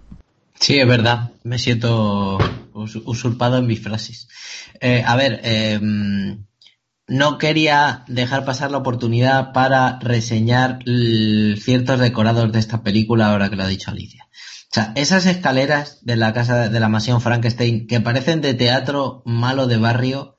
[0.58, 2.38] Sí, es verdad, me siento
[2.72, 4.28] usurpado en mis frases.
[4.80, 5.78] a ver, eh,
[7.06, 13.56] no quería dejar pasar la oportunidad para reseñar ciertos decorados de esta película ahora que
[13.56, 14.26] lo ha dicho Alicia.
[14.30, 19.22] O sea, esas escaleras de la casa de la mansión Frankenstein que parecen de teatro
[19.24, 20.38] malo de barrio,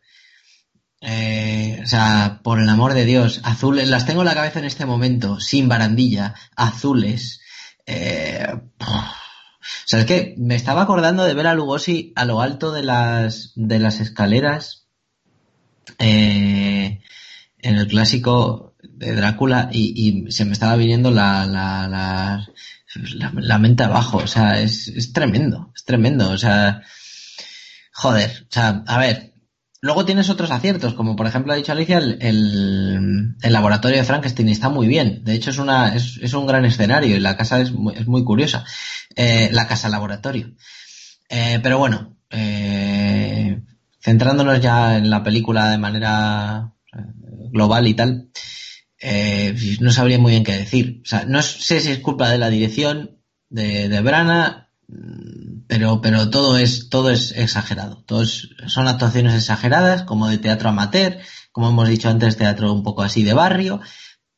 [1.01, 4.65] eh, o sea, por el amor de Dios, azules, las tengo en la cabeza en
[4.65, 7.41] este momento, sin barandilla, azules.
[7.85, 8.45] Eh,
[8.79, 12.83] o sea, es que me estaba acordando de ver a Lugosi a lo alto de
[12.83, 14.84] las, de las escaleras
[15.99, 17.01] eh,
[17.59, 22.47] en el clásico de Drácula y, se me estaba viniendo la, la, la,
[23.33, 24.17] la, mente abajo.
[24.17, 26.29] O sea, es, es tremendo, es tremendo.
[26.29, 26.81] O sea,
[27.93, 29.35] joder, o sea, a ver,
[29.85, 34.49] Luego tienes otros aciertos, como por ejemplo ha dicho Alicia, el, el, laboratorio de Frankenstein
[34.49, 35.23] está muy bien.
[35.23, 38.07] De hecho, es, una, es, es un gran escenario y la casa es muy, es
[38.07, 38.65] muy curiosa.
[39.15, 40.55] Eh, la casa laboratorio.
[41.29, 43.61] Eh, pero bueno, eh,
[44.06, 46.99] centrándonos ya en la película de manera eh,
[47.52, 48.30] global y tal,
[49.02, 51.02] eh, no sabría muy bien qué decir.
[51.03, 53.18] O sea, no sé si es culpa de la dirección
[53.49, 58.03] de, de Brana, mm, pero, pero todo es, todo es exagerado.
[58.06, 61.18] Todos son actuaciones exageradas, como de teatro amateur,
[61.52, 63.82] como hemos dicho antes, teatro un poco así de barrio.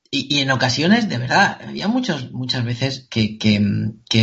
[0.10, 3.62] Y, en ocasiones, de verdad, había muchos, muchas veces que, que,
[4.10, 4.22] que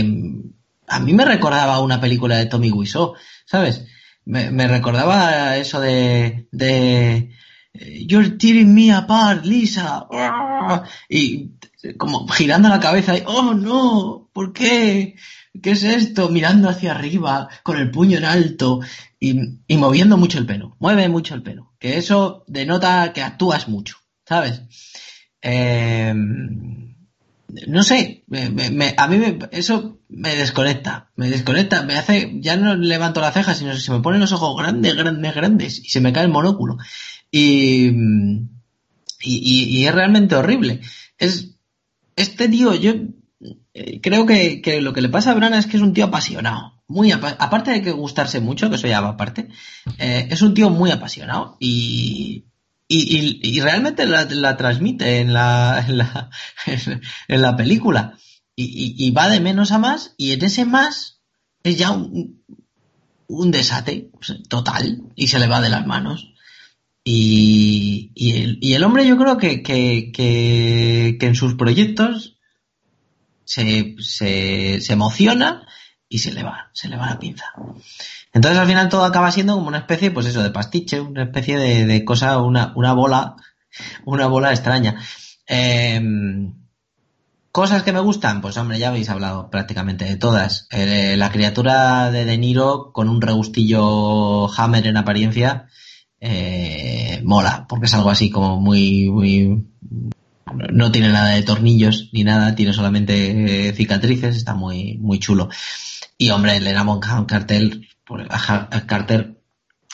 [0.88, 3.12] a mí me recordaba una película de Tommy Wiseau,
[3.44, 3.84] ¿sabes?
[4.24, 7.30] Me, recordaba eso de, de
[7.72, 10.06] You're tearing me apart, Lisa.
[11.08, 11.50] Y
[11.98, 15.16] como girando la cabeza y, oh no, ¿por qué?
[15.62, 16.28] ¿Qué es esto?
[16.30, 18.80] Mirando hacia arriba, con el puño en alto
[19.20, 20.76] y, y moviendo mucho el pelo.
[20.78, 21.74] Mueve mucho el pelo.
[21.78, 24.62] Que eso denota que actúas mucho, ¿sabes?
[25.42, 26.14] Eh,
[27.66, 28.24] no sé,
[28.96, 33.72] a mí eso me desconecta, me desconecta, me hace, ya no levanto la ceja, sino
[33.72, 36.78] que se me ponen los ojos grandes, grandes, grandes y se me cae el monóculo.
[37.30, 37.90] Y,
[39.22, 40.80] y, es realmente horrible.
[41.18, 41.56] Es,
[42.16, 42.92] este tío, yo
[43.74, 46.82] eh, creo que, lo que le pasa a Brana es que es un tío apasionado.
[46.86, 49.48] Muy aparte de que gustarse mucho, que eso ya va aparte,
[49.98, 52.44] eh, es un tío muy apasionado y,
[52.86, 56.30] y, y, realmente la, transmite en la, en la,
[57.28, 58.18] en la película.
[58.56, 61.20] Y, va de menos a más, y en ese más
[61.64, 62.44] es ya un,
[63.26, 64.10] un desate
[64.48, 66.32] total, y se le va de las manos.
[67.02, 72.38] Y, y, el, y el hombre yo creo que, que, que, que en sus proyectos
[73.44, 75.66] se, se, se emociona
[76.14, 77.46] y se le va, se le va la pinza.
[78.32, 81.58] Entonces al final todo acaba siendo como una especie, pues eso, de pastiche, una especie
[81.58, 83.34] de, cosa, una, una bola,
[84.04, 84.94] una bola extraña.
[85.44, 86.54] Em,
[87.50, 90.68] cosas que me gustan, pues hombre, ya habéis hablado prácticamente de todas.
[90.70, 95.66] Eh, la criatura de De Niro con un regustillo Hammer en apariencia,
[96.20, 99.66] eh, mola, porque es algo así como muy, muy,
[100.72, 105.48] no tiene nada de tornillos ni nada, tiene solamente eh, cicatrices, está muy, muy chulo.
[106.16, 107.88] Y hombre, Elena Bonham Cartel
[108.86, 109.40] Carter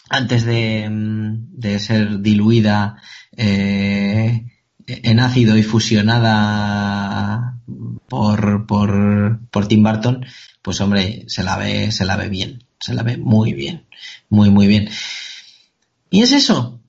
[0.09, 2.97] antes de, de ser diluida
[3.37, 4.45] eh,
[4.87, 7.59] en ácido y fusionada
[8.09, 10.27] por, por, por Tim Burton,
[10.63, 13.87] pues hombre, se la ve, se la ve bien, se la ve muy bien,
[14.29, 14.89] muy, muy bien.
[16.11, 16.81] Y es eso.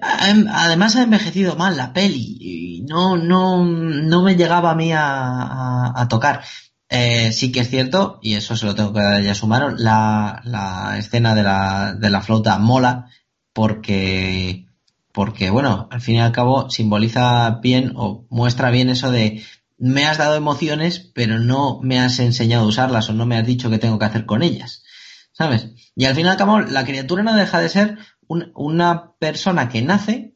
[0.00, 6.06] Además ha envejecido mal la peli y no, no, no me llegaba a mí a
[6.08, 6.42] tocar.
[6.88, 10.40] Eh, sí que es cierto, y eso se lo tengo que dar ya sumaron, la,
[10.44, 13.10] la escena de la, de la flauta mola
[13.52, 14.66] porque,
[15.12, 19.42] porque, bueno, al fin y al cabo simboliza bien o muestra bien eso de
[19.78, 23.46] me has dado emociones, pero no me has enseñado a usarlas o no me has
[23.46, 24.84] dicho qué tengo que hacer con ellas.
[25.32, 25.70] ¿Sabes?
[25.94, 29.82] Y al fin y al cabo, la criatura no deja de ser una persona que
[29.82, 30.34] nace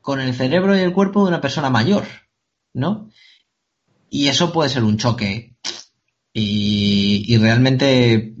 [0.00, 2.04] con el cerebro y el cuerpo de una persona mayor,
[2.72, 3.08] ¿no?
[4.10, 5.55] Y eso puede ser un choque
[6.38, 8.34] y, realmente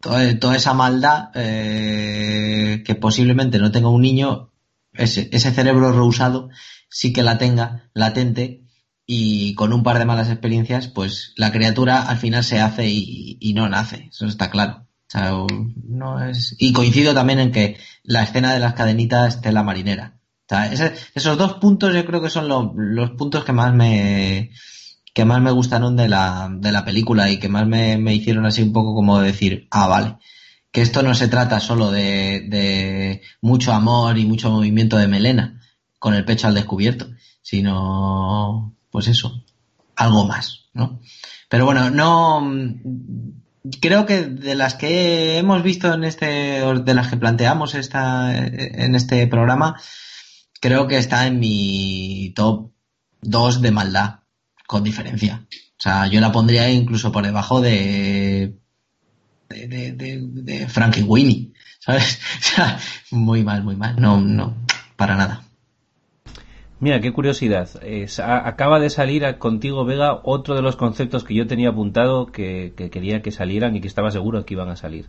[0.00, 4.50] toda, esa maldad eh, que posiblemente no tenga un niño,
[4.92, 6.50] ese, ese cerebro reusado
[6.90, 8.62] sí que la tenga latente
[9.06, 13.52] y con un par de malas experiencias, pues la criatura al final se hace y,
[13.54, 14.86] no nace, eso está claro.
[16.58, 20.18] Y coincido también en que la escena de las cadenitas la marinera.
[21.14, 24.50] esos dos puntos yo creo que son los, puntos que más me
[25.12, 28.46] que más me gustaron de la, de la película y que más me, me hicieron
[28.46, 30.16] así un poco como decir, ah, vale,
[30.70, 35.60] que esto no se trata solo de, de mucho amor y mucho movimiento de melena
[35.98, 37.10] con el pecho al descubierto,
[37.42, 39.44] sino, pues eso,
[39.96, 41.00] algo más, ¿no?
[41.48, 42.42] Pero bueno, no,
[43.80, 48.94] creo que de las que hemos visto en este, de las que planteamos esta, en
[48.94, 49.80] este programa,
[50.60, 52.72] creo que está en mi top
[53.20, 54.21] 2 de maldad,
[54.66, 55.44] con diferencia.
[55.50, 58.54] O sea, yo la pondría incluso por debajo de
[59.48, 62.20] de, de, de, Frankie Winnie, ¿sabes?
[62.38, 62.78] O sea,
[63.10, 64.00] muy mal, muy mal.
[64.00, 64.54] No, no,
[64.96, 65.42] para nada.
[66.80, 67.68] Mira, qué curiosidad.
[68.18, 72.90] acaba de salir contigo, Vega, otro de los conceptos que yo tenía apuntado que, que,
[72.90, 75.06] quería que salieran y que estaba seguro que iban a salir.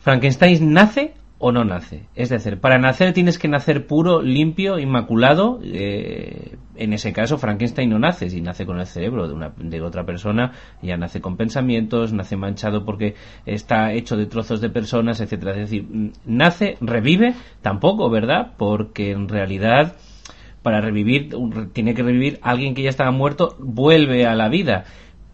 [0.00, 2.02] ¿Frankenstein nace o no nace.
[2.14, 5.58] Es decir, para nacer tienes que nacer puro, limpio, inmaculado.
[5.64, 9.80] Eh, en ese caso, Frankenstein no nace, si nace con el cerebro de, una, de
[9.80, 10.52] otra persona,
[10.82, 13.14] ya nace con pensamientos, nace manchado porque
[13.46, 15.52] está hecho de trozos de personas, etcétera.
[15.52, 18.52] Es decir, nace, revive, tampoco, ¿verdad?
[18.58, 19.96] Porque en realidad,
[20.62, 21.30] para revivir,
[21.72, 24.84] tiene que revivir alguien que ya estaba muerto, vuelve a la vida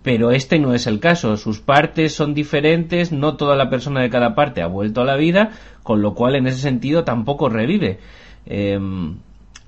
[0.07, 1.37] pero este no es el caso.
[1.37, 5.17] Sus partes son diferentes, no toda la persona de cada parte ha vuelto a la
[5.17, 5.51] vida,
[5.83, 7.99] con lo cual en ese sentido tampoco revive.
[8.47, 9.17] Em,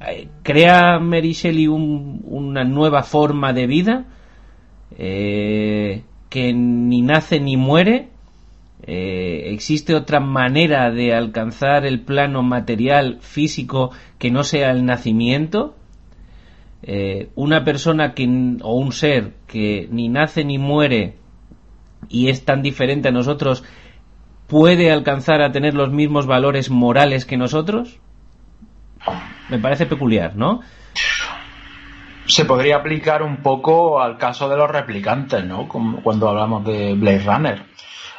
[0.07, 4.05] eh, ¿Crea Mary Shelley una nueva forma de vida
[4.97, 8.11] eh, que ni nace ni muere?
[8.87, 13.91] Eh, ¿Existe otra manera de alcanzar el plano material físico
[14.21, 15.75] que no sea el nacimiento?
[16.83, 18.25] Eh, una persona que,
[18.63, 21.17] o un ser que ni nace ni muere
[22.09, 23.65] y es tan diferente a nosotros,
[24.47, 27.99] puede alcanzar a tener los mismos valores morales que nosotros?
[29.49, 30.61] Me parece peculiar, ¿no?
[32.27, 35.67] Se podría aplicar un poco al caso de los replicantes, ¿no?
[35.69, 37.63] cuando hablamos de Blade Runner.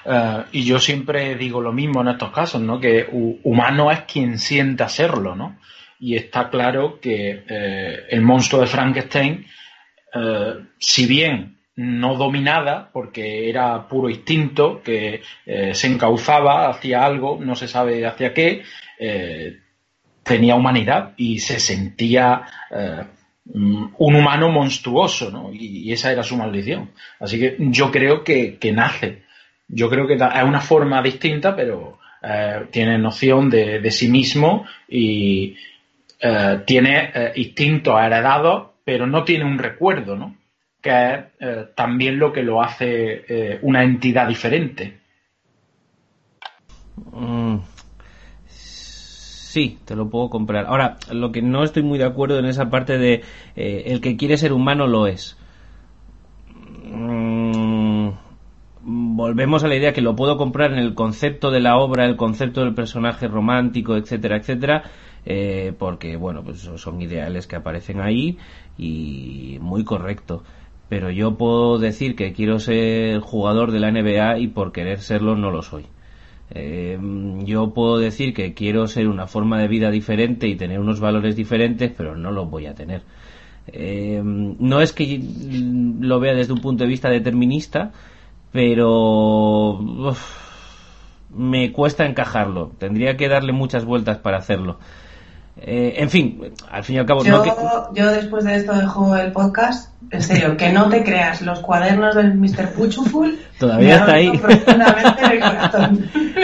[0.06, 2.80] Eh, y yo siempre digo lo mismo en estos casos, ¿no?
[2.80, 3.08] Que
[3.44, 5.58] humano es quien sienta serlo, ¿no?
[6.00, 9.46] Y está claro que eh, el monstruo de Frankenstein,
[10.14, 17.38] eh, si bien no dominada, porque era puro instinto, que eh, se encauzaba hacia algo,
[17.42, 18.64] no se sabe hacia qué,
[20.24, 22.44] tenía humanidad y se sentía
[23.46, 25.52] un humano monstruoso, ¿no?
[25.54, 26.92] Y, esa era su maldición.
[27.18, 29.24] Así que yo creo que, nace.
[29.70, 31.98] Yo creo que es una forma distinta, pero
[32.72, 35.56] tiene noción de, de sí mismo y,
[36.22, 40.36] eh, tiene eh, instintos heredados, pero no tiene un recuerdo, ¿no?
[40.82, 45.00] Que es eh, también lo que lo hace una entidad diferente.
[47.14, 47.60] Mm,
[48.48, 50.66] sí, te lo puedo comprar.
[50.66, 53.24] Ahora, lo que no estoy muy de acuerdo en esa parte de
[53.56, 55.38] el que quiere ser humano lo es.
[56.84, 58.10] Mm,
[58.82, 62.16] volvemos a la idea que lo puedo comprar en el concepto de la obra, el
[62.16, 64.84] concepto del personaje romántico, etcétera, etcétera,
[65.26, 68.38] eh, porque bueno, pues son ideales que aparecen ahí
[68.78, 70.44] y muy correcto.
[70.90, 75.36] Pero yo puedo decir que quiero ser jugador de la NBA y por querer serlo
[75.36, 75.86] no lo soy.
[76.52, 76.98] Eh,
[77.44, 81.36] yo puedo decir que quiero ser una forma de vida diferente y tener unos valores
[81.36, 83.04] diferentes, pero no los voy a tener.
[83.68, 85.22] Eh, no es que
[86.00, 87.92] lo vea desde un punto de vista determinista,
[88.52, 89.80] pero
[91.30, 92.72] me cuesta encajarlo.
[92.78, 94.80] Tendría que darle muchas vueltas para hacerlo.
[95.62, 97.24] Eh, en fin, al fin y al cabo.
[97.24, 99.90] Yo, yo después de esto dejo el podcast.
[100.12, 102.72] En serio, que no te creas, los cuadernos del Mr.
[102.74, 104.42] Puchuful todavía está ahí.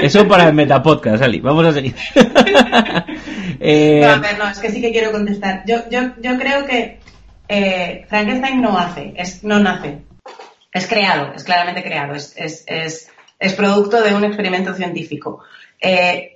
[0.04, 1.40] Eso para el Metapodcast, Ali.
[1.40, 1.96] Vamos a seguir.
[3.60, 4.02] eh...
[4.04, 5.64] No, a ver, no, es que sí que quiero contestar.
[5.66, 7.00] Yo, yo, yo creo que
[7.48, 10.04] eh, Frankenstein no hace, es, no nace.
[10.72, 13.10] Es creado, es claramente creado, es, es, es,
[13.40, 15.42] es producto de un experimento científico.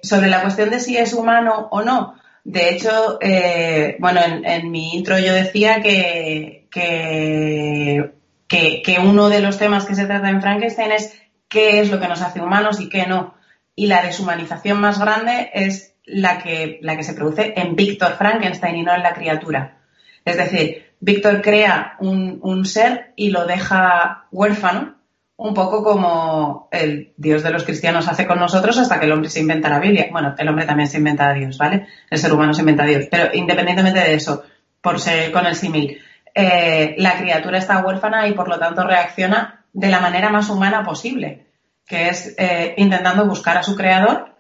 [0.01, 2.19] Sobre la cuestión de si es humano o no,
[2.49, 8.11] de hecho, eh, bueno, en, mi intro yo decía que, que,
[8.47, 12.07] que, uno de los temas que se trata en Frankenstein es qué es lo que
[12.07, 13.35] nos hace humanos y qué no.
[13.76, 18.77] Y la deshumanización más grande es la que, la que se produce en Víctor Frankenstein
[18.77, 19.77] y no en la criatura.
[20.26, 24.98] Es decir, Víctor crea un, un ser y lo deja huérfano
[25.40, 29.30] un poco como el Dios de los cristianos hace con nosotros hasta que el hombre
[29.30, 30.10] se inventa la Biblia.
[30.11, 31.88] Bueno, el hombre también se inventa a Dios, ¿vale?
[32.10, 33.06] El ser humano se inventa a Dios.
[33.10, 34.44] Pero independientemente de eso,
[34.82, 35.98] por ser con el símil,
[36.36, 40.84] eh, la criatura está huérfana y por lo tanto reacciona de la manera más humana
[40.84, 41.48] posible,
[41.88, 44.36] que es eh, intentando buscar a su creador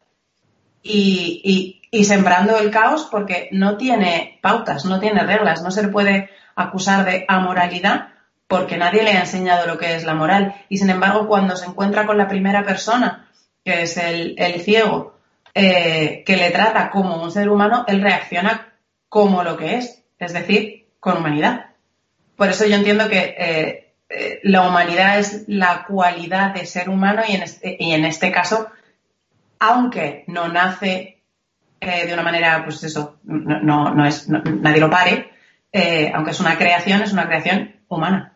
[0.83, 5.87] y, y, sembrando el caos porque no tiene pautas, no tiene reglas, no se le
[5.87, 8.09] puede acusar de amoralidad
[8.49, 10.55] porque nadie le ha enseñado lo que es la moral.
[10.69, 13.29] Y sin embargo, cuando se encuentra con la primera persona,
[13.63, 15.19] que es el, ciego,
[15.53, 18.73] eh, que le trata como un ser humano, él reacciona
[19.07, 21.67] como lo que es, es decir, con humanidad.
[22.35, 27.21] Por eso yo entiendo que eh, eh, la humanidad es la cualidad de ser humano
[27.27, 28.67] y en este, y en este caso
[29.59, 31.21] aunque no nace
[31.81, 35.29] de una manera, pues eso, no, no, es, nadie lo pare,
[36.13, 38.28] aunque es una creación, es una creación humana.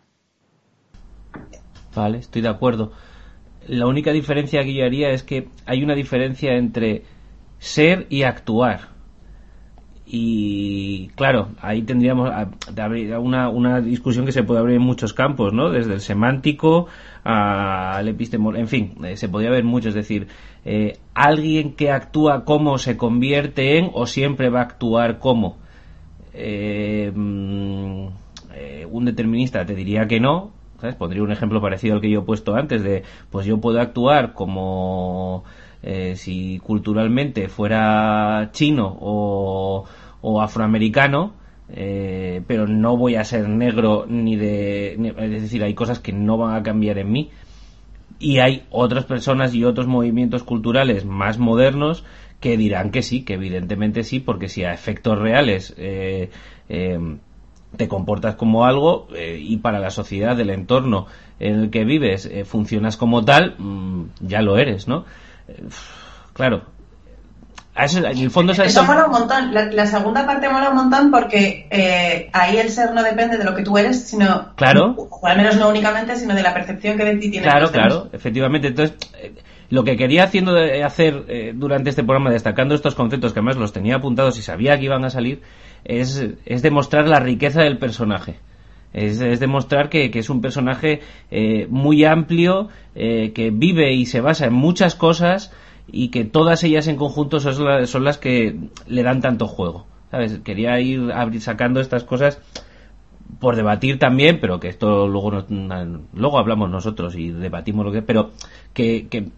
[1.95, 2.91] Vale, estoy de acuerdo.
[3.68, 7.03] La única diferencia que yo haría es que hay una diferencia entre
[7.60, 8.94] ser y actuar.
[10.06, 12.30] Y claro, ahí tendríamos
[13.22, 15.70] una, una discusión que se puede abrir en muchos campos, ¿no?
[15.70, 16.88] Desde el semántico
[17.24, 19.90] al epistemológico, en fin, eh, se podría ver mucho.
[19.90, 20.28] Es decir,
[20.65, 25.57] eh, alguien que actúa como se convierte en o siempre va a actuar como.
[26.34, 28.07] Eh, mm,
[28.91, 30.52] un determinista te diría que no,
[30.91, 34.34] Pondría un ejemplo parecido al que yo he puesto antes de, pues yo puedo actuar
[34.34, 35.43] como
[35.81, 39.85] eh, si culturalmente fuera chino o,
[40.41, 41.34] afroamericano,
[41.69, 44.93] eh, pero no voy a ser negro ni de...
[44.93, 47.30] es decir, hay cosas que no van a cambiar en mí.
[48.19, 52.05] Y hay otras personas y otros movimientos culturales más modernos
[52.39, 56.30] que dirán que sí, que evidentemente sí, porque si a efectos reales eh,
[57.77, 61.07] te comportas como algo y para la sociedad, del entorno
[61.39, 65.05] en el que vives, funcionas como tal, mm, ya lo eres, ¿no?
[66.33, 66.73] claro.
[67.75, 69.51] Eso, en el fondo eso, mola un montón.
[69.51, 73.55] La, segunda parte mola un montón porque eh, ahí el ser no depende de lo
[73.55, 74.53] que tú eres, sino.
[74.55, 74.93] Claro.
[74.95, 77.49] O al menos no únicamente, sino de la percepción que de ti tienes.
[77.49, 78.67] Claro, claro, efectivamente.
[78.67, 79.33] Entonces, eh,
[79.71, 83.57] lo que quería haciendo de hacer eh, durante este programa, destacando estos conceptos que además
[83.57, 85.41] los tenía apuntados y sabía que iban a salir,
[85.85, 88.35] es, es demostrar la riqueza del personaje.
[88.93, 91.01] Es, demostrar que, es un personaje
[91.31, 95.51] eh, muy amplio, eh, que vive y se basa en muchas cosas
[95.91, 98.55] y que todas ellas en conjunto son, son las que
[98.88, 99.88] le dan tanto juego.
[100.11, 100.39] ¿Sabes?
[100.43, 102.39] Quería ir sacando estas cosas
[103.39, 105.45] por debatir también, pero que esto luego
[106.13, 108.31] luego hablamos nosotros y debatimos lo que pero
[108.73, 109.29] que, que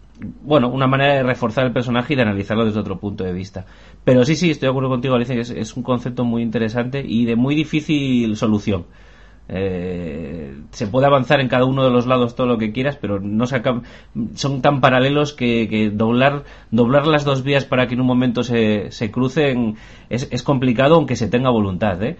[0.42, 3.66] bueno, una manera de reforzar el personaje y de analizarlo desde otro punto de vista.
[4.04, 7.04] Pero sí, sí, estoy de acuerdo contigo, Alicia, que es, es un concepto muy interesante
[7.06, 8.86] y de muy difícil solución.
[9.48, 13.20] Eh, se puede avanzar en cada uno de los lados todo lo que quieras, pero
[13.20, 18.42] no son tan paralelos que, doblar, doblar las dos vías para que en un momento
[18.42, 19.76] se, se crucen
[20.08, 22.02] es, complicado aunque se tenga voluntad.
[22.02, 22.16] ¿eh?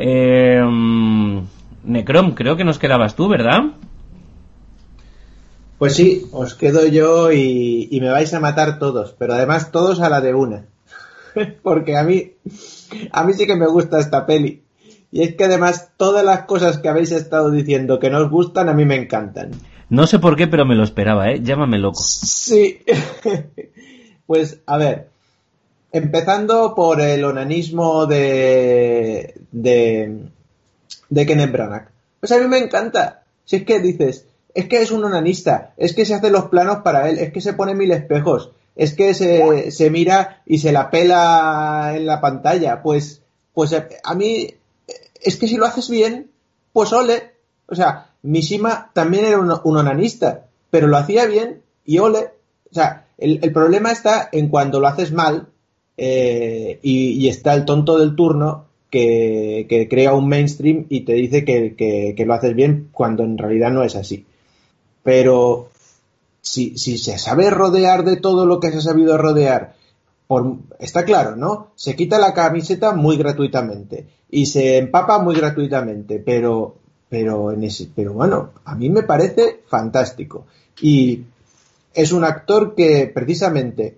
[0.00, 0.60] Eh
[1.84, 3.72] Necrom, creo que nos quedabas tú, ¿verdad?
[5.78, 10.00] Pues sí, os quedo yo y, y me vais a matar todos, pero además todos
[10.00, 10.66] a la de una.
[11.62, 12.32] Porque a mí,
[13.12, 14.62] a mí sí que me gusta esta peli.
[15.10, 18.68] Y es que además todas las cosas que habéis estado diciendo que no os gustan,
[18.68, 19.52] a mí me encantan.
[19.88, 21.40] No sé por qué, pero me lo esperaba, ¿eh?
[21.42, 22.00] Llámame loco.
[22.00, 22.78] Sí.
[24.26, 25.09] pues, a ver.
[25.92, 30.28] Empezando por el onanismo de, de,
[31.08, 31.88] de Kenneth Branagh.
[32.20, 33.22] Pues a mí me encanta.
[33.44, 36.78] Si es que dices, es que es un onanista, es que se hace los planos
[36.78, 40.72] para él, es que se pone mil espejos, es que se, se mira y se
[40.72, 42.82] la pela en la pantalla.
[42.82, 43.22] Pues,
[43.52, 44.54] pues a mí
[45.20, 46.30] es que si lo haces bien,
[46.72, 47.34] pues ole.
[47.66, 52.32] O sea, Mishima también era un, onanista, pero lo hacía bien y ole.
[52.70, 55.48] O sea, el, problema está en cuando lo haces mal
[56.02, 62.24] eh, y, está el tonto del turno que, crea un mainstream y te dice que,
[62.26, 64.24] lo haces bien cuando en realidad no es así.
[65.02, 65.68] Pero
[66.40, 69.74] si, se sabe rodear de todo lo que se ha sabido rodear
[70.78, 71.72] está claro, ¿no?
[71.74, 76.76] Se quita la camiseta muy gratuitamente y se empapa muy gratuitamente, pero,
[77.10, 80.46] pero, en ese, pero bueno, a mí me parece fantástico.
[80.80, 81.24] Y
[81.92, 83.96] es un actor que precisamente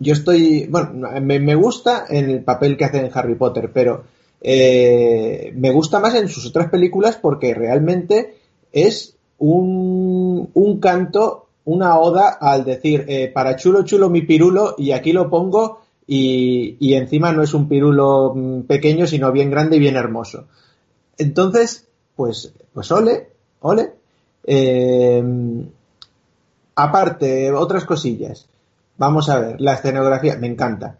[0.00, 4.02] yo estoy, bueno, me, gusta en el papel que hace en Harry Potter, pero
[4.40, 8.34] eh, me gusta más en sus otras películas porque realmente
[8.72, 14.90] es un, un canto una oda al decir, eh, para chulo chulo mi pirulo y
[14.90, 19.78] aquí lo pongo y, encima no es un pirulo mm, pequeño, sino bien grande y
[19.78, 20.46] bien hermoso.
[21.16, 21.86] Entonces,
[22.16, 23.28] pues, pues ole,
[23.60, 23.92] ole.
[24.44, 25.22] Eh,
[26.74, 28.48] aparte, otras cosillas.
[29.00, 30.98] Vamos a ver, la escenografía, me encanta.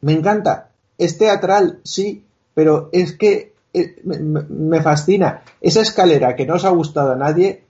[0.00, 0.70] Me encanta.
[0.98, 2.24] Es teatral, sí,
[2.54, 5.42] pero es que eh, me, fascina.
[5.60, 7.62] Esa escalera que no os ha gustado a nadie,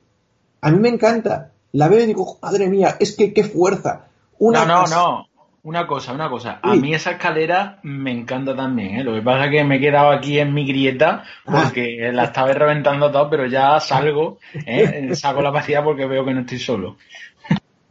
[0.62, 4.07] a mí me encanta la veo y digo, madre mía, es que qué fuerza.
[4.39, 5.27] Una no, no, no.
[5.65, 6.59] una cosa, una cosa.
[6.62, 9.05] A mí esa escalera me encanta también, ¿eh?
[9.05, 12.12] Lo que pasa es que me he quedado aquí en mi grieta porque ah.
[12.12, 15.11] la estaba reventando todo, pero ya salgo, ¿eh?
[15.15, 16.97] saco la pastilla porque veo que no estoy solo.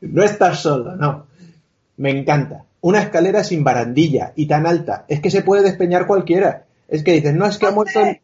[0.02, 1.35] No estás solo, no.
[1.97, 2.65] Me encanta.
[2.81, 5.05] Una escalera sin barandilla y tan alta.
[5.07, 6.65] Es que se puede despeñar cualquiera.
[6.88, 7.99] Es que dices, no, es que ha muerto...
[7.99, 8.19] El...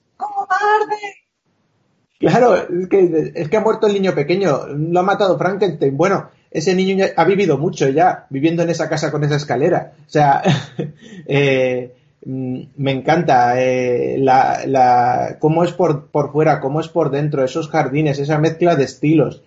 [2.19, 4.67] Claro, es que, es que ha muerto el niño pequeño.
[4.67, 5.97] Lo ha matado Frankenstein.
[5.97, 9.93] Bueno, ese niño ha vivido mucho ya, viviendo en esa casa con esa escalera.
[10.05, 10.43] O sea,
[11.25, 11.93] eh,
[12.25, 17.43] mm, me encanta eh, la, la, cómo es por, por fuera, cómo es por dentro,
[17.43, 19.41] esos jardines, esa mezcla de estilos,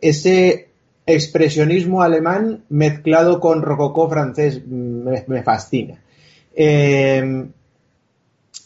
[0.00, 0.69] ese
[1.14, 5.98] expresionismo alemán mezclado con rococó francés me, fascina.
[6.54, 7.48] Eh,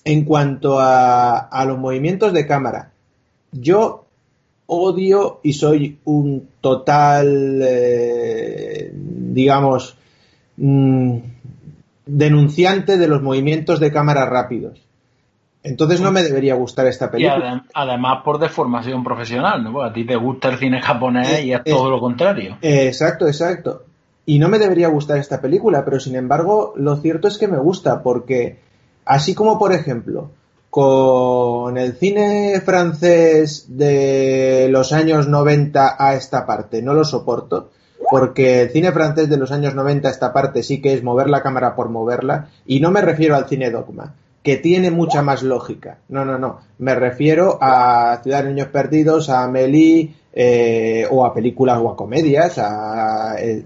[0.04, 2.92] en cuanto a, a, los movimientos de cámara,
[3.52, 4.04] yo
[4.66, 9.96] odio y soy un total, eh, digamos,
[10.56, 11.18] mm,
[12.06, 14.84] denunciante de los movimientos de cámara rápidos.
[15.64, 17.64] Entonces no me debería gustar esta película.
[17.64, 19.82] Y además por deformación profesional, ¿no?
[19.82, 22.58] a ti te gusta el cine japonés y es eh, todo lo contrario.
[22.60, 23.84] exacto, exacto.
[24.26, 27.58] Y no me debería gustar esta película, pero sin embargo lo cierto es que me
[27.58, 28.58] gusta porque
[29.06, 30.30] así como por ejemplo
[30.68, 37.70] con el cine francés de los años 90 a esta parte no lo soporto
[38.10, 41.30] porque el cine francés de los años 90 a esta parte sí que es mover
[41.30, 44.14] la cámara por moverla y no me refiero al cine dogma
[44.44, 46.00] que tiene mucha más lógica.
[46.10, 46.60] No, no, no.
[46.76, 51.96] Me refiero a Ciudad de Niños Perdidos, a Amelie, eh, o a películas o a
[51.96, 53.64] comedias, a, eh,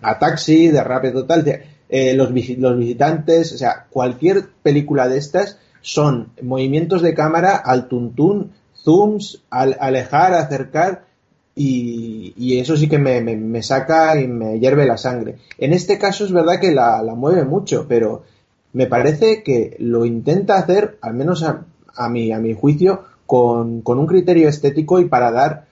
[0.00, 1.60] a Taxi, de Rápido Total,
[1.90, 8.52] eh, los, visitantes, o sea, cualquier película de estas son movimientos de cámara al tuntún,
[8.82, 11.04] zooms, al alejar, acercar,
[11.54, 15.36] y, eso sí que me, me, saca y me hierve la sangre.
[15.58, 18.22] En este caso es verdad que la, la mueve mucho, pero
[18.74, 23.98] me parece que lo intenta hacer, al menos a, mi, a mi juicio, con, con,
[23.98, 25.66] un criterio estético y para dar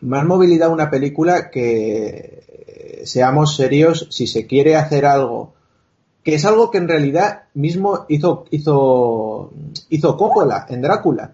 [0.00, 2.42] más movilidad a una película que,
[3.04, 5.52] seamos serios, si se quiere hacer algo,
[6.22, 9.50] que es algo que en realidad mismo hizo, hizo,
[9.88, 11.32] hizo Coppola en Drácula.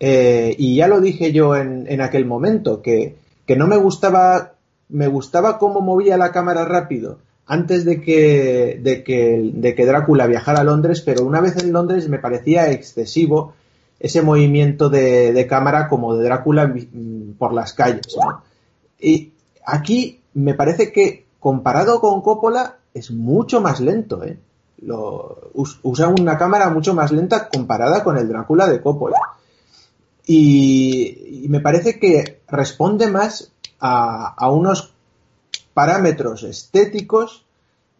[0.00, 3.16] Eh, y ya lo dije yo en, en aquel momento, que,
[3.46, 4.52] que no me gustaba,
[4.88, 7.18] me gustaba cómo movía la cámara rápido,
[7.48, 11.72] antes de que, de que, de que Drácula viajara a Londres, pero una vez en
[11.72, 13.54] Londres me parecía excesivo
[13.98, 16.72] ese movimiento de, cámara como de Drácula
[17.38, 18.16] por las calles.
[19.00, 19.32] Y
[19.64, 24.22] aquí me parece que comparado con Coppola es mucho más lento.
[24.24, 24.38] ¿eh?
[24.82, 29.18] Lo, usa una cámara mucho más lenta comparada con el Drácula de Coppola.
[30.26, 34.97] Y, me parece que responde más a unos
[35.78, 37.46] parámetros estéticos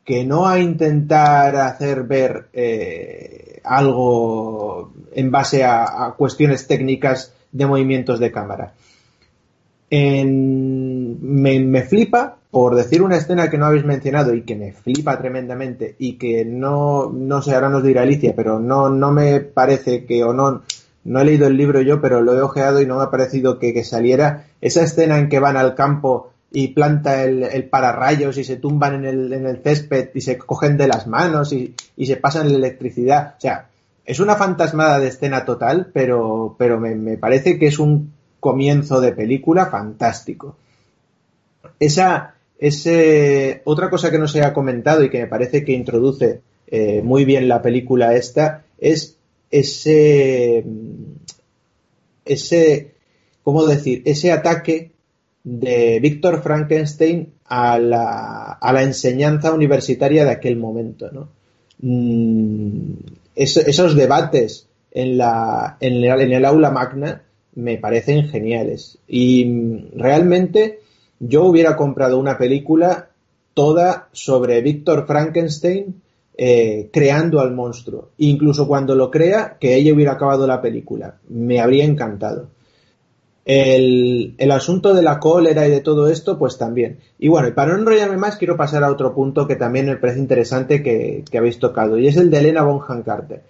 [0.04, 8.18] que no a intentar hacer ver eh, algo en base a, cuestiones técnicas de movimientos
[8.18, 8.74] de cámara.
[9.92, 15.94] me, flipa, por decir una escena que no habéis mencionado y que me flipa tremendamente
[16.00, 20.24] y que no, no sé, ahora nos dirá Alicia, pero no, no me parece que
[20.24, 20.62] o no,
[21.04, 23.60] no he leído el libro yo, pero lo he ojeado y no me ha parecido
[23.60, 28.44] que, que saliera esa escena en que van al campo y planta el, pararrayos y
[28.44, 32.16] se tumban en el, en el césped y se cogen de las manos y, se
[32.16, 33.34] pasan la electricidad.
[33.36, 33.68] O sea,
[34.04, 39.00] es una fantasmada de escena total, pero, pero me, me, parece que es un comienzo
[39.00, 40.56] de película fantástico.
[41.78, 46.40] Esa, ese, otra cosa que no se ha comentado y que me parece que introduce
[46.66, 49.16] eh, muy bien la película esta es
[49.50, 50.64] ese,
[52.24, 52.94] ese,
[53.42, 54.02] ¿cómo decir?
[54.04, 54.92] Ese ataque
[55.48, 61.28] de Víctor Frankenstein a la, a la, enseñanza universitaria de aquel momento.
[61.80, 62.92] Mm,
[63.34, 67.22] esos debates en, la, en, en, el aula magna
[67.54, 68.98] me parecen geniales.
[69.08, 70.80] Y realmente
[71.18, 73.08] yo hubiera comprado una película
[73.54, 76.02] toda sobre Víctor Frankenstein
[76.36, 78.10] eh, creando al monstruo.
[78.18, 81.16] Incluso cuando lo crea, que ella hubiera acabado la película.
[81.28, 82.50] Me habría encantado.
[83.48, 86.98] El, el, asunto de la cólera y de todo esto, pues también.
[87.18, 90.18] Y bueno, para no enrollarme más, quiero pasar a otro punto que también me parece
[90.18, 93.42] interesante que, que habéis tocado, y es el de Elena Bonham Carter.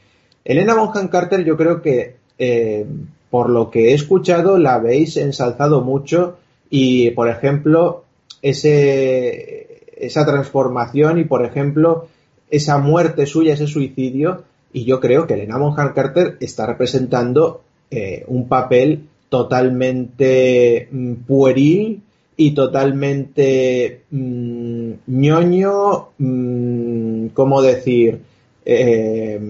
[0.44, 2.86] Elena Bonham Carter, yo creo que, eh,
[3.28, 6.39] por lo que he escuchado, la habéis ensalzado mucho
[6.70, 8.05] y, por ejemplo,
[8.41, 12.07] ese, esa transformación y, por ejemplo,
[12.51, 18.25] esa muerte suya, ese suicidio, y yo creo que Elena Bonham Carter está representando eh,
[18.28, 22.02] un papel totalmente mm, pueril
[22.36, 28.20] y totalmente mm, ñoño, mm, ¿cómo decir?
[28.65, 29.40] Eh,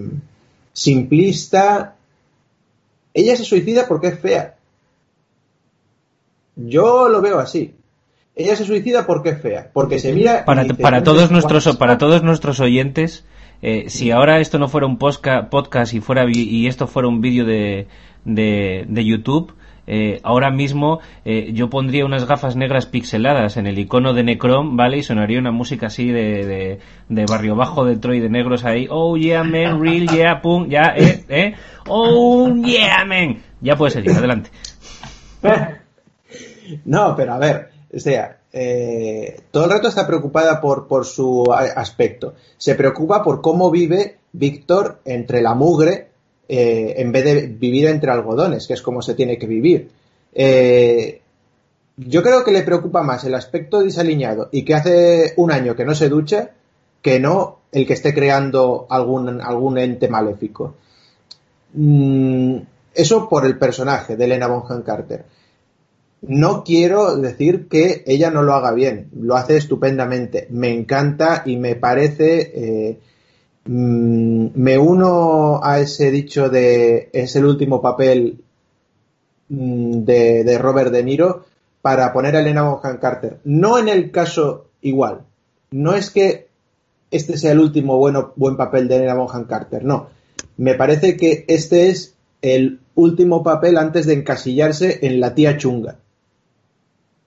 [0.73, 1.95] simplista.
[3.13, 4.55] Ella se suicida porque es fea.
[6.55, 7.75] Yo lo veo así.
[8.35, 10.45] Ella se suicida porque es fea, porque se mira.
[10.45, 13.25] Para, para todos nuestros para todos nuestros oyentes,
[13.61, 17.45] eh, si ahora esto no fuera un podcast y fuera y esto fuera un vídeo
[17.45, 17.87] de,
[18.23, 19.53] de, de YouTube,
[19.91, 24.77] eh, ahora mismo eh, yo pondría unas gafas negras pixeladas en el icono de Necrom,
[24.77, 24.99] ¿vale?
[24.99, 28.87] Y sonaría una música así de, de, barrio bajo de Troy de negros ahí.
[28.87, 31.55] Oh yeah, man, real, yeah, pum, ya, eh, eh.
[31.87, 33.41] Oh yeah, man.
[33.61, 34.51] Ya puede seguir, adelante.
[36.85, 41.51] No, pero a ver, o sea, eh, todo el rato está preocupada por, por su
[41.51, 42.35] aspecto.
[42.57, 46.09] Se preocupa por cómo vive Víctor entre la mugre
[46.51, 49.91] eh, en vez de vivir entre algodones, que es como se tiene que vivir.
[50.33, 51.21] Eh,
[51.95, 55.85] yo creo que le preocupa más el aspecto desaliñado y que hace un año que
[55.85, 56.49] no se ducha
[57.03, 60.73] que no el que esté creando algún, algún ente maléfico.
[61.73, 62.57] Mm,
[62.95, 65.25] eso por el personaje de Elena Bonham Carter.
[66.23, 71.57] No quiero decir que ella no lo haga bien, lo hace estupendamente, me encanta y
[71.57, 72.99] me parece eh,
[73.65, 78.41] Mm, me uno a ese dicho de es el último papel
[79.49, 81.45] mm, de, Robert De Niro
[81.81, 83.39] para poner a Elena Bonham Carter.
[83.43, 85.21] No en el caso igual.
[85.71, 86.47] No es que
[87.11, 89.83] este sea el último bueno, buen papel de Elena Bonham Carter.
[89.83, 90.09] No.
[90.57, 95.99] Me parece que este es el último papel antes de encasillarse en la tía chunga.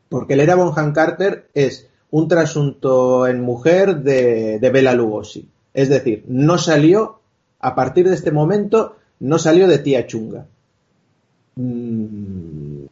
[0.09, 5.52] Porque Elena Bonham Carter es un trasunto en mujer de, de Bela Lugosi.
[5.75, 7.21] Es decir, no salió,
[7.61, 10.47] a partir de este momento, no salió de tía chunga.
[11.57, 12.85] Mm,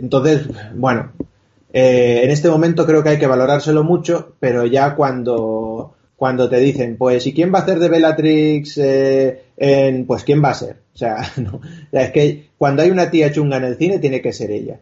[0.00, 1.12] entonces, bueno,
[1.72, 6.58] eh, en este momento creo que hay que valorárselo mucho, pero ya cuando, cuando te
[6.58, 8.78] dicen, pues, ¿y quién va a hacer de Bellatrix?
[8.78, 10.76] Eh, pues, ¿quién va a ser?
[10.94, 11.60] O sea, no,
[11.92, 14.80] es que cuando hay una tía chunga en el cine, tiene que ser ella.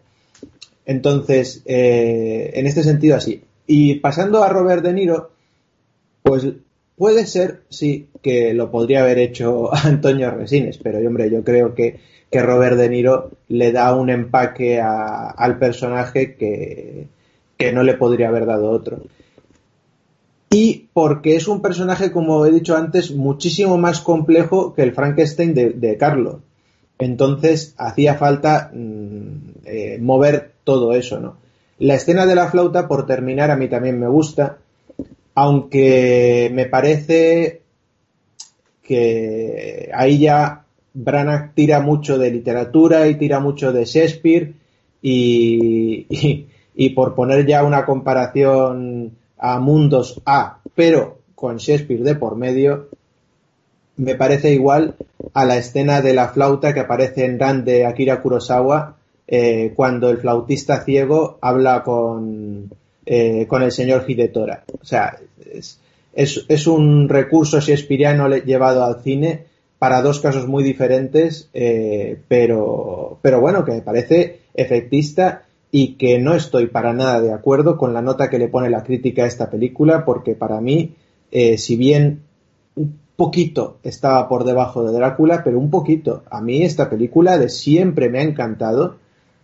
[0.84, 3.42] Entonces, eh, en este sentido, así.
[3.66, 5.30] Y pasando a Robert De Niro,
[6.22, 6.46] pues
[6.96, 12.00] Puede ser, sí, que lo podría haber hecho Antonio Resines, pero hombre, yo creo que,
[12.30, 17.06] que Robert De Niro le da un empaque al personaje que,
[17.56, 19.02] que no le podría haber dado otro.
[20.50, 25.54] Y porque es un personaje, como he dicho antes, muchísimo más complejo que el Frankenstein
[25.54, 26.36] de, Carlos.
[26.98, 29.26] Entonces hacía falta mm,
[29.66, 31.36] eh, mover todo eso, ¿no?
[31.78, 34.58] La escena de la flauta, por terminar, a mí también me gusta
[35.36, 37.60] aunque me parece
[38.82, 44.54] que ahí ya Branagh tira mucho de literatura y tira mucho de Shakespeare
[45.02, 46.46] y,
[46.94, 52.88] por poner ya una comparación a mundos A, pero con Shakespeare de por medio,
[53.98, 54.94] me parece igual
[55.34, 58.96] a la escena de la flauta que aparece en Ran de Akira Kurosawa
[59.28, 62.70] eh, cuando el flautista ciego habla con,
[63.08, 64.64] eh, con el señor Hidetora.
[64.82, 65.16] O sea,
[65.52, 65.78] es,
[66.12, 69.44] es, un recurso shakespeariano llevado al cine
[69.78, 76.34] para dos casos muy diferentes, eh, pero, bueno, que me parece efectista y que no
[76.34, 79.50] estoy para nada de acuerdo con la nota que le pone la crítica a esta
[79.50, 80.94] película, porque para mí,
[81.30, 82.22] eh, si bien
[82.74, 87.50] un poquito estaba por debajo de Drácula, pero un poquito, a mí esta película de
[87.50, 88.96] siempre me ha encantado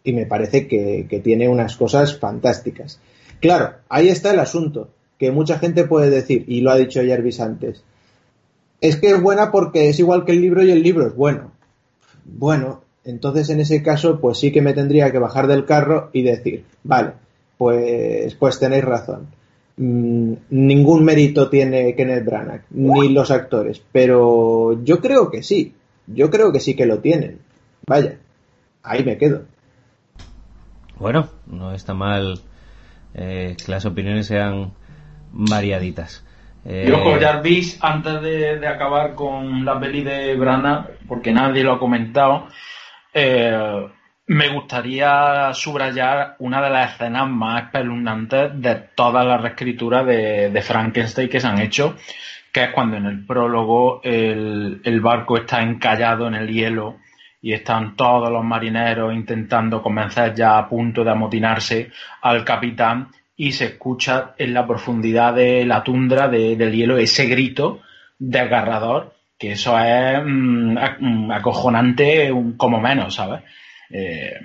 [0.02, 2.99] y me parece que tiene unas cosas fantásticas.
[3.42, 7.40] Claro, ahí está el asunto, que mucha gente puede decir, y lo ha dicho Jervis
[7.40, 7.82] antes,
[8.80, 11.50] es que es buena porque es igual que el libro y el libro es bueno.
[12.24, 16.22] Bueno, entonces en ese caso, pues sí que me tendría que bajar del carro y
[16.22, 17.14] decir, vale,
[17.58, 19.26] pues, pues tenéis razón.
[19.76, 25.74] Mm, ningún mérito tiene Kenneth Branagh, ni los actores, pero yo creo que sí,
[26.06, 27.40] yo creo que sí que lo tienen.
[27.88, 28.18] Vaya,
[28.84, 29.42] ahí me quedo.
[31.00, 32.40] Bueno, no está mal
[33.15, 34.73] eh, que las opiniones sean
[35.32, 36.24] variaditas.
[36.65, 36.86] Eh...
[36.89, 42.47] Yo, Jarvis, antes de, acabar con la peli de Brana, porque nadie lo ha comentado,
[43.12, 43.86] eh,
[44.26, 51.28] me gustaría subrayar una de las escenas más espeluznantes de todas las reescrituras de, Frankenstein
[51.28, 51.97] que se han hecho,
[52.52, 57.01] que es cuando en el prólogo el, el barco está encallado en el hielo
[57.42, 61.90] y están todos los marineros intentando convencer ya a punto de amotinarse
[62.22, 67.80] al capitán y se escucha en la profundidad de la tundra del hielo ese grito
[68.18, 69.12] desgarrador
[69.42, 73.42] que eso es mm, mm, acojonante como menos, ¿sabes?
[73.90, 74.38] Eh,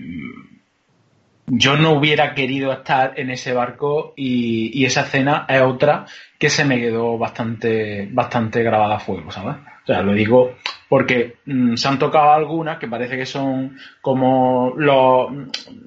[1.45, 6.06] yo no hubiera querido estar en ese barco y, esa escena es otra
[6.40, 9.58] que se me quedó bastante, bastante grabada a fuego, ¿sabes?
[9.84, 10.56] O sea, lo digo
[10.90, 15.32] porque mm, se han tocado algunas que parece que son como los,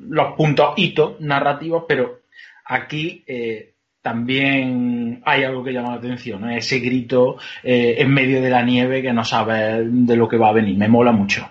[0.08, 2.20] los puntos hitos narrativos, pero
[2.64, 3.72] aquí eh,
[4.02, 9.02] también hay algo que llama la atención, ese grito eh, en medio de la nieve
[9.02, 11.48] que no sabes de lo que va a venir, me mola mucho.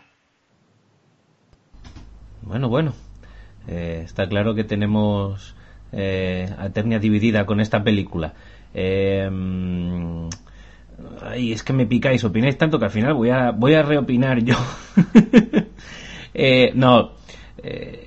[2.41, 2.93] Bueno, bueno,
[3.67, 5.55] eh, está claro que tenemos
[5.91, 8.33] eh, Eternia dividida con esta película.
[8.73, 9.29] Eh,
[11.21, 14.43] ay, es que me picáis, opináis tanto que al final voy a, voy a reopinar
[14.43, 14.55] yo.
[16.31, 17.13] Eh, no,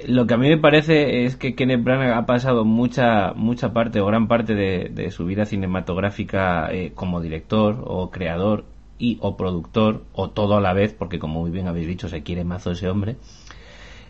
[0.07, 4.01] lo que a mí me parece es que Kenneth Branagh ha pasado mucha, mucha parte
[4.01, 8.65] o gran parte de, su vida cinematográfica como director o creador
[9.03, 12.23] y o productor o todo a la vez, porque como muy bien habéis dicho, se
[12.23, 13.17] quiere mazo ese hombre.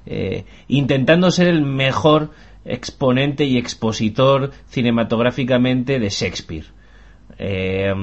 [0.04, 2.30] Eh, intentando ser el mejor
[2.64, 6.66] exponente y expositor cinematográficamente de Shakespeare.
[7.38, 7.94] Eh,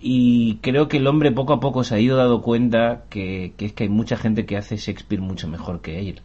[0.00, 3.72] y creo que el hombre poco a poco se ha ido dando cuenta que, es
[3.72, 6.20] que hay mucha gente que hace Shakespeare mucho mejor que él.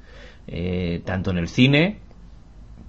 [0.47, 1.97] Eh, tanto en el cine,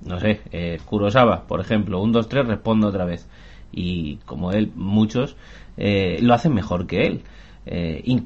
[0.05, 0.40] no sé,
[0.84, 3.28] Kurosawa, por ejemplo, un, dos, tres, respondo otra vez.
[3.73, 5.36] Y como él, muchos
[5.76, 7.23] lo hacen mejor que él.
[7.68, 8.23] Eh,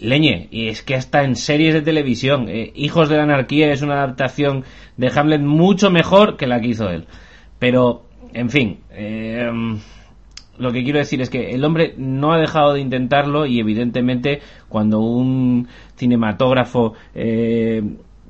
[0.00, 3.82] leñe, y es que hasta en series de televisión, eh, Hijos de la Anarquía es
[3.82, 4.64] una adaptación
[4.96, 7.06] de Hamlet mucho mejor que la que hizo él.
[7.60, 9.48] Pero, en fin, eh,
[10.60, 14.40] lo que quiero decir es que el hombre no ha dejado de intentarlo y evidentemente
[14.68, 16.94] cuando un cinematógrafo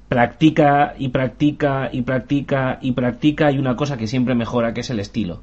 [0.09, 4.91] practica y practica y practica y practica hay una cosa que siempre mejora que es
[4.91, 5.43] el estilo.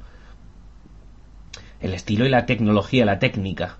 [1.80, 3.78] El estilo y la tecnología, la técnica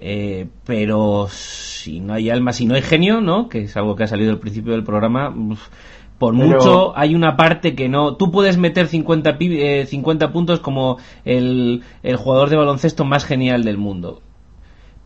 [0.00, 3.48] eh, pero si no hay alma, si no hay genio, ¿no?
[3.48, 5.34] Que es algo que ha salido al principio del programa.
[6.20, 8.16] Por mucho hay una parte que no.
[8.16, 9.38] Tú puedes meter 50,
[9.86, 14.20] 50 eh, puntos como el, el jugador de baloncesto más genial del mundo.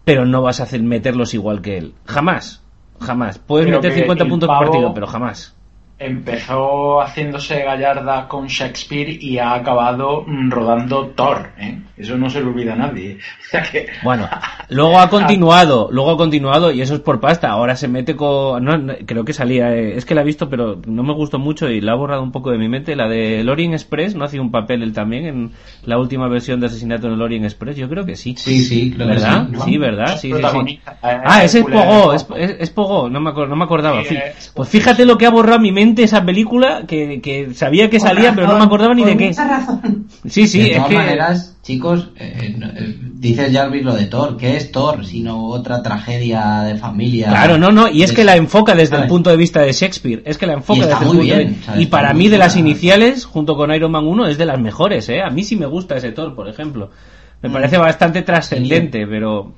[0.05, 1.95] Pero no vas a hacer meterlos igual que él.
[2.05, 2.65] Jamás.
[2.99, 3.39] Jamás.
[3.39, 5.55] Puedes meter 50 puntos por partido, pero jamás
[5.99, 11.51] empezó haciéndose gallarda con Shakespeare y ha acabado mm, rodando Thor.
[11.59, 11.79] ¿eh?
[11.97, 13.19] Eso no se lo olvida a nadie.
[14.03, 14.29] bueno,
[14.71, 17.51] luego ha continuado, luego ha continuado y eso es por pasta.
[17.51, 18.65] Ahora se mete con...
[18.65, 19.75] No, creo que salía...
[19.75, 22.23] Eh, es que la he visto pero no me gustó mucho y la ha borrado
[22.23, 22.97] un poco de mi mente.
[22.97, 25.53] La de Lorien Express, ¿no hacía un papel él también en
[25.85, 27.77] la última versión de Asesinato en Lorien Express?
[27.77, 28.35] Yo creo que sí.
[28.37, 29.49] Sí, sí, ¿verdad?
[29.65, 30.19] Sí, ¿verdad?
[30.19, 34.03] Sí, sí, Ah, ese es Pogo, es, es, Pogo, no me, no me acordaba.
[34.55, 38.47] Pues fíjate lo que ha borrado mi mente esa película que, sabía que salía, pero
[38.47, 39.33] no me acordaba ni de qué.
[39.33, 40.07] Razón.
[40.27, 44.73] Sí, sí, de todas maneras, chicos, eh, eh, dices Jarvis lo de Thor, ¿qué es
[44.73, 45.05] Thor?
[45.05, 47.29] Sino otra tragedia de familia.
[47.29, 50.23] Claro, no, no, y es que la enfoca desde el punto de vista de Shakespeare,
[50.25, 53.73] es que la enfoca desde muy bien, Y para mí, de las iniciales, junto con
[53.73, 55.23] Iron Man 1, es de las mejores, ¿eh?
[55.23, 56.91] A mí sí me gusta ese Thor, por ejemplo.
[57.43, 57.53] Me mm.
[57.53, 59.53] parece bastante trascendente, pero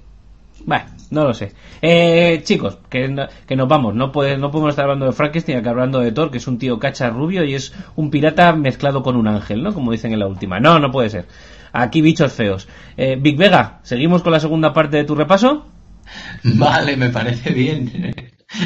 [0.67, 1.53] bueno, no lo sé.
[1.81, 3.95] Eh, chicos, que, que nos vamos.
[3.95, 6.79] No, no podemos estar hablando de Frankenstein que hablando de Thor, que es un tío
[6.81, 9.73] cacha rubio y es un pirata mezclado con un ángel, ¿no?
[9.73, 10.59] Como dicen en la última.
[10.59, 11.27] No, no puede ser.
[11.73, 12.67] Aquí bichos feos.
[12.97, 15.67] Eh, Big Vega, ¿seguimos con la segunda parte de tu repaso?
[16.43, 18.13] Vale, me parece bien.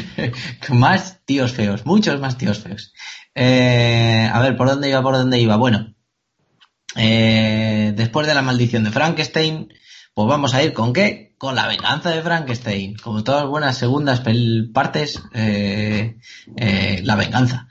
[0.71, 2.95] más tíos feos, muchos más tíos feos.
[3.35, 5.03] Eh, a ver, ¿por dónde iba?
[5.03, 5.57] ¿Por dónde iba?
[5.57, 5.95] Bueno,
[6.97, 9.69] eh, después de la maldición de Frankenstein,
[10.15, 11.35] pues vamos a ir con qué?
[11.39, 12.97] Con la venganza de Frankenstein.
[12.97, 14.23] Como todas buenas segundas
[14.73, 16.19] partes, eh,
[16.57, 17.69] eh, la venganza.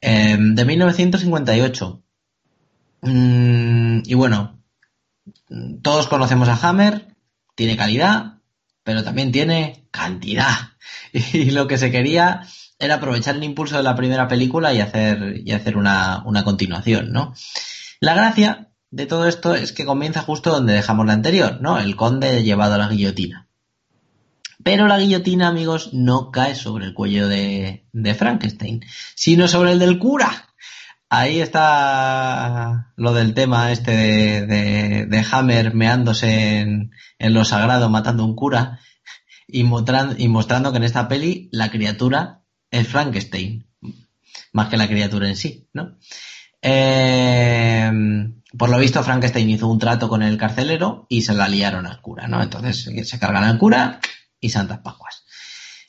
[0.00, 2.02] Em, de 1958.
[3.02, 4.60] Mm, y bueno,
[5.82, 7.14] todos conocemos a Hammer,
[7.54, 8.38] tiene calidad,
[8.82, 10.54] pero también tiene cantidad.
[11.12, 12.46] Y lo que se quería
[12.78, 17.12] era aprovechar el impulso de la primera película y hacer, y hacer una, una continuación,
[17.12, 17.34] ¿no?
[17.98, 21.78] La gracia de todo esto es que comienza justo donde dejamos la anterior, ¿no?
[21.78, 23.48] El conde llevado a la guillotina.
[24.62, 27.84] Pero la guillotina, amigos, no cae sobre el cuello de,
[28.18, 30.48] Frankenstein, sino sobre el del cura.
[31.08, 33.92] Ahí está lo del tema este
[34.46, 38.80] de, Hammer meándose en, lo sagrado, matando a un cura,
[39.48, 43.66] y y mostrando que en esta peli la criatura es Frankenstein,
[44.52, 45.96] más que la criatura en sí, ¿no?
[46.62, 47.90] Eh,
[48.56, 52.00] por lo visto, Frankenstein hizo un trato con el carcelero y se la liaron al
[52.00, 52.42] cura, ¿no?
[52.42, 54.00] Entonces se cargan al cura
[54.40, 55.24] y Santas Pascuas.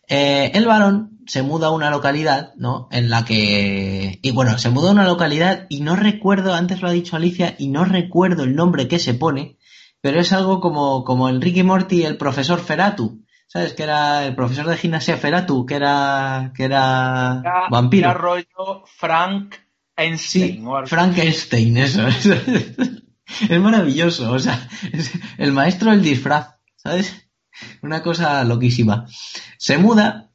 [0.08, 2.88] Eh, el varón se muda a una localidad, ¿no?
[2.92, 4.20] En la que.
[4.22, 7.56] Y bueno, se muda a una localidad y no recuerdo, antes lo ha dicho Alicia,
[7.58, 9.58] y no recuerdo el nombre que se pone,
[10.02, 13.24] pero es algo como, como Ricky Morty, el profesor Feratu.
[13.48, 13.74] ¿Sabes?
[13.74, 18.10] Que era el profesor de gimnasia Feratu, que era, que era, vampiro.
[18.10, 19.56] Era rollo Frank
[19.96, 20.66] Einstein.
[20.86, 22.08] Frankenstein, eso.
[23.50, 27.30] es maravilloso, o sea, es el maestro del disfraz, ¿sabes?
[27.82, 29.06] Una cosa loquísima.
[29.58, 30.32] Se muda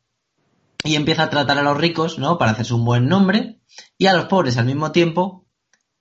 [0.84, 2.38] y empieza a tratar a los ricos, ¿no?
[2.38, 3.60] Para hacerse un buen nombre
[3.98, 5.46] y a los pobres al mismo tiempo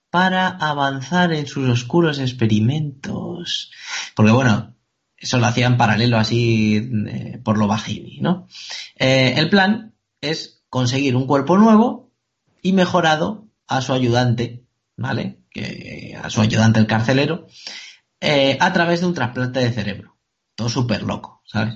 [0.09, 3.71] para avanzar en sus oscuros experimentos.
[4.15, 4.75] Porque bueno,
[5.17, 8.47] eso lo hacía en paralelo así eh, por lo bajini, ¿no?
[8.95, 12.11] Eh, el plan es conseguir un cuerpo nuevo
[12.61, 14.63] y mejorado a su ayudante,
[14.97, 15.39] ¿vale?
[15.49, 17.47] Que, a su ayudante el carcelero,
[18.19, 20.17] eh, a través de un trasplante de cerebro.
[20.55, 21.75] Todo súper loco, ¿sabes?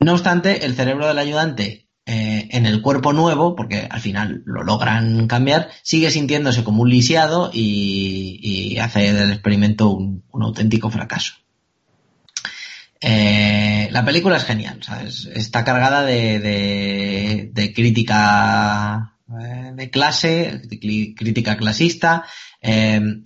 [0.00, 4.64] No obstante, el cerebro del ayudante eh, en el cuerpo nuevo, porque al final lo
[4.64, 11.34] logran cambiar, sigue sintiéndose como un lisiado y, hace del experimento un, auténtico fracaso.
[13.00, 15.28] Eh, la película es genial, ¿sabes?
[15.34, 19.16] está cargada de, de, crítica
[19.90, 20.62] clase,
[21.16, 22.24] crítica clasista.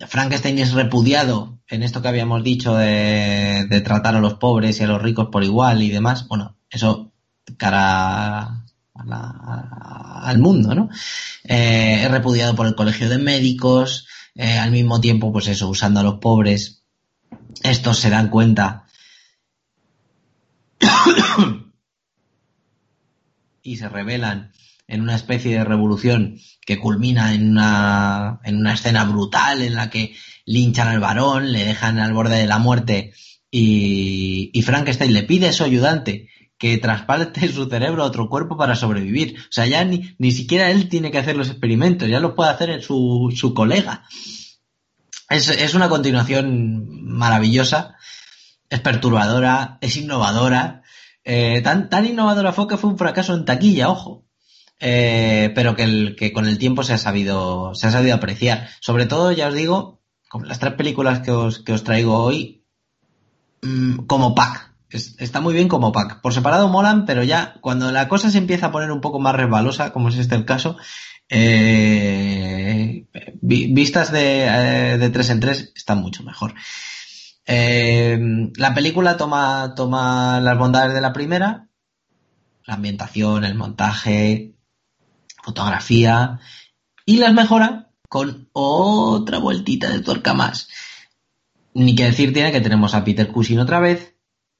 [0.07, 4.83] Frankenstein es repudiado en esto que habíamos dicho de, de, tratar a los pobres y
[4.83, 6.27] a los ricos por igual y demás.
[6.27, 7.11] Bueno, eso
[7.57, 10.89] cara al mundo, ¿no?
[11.43, 15.99] Eh, es repudiado por el colegio de médicos, eh, al mismo tiempo, pues eso, usando
[15.99, 16.83] a los pobres.
[17.63, 18.85] Estos se dan cuenta
[23.61, 24.51] y se rebelan
[24.87, 29.89] en una especie de revolución que culmina en una, en una escena brutal en la
[29.89, 30.15] que
[30.45, 33.13] linchan al varón, le dejan al borde de la muerte
[33.49, 38.57] y, y Frankenstein le pide a su ayudante que trasplante su cerebro a otro cuerpo
[38.57, 39.37] para sobrevivir.
[39.39, 42.51] O sea, ya ni, ni siquiera él tiene que hacer los experimentos, ya lo puede
[42.51, 44.03] hacer su, su colega.
[45.29, 47.95] Es, es una continuación maravillosa,
[48.69, 50.83] es perturbadora, es innovadora.
[51.23, 54.24] Eh, tan, tan innovadora fue que fue un fracaso en taquilla, ojo.
[54.79, 58.69] Eh, pero que, con el tiempo se ha sabido, se ha sabido apreciar.
[58.81, 62.63] Sobre todo, ya os digo, con las tres películas que os, que os traigo hoy,
[63.61, 66.21] mm, como pack está muy bien como pack.
[66.21, 69.35] Por separado molan, pero ya cuando la cosa se empieza a poner un poco más
[69.35, 70.77] resbalosa, como es este el caso,
[71.29, 73.05] eh,
[73.41, 76.53] vistas de, eh, de 3 en 3 están mucho mejor.
[77.45, 78.19] Eh,
[78.55, 81.67] la película toma, toma las bondades de la primera,
[82.65, 84.54] la ambientación, el montaje,
[85.45, 86.39] fotografía,
[87.05, 90.67] y las mejora con otra vueltita de tuerca más.
[91.73, 94.15] Ni que decir tiene que tenemos a Peter Cushing otra vez,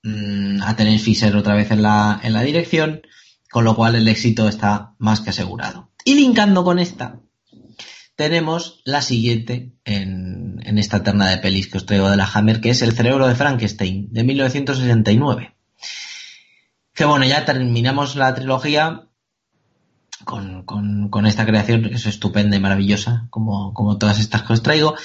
[0.05, 3.01] Mm, a tener Fisher otra vez en la, en la dirección,
[3.49, 5.89] con lo cual el éxito está más que asegurado.
[6.03, 7.21] Y linkando con esta,
[8.15, 12.61] tenemos la siguiente en, en, esta terna de pelis que os traigo de la Hammer,
[12.61, 15.55] que es El cerebro de Frankenstein, de 1969.
[16.93, 19.07] Que bueno, ya terminamos la trilogía
[20.25, 24.53] con, con, con esta creación, que es estupenda y maravillosa, como, como todas estas que
[24.53, 24.95] os traigo.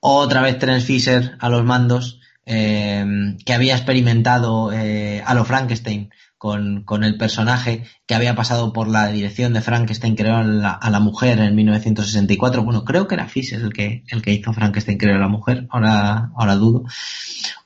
[0.00, 3.04] Otra vez Terence Fisher a los mandos, eh,
[3.44, 8.88] que había experimentado eh, a lo Frankenstein con, con, el personaje, que había pasado por
[8.88, 12.64] la dirección de Frankenstein, creo, a la, a la, mujer en 1964.
[12.64, 15.66] Bueno, creo que era Fisher el que, el que hizo Frankenstein, creo, a la mujer.
[15.68, 16.84] Ahora, ahora dudo.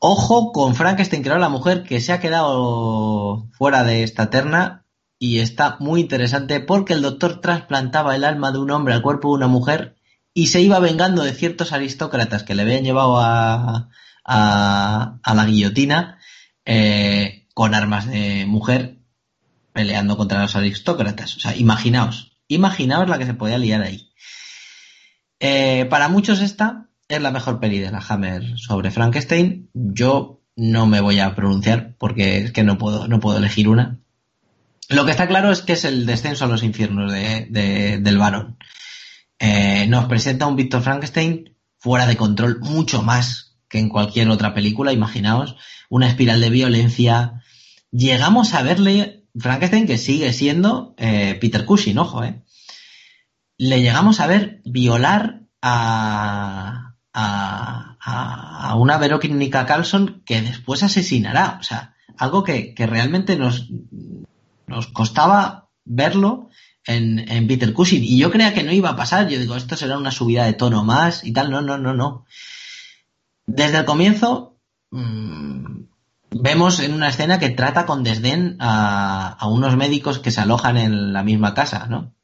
[0.00, 4.83] Ojo con Frankenstein, creo, a la mujer, que se ha quedado fuera de esta terna
[5.18, 9.28] y está muy interesante porque el doctor trasplantaba el alma de un hombre al cuerpo
[9.28, 9.96] de una mujer
[10.34, 13.90] y se iba vengando de ciertos aristócratas que le habían llevado a,
[14.24, 16.18] a, la guillotina
[16.64, 18.98] eh, con armas de mujer
[19.72, 21.36] peleando contra los aristócratas.
[21.36, 24.10] O sea, imaginaos, imaginaos la que se podía liar ahí.
[25.40, 29.70] Eh, para muchos esta es la mejor peli de la Hammer sobre Frankenstein.
[29.74, 34.00] Yo no me voy a pronunciar porque es que no puedo, no puedo elegir una.
[34.88, 38.58] Lo que está claro es que es el descenso a los infiernos de, del varón.
[39.38, 44.54] Eh, nos presenta un Víctor Frankenstein fuera de control mucho más que en cualquier otra
[44.54, 45.56] película, imaginaos,
[45.88, 47.42] una espiral de violencia.
[47.90, 52.42] Llegamos a verle, Frankenstein, que sigue siendo eh, Peter Cushing, ojo, eh.
[53.56, 61.58] Le llegamos a ver violar a, a, a una Verónica Carlson que después asesinará.
[61.60, 63.68] O sea, algo que, que realmente nos,
[64.66, 66.48] nos costaba verlo
[66.86, 68.04] en, Peter Cushing.
[68.04, 69.28] Y yo creía que no iba a pasar.
[69.28, 71.50] Yo digo, esto será una subida de tono más y tal.
[71.50, 72.24] No, no, no, no.
[73.46, 74.58] Desde el comienzo
[74.90, 75.84] mmm,
[76.30, 80.76] vemos en una escena que trata con desdén a, a, unos médicos que se alojan
[80.76, 82.14] en la misma casa, ¿no?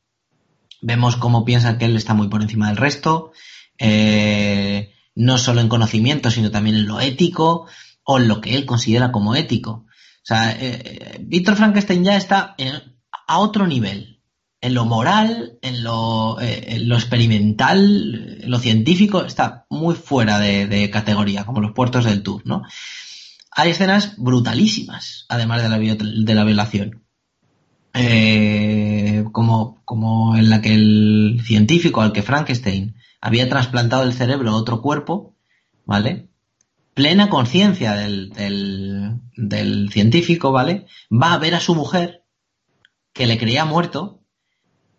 [0.83, 3.33] Vemos cómo piensan que él está muy por encima del resto,
[3.78, 7.67] eh, no solo en conocimiento, sino también en lo ético
[8.05, 9.85] o en lo que él considera como ético.
[10.23, 12.55] O sea, eh, Víctor Frankenstein ya está
[13.26, 14.18] a otro nivel.
[14.62, 20.39] en lo moral, en lo, eh, en lo experimental, en lo científico, está muy fuera
[20.39, 22.62] de, de, categoría, como los puertos del tour, ¿no?
[23.52, 27.05] Hay escenas brutalísimas, además de la, de la violación.
[27.92, 34.50] Eh, como, como en la que el científico al que Frankenstein había trasplantado el cerebro
[34.50, 35.36] a otro cuerpo,
[35.84, 36.30] ¿vale?
[37.01, 38.31] Plena conciencia del,
[39.91, 40.85] científico, ¿vale?
[41.11, 42.27] Va a ver a su mujer,
[43.15, 44.23] que le creía muerto,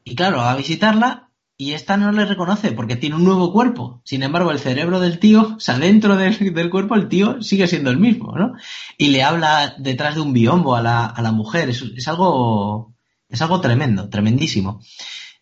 [0.03, 4.01] y claro, va a visitarla y esta no le reconoce porque tiene un nuevo cuerpo.
[4.03, 7.91] Sin embargo, el cerebro del tío, o sea, dentro del, cuerpo, el tío sigue siendo
[7.91, 8.53] el mismo, ¿no?
[8.97, 11.69] Y le habla detrás de un biombo a la, mujer.
[11.69, 12.95] Es, es, algo,
[13.29, 14.81] es algo tremendo, tremendísimo.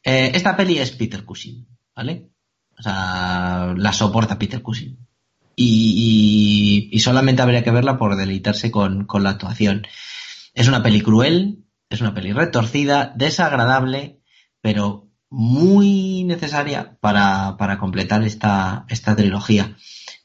[0.03, 1.65] Eh, esta peli es Peter Cushing,
[1.95, 2.31] ¿vale?
[2.77, 5.08] O sea, la soporta Peter Cushing.
[5.61, 9.85] Y, solamente habría que verla por deleitarse con, la actuación.
[10.53, 14.21] Es una peli cruel, es una peli retorcida, desagradable,
[14.61, 18.85] pero muy necesaria para, completar esta,
[19.17, 19.75] trilogía.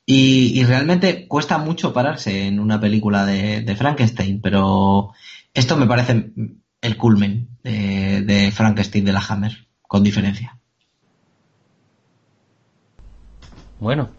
[0.06, 5.14] Y, y, realmente cuesta mucho pararse en una película de, de, Frankenstein, pero
[5.52, 6.30] esto me parece
[6.80, 10.60] el culmen de, de, Frankenstein de la Hammer, con diferencia.
[13.80, 14.10] Bueno,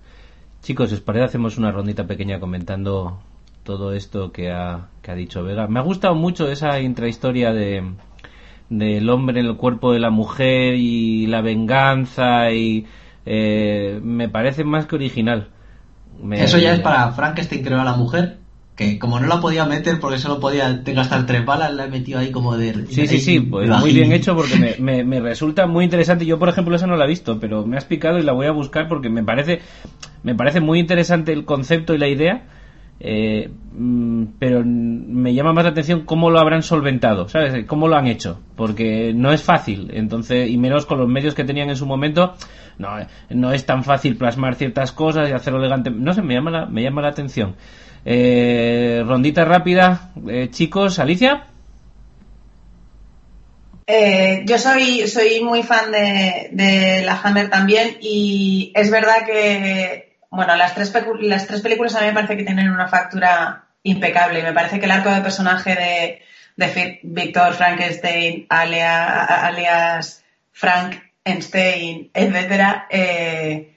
[0.66, 3.20] chicos, ¿os parece hacemos una rondita pequeña comentando
[3.62, 5.68] todo esto que ha, que ha dicho Vega?
[5.68, 7.84] Me ha gustado mucho esa intrahistoria de,
[8.70, 12.88] del hombre en el cuerpo de la mujer y la venganza y
[13.28, 15.50] eh, me parece más que original.
[16.20, 16.44] Me...
[16.44, 18.40] Eso ya es para Frankenstein creó a la mujer
[18.76, 22.20] que como no la podía meter porque solo podía gastar tres balas, la he metido
[22.20, 22.86] ahí como de...
[22.88, 26.26] Sí, sí, sí, pues muy bien hecho porque me, me, me, resulta muy interesante.
[26.26, 28.48] Yo, por ejemplo, esa no la he visto, pero me has picado y la voy
[28.48, 29.62] a buscar porque me parece,
[30.24, 32.44] me parece muy interesante el concepto y la idea
[33.00, 37.66] eh, mm, pero me llama más la atención cómo lo habrán solventado, ¿sabes?
[37.66, 41.44] Cómo lo han hecho, porque no es fácil, entonces, y menos con los medios que
[41.44, 42.36] tenían en su momento,
[42.78, 42.90] no,
[43.30, 45.92] no es tan fácil plasmar ciertas cosas y hacerlo elegante.
[45.92, 47.56] No sé, me llama la, me llama la atención.
[48.06, 51.48] Eh, rondita rápida, eh, chicos, Alicia.
[53.88, 60.16] Eh, yo soy, soy muy fan de, de la Hammer también y es verdad que
[60.36, 64.44] bueno, las tres, las tres películas a mí me parece que tienen una factura impecable.
[64.44, 66.22] Me parece que el arco de personaje de,
[66.58, 73.72] de Víctor Frankenstein, alias Frankenstein, etcétera, eh,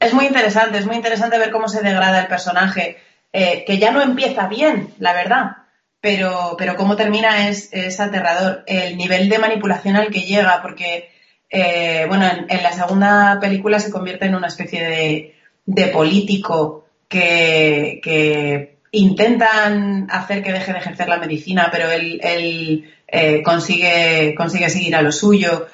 [0.00, 0.78] es muy interesante.
[0.78, 2.96] Es muy interesante ver cómo se degrada el personaje,
[3.32, 5.56] eh, que ya no empieza bien, la verdad.
[6.00, 8.62] Pero, pero cómo termina es, es aterrador.
[8.66, 11.10] El nivel de manipulación al que llega, porque,
[11.50, 15.34] eh, bueno, en, la segunda película se convierte en una especie de,
[15.66, 22.90] de político que, que, intentan hacer que deje de ejercer la medicina, pero él, él
[23.06, 25.66] eh, consigue, consigue seguir a lo suyo.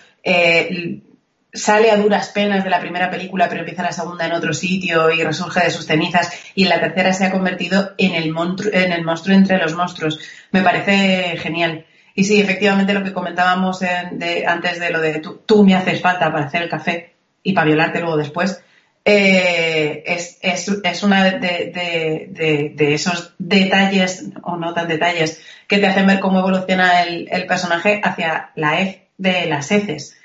[1.54, 5.10] Sale a duras penas de la primera película, pero empieza la segunda en otro sitio
[5.10, 6.30] y resurge de sus cenizas.
[6.54, 9.74] Y en la tercera se ha convertido en el, monstruo, en el monstruo entre los
[9.74, 10.18] monstruos.
[10.50, 11.86] Me parece genial.
[12.14, 16.30] Y sí, efectivamente lo que comentábamos antes de lo de tú, tú, me haces falta
[16.32, 18.62] para hacer el café y para violarte luego después,
[19.04, 26.06] eh, es, es, es, una de, esos detalles, o no tan detalles, que te hacen
[26.06, 30.16] ver cómo evoluciona el, el personaje hacia la E de las heces.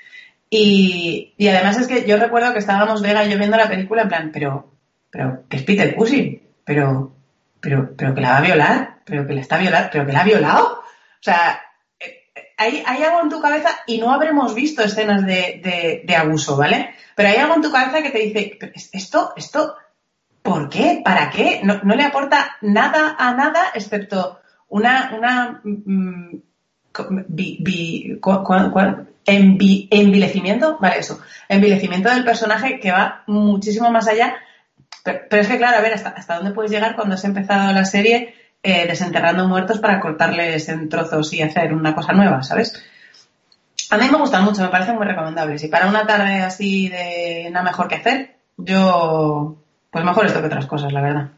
[0.52, 4.02] Y, y, además es que yo recuerdo que estábamos Vega y yo viendo la película
[4.02, 4.72] en plan, pero,
[5.08, 7.12] pero, que es Peter Cushing, pero,
[7.60, 10.22] pero, pero que la va a violar, pero que le está violar, pero que la
[10.22, 10.80] ha violado.
[10.80, 11.60] O sea,
[12.56, 16.56] hay, hay, algo en tu cabeza y no habremos visto escenas de, de, de, abuso,
[16.56, 16.94] ¿vale?
[17.14, 18.58] Pero hay algo en tu cabeza que te dice,
[18.92, 19.76] esto, esto,
[20.42, 21.00] ¿por qué?
[21.04, 21.60] ¿Para qué?
[21.62, 26.42] No, no le aporta nada a nada excepto una, una mm,
[29.26, 34.34] envi, envilecimiento, vale, eso, envilecimiento del personaje que va muchísimo más allá.
[35.04, 37.72] Pero, pero es que, claro, a ver, hasta, hasta dónde puedes llegar cuando has empezado
[37.72, 42.82] la serie eh, desenterrando muertos para cortarles en trozos y hacer una cosa nueva, ¿sabes?
[43.90, 45.64] A mí me gustan mucho, me parecen muy recomendables.
[45.64, 49.56] Y para una tarde así de nada mejor que hacer, yo,
[49.90, 51.28] pues mejor esto que otras cosas, la verdad.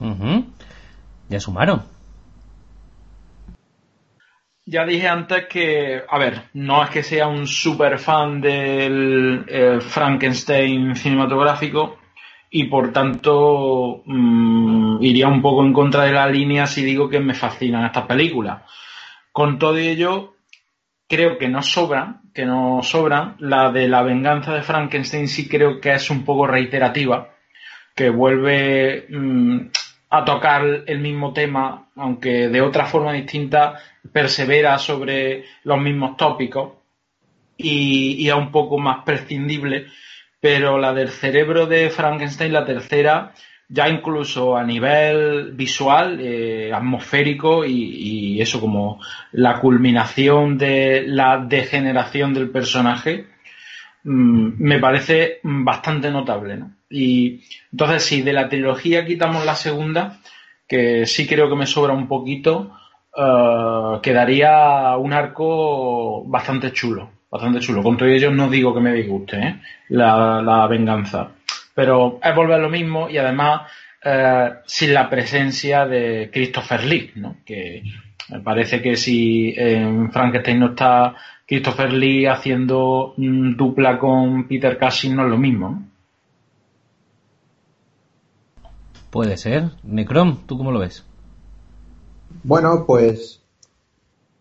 [0.00, 0.46] Uh -huh.
[1.28, 1.97] Ya sumaron.
[4.70, 9.78] Ya dije antes que, a ver, no es que sea un super fan del eh,
[9.80, 11.96] Frankenstein cinematográfico,
[12.50, 17.18] y por tanto mmm, iría un poco en contra de la línea si digo que
[17.18, 18.62] me fascinan estas películas.
[19.32, 20.34] Con todo ello,
[21.08, 23.36] creo que no sobra, que no sobran.
[23.38, 27.30] La de la venganza de Frankenstein sí creo que es un poco reiterativa,
[27.94, 29.60] que vuelve mmm,
[30.10, 33.78] a tocar el mismo tema, aunque de otra forma distinta,
[34.12, 36.72] persevera sobre los mismos tópicos
[37.56, 39.86] y, y es un poco más prescindible.
[40.40, 43.34] Pero la del cerebro de Frankenstein, la tercera,
[43.68, 49.00] ya incluso a nivel visual, eh, atmosférico y, eso como
[49.32, 53.26] la culminación de la degeneración del personaje,
[54.04, 56.56] mmm, me parece bastante notable.
[56.56, 56.76] ¿no?
[56.88, 57.40] Y
[57.72, 60.20] entonces, si de la trilogía quitamos la segunda,
[60.68, 62.77] que sí creo que me sobra un poquito,
[63.16, 67.82] uh, quedaría un arco bastante chulo, bastante chulo.
[67.82, 69.60] Con todo ello no digo que me disguste ¿eh?
[69.88, 71.30] la, venganza
[71.74, 73.70] pero es volver lo mismo y además
[74.04, 77.36] eh, sin la presencia de Christopher Lee, ¿no?
[77.46, 77.84] que
[78.30, 81.14] me parece que si en Frankenstein no está
[81.46, 85.88] Christopher Lee haciendo mm, dupla con Peter Cushing no es lo mismo.
[89.10, 89.70] Puede ser.
[89.82, 91.07] Necrom, ¿tú cómo lo ves?
[92.48, 93.42] Bueno, pues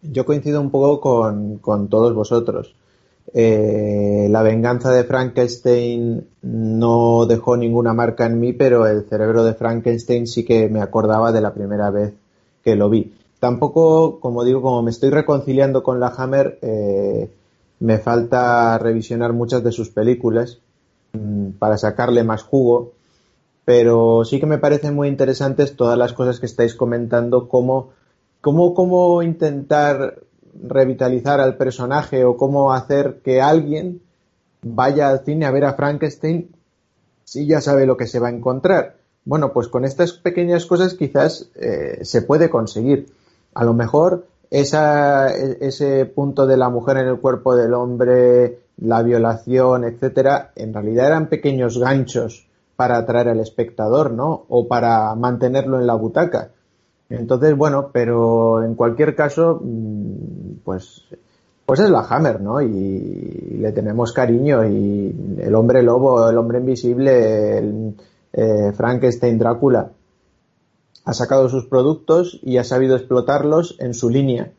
[0.01, 2.73] yo coincido un poco con, con todos vosotros.
[3.33, 9.55] Eh, la venganza de Frankenstein no dejó ninguna marca en mí, pero el cerebro de
[9.55, 12.13] Frankenstein sí que me acordaba de la primera vez
[12.63, 13.13] que lo vi.
[13.41, 17.29] Tampoco, como digo, como me estoy reconciliando con la Hammer, eh,
[17.81, 20.59] me falta revisionar muchas de sus películas
[21.11, 22.93] mmm, para sacarle más jugo,
[23.65, 27.96] pero sí que me parecen muy interesantes todas las cosas que estáis comentando, como
[28.47, 30.21] cómo, cómo intentar
[30.63, 34.01] revitalizar al personaje o cómo hacer que alguien
[34.61, 36.55] vaya al cine a ver a Frankenstein
[37.25, 38.95] si ya sabe lo que se va a encontrar.
[39.25, 43.11] Bueno, pues con estas pequeñas cosas quizás eh, se puede conseguir.
[43.53, 49.83] A lo mejor ese punto de la mujer en el cuerpo del hombre, la violación,
[49.83, 54.45] etcétera, en realidad eran pequeños ganchos para atraer al espectador, ¿no?
[54.47, 56.51] O para mantenerlo en la butaca.
[57.09, 61.03] Entonces, bueno, pero en cualquier caso, mm, pues,
[61.65, 62.61] pues es la Hammer, ¿no?
[62.61, 67.95] Y le tenemos cariño y el hombre lobo, el hombre invisible, el,
[68.33, 69.91] eh, Frankenstein, Drácula,
[71.05, 74.51] ha sacado sus productos y ha sabido explotarlos en su línea.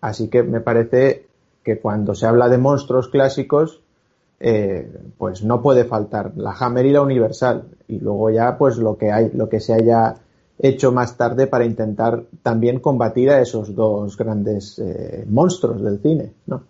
[0.00, 1.26] Así que me parece
[1.62, 3.80] que cuando se habla de monstruos clásicos,
[4.40, 7.64] eh, pues no puede faltar la Hammer y la Universal.
[7.86, 10.16] Y luego ya, pues lo que hay, lo que se haya
[10.62, 16.32] hecho más tarde para intentar también combatir a esos dos grandes eh, monstruos del cine,
[16.46, 16.62] ¿no?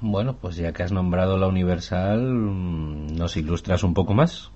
[0.00, 4.52] Bueno, pues ya que has nombrado la Universal, ¿nos ilustras un poco más?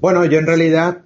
[0.00, 1.02] Bueno, yo en realidad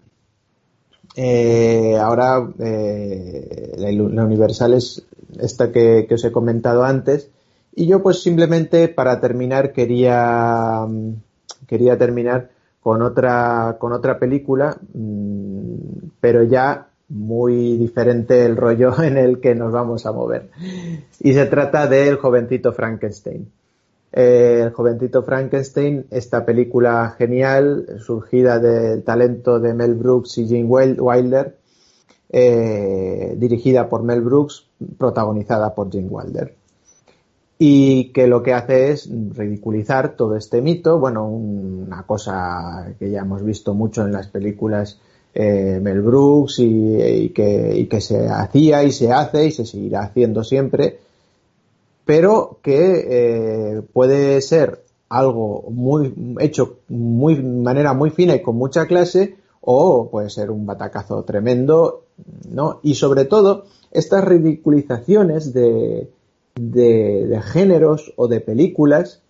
[1.17, 5.05] eh, ahora eh, la, la, Universal es
[5.41, 7.31] esta que, que, os he comentado antes
[7.75, 10.87] y yo pues simplemente para terminar quería
[11.67, 12.51] quería terminar
[12.87, 15.75] con otra, con otra película, mmm,
[16.21, 20.51] pero ya muy diferente el rollo en el que nos vamos a mover.
[21.19, 23.51] Y se trata del jovencito Frankenstein.
[24.13, 30.69] Eh, el jovencito Frankenstein, esta película genial, surgida del talento de Mel Brooks y Gene
[30.69, 31.57] Wilder,
[32.31, 34.65] eh, dirigida por Mel Brooks,
[34.97, 36.55] protagonizada por Gene Wilder
[37.59, 43.21] y que lo que hace es ridiculizar todo este mito, bueno, una cosa que ya
[43.21, 45.01] hemos visto mucho en las películas
[45.35, 50.03] eh, Mel Brooks y, que, y, que, se hacía y se hace y se seguirá
[50.03, 50.99] haciendo siempre,
[52.05, 58.87] pero que eh, puede ser algo muy hecho muy manera muy fina y con mucha
[58.87, 62.05] clase o puede ser un batacazo tremendo,
[62.49, 62.81] ¿no?
[62.83, 66.09] Y sobre todo estas ridiculizaciones de
[66.57, 69.23] de, de géneros o de películas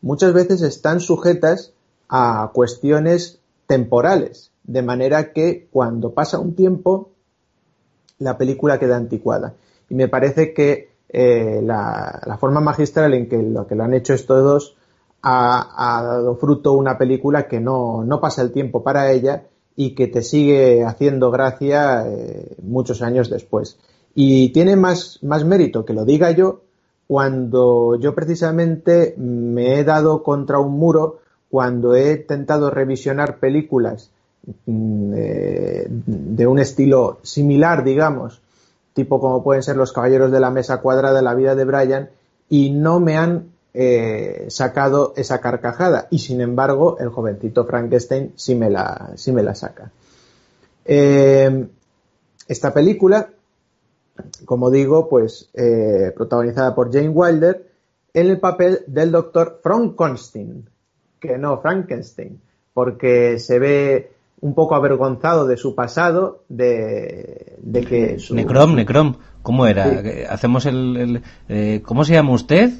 [0.00, 1.72] muchas veces están sujetas
[2.08, 7.10] a cuestiones temporales, de manera que cuando pasa un tiempo
[8.18, 9.54] la película queda anticuada.
[9.88, 13.94] Y me parece que eh, la, la, forma magistral en que lo que lo han
[13.94, 14.76] hecho estos dos
[15.22, 19.44] ha, ha dado fruto una película que no, no, pasa el tiempo para ella
[19.76, 23.78] y que te sigue haciendo gracia eh, muchos años después.
[24.14, 26.62] Y tiene más, más mérito que lo diga yo
[27.06, 34.10] cuando yo precisamente me he dado contra un muro cuando he intentado revisionar películas
[34.64, 38.40] mm, eh, de un estilo similar, digamos,
[38.94, 42.10] tipo como pueden ser Los Caballeros de la Mesa Cuadrada, La vida de Brian,
[42.48, 46.08] y no me han eh, sacado esa carcajada.
[46.10, 49.90] Y sin embargo, el jovencito Frankenstein sí me la, sí me la saca.
[50.86, 51.66] Eh,
[52.48, 53.28] esta película
[54.44, 57.66] como digo, pues eh, protagonizada por Jane Wilder
[58.14, 60.68] en el papel del doctor Frankenstein,
[61.18, 62.40] que no Frankenstein,
[62.74, 68.34] porque se ve un poco avergonzado de su pasado, de, de que su...
[68.34, 70.02] Necrom, Necrom, ¿cómo era?
[70.28, 71.22] Hacemos el...
[71.48, 72.70] eh, ¿Cómo se llama usted?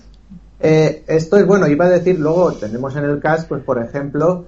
[0.60, 4.46] Eh, esto es bueno, iba a decir, luego tenemos en el cast, pues por ejemplo,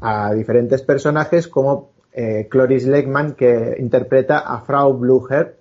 [0.00, 5.56] a diferentes personajes como eh, Cloris Leckman, que interpreta a Frau Blucher.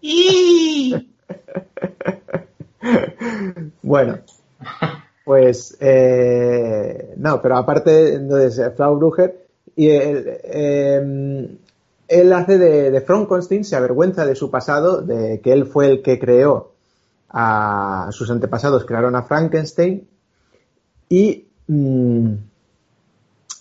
[3.82, 4.18] bueno,
[5.24, 9.46] pues eh, no, pero aparte, entonces, Frau Blucher,
[9.76, 11.48] y el, eh,
[12.08, 16.02] él hace de, de Frankenstein, se avergüenza de su pasado, de que él fue el
[16.02, 16.72] que creó
[17.28, 20.08] a sus antepasados, crearon a Frankenstein,
[21.08, 22.32] y mm,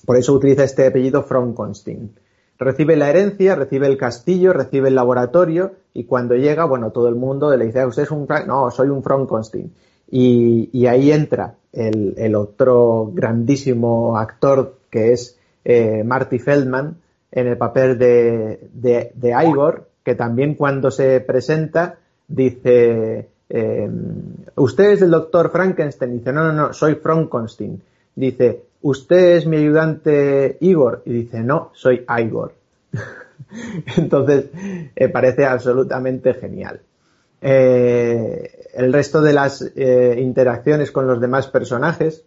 [0.08, 2.12] por eso utiliza este apellido Frankenstein.
[2.58, 7.16] Recibe la herencia, recibe el castillo, recibe el laboratorio, y cuando llega, bueno, todo el
[7.16, 8.48] mundo le dice, "Ah, usted es un, Frank-".
[8.48, 9.70] no, soy un Frankenstein.
[10.10, 16.96] Y, ahí entra el, otro grandísimo actor que es eh, Marty Feldman,
[17.30, 21.98] en el papel de, de, de Igor, que también cuando se presenta
[22.30, 23.92] dice, eh,
[24.56, 27.82] usted es el doctor Frankenstein, dice, no, no, no, soy Frankenstein.
[28.16, 32.54] Dice, usted es mi ayudante Igor, y dice, no, soy Igor.
[33.98, 34.46] Entonces,
[34.96, 36.82] eh, parece absolutamente genial.
[37.42, 42.24] Eh, el resto de las eh, interacciones con los demás personajes,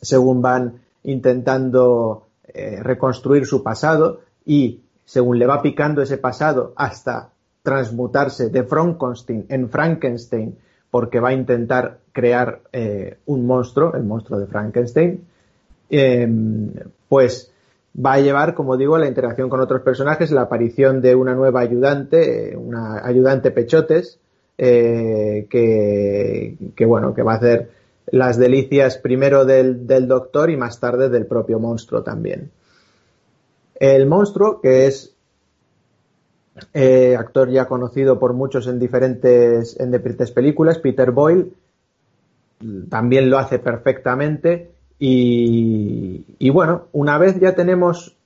[0.00, 7.30] según van intentando eh, reconstruir su pasado y según le va picando ese pasado hasta
[7.62, 10.58] transmutarse de Frankenstein en Frankenstein
[10.90, 15.24] porque va a intentar crear eh, un monstruo, el monstruo de Frankenstein,
[15.88, 16.28] eh,
[17.08, 17.52] pues
[17.94, 21.36] va a llevar, como digo, a la interacción con otros personajes, la aparición de una
[21.36, 24.18] nueva ayudante, una ayudante Pechotes,
[24.58, 27.70] eh, que, bueno, que va a hacer
[28.10, 32.50] las delicias primero del, del, doctor y más tarde del propio monstruo también.
[33.76, 35.14] El monstruo, que es
[36.74, 41.52] eh, actor ya conocido por muchos en diferentes, en diferentes películas, Peter Boyle,
[42.88, 44.70] también lo hace perfectamente.
[44.98, 48.16] Y, y, bueno, una vez ya tenemos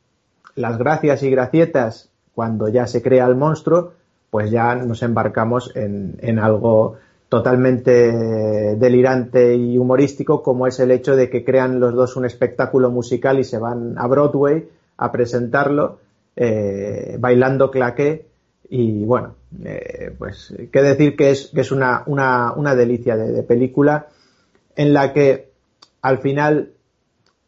[0.55, 3.93] las gracias y gracietas cuando ya se crea el monstruo,
[4.31, 6.97] pues ya nos embarcamos en, en algo
[7.29, 12.91] totalmente delirante y humorístico como es el hecho de que crean los dos un espectáculo
[12.91, 15.99] musical y se van a Broadway a presentarlo
[16.37, 18.27] eh, bailando claqué.
[18.69, 23.33] Y bueno, eh, pues qué decir que es, que es una, una, una delicia de,
[23.33, 24.09] de, película
[24.77, 25.53] en la que
[26.01, 26.73] al final,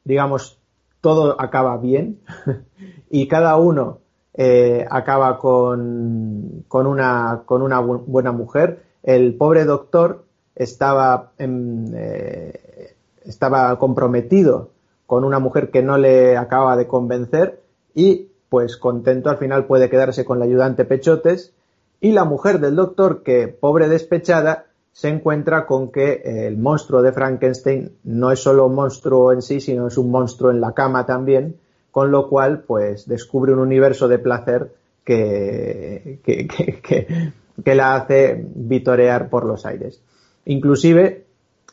[0.04, 0.58] digamos,
[1.00, 2.20] todo acaba bien
[3.10, 3.98] y cada uno
[4.32, 8.82] eh, acaba con, con, una, con una bu buena mujer.
[9.02, 12.94] El pobre doctor estaba, eh,
[13.24, 14.70] estaba comprometido
[15.06, 17.60] con una mujer que no le acaba de convencer
[17.94, 21.52] y pues contento al final puede quedarse con la ayudante Pechotes
[22.00, 27.12] y la mujer del doctor que pobre despechada se encuentra con que el monstruo de
[27.12, 31.04] Frankenstein no es solo un monstruo en sí, sino es un monstruo en la cama
[31.04, 31.56] también,
[31.90, 34.72] con lo cual pues descubre un universo de placer
[35.04, 40.00] que, que, que, la hace vitorear por los aires.
[40.44, 41.24] Inclusive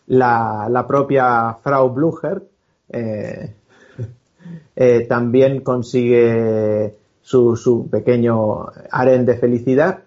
[0.07, 2.41] la, la propia Frau Blucher
[2.89, 3.53] eh,
[4.75, 9.99] eh, también consigue su, su, pequeño aren de felicidad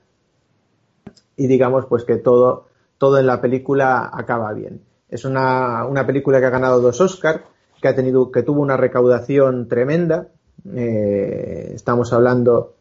[1.37, 2.67] y digamos pues que todo,
[3.05, 4.81] todo en la película acaba bien.
[5.11, 7.43] Es una, una película que ha ganado dos Oscars,
[7.79, 10.29] que ha tenido, que tuvo una recaudación tremenda.
[10.75, 12.77] Eh, estamos hablando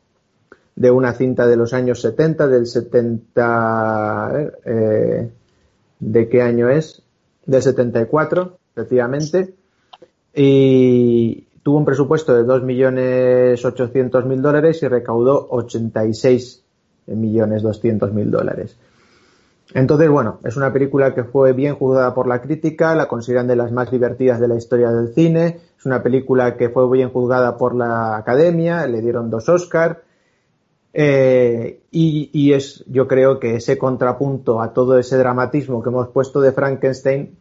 [0.77, 5.29] de una cinta de los años 70, del 70, ver, eh,
[5.99, 7.03] ¿de qué año es?
[7.45, 9.55] Del 74, efectivamente,
[10.33, 18.77] y tuvo un presupuesto de 2.800.000 dólares y recaudó 86.200.000 dólares.
[19.73, 23.55] Entonces, bueno, es una película que fue bien juzgada por la crítica, la consideran de
[23.55, 27.57] las más divertidas de la historia del cine, es una película que fue bien juzgada
[27.57, 29.97] por la academia, le dieron dos Oscars,
[30.93, 36.09] eh, y, y, es, yo creo que ese contrapunto a todo ese dramatismo que hemos
[36.09, 37.35] puesto de Frankenstein,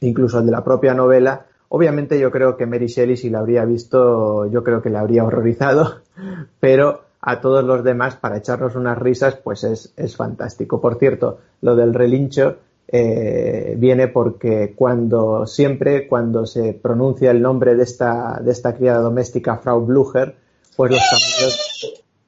[0.00, 3.64] incluso el de la propia novela, obviamente yo creo que Mary Shelley si la habría
[3.64, 6.00] visto, yo creo que la habría horrorizado,
[6.60, 10.78] pero a todos los demás, para echarnos unas risas, pues es, es fantástico.
[10.78, 17.76] Por cierto, lo del relincho eh, viene porque cuando siempre, cuando se pronuncia el nombre
[17.76, 20.36] de esta, de esta criada doméstica, Frau Blucher,
[20.76, 21.00] pues los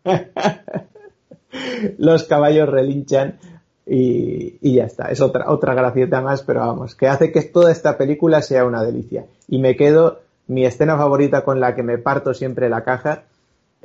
[0.03, 0.33] caballos
[1.99, 3.39] los caballos relinchan
[3.85, 5.11] y, y, ya está.
[5.11, 8.83] Es otra, otra gracieta más, pero vamos, que hace que toda esta película sea una
[8.83, 9.27] delicia.
[9.47, 13.25] Y me quedo, mi escena favorita con la que me parto siempre la caja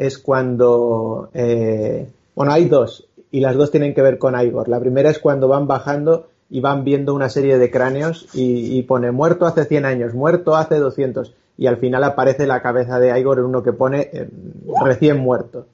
[0.02, 4.68] es cuando, eh, bueno, hay dos, y las dos tienen que ver con Igor.
[4.68, 9.12] La primera es cuando van bajando y van viendo una serie de cráneos y, pone
[9.12, 13.38] muerto hace 100 años, muerto hace 200 y al final aparece la cabeza de Igor
[13.38, 14.28] en uno que pone eh,
[14.84, 15.68] recién muerto.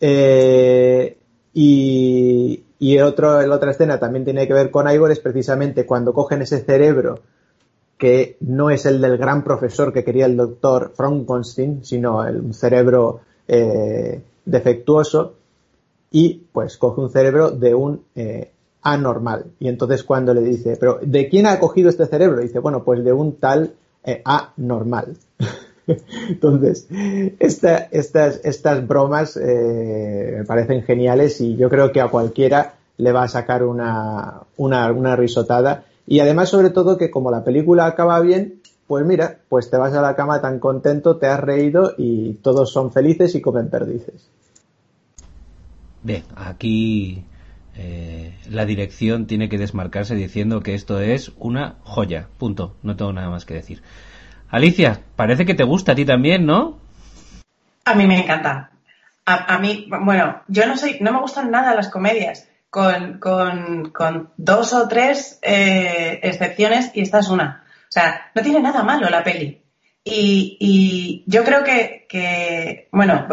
[0.00, 1.16] Eh,
[1.54, 6.12] y, y otro, la otra escena también tiene que ver con Igor, es precisamente cuando
[6.12, 7.20] cogen ese cerebro
[7.98, 13.20] que no es el del gran profesor que quería el doctor Frankenstein, sino el, cerebro
[13.48, 15.34] eh, defectuoso,
[16.10, 18.50] y pues coge un cerebro de un eh,
[18.82, 19.46] anormal.
[19.58, 22.40] Y entonces cuando le dice, pero ¿de quién ha cogido este cerebro?
[22.40, 23.72] dice, bueno, pues de un tal
[24.04, 25.16] eh, anormal.
[26.28, 26.86] entonces,
[27.38, 33.12] esta, estas, estas bromas eh, me parecen geniales y yo creo que a cualquiera le
[33.12, 35.84] va a sacar una, una risotada.
[36.06, 38.57] Y además, sobre todo, que como la película acaba bien,
[38.88, 42.72] pues mira, pues te vas a la cama tan contento, te has reído y todos
[42.72, 44.30] son felices y comen perdices.
[46.02, 47.24] Bien, aquí
[47.76, 52.28] eh, la dirección tiene que desmarcarse diciendo que esto es una joya.
[52.38, 52.76] Punto.
[52.82, 53.82] No tengo nada más que decir.
[54.48, 56.78] Alicia, parece que te gusta a ti también, ¿no?
[57.84, 58.70] A mí me encanta.
[59.26, 63.90] A, a mí, bueno, yo no soy, no me gustan nada las comedias, con, con,
[63.90, 67.64] con dos o tres eh, excepciones y esta es una.
[67.88, 69.62] O sea, no tiene nada malo la peli.
[70.04, 73.26] Y, y yo creo que, que, bueno,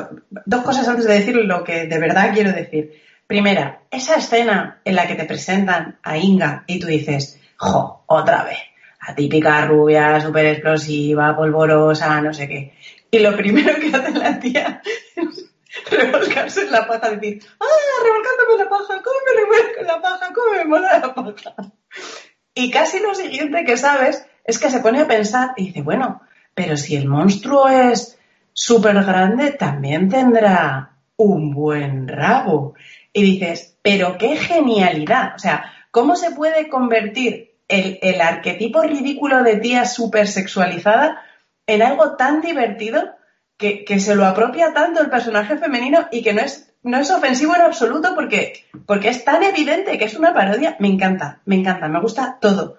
[0.45, 3.01] dos cosas antes de decir lo que de verdad quiero decir.
[3.27, 8.43] Primera, esa escena en la que te presentan a Inga y tú dices, jo, otra
[8.43, 8.59] vez,
[9.07, 12.73] la típica rubia, súper explosiva, polvorosa, no sé qué.
[13.09, 14.81] Y lo primero que hace la tía
[15.15, 15.51] es
[15.89, 19.01] revolcarse en la paja, decir, ¡ah, revolcándome la paja!
[19.01, 20.33] ¿Cómo me revuelco la paja?
[20.33, 21.71] ¿Cómo me mola la paja?
[22.53, 26.21] Y casi lo siguiente que sabes es que se pone a pensar y dice, bueno,
[26.53, 28.17] pero si el monstruo es
[28.53, 32.75] súper grande, también tendrá un buen rabo.
[33.11, 35.33] Y dices, pero qué genialidad.
[35.35, 41.21] O sea, ¿cómo se puede convertir el, el arquetipo ridículo de tía súper sexualizada
[41.67, 43.15] en algo tan divertido
[43.57, 47.09] que, que, se lo apropia tanto el personaje femenino y que no es, no es
[47.09, 50.75] ofensivo en absoluto porque, porque es tan evidente que es una parodia?
[50.79, 52.77] Me encanta, me encanta, me gusta todo.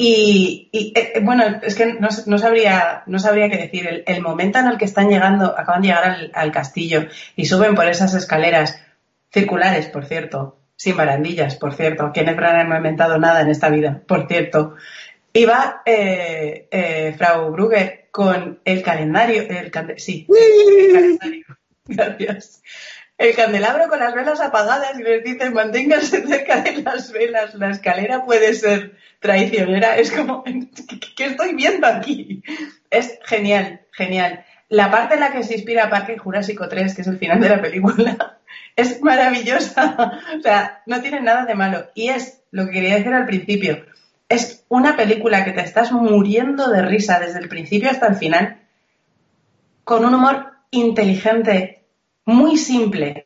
[0.00, 3.88] Y, y eh, bueno, es que no, no, sabría, no sabría qué decir.
[3.88, 7.46] El, el, momento en el que están llegando, acaban de llegar al, al, castillo y
[7.46, 8.80] suben por esas escaleras
[9.32, 12.12] circulares, por cierto, sin barandillas, por cierto.
[12.14, 14.76] Branagh no ha inventado nada en esta vida, por cierto.
[15.32, 21.44] Y va eh, eh, Frau Brugger con el calendario, el sí, el calendario.
[21.86, 22.62] Gracias
[23.18, 27.70] el candelabro con las velas apagadas y les dices manténganse cerca de las velas, la
[27.70, 30.44] escalera puede ser traicionera, es como,
[31.16, 32.42] ¿qué estoy viendo aquí?
[32.90, 34.44] Es genial, genial.
[34.68, 37.48] La parte en la que se inspira Parque Jurásico 3, que es el final de
[37.48, 38.38] la película,
[38.76, 40.20] es maravillosa.
[40.38, 41.86] O sea, no tiene nada de malo.
[41.94, 43.84] Y es lo que quería decir al principio.
[44.28, 48.58] Es una película que te estás muriendo de risa desde el principio hasta el final,
[49.84, 51.77] con un humor inteligente,
[52.28, 53.24] muy simple,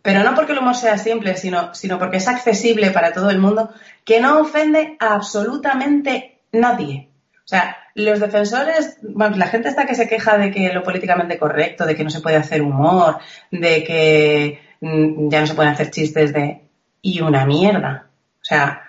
[0.00, 3.40] pero no porque el humor sea simple, sino, sino porque es accesible para todo el
[3.40, 3.70] mundo,
[4.04, 7.08] que no ofende a absolutamente nadie.
[7.38, 11.38] O sea, los defensores, bueno, la gente está que se queja de que lo políticamente
[11.38, 13.18] correcto, de que no se puede hacer humor,
[13.50, 16.60] de que mm, ya no se pueden hacer chistes de...
[17.02, 18.06] Y una mierda.
[18.36, 18.80] O sea,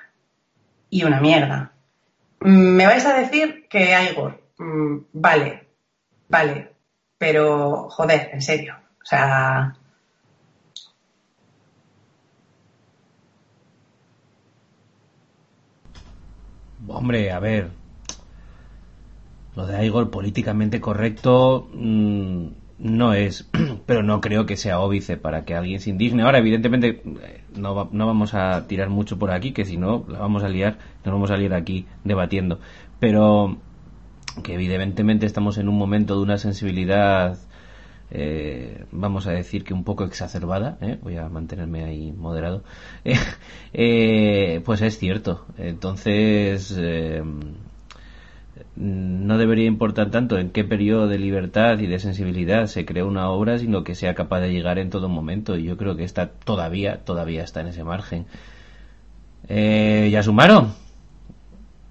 [0.91, 1.71] y una mierda.
[2.41, 5.67] Mm, me vais a decir que Igor, mm, vale,
[6.29, 6.71] vale,
[7.17, 8.84] pero joder, en serio.
[9.11, 9.73] O
[16.87, 17.69] Hombre, a ver.
[19.55, 22.47] Lo de Igor políticamente correcto mmm,
[22.79, 23.47] no es,
[23.85, 26.23] pero no creo que sea óbice para que alguien se indigne.
[26.23, 27.01] Ahora, evidentemente,
[27.55, 30.49] no, va, no vamos a tirar mucho por aquí, que si no, la vamos a
[30.49, 32.59] liar, nos vamos a liar aquí debatiendo.
[32.99, 33.57] Pero
[34.43, 37.37] que evidentemente estamos en un momento de una sensibilidad
[38.11, 40.97] eh, vamos a decir que un poco exacerbada, ¿eh?
[41.01, 42.63] voy a mantenerme ahí moderado,
[43.73, 45.45] eh, pues es cierto.
[45.57, 47.23] Entonces, eh,
[48.75, 53.29] no debería importar tanto en qué periodo de libertad y de sensibilidad se crea una
[53.29, 55.57] obra, sino que sea capaz de llegar en todo momento.
[55.57, 58.25] Y yo creo que está todavía, todavía está en ese margen.
[59.47, 60.73] Eh, ¿Ya sumaron?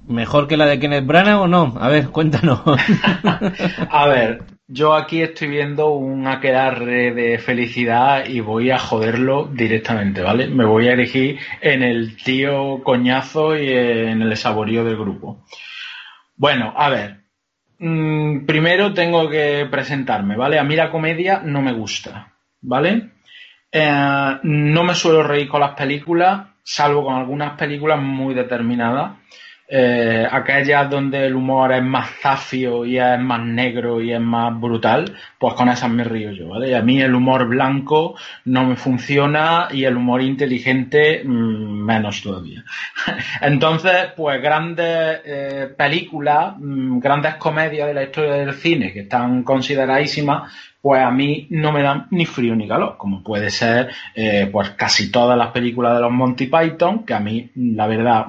[0.06, 1.74] ¿Mejor que la de Kenneth Branagh o no?
[1.78, 2.60] A ver, cuéntanos.
[3.90, 10.22] a ver, yo aquí estoy viendo un aquelarre de felicidad y voy a joderlo directamente,
[10.22, 10.46] ¿vale?
[10.48, 15.44] Me voy a erigir en el tío coñazo y en el saborío del grupo.
[16.36, 17.20] Bueno, a ver.
[17.78, 20.58] Mm, primero tengo que presentarme, ¿vale?
[20.58, 23.10] A mí la comedia no me gusta, ¿vale?
[23.70, 29.18] Eh, no me suelo reír con las películas, salvo con algunas películas muy determinadas
[29.66, 34.58] eh, aquellas donde el humor es más zafio y es más negro y es más
[34.60, 36.70] brutal, pues con esas me río yo, ¿vale?
[36.70, 42.22] Y a mí el humor blanco no me funciona y el humor inteligente mm, menos
[42.22, 42.62] todavía.
[43.40, 49.42] Entonces, pues grandes eh, películas, mm, grandes comedias de la historia del cine que están
[49.44, 50.52] consideradísimas,
[50.84, 54.70] pues a mí no me dan ni frío ni calor, como puede ser eh, pues
[54.72, 58.26] casi todas las películas de los Monty Python, que a mí la verdad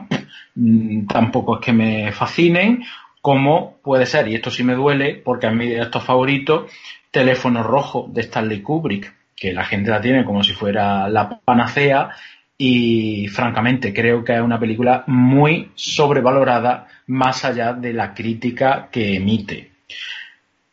[0.56, 2.84] mm, tampoco es que me fascinen,
[3.22, 6.72] como puede ser, y esto sí me duele, porque a mí de estos favoritos,
[7.12, 12.12] Teléfono Rojo de Stanley Kubrick, que la gente la tiene como si fuera la panacea,
[12.58, 19.16] y francamente creo que es una película muy sobrevalorada más allá de la crítica que
[19.16, 19.72] emite.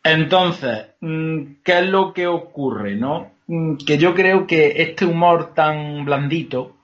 [0.03, 2.95] Entonces, mm, ¿qué es lo que ocurre?
[2.95, 3.31] ¿no?
[3.47, 6.75] Mm, que yo creo que este humor tan blandito,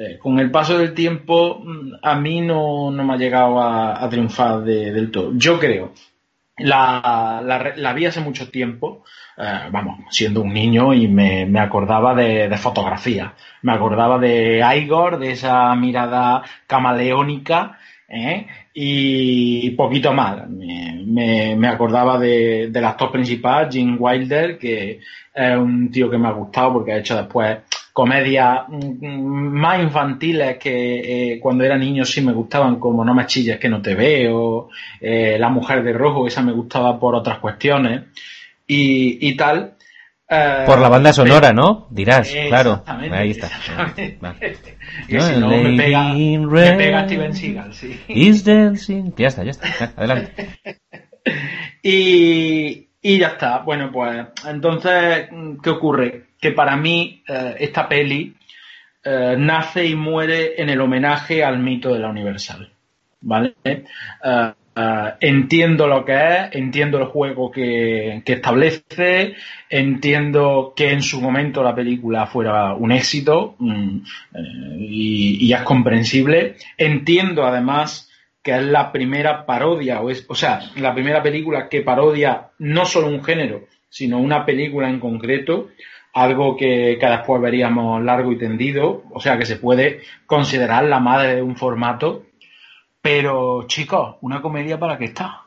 [0.00, 4.62] eh, con el paso del tiempo, mm, a mí no, me ha llegado a, triunfar
[4.62, 5.32] del todo.
[5.34, 5.92] Yo creo,
[6.58, 7.42] la,
[7.76, 9.02] la, vi hace mucho tiempo,
[9.36, 15.18] eh, vamos, siendo un niño y me, acordaba de, de, fotografía, me acordaba de Igor,
[15.18, 17.78] de esa mirada camaleónica
[18.08, 18.46] ¿eh?
[18.74, 20.48] y poquito más.
[20.48, 25.00] Me, me, acordaba de, del actor principal, Jim Wilder, que
[25.34, 27.58] es un tío que me ha gustado porque ha hecho después
[27.98, 33.26] comedias mm, más infantiles que eh, cuando era niño sí me gustaban, como No me
[33.26, 34.68] chilles que no te veo,
[35.00, 38.04] eh, La mujer de rojo, esa me gustaba por otras cuestiones
[38.68, 39.74] y, y tal.
[40.30, 41.88] Eh, Por la banda sonora, ¿no?
[41.90, 42.84] Dirás, claro.
[42.86, 43.50] Ahí está.
[45.40, 48.00] no, me, pega, me pega Steven Seagal, sí.
[48.06, 49.12] Is dancing.
[49.16, 49.92] Ya está, ya está.
[49.96, 50.50] Adelante.
[51.82, 53.58] y, y ya está.
[53.58, 56.27] Bueno, pues entonces, ¿qué ocurre?
[56.40, 58.34] Que para mí eh, esta peli
[59.04, 62.70] eh, nace y muere en el homenaje al mito de la Universal.
[63.20, 63.54] ¿Vale?
[64.80, 69.34] Ah, entiendo lo que es, entiendo el juego que, establece,
[69.68, 73.96] entiendo que en su momento la película fuera un éxito mm,
[74.34, 76.54] eh, y, es comprensible.
[76.76, 78.08] Entiendo además
[78.40, 82.86] que es la primera parodia, o, es, o sea, la primera película que parodia no
[82.86, 85.70] solo un género, sino una película en concreto,
[86.14, 91.00] algo que, que después veríamos largo y tendido, o sea que se puede considerar la
[91.00, 92.24] madre de un formato
[93.00, 95.42] pero, chicos, una comedia para qué está.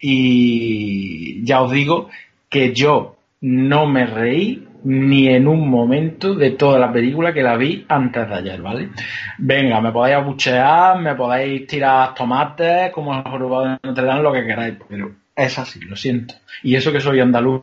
[0.00, 2.10] Y ya os digo
[2.48, 7.56] que yo no me reí ni en un momento de toda la película que la
[7.56, 8.90] vi antes de ayer, ¿vale?
[9.38, 14.32] Venga, me podéis abuchear, me podéis tirar tomates, como el jorobado de Notre Dame, lo
[14.32, 16.34] que queráis, pero es así, lo siento.
[16.62, 17.62] Y eso que soy andaluz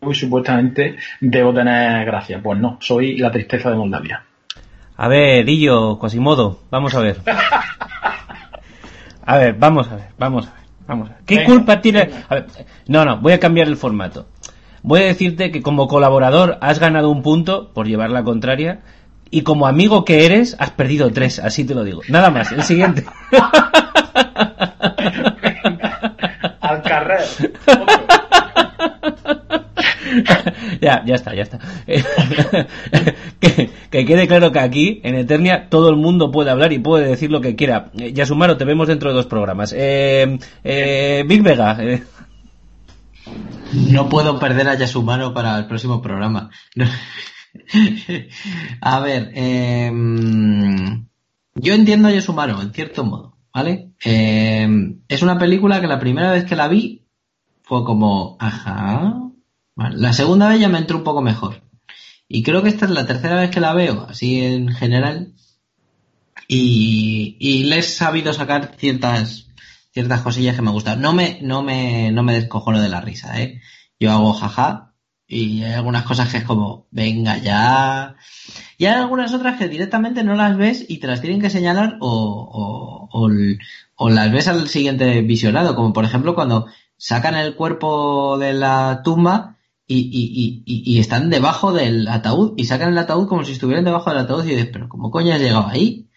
[0.00, 2.40] y supuestamente debo tener gracia.
[2.42, 4.24] Pues no, soy la tristeza de Moldavia.
[4.96, 7.18] A ver, Dillo, Cosimodo, vamos a ver.
[9.28, 11.22] A ver, vamos a ver, vamos a ver, vamos a ver.
[11.26, 12.10] ¿Qué culpa tiene?
[12.86, 14.28] no, no, voy a cambiar el formato.
[14.82, 18.82] Voy a decirte que como colaborador has ganado un punto por llevar la contraria
[19.30, 22.02] y como amigo que eres has perdido tres, así te lo digo.
[22.08, 23.04] Nada más, el siguiente.
[26.60, 27.24] Al carrer.
[30.80, 31.58] ya, ya está, ya está.
[33.40, 37.30] que, quede claro que aquí, en Eternia, todo el mundo puede hablar y puede decir
[37.30, 37.90] lo que quiera.
[37.98, 39.74] Eh, Yasumaro, te vemos dentro de dos programas.
[39.76, 41.78] Eh, eh, Big Vega.
[43.72, 46.50] No puedo perder a Yasumaro para el próximo programa.
[48.80, 51.06] a ver, em,
[51.54, 53.92] yo entiendo a Yasumaro, en cierto modo, ¿vale?
[54.04, 57.06] Em, es una película que la primera vez que la vi
[57.62, 59.25] fue como, ajá,
[59.76, 61.62] la segunda vez ya me entró un poco mejor.
[62.28, 65.34] Y creo que esta es la tercera vez que la veo, así en general.
[66.48, 69.48] Y, y le he sabido sacar ciertas,
[69.92, 71.00] ciertas cosillas que me gustan.
[71.00, 73.60] No me, no me, no me descojono de la risa, ¿eh?
[74.00, 74.94] Yo hago jaja
[75.28, 78.16] y hay algunas cosas que es como, venga ya.
[78.78, 81.96] Y hay algunas otras que directamente no las ves y te las tienen que señalar
[82.00, 83.28] o, o,
[83.96, 89.02] o las ves al siguiente visionado, como por ejemplo cuando sacan el cuerpo de la
[89.04, 89.55] tumba
[89.86, 93.84] y, y, y, y, están debajo del ataúd y sacan el ataúd como si estuvieran
[93.84, 96.10] debajo del ataúd y dices, pero ¿cómo coño has llegado ahí?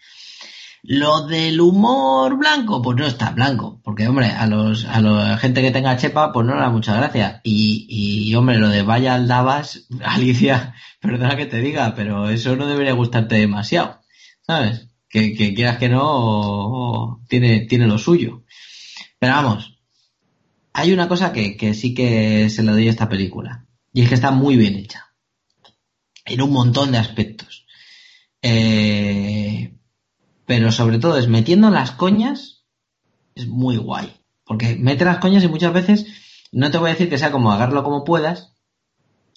[0.82, 5.62] Lo del humor blanco, pues no está blanco, porque hombre, a los a la gente
[5.62, 7.40] que tenga chepa, pues no le da mucha gracia.
[7.44, 12.56] Y, y hombre, lo de vaya al Davas, Alicia, perdona que te diga, pero eso
[12.56, 14.00] no debería gustarte demasiado,
[14.40, 14.88] ¿sabes?
[15.08, 18.44] Que, que quieras que no, tiene, tiene lo suyo.
[19.18, 19.79] Pero vamos,
[20.72, 24.14] hay una cosa que, sí que se le doy a esta película, y es que
[24.14, 25.14] está muy bien hecha.
[26.24, 27.66] En un montón de aspectos.
[28.42, 29.76] Eh,
[30.46, 32.64] pero sobre todo es metiendo las coñas,
[33.34, 34.12] es muy guay.
[34.44, 36.06] Porque mete las coñas y muchas veces,
[36.52, 38.54] no te voy a decir que sea como agarrarlo como puedas,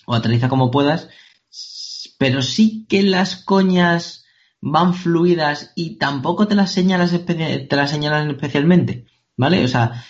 [0.05, 1.09] o aterriza como puedas,
[2.17, 4.25] pero sí que las coñas
[4.61, 9.05] van fluidas y tampoco te las señalas, te las señalan especialmente,
[9.35, 9.63] ¿vale?
[9.63, 10.05] O sea,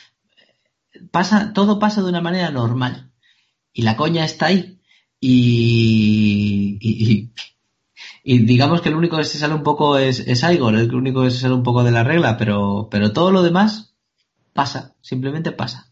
[1.13, 3.11] pasa, todo pasa de una manera normal.
[3.71, 4.81] Y la coña está ahí.
[5.19, 7.31] Y, y,
[8.23, 11.23] y digamos que el único que se sale un poco es, es Igor, el único
[11.23, 13.95] que se sale un poco de la regla, pero, pero todo lo demás
[14.53, 15.91] pasa, simplemente pasa.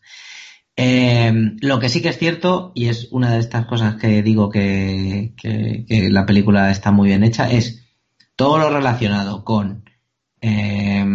[0.75, 4.49] Eh, lo que sí que es cierto, y es una de estas cosas que digo
[4.49, 7.85] que, que, que la película está muy bien hecha, es
[8.35, 9.85] todo lo relacionado con
[10.41, 11.05] eh,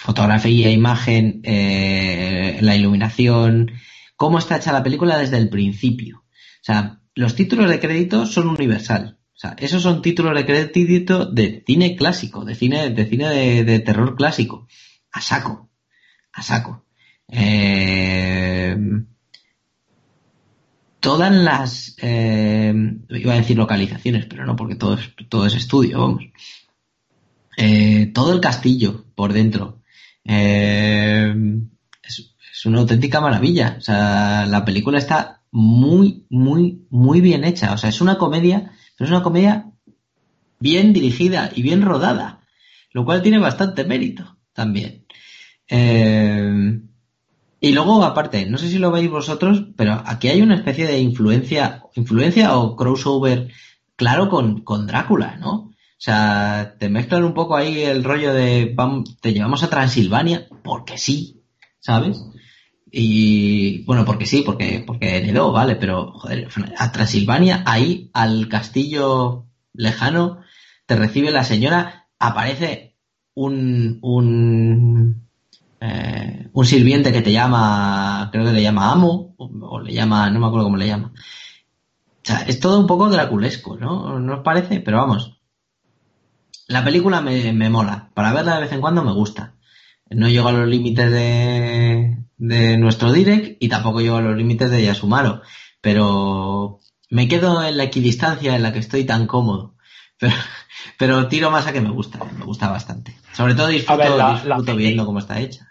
[0.00, 3.72] fotografía, imagen, eh, la iluminación,
[4.16, 6.24] cómo está hecha la película desde el principio.
[6.26, 9.18] O sea, los títulos de crédito son universal.
[9.34, 13.28] O sea, esos son títulos de crédito de cine clásico, de cine, de cine
[13.62, 14.66] de, terror clásico.
[15.12, 15.70] A saco.
[16.32, 16.86] A saco.
[17.28, 18.76] Eh,
[21.00, 22.72] todas las eh,
[23.10, 26.24] iba a decir localizaciones, pero no, porque todo es, todo es estudio, vamos.
[27.58, 29.79] Eh, todo el castillo por dentro.
[30.24, 31.34] Eh,
[32.02, 33.76] es, una auténtica maravilla.
[33.78, 37.72] O sea, la película está muy, muy, muy bien hecha.
[37.72, 39.72] O sea, es una comedia pero es una comedia
[40.58, 42.42] bien dirigida y bien rodada,
[42.92, 45.06] lo cual tiene bastante mérito también.
[45.66, 46.82] Eh,
[47.62, 50.98] y luego, aparte, no sé si lo veis vosotros, pero aquí hay una especie de
[50.98, 53.48] influencia, influencia o crossover
[53.96, 55.69] claro con, con Drácula, ¿no?
[56.00, 58.74] O sea, te mezclan un poco ahí el rollo de
[59.20, 61.42] te llevamos a Transilvania, porque sí,
[61.78, 62.24] ¿sabes?
[62.90, 66.48] Y bueno, porque sí, porque, porque heredó, vale, pero joder,
[66.78, 70.40] a Transilvania, ahí al castillo lejano,
[70.86, 72.96] te recibe la señora, aparece
[73.34, 75.28] un, un,
[75.82, 80.30] eh, un sirviente que te llama, creo que le llama amo, o, o, le llama,
[80.30, 81.12] no me acuerdo cómo le llama.
[81.14, 84.18] O sea, es todo un poco draculesco, ¿no?
[84.18, 84.80] ¿No os parece?
[84.80, 85.39] Pero vamos,
[86.70, 89.54] la película me, me mola, para verla de vez en cuando me gusta.
[90.08, 94.70] No llego a los límites de, de nuestro direct y tampoco llego a los límites
[94.70, 95.42] de Yasumaro.
[95.80, 96.78] Pero
[97.10, 99.74] me quedo en la equidistancia en la que estoy tan cómodo.
[100.20, 100.34] Pero,
[100.98, 103.14] pero tiro más a que me gusta, me gusta bastante.
[103.32, 105.66] Sobre todo disfruto, ver, la, disfruto la viendo cómo está hecha.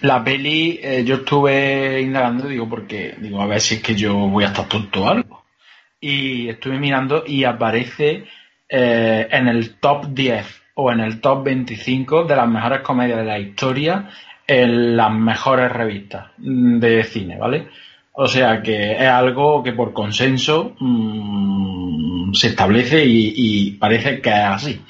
[0.00, 4.14] La peli, eh, yo estuve indagando, digo, porque, digo, a ver si es que yo
[4.14, 5.44] voy a estar tonto o algo.
[6.00, 8.26] Y estuve mirando y aparece
[8.76, 13.24] eh, en el top 10 o en el top 25 de las mejores comedias de
[13.24, 14.10] la historia
[14.48, 17.68] en las mejores revistas de cine, ¿vale?
[18.14, 24.44] O sea que es algo que por consenso mmm, se establece y, parece que es
[24.44, 24.80] así.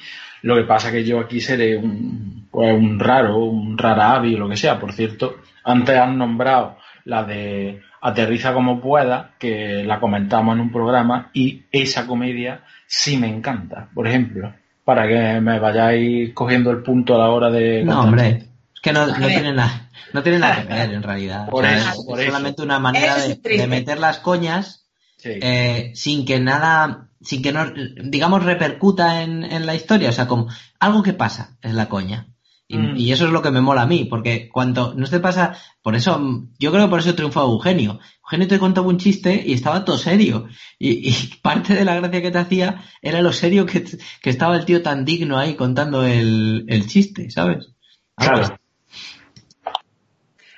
[0.41, 4.49] Lo que pasa que yo aquí seré un, pues un raro, un rarabi o lo
[4.49, 4.79] que sea.
[4.79, 10.71] Por cierto, antes han nombrado la de Aterriza como pueda, que la comentamos en un
[10.71, 16.83] programa, y esa comedia sí me encanta, por ejemplo, para que me vayáis cogiendo el
[16.83, 17.83] punto a la hora de...
[17.83, 19.89] No, hombre, es que no, no tiene nada.
[20.13, 21.49] No tiene nada que ver en realidad.
[21.49, 22.63] Por o sea, eso, es por solamente eso.
[22.65, 24.81] una manera de, meter las coñas
[25.17, 25.31] Sí.
[25.41, 27.65] eh, sin que nada, sin que no,
[28.03, 30.09] digamos, repercuta en, en la historia.
[30.09, 30.47] O sea, como
[30.79, 32.27] algo que pasa es la coña.
[32.67, 32.97] Y, Mm.
[32.97, 35.95] y eso es lo que me mola a mí, porque cuando no te pasa, por
[35.95, 37.99] eso, mm, yo creo que por eso triunfó Eugenio.
[38.25, 40.47] Eugenio te contaba un chiste y estaba todo serio.
[40.79, 43.83] Y, y parte de la gracia que te hacía era lo serio que,
[44.21, 47.67] que estaba el tío tan digno ahí contando el, el chiste, ¿sabes?
[48.15, 48.57] Claro.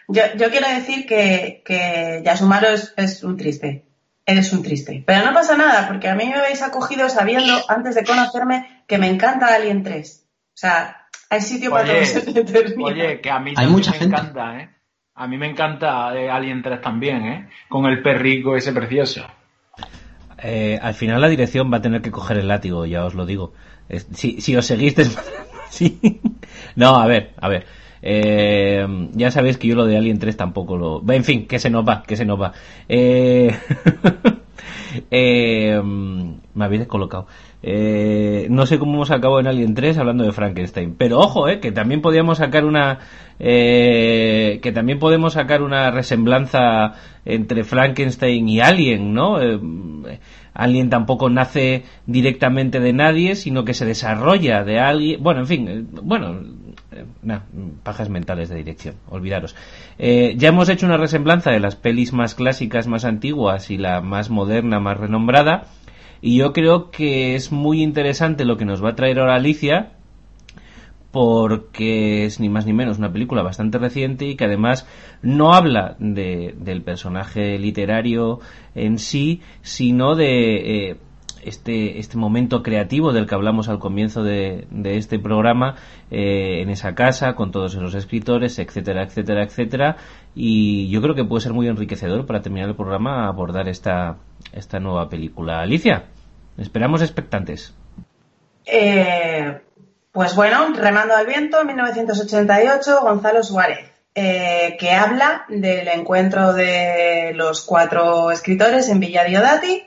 [0.07, 3.85] Yo, yo quiero decir que, que Yasumaro es, es un triste.
[4.25, 5.03] Eres un triste.
[5.05, 8.97] Pero no pasa nada, porque a mí me habéis acogido sabiendo, antes de conocerme, que
[8.97, 10.25] me encanta Alien 3.
[10.25, 12.75] O sea, hay sitio para todos.
[12.83, 14.15] Oye, que a mí Hay también mucha me gente.
[14.15, 14.69] encanta, ¿eh?
[15.17, 17.49] A mí me encanta eh, Alien 3 también, ¿eh?
[17.67, 19.25] Con el perrico ese precioso.
[20.43, 23.25] Eh, al final la dirección va a tener que coger el látigo, ya os lo
[23.25, 23.53] digo.
[24.13, 24.95] Si, si os seguís
[25.69, 25.99] así-
[26.75, 27.65] No, a ver, a ver.
[28.03, 31.03] Eh, ya sabéis que yo lo de Alien 3 tampoco lo...
[31.11, 32.53] En fin, que se nos va, que se nos va.
[32.87, 33.57] Eh,
[35.11, 37.27] eh, me habéis descolocado.
[37.63, 41.59] Eh, no sé cómo hemos acabado en Alien 3 hablando de Frankenstein, pero ojo, eh,
[41.59, 42.99] que también podíamos sacar una,
[43.39, 46.93] eh, que también podemos sacar una resemblanza
[47.25, 49.41] entre Frankenstein y Alien, ¿no?
[49.41, 49.59] Eh,
[50.57, 55.21] Alien tampoco nace directamente de nadie, sino que se desarrolla de alguien.
[55.21, 56.41] Bueno, en fin, eh, bueno,
[56.91, 57.41] eh, nah,
[57.83, 59.55] pajas mentales de dirección, olvidaros.
[59.99, 64.01] Eh, ya hemos hecho una resemblanza de las pelis más clásicas, más antiguas y la
[64.01, 65.67] más moderna, más renombrada.
[66.21, 69.91] Y yo creo que es muy interesante lo que nos va a traer ahora Alicia,
[71.11, 74.87] porque es ni más ni menos una película bastante reciente y que además
[75.21, 78.39] no habla de, del personaje literario
[78.75, 80.97] en sí, sino de eh,
[81.43, 85.75] este, este momento creativo del que hablamos al comienzo de, de este programa
[86.11, 89.97] eh, en esa casa con todos esos escritores, etcétera, etcétera, etcétera.
[90.35, 94.17] Y yo creo que puede ser muy enriquecedor para terminar el programa abordar esta,
[94.51, 95.61] esta nueva película.
[95.61, 96.05] Alicia,
[96.57, 97.73] esperamos expectantes.
[98.65, 99.61] Eh,
[100.11, 107.61] pues bueno, Remando al Viento, 1988, Gonzalo Suárez, eh, que habla del encuentro de los
[107.61, 109.83] cuatro escritores en Villa Diodati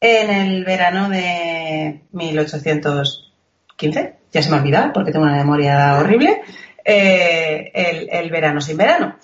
[0.00, 4.16] en el verano de 1815.
[4.32, 6.42] Ya se me ha olvidado porque tengo una memoria horrible.
[6.84, 9.16] Eh, el verano sin verano.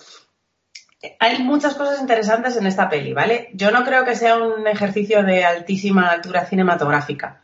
[1.19, 3.49] Hay muchas cosas interesantes en esta peli, ¿vale?
[3.53, 7.41] Yo no creo que sea un ejercicio de altísima altura cinematográfica.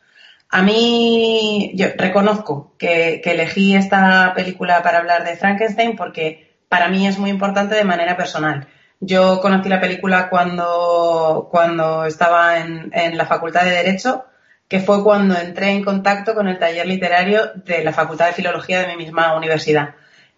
[0.49, 7.07] A mí, yo reconozco que, elegí esta película para hablar de Frankenstein porque para mí
[7.07, 8.67] es muy importante de manera personal.
[8.99, 14.25] Yo conocí la película cuando, cuando estaba en la Facultad de Derecho,
[14.69, 18.81] que fue cuando entré en contacto con el taller literario de la Facultad de Filología
[18.81, 19.95] de mi misma universidad.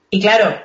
[0.09, 0.56] Y claro,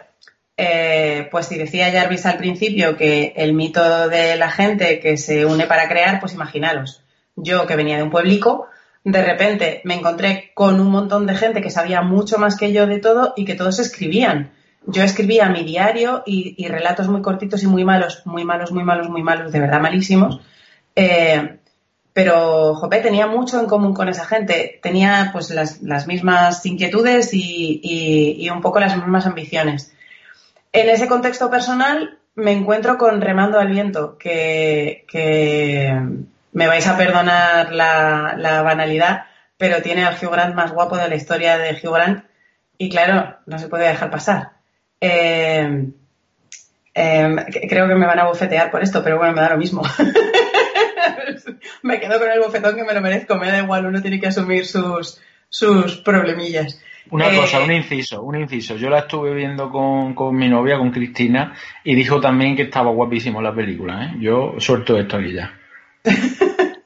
[0.56, 5.44] eh, pues si decía Jarvis al principio que el mito de la gente que se
[5.44, 7.02] une para crear, pues imaginaros,
[7.36, 8.68] yo que venía de un pueblico,
[9.04, 12.86] de repente me encontré con un montón de gente que sabía mucho más que yo
[12.86, 14.50] de todo y que todos escribían.
[14.86, 19.08] Yo escribía mi diario y, relatos muy cortitos y muy malos, muy malos, muy malos,
[19.08, 20.40] muy malos, de verdad malísimos.
[20.94, 21.58] Eh,
[22.12, 24.80] pero Jope tenía mucho en común con esa gente.
[24.82, 29.92] Tenía pues las, mismas inquietudes y, un poco las mismas ambiciones.
[30.76, 35.06] En ese contexto personal me encuentro con Remando al Viento, que,
[36.52, 39.24] me vais a perdonar la, banalidad,
[39.56, 42.24] pero tiene al Hugh Grant más guapo de la historia de Hugh Grant
[42.76, 44.50] y claro, no se puede dejar pasar.
[45.00, 45.86] Eh,
[46.94, 47.36] eh,
[47.70, 49.80] creo que me van a bofetear por esto, pero bueno, me da lo mismo.
[51.82, 54.26] me quedo con el bofetón que me lo merezco, me da igual, uno tiene que
[54.26, 56.82] asumir sus, sus problemillas.
[57.10, 58.76] Una eh, cosa, un inciso, un inciso.
[58.76, 61.54] Yo la estuve viendo con, con, mi novia, con Cristina,
[61.84, 64.06] y dijo también que estaba guapísimo la película.
[64.06, 64.16] ¿eh?
[64.20, 65.52] Yo suelto esto aquí ya.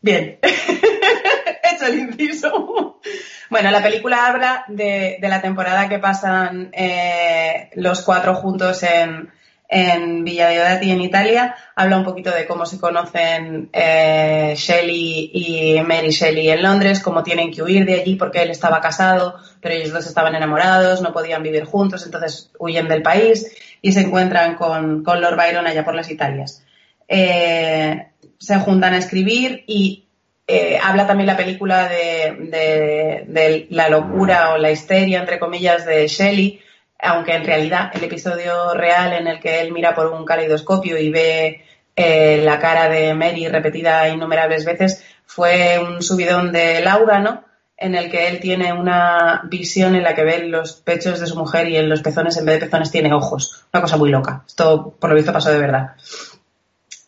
[0.00, 3.00] Bien, hecho el inciso.
[3.48, 9.30] Bueno, la película habla de, de la temporada que pasan eh, los cuatro juntos en,
[9.68, 11.54] en Villa Diodati en Italia.
[11.74, 17.22] Habla un poquito de cómo se conocen eh, Shelley y Mary Shelley en Londres, cómo
[17.22, 21.12] tienen que huir de allí porque él estaba casado, pero ellos dos estaban enamorados, no
[21.12, 25.84] podían vivir juntos, entonces huyen del país y se encuentran con, con Lord Byron allá
[25.84, 26.64] por las Italias.
[27.08, 30.04] Eh, se juntan a escribir y
[30.46, 35.86] eh, habla también la película de, de, de, la locura o la histeria, entre comillas,
[35.86, 36.60] de Shelley,
[37.00, 41.10] aunque en realidad el episodio real en el que él mira por un caleidoscopio y
[41.10, 41.64] ve
[41.96, 47.44] eh, la cara de Mary repetida innumerables veces fue un subidón de Laura, ¿no?
[47.76, 51.36] En el que él tiene una visión en la que ve los pechos de su
[51.36, 53.66] mujer y en los pezones, en vez de pezones, tiene ojos.
[53.72, 54.44] Una cosa muy loca.
[54.46, 55.96] Esto, por lo visto, pasó de verdad.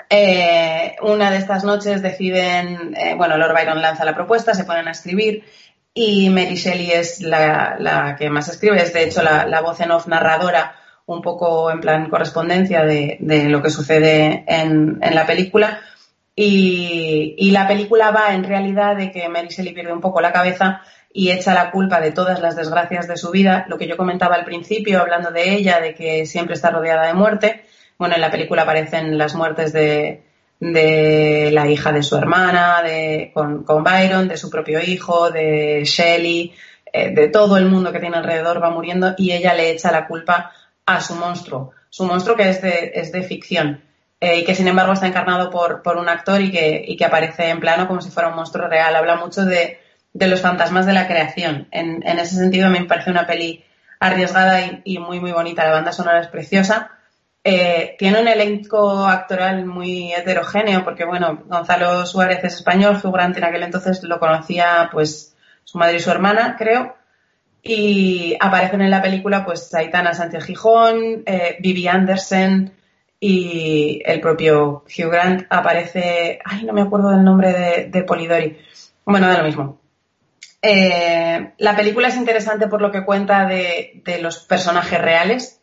[0.08, 4.88] Eh, una de estas noches deciden, eh, bueno, Lord Byron lanza la propuesta, se ponen
[4.88, 5.44] a escribir
[5.98, 10.06] y Mary Shelley es la, que más escribe, es de hecho la, voz en off
[10.06, 10.76] narradora,
[11.06, 13.16] un poco en plan correspondencia de,
[13.48, 15.80] lo que sucede en, en la película.
[16.34, 20.34] Y, y, la película va en realidad de que Mary Shelley pierde un poco la
[20.34, 20.82] cabeza
[21.14, 24.34] y echa la culpa de todas las desgracias de su vida, lo que yo comentaba
[24.34, 27.64] al principio hablando de ella, de que siempre está rodeada de muerte.
[27.96, 30.25] Bueno, en la película aparecen las muertes de,
[30.58, 35.82] de la hija de su hermana, de, con, con Byron, de su propio hijo, de
[35.84, 36.54] Shelley,
[36.92, 40.06] eh, de todo el mundo que tiene alrededor va muriendo y ella le echa la
[40.06, 40.52] culpa
[40.86, 41.72] a su monstruo.
[41.90, 43.82] Su monstruo que es de, es de ficción
[44.20, 47.04] eh, y que sin embargo está encarnado por, por un actor y que, y que
[47.04, 48.96] aparece en plano como si fuera un monstruo real.
[48.96, 49.78] Habla mucho de,
[50.14, 51.68] de los fantasmas de la creación.
[51.70, 53.62] En, en, ese sentido me parece una peli
[54.00, 55.64] arriesgada y, y muy muy bonita.
[55.64, 56.92] La banda sonora es preciosa
[57.48, 63.36] Eh, tiene un elenco actoral muy heterogéneo porque, bueno, Gonzalo Suárez es español, Hugh Grant
[63.36, 66.96] en aquel entonces lo conocía, pues, su madre y su hermana, creo.
[67.62, 72.72] Y aparecen en la película, pues, Aitana Sánchez Gijón, eh, Vivi Anderson
[73.20, 78.58] y el propio Hugh Grant aparece, ay, no me acuerdo del nombre de, Polidori.
[79.04, 79.80] Bueno, de lo mismo.
[80.60, 85.55] Eh, la película es interesante por lo que cuenta de los personajes reales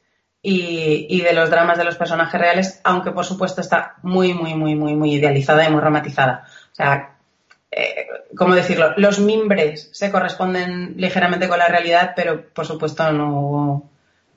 [0.46, 4.76] y, de los dramas de los personajes reales, aunque por supuesto está muy, muy, muy,
[4.76, 6.46] muy, muy idealizada y muy dramatizada.
[6.74, 7.16] O sea,
[7.72, 8.94] eh, ¿cómo decirlo?
[8.98, 13.90] Los mimbres se corresponden ligeramente con la realidad, pero por supuesto no hubo,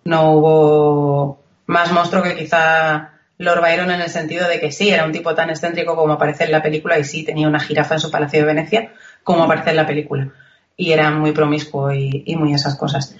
[0.05, 5.05] no hubo más monstruo que quizá Lord Byron en el sentido de que sí, era
[5.05, 8.01] un tipo tan excéntrico como aparece en la película y sí, tenía una jirafa en
[8.01, 8.93] su palacio de Venecia,
[9.25, 10.29] como aparece en la película.
[10.77, 13.17] Y era muy promiscuo y, y muy esas cosas.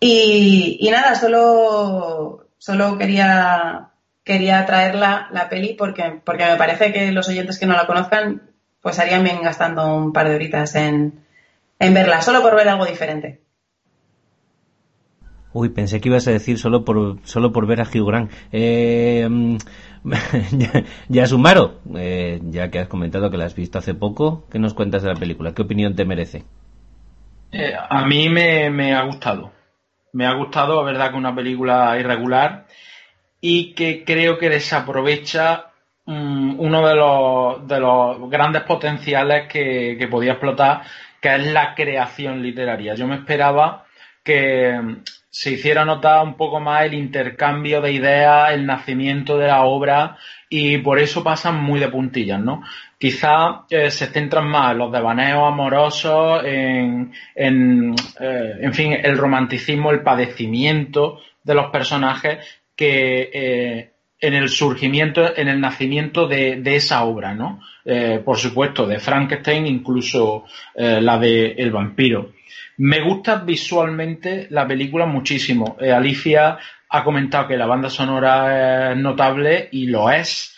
[0.00, 3.90] Y, nada, solo, solo quería,
[4.22, 8.50] quería traer la, peli porque, porque me parece que los oyentes que no la conozcan
[8.82, 11.24] pues harían bien gastando un par de horitas en,
[11.78, 13.40] verla, solo por ver algo diferente.
[15.54, 18.30] Uy, pensé que ibas a decir solo por, solo por ver a Hugh Grant.
[18.52, 19.26] Eh,
[21.08, 24.74] ya, Sumaro, eh, ya que has comentado que la has visto hace poco, ¿qué nos
[24.74, 25.54] cuentas de la película?
[25.54, 26.44] ¿Qué opinión te merece?
[27.52, 29.53] Eh, a mí me, ha gustado
[30.14, 32.66] me ha gustado, la verdad que una película irregular
[33.40, 35.66] y que creo que desaprovecha
[36.06, 40.82] mm, uno de los, de los, grandes potenciales que, que, podía explotar,
[41.20, 42.94] que es la creación literaria.
[42.94, 43.84] Yo me esperaba
[44.22, 44.80] que
[45.30, 50.16] se hiciera notar un poco más el intercambio de ideas, el nacimiento de la obra
[50.48, 52.62] y por eso pasan muy de puntillas, ¿no?
[53.04, 59.18] Quizá eh, se centran más en los devaneos amorosos, en, en, eh, en, fin, el
[59.18, 62.38] romanticismo, el padecimiento de los personajes
[62.74, 67.60] que eh, en el surgimiento, en el nacimiento de, de esa obra, ¿no?
[68.24, 72.32] por supuesto, de Frankenstein, incluso la de El vampiro.
[72.78, 75.76] Me gusta visualmente la película muchísimo.
[75.78, 76.56] Alicia
[76.88, 80.53] ha comentado que la banda sonora es notable y lo es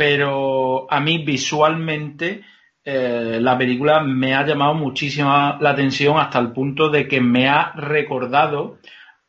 [0.00, 2.40] pero a mí visualmente
[2.82, 7.50] eh, la película me ha llamado muchísima la atención hasta el punto de que me
[7.50, 8.78] ha recordado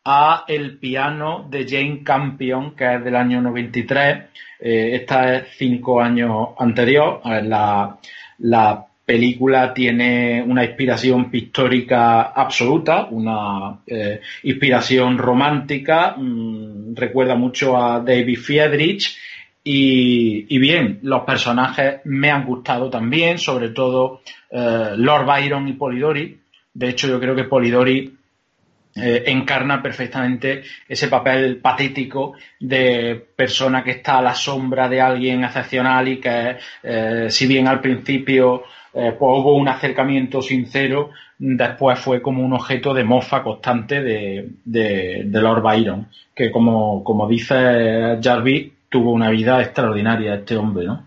[0.06, 4.30] a el piano de Jane Campion, que es del año 93.
[4.62, 7.20] Eh, esta es cinco años anterior.
[7.26, 7.98] La,
[8.38, 16.16] la, película tiene una inspiración pictórica absoluta, una eh, inspiración romántica.
[16.16, 19.18] Mm, recuerda mucho a David Friedrich
[19.64, 26.40] y, bien, los personajes me han gustado también, sobre todo eh, Lord Byron y Polidori.
[26.74, 28.12] De hecho, yo creo que Polidori
[28.96, 35.44] eh, encarna perfectamente ese papel patético de persona que está a la sombra de alguien
[35.44, 42.22] excepcional y que, eh, si bien al principio pues hubo un acercamiento sincero, después fue
[42.22, 49.14] como un objeto de mofa constante de, Lord Byron, que como, como dice Jarvis, tuvo
[49.14, 51.06] una vida extraordinaria este hombre, ¿no?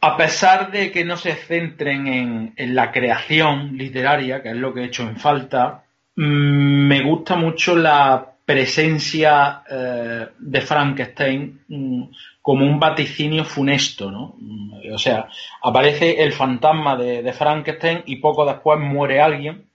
[0.00, 4.80] A pesar de que no se centren en, la creación literaria, que es lo que
[4.80, 5.84] he hecho en falta,
[6.16, 12.02] mm, me gusta mucho la presencia eh, de Frankenstein mm,
[12.40, 14.36] como un vaticinio funesto, ¿no?
[14.38, 15.28] Mm, o sea,
[15.62, 19.66] aparece el fantasma de, de, Frankenstein y poco después muere alguien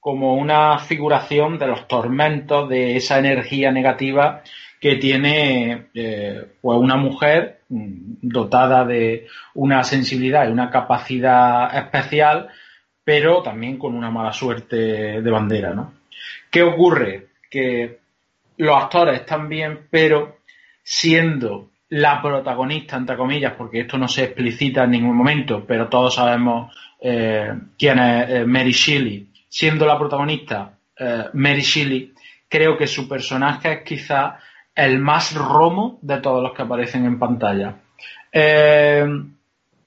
[0.00, 4.42] como una figuración de los tormentos, de esa energía negativa
[4.84, 12.50] que tiene eh, pues una mujer mm, dotada de una sensibilidad y una capacidad especial,
[13.02, 14.76] pero también con una mala suerte
[15.22, 15.94] de bandera, ¿no?
[16.50, 17.28] ¿Qué ocurre?
[17.50, 18.00] Que
[18.58, 20.40] los actores están bien, pero
[20.82, 26.16] siendo la protagonista, entre comillas, porque esto no se explicita en ningún momento, pero todos
[26.16, 30.72] sabemos eh, quién es eh, Mary Shelley, siendo la protagonista
[31.32, 32.12] Mary Shelley,
[32.50, 34.38] creo que su personaje es quizá
[34.74, 37.76] el más romo de todos los que aparecen en pantalla.
[38.32, 39.06] Eh,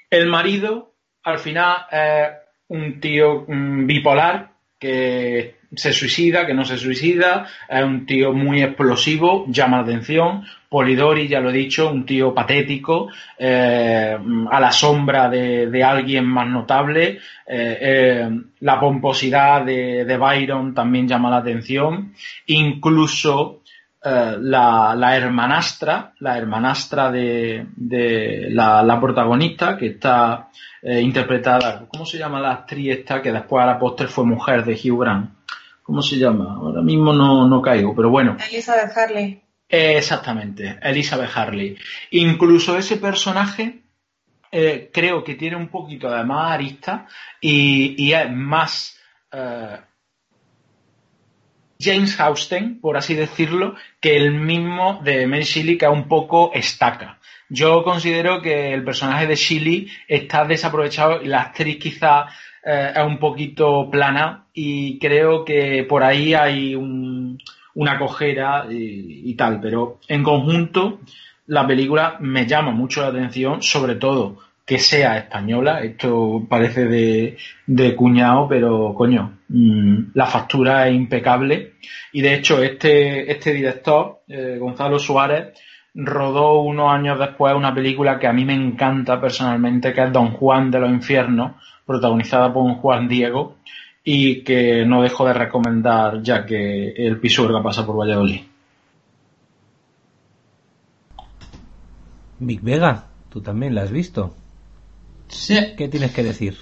[0.09, 0.93] el marido,
[1.23, 2.29] al final, es
[2.69, 9.45] un tío bipolar que se suicida, que no se suicida, es un tío muy explosivo,
[9.49, 10.45] llama la atención.
[10.69, 14.17] Polidori, ya lo he dicho, un tío patético, eh,
[14.49, 17.19] a la sombra de, alguien más notable.
[17.45, 18.29] Eh,
[18.61, 22.13] la pomposidad de, de, Byron también llama la atención.
[22.45, 23.61] Incluso
[24.09, 27.67] eh, la, hermanastra, la hermanastra de,
[28.51, 30.47] la, protagonista, que está
[30.81, 34.63] eh, interpretada, ¿cómo se llama la actriz esta que después a la postre fue mujer
[34.63, 35.31] de Hugh Grant?
[35.83, 36.55] ¿Cómo se llama?
[36.55, 38.37] Ahora mismo no, no caigo, pero bueno.
[38.49, 39.41] Elizabeth Harley.
[39.67, 41.77] Exactamente, Elizabeth Harley.
[42.11, 43.81] Incluso ese personaje
[44.53, 47.07] eh, creo que tiene un poquito de más arista
[47.41, 48.97] y, es más
[51.79, 57.19] James Hausten, por así decirlo, que el mismo de Mary Shelley, que un poco estaca.
[57.49, 62.25] Yo considero que el personaje de Shelley está desaprovechado y la actriz quizá
[62.65, 69.61] eh, es un poquito plana y creo que por ahí hay una cojera y, tal,
[69.61, 70.99] pero en conjunto
[71.45, 75.79] la película me llama mucho la atención, sobre todo que sea española.
[75.81, 81.75] Esto parece de, de cuñado, pero coño, mm, la factura es impecable.
[82.11, 85.53] Y de hecho, este, este director, eh, Gonzalo Suárez,
[85.95, 90.31] rodó unos años después una película que a mí me encanta personalmente, que es Don
[90.31, 91.53] Juan de los Infiernos,
[91.85, 93.55] protagonizada por un Juan Diego,
[94.03, 98.41] y que no dejo de recomendar ya que el Pisuerga pasa por Valladolid.
[102.39, 104.35] Big Vega, tú también la has visto.
[105.29, 105.57] Sí.
[105.77, 106.57] ¿Qué tienes que decir?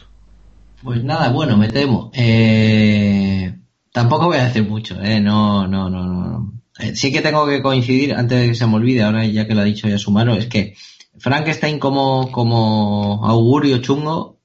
[0.84, 2.12] Pues nada, bueno, me temo.
[2.14, 3.56] Eh,
[3.92, 5.20] tampoco voy a decir mucho, ¿eh?
[5.20, 6.54] No, no, no, no.
[6.78, 9.56] Eh, sí que tengo que coincidir, antes de que se me olvide, ahora ya que
[9.56, 10.76] lo ha dicho ya su mano, es que
[11.18, 14.40] Frankenstein como, como augurio chungo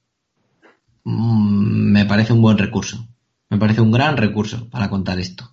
[1.03, 3.07] mm, me parece un buen recurso.
[3.49, 5.51] Me parece un gran recurso para contar esto.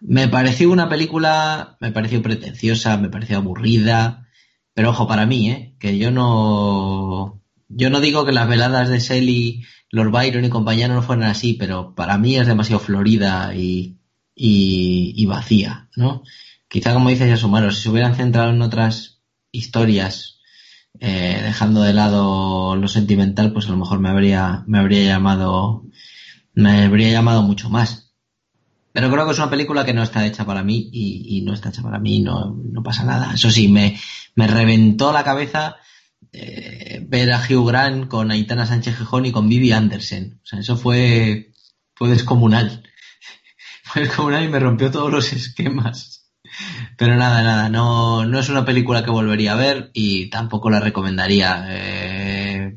[0.00, 4.28] Me pareció una película, me pareció pretenciosa, me pareció aburrida,
[4.72, 5.74] pero ojo, para mí, ¿eh?
[5.80, 7.37] que yo no,
[7.68, 11.54] yo no digo que las veladas de Selly, Lord Byron y compañía no fueran así,
[11.54, 13.96] pero para mí es demasiado florida y,
[15.26, 16.22] vacía, ¿no?
[16.68, 19.20] Quizá como dice Yasumaro, si se hubieran centrado en otras
[19.52, 20.40] historias,
[21.00, 25.84] eh, dejando de lado lo sentimental, pues a lo mejor me habría, me habría llamado,
[26.54, 28.12] me habría llamado mucho más.
[28.92, 31.68] Pero creo que es una película que no está hecha para mí y, no está
[31.68, 33.34] hecha para mí, no, no pasa nada.
[33.34, 33.98] Eso sí, me
[34.36, 35.76] reventó la cabeza
[36.32, 40.40] eh, ver a Hugh Grant con Aitana Sánchez Gijón y con Vivi Andersen.
[40.42, 41.52] O sea, eso fue,
[41.94, 42.82] fue descomunal.
[43.82, 46.18] fue descomunal y me rompió todos los esquemas.
[46.96, 50.80] Pero nada, nada, no, no es una película que volvería a ver y tampoco la
[50.80, 51.66] recomendaría.
[51.68, 52.76] Eh,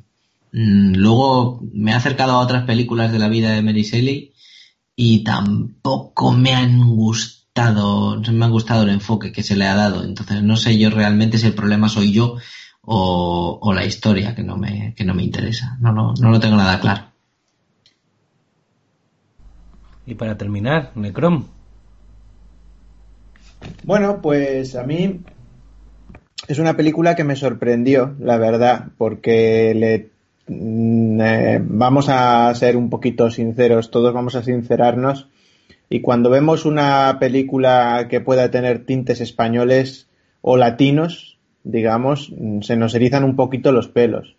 [0.52, 4.34] mm, luego me he acercado a otras películas de la vida de Mary
[4.96, 10.04] y tampoco me han gustado, me ha gustado el enfoque que se le ha dado.
[10.04, 12.38] Entonces no sé yo realmente si el problema soy yo
[12.84, 15.77] o, la historia que no me, que no me interesa.
[15.80, 17.03] No, no, no lo tengo nada claro.
[20.06, 21.45] Y para terminar, Necrom.
[23.84, 25.22] Bueno, pues a mí
[26.48, 30.10] es una película que me sorprendió, la verdad, porque le
[30.48, 35.30] mm, eh, vamos a ser un poquito sinceros, todos vamos a sincerarnos.
[35.90, 40.08] Y cuando vemos una película que pueda tener tintes españoles
[40.42, 41.31] o latinos,
[41.64, 42.32] digamos,
[42.62, 44.36] se nos erizan un poquito los pelos.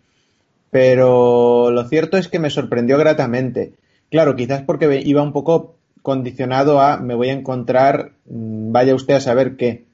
[0.71, 3.73] Pero lo cierto es que me sorprendió gratamente.
[4.09, 9.15] Claro, quizás porque iba un poco condicionado a me voy a encontrar, mm, vaya usted
[9.15, 9.85] a saber qué.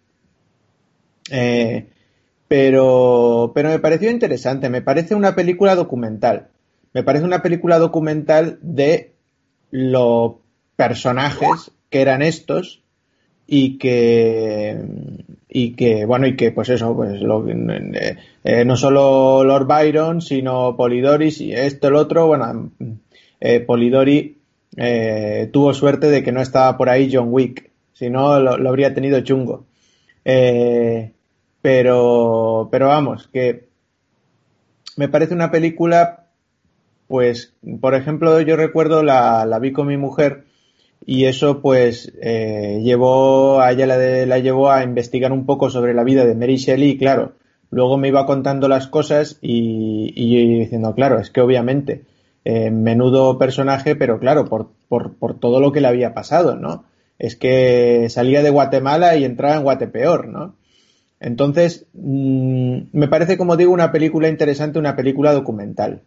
[1.31, 1.87] Eh,
[2.47, 6.47] pero, pero me pareció interesante, me parece una película documental.
[6.93, 9.13] Me parece una película documental de
[9.69, 10.33] los
[10.75, 12.81] personajes que eran estos
[13.45, 15.18] y que
[15.49, 20.21] y que bueno y que pues eso pues lo, eh, eh, no solo Lord Byron
[20.21, 22.71] sino Polidoris y esto el otro bueno
[23.39, 24.37] eh, Polidori
[25.51, 29.19] tuvo suerte de que no estaba por ahí John Wick si no lo, habría tenido
[29.21, 29.65] chungo.
[31.61, 33.67] Pero pero vamos que
[34.95, 36.27] me parece una película
[37.07, 40.43] pues por ejemplo yo recuerdo la, la vi con mi mujer
[41.05, 45.93] y eso pues eh, llevó a ella la, la, llevó a investigar un poco sobre
[45.93, 47.33] la vida de Mary Shelley y claro,
[47.71, 52.03] luego me iba contando las cosas y, y diciendo, claro, es que obviamente
[52.45, 56.85] eh, menudo personaje, pero claro, por, por, por, todo lo que le había pasado, ¿no?
[57.17, 60.55] Es que salía de Guatemala y entraba en Guatepeor, ¿no?
[61.19, 66.01] Entonces, mmm, me parece, como digo, una película interesante, una película documental.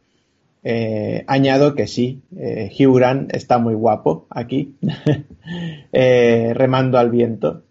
[0.65, 4.77] Eh, añado que sí, eh, Hugh Grant está muy guapo aquí,
[5.93, 7.63] eh, remando al viento,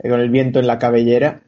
[0.00, 1.42] eh, con el viento en la cabellera.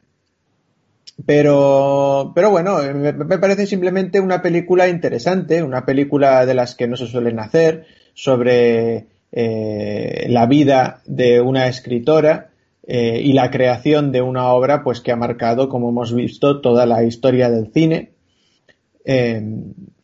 [1.25, 6.87] Pero, pero bueno, me, me, parece simplemente una película interesante, una película de las que
[6.87, 12.49] no se suelen hacer, sobre la vida de una escritora
[12.87, 17.03] y la creación de una obra pues que ha marcado, como hemos visto, toda la
[17.03, 18.11] historia del cine.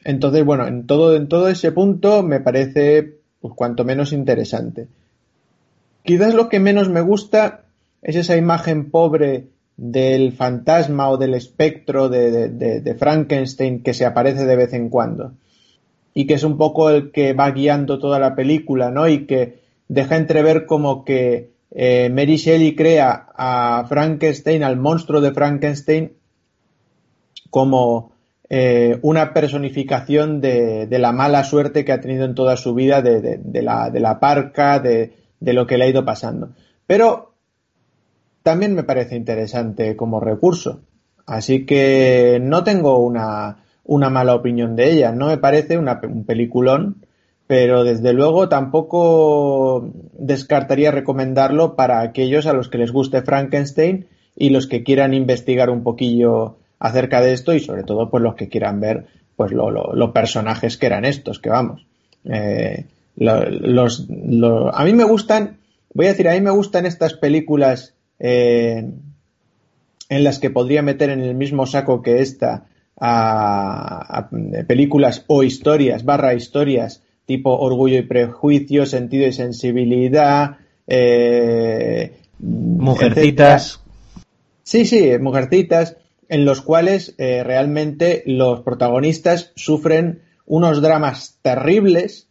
[0.06, 4.88] Entonces, bueno, en todo, en todo ese punto me parece, pues, cuanto menos interesante.
[6.04, 7.66] Quizás lo que menos me gusta
[8.04, 14.56] es esa imagen pobre del fantasma o del espectro de, Frankenstein que se aparece de
[14.56, 15.34] vez en cuando
[16.14, 19.10] y que es un poco el que va guiando toda la película, ¿no?
[19.10, 19.60] Y que
[19.90, 26.14] deja entrever como que eh, Mary Shelley crea a Frankenstein, al monstruo de Frankenstein,
[27.50, 28.15] como
[28.48, 33.40] eh, una personificación de, la mala suerte que ha tenido en toda su vida, de,
[33.62, 36.50] la, de la, parca, de, lo que le ha ido pasando.
[36.86, 37.34] Pero
[38.44, 40.82] también me parece interesante como recurso.
[41.26, 45.12] Así que no tengo una, una mala opinión de ella.
[45.12, 46.98] No me parece un peliculón,
[47.48, 54.50] pero desde luego tampoco descartaría recomendarlo para aquellos a los que les guste Frankenstein y
[54.50, 58.48] los que quieran investigar un poquillo acerca de esto y sobre todo pues los que
[58.48, 61.86] quieran ver pues los personajes que eran estos, que vamos.
[62.24, 62.86] Eh,
[63.18, 64.08] los,
[64.74, 65.58] a mí me gustan,
[65.94, 68.88] voy a decir, a mí me gustan estas películas eh,
[70.10, 74.30] en las que podría meter en el mismo saco que esta a,
[74.68, 80.58] películas o historias, barra historias, tipo Orgullo y Prejuicio, Sentido y Sensibilidad,
[80.88, 83.82] eh, Mujercitas.
[84.64, 85.98] Sí, sí, Mujercitas,
[86.30, 92.28] en los cuales eh, realmente los protagonistas sufren unos dramas terribles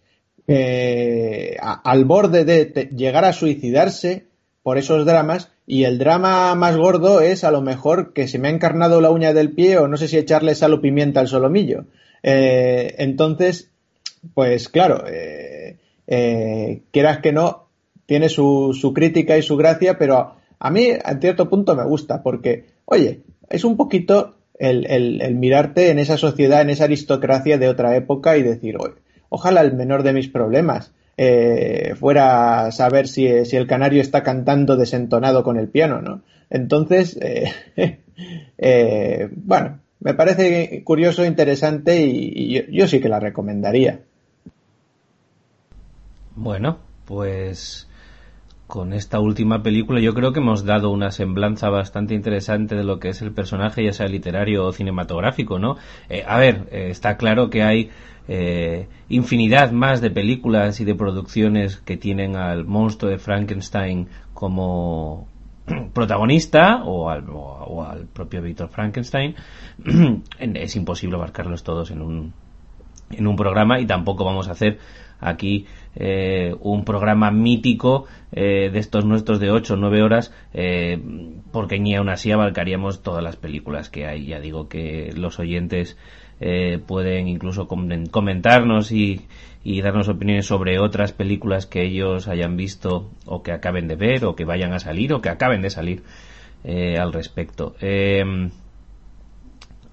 [0.46, 4.26] eh, al borde de llegar a suicidarse
[4.62, 8.48] por esos dramas y el drama más gordo es a lo mejor que se me
[8.48, 11.28] ha encarnado la uña del pie o no sé si echarle sal o pimienta al
[11.28, 11.86] solomillo.
[12.22, 13.70] Eh, entonces,
[14.34, 15.04] pues claro,
[16.06, 17.68] quieras que no,
[18.06, 22.22] tiene su, su, crítica y su gracia, pero a mí en cierto punto me gusta
[22.22, 27.96] porque, oye, es un poquito el, mirarte en esa sociedad, en esa aristocracia de otra
[27.96, 28.76] época y decir,
[29.28, 35.44] ojalá el menor de mis problemas eh, fuera saber si, el canario está cantando desentonado
[35.44, 36.22] con el piano, ¿no?
[36.50, 37.52] Entonces, eh,
[38.58, 44.00] eh, bueno, me parece curioso, interesante y, yo, sí que la recomendaría.
[46.36, 47.88] Bueno, pues
[48.66, 52.98] con esta última película yo creo que hemos dado una semblanza bastante interesante de lo
[52.98, 55.76] que es el personaje, ya sea literario o cinematográfico, ¿no?
[56.26, 57.90] a ver, está claro que hay
[58.26, 65.28] eh, infinidad más de películas y de producciones que tienen al monstruo de Frankenstein como
[65.92, 69.34] protagonista o al, o, al propio Víctor Frankenstein.
[70.38, 72.32] es imposible abarcarlos todos en un,
[73.10, 74.78] en un programa y tampoco vamos a hacer
[75.20, 80.32] aquí eh, un programa mítico eh, de estos nuestros de 8 o 9 horas
[81.52, 84.26] porque ni aún así abarcaríamos todas las películas que hay.
[84.26, 85.96] Ya digo que los oyentes
[86.40, 89.20] eh, pueden incluso comentarnos y,
[89.82, 94.34] darnos opiniones sobre otras películas que ellos hayan visto o que acaben de ver o
[94.34, 96.02] que vayan a salir o que acaben de salir
[96.64, 97.74] eh, al respecto.
[97.80, 98.50] Em,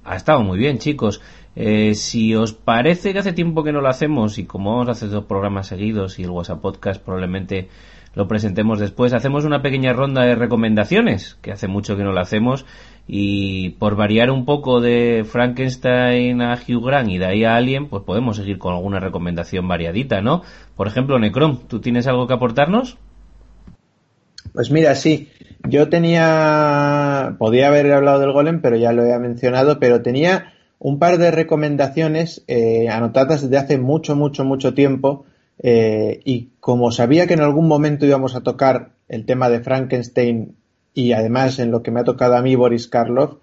[0.04, 1.22] ha estado muy bien, chicos.
[1.56, 4.92] Eh, si os parece que hace tiempo que no lo hacemos y como vamos a
[4.92, 7.68] hacer dos programas seguidos y el WhatsApp Podcast probablemente
[8.14, 12.20] lo presentemos después, hacemos una pequeña ronda de recomendaciones, que hace mucho que no lo
[12.20, 12.66] hacemos,
[13.08, 17.88] y por variar un poco de Frankenstein a Hugh Grant y de ahí a Alien,
[17.88, 20.42] pues podemos seguir con alguna recomendación variadita, ¿no?
[20.76, 22.98] Por ejemplo, Necrom, ¿tú tienes algo que aportarnos?
[24.54, 25.30] Pues mira, sí,
[25.68, 30.98] yo tenía, podía haber hablado del golem, pero ya lo he mencionado, pero tenía un
[30.98, 35.26] par de recomendaciones eh, anotadas desde hace mucho, mucho, mucho tiempo.
[35.60, 40.56] Eh, y como sabía que en algún momento íbamos a tocar el tema de Frankenstein
[40.96, 43.36] y además en lo que me ha tocado a mí Boris Karloff,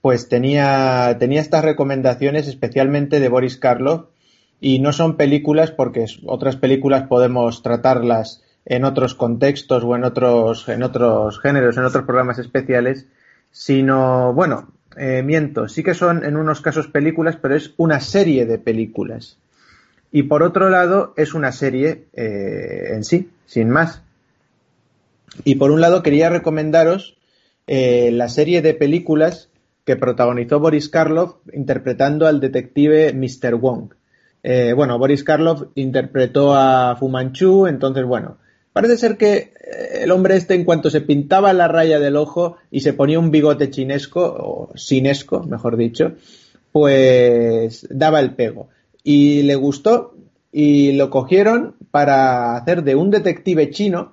[0.00, 4.06] pues tenía, tenía estas recomendaciones especialmente de Boris Karloff
[4.58, 10.66] y no son películas porque otras películas podemos tratarlas en otros contextos o en otros,
[10.70, 13.06] en otros géneros, en otros programas especiales,
[13.50, 14.68] sino, bueno,
[14.98, 19.38] eh, miento, sí que son en unos casos películas, pero es una serie de películas.
[20.10, 24.02] Y por otro lado, es una serie eh, en sí, sin más.
[25.44, 27.16] Y por un lado quería recomendaros
[27.66, 29.50] eh, la serie de películas
[29.84, 33.54] que protagonizó Boris Karloff interpretando al detective Mr.
[33.54, 33.94] Wong.
[34.74, 38.38] Bueno, Boris Karloff interpretó a Fu Manchu, entonces bueno,
[38.78, 42.58] parece ser que eh, el hombre este en cuanto se pintaba la raya del ojo
[42.70, 46.12] y se ponía un bigote chinesco, o sinesco, mejor dicho,
[46.70, 48.68] pues daba el pego.
[49.02, 50.14] Y le gustó
[50.52, 54.12] y lo cogieron para hacer de un detective chino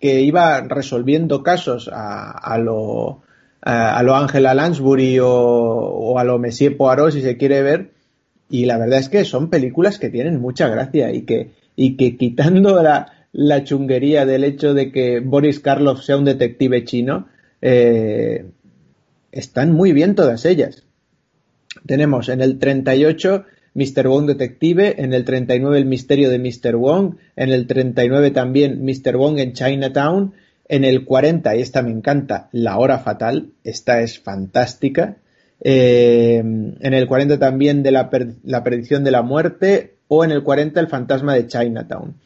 [0.00, 3.20] que iba resolviendo casos a, lo
[3.60, 4.16] a, lo
[4.54, 7.92] Lansbury o, a lo Monsieur Poirot si se quiere ver
[8.50, 12.16] y la verdad es que son películas que tienen mucha gracia y que y que
[12.16, 17.28] quitando la, la chunguería del hecho de que Boris Karloff sea un detective chino,
[17.60, 18.46] eh,
[19.30, 20.84] están muy bien todas ellas.
[21.86, 24.08] Tenemos en el 38 Mr.
[24.08, 26.76] Wong Detective, en el 39 El Misterio de Mr.
[26.76, 29.16] Wong, en el 39 también Mr.
[29.16, 30.34] Wong en Chinatown,
[30.68, 35.16] en el 40, y esta me encanta, La Hora Fatal, esta es fantástica,
[35.60, 38.10] eh, en el 40 también de la,
[38.44, 42.16] la Predicción de la Muerte, o en el 40 El Fantasma de Chinatown.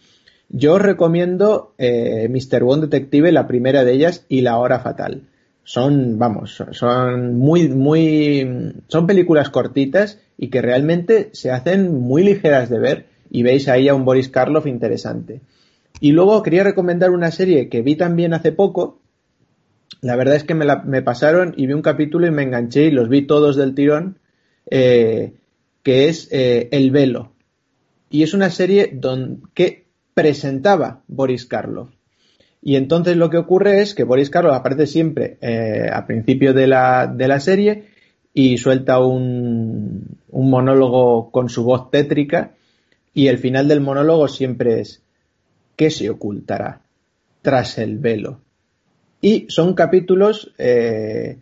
[0.49, 2.63] Yo os recomiendo eh, Mr.
[2.63, 5.23] Wong Detective, la primera de ellas, y La Hora Fatal.
[5.65, 12.71] Son, vamos, son muy, muy, son películas cortitas y que realmente se hacen muy ligeras
[12.71, 15.41] de ver y veis ahí a un Boris Karloff interesante.
[16.01, 19.01] Y luego quería recomendar una serie que vi también hace poco.
[20.03, 22.91] La verdad es que me, me pasaron y vi un capítulo y me enganché y
[22.93, 24.19] los vi todos del tirón,
[24.71, 25.33] eh,
[25.83, 27.33] que es eh, El Velo.
[28.09, 29.86] Y es una serie don, que
[30.17, 31.91] presentaba Boris Karloff.
[32.63, 36.67] Y entonces lo que ocurre es que Boris Karloff aparece siempre eh, a principio de
[36.67, 37.85] la, de la serie
[38.33, 42.53] y suelta un, un monólogo con su voz tétrica
[43.13, 45.03] y el final del monólogo siempre es
[45.77, 46.81] ¿qué se ocultará
[47.43, 48.41] tras el velo?
[49.21, 51.37] Y son capítulos eh,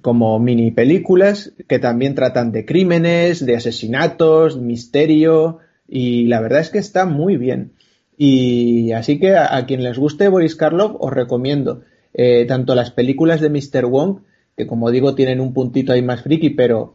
[0.00, 6.70] como mini películas que también tratan de crímenes, de asesinatos, misterio y la verdad es
[6.70, 7.72] que está muy bien.
[8.16, 11.82] Y así que a, quien les guste Boris Karloff os recomiendo
[12.12, 13.86] eh, tanto las películas de Mr.
[13.86, 14.20] Wong
[14.56, 16.94] que como digo tienen un puntito ahí más friki, pero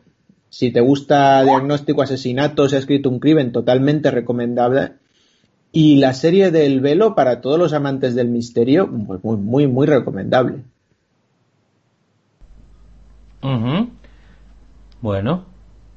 [0.49, 4.93] si te gusta diagnóstico, asesinato, se ha escrito un crimen, totalmente recomendable.
[5.71, 9.85] Y la serie del velo para todos los amantes del misterio, pues muy, muy, muy
[9.85, 10.63] recomendable.
[15.01, 15.45] Bueno,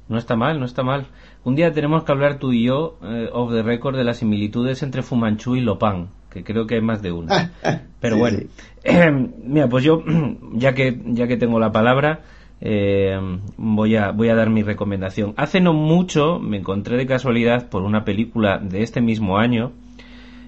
[0.07, 1.07] no está mal, no está mal.
[1.45, 4.81] Un día tenemos que hablar tú y yo, eh, of the record, de las similitudes
[4.83, 7.51] entre Fumanchu y Lopan que creo que hay más de una.
[7.99, 8.39] Pero bueno,
[9.43, 10.03] mira, pues yo,
[10.53, 12.21] ya que, ya que tengo la palabra,
[12.59, 13.17] eh,
[13.57, 15.33] voy, a, voy a dar mi recomendación.
[15.37, 19.71] Hace no mucho me encontré de casualidad por una película de este mismo año,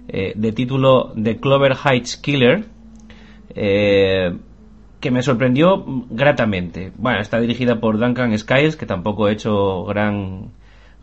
[0.08, 2.66] eh, de título The Clover Heights Killer,
[3.50, 4.36] eh,
[5.00, 6.92] que me sorprendió gratamente.
[6.98, 10.50] Bueno, está dirigida por Duncan Skiles, que tampoco ha hecho gran,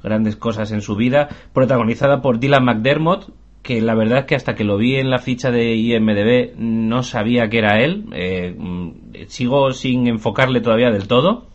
[0.03, 3.33] grandes cosas en su vida, protagonizada por Dylan McDermott,
[3.63, 7.03] que la verdad es que hasta que lo vi en la ficha de IMDB no
[7.03, 8.07] sabía que era él.
[8.13, 8.91] Eh, mm,
[9.29, 11.47] sigo sin enfocarle todavía del todo.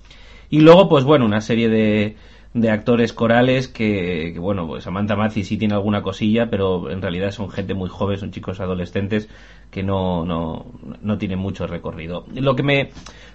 [0.50, 2.16] Y luego, pues bueno, una serie de,
[2.53, 7.32] de actores corales que, bueno, pues Samantha Mazzi sí tiene alguna cosilla, pero en realidad
[7.32, 9.30] son gente muy joven, son chicos adolescentes
[9.69, 10.66] que no, no,
[11.01, 12.26] no tienen mucho recorrido.
[12.34, 12.90] Lo que me,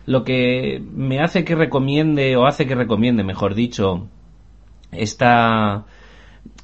[0.06, 4.08] lo que me hace que recomiende, o hace que recomiende, mejor dicho,
[4.92, 5.84] esta,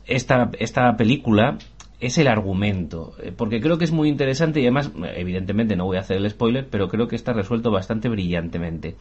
[0.06, 1.58] esta, esta película
[2.00, 5.96] es el argumento, eh, porque creo que es muy interesante y además, evidentemente no voy
[5.96, 8.96] a hacer el spoiler, pero creo que está resuelto bastante brillantemente.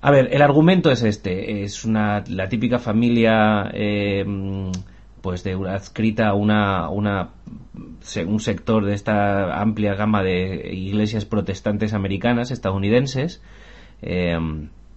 [0.00, 4.24] A ver, el argumento es este, es una, la típica familia, eh,
[5.20, 7.30] pues de adscrita a una, una,
[8.26, 13.40] un sector de esta amplia gama de iglesias protestantes americanas, estadounidenses,
[14.02, 14.36] eh,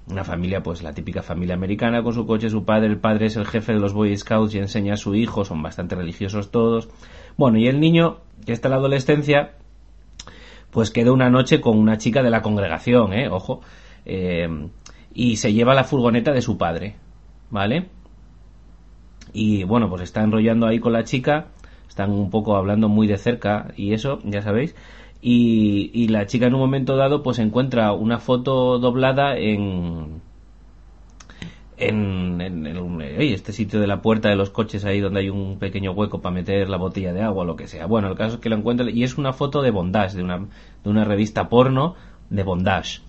[0.08, 3.36] una familia, pues la típica familia americana con su coche, su padre, el padre es
[3.38, 6.90] el jefe de los Boy Scouts y enseña a su hijo, son bastante religiosos todos.
[7.38, 9.54] Bueno, y el niño, que está en la adolescencia,
[10.72, 13.30] pues queda una noche con una chica de la congregación, ¿eh?
[13.30, 13.62] Ojo.
[14.06, 14.48] Eh,
[15.14, 16.98] y se lleva la furgoneta de su padre,
[17.50, 17.88] ¿vale?
[19.34, 21.48] Y bueno, pues está enrollando ahí con la chica,
[21.88, 24.76] están un poco hablando muy de cerca y eso, ya sabéis.
[25.28, 30.22] Y, la chica en un momento dado pues encuentra una foto doblada en
[31.78, 35.94] en, en, este sitio de la puerta de los coches ahí donde hay un pequeño
[35.94, 37.88] hueco para meter la botella de agua o lo que sea.
[37.88, 40.38] Bueno, el caso es que lo encuentra y es una foto de Bondage, de una,
[40.38, 41.96] de una revista porno
[42.30, 43.02] de Bondage.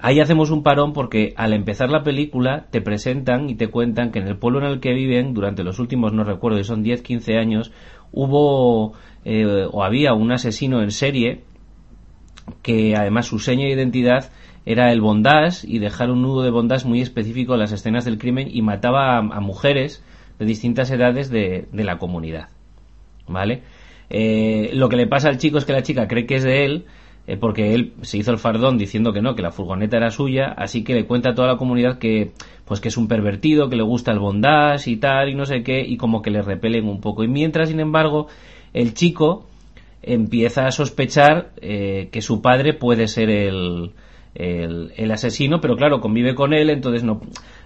[0.00, 4.18] Ahí hacemos un parón porque al empezar la película te presentan y te cuentan que
[4.18, 7.38] en el pueblo en el que viven durante los últimos, no recuerdo, son 10, 15
[7.38, 7.70] años,
[8.10, 8.94] hubo
[9.28, 11.40] eh, o había un asesino en serie
[12.62, 14.30] que además su seña de identidad
[14.64, 18.18] era el bondage y dejar un nudo de bondage muy específico en las escenas del
[18.18, 20.04] crimen y mataba a, mujeres
[20.38, 22.50] de distintas edades de, la comunidad.
[23.26, 23.62] ¿Vale?
[24.10, 26.64] Eh, lo que le pasa al chico es que la chica cree que es de
[26.64, 26.84] él,
[27.26, 30.54] eh, porque él se hizo el fardón diciendo que no, que la furgoneta era suya,
[30.56, 32.30] así que le cuenta a toda la comunidad que,
[32.64, 35.64] pues que es un pervertido, que le gusta el bondage y tal, y no sé
[35.64, 37.24] qué, y como que le repelen un poco.
[37.24, 38.28] Y mientras, sin embargo,
[38.72, 39.46] el chico
[40.02, 43.92] empieza a sospechar eh, que su padre puede ser el,
[44.34, 47.20] el, asesino, pero claro, convive con él, entonces no,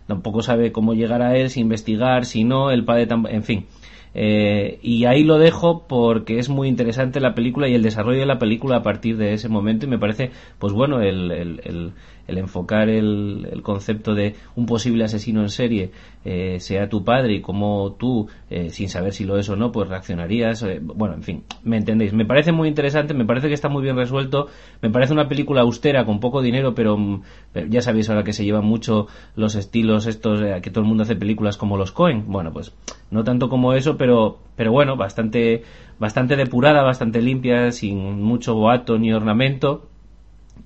[0.07, 3.67] tampoco sabe cómo llegar a él, si investigar, si no, el padre, en fin.
[4.13, 8.27] Eh, y ahí lo dejo porque es muy interesante la película y el desarrollo de
[8.27, 11.93] la película a partir de ese momento y me parece, pues bueno, el, el,
[12.31, 15.91] el, enfocar el, concepto de un posible asesino en serie
[16.25, 19.73] eh, sea tu padre y cómo tú, eh, sin saber si lo es o no,
[19.73, 20.65] pues reaccionarías.
[20.83, 22.13] bueno, en fin, me entendéis.
[22.13, 24.49] Me parece muy interesante, me parece que está muy bien resuelto,
[24.83, 27.23] me parece una película austera con poco dinero, pero mm,
[27.69, 31.17] ya sabéis ahora que se llevan mucho los estilos estos, que todo el mundo hace
[31.17, 32.25] películas como los Cohen.
[32.29, 32.73] Bueno, pues
[33.11, 35.65] no tanto como eso, pero, pero bueno, bastante,
[35.99, 39.87] bastante depurada, bastante limpia, sin mucho boato ni ornamento.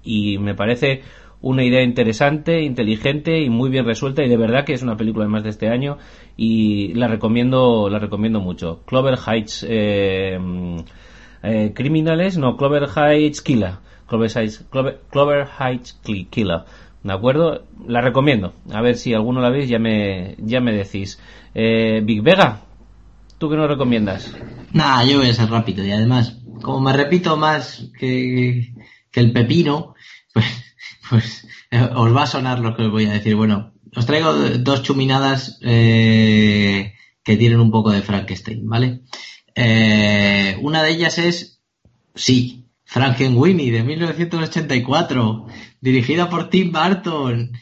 [0.02, 1.02] Y me parece
[1.44, 5.28] una idea interesante, inteligente y muy bien resuelta y de verdad que es una película
[5.28, 5.98] más de este año
[6.38, 8.80] y la recomiendo, la recomiendo mucho.
[8.86, 10.38] Clover Heights eh,
[11.42, 13.74] eh, Criminales, no, Clover Heights Killer.
[14.06, 14.64] Clover Heights,
[15.10, 16.00] Clover, Heights
[16.30, 16.60] Killer.
[17.02, 17.66] ¿De acuerdo?
[17.86, 18.54] La recomiendo.
[18.72, 21.20] A ver si alguno la veis, ya me, ya me decís.
[21.54, 22.62] Eh, Big Vega,
[23.36, 24.34] ¿tú qué nos recomiendas?
[24.72, 28.72] Nada, yo voy a ser rápido y además, como me repito más que,
[29.10, 29.94] que el pepino,
[30.32, 30.63] pues,
[31.14, 33.36] pues eh, os va a sonar lo que os voy a decir.
[33.36, 39.02] Bueno, os traigo dos chuminadas eh, que tienen un poco de Frankenstein, ¿vale?
[39.54, 41.62] Eh, una de ellas es,
[42.16, 45.46] sí, Frankenweenie de 1984
[45.80, 47.52] dirigida por Tim Burton.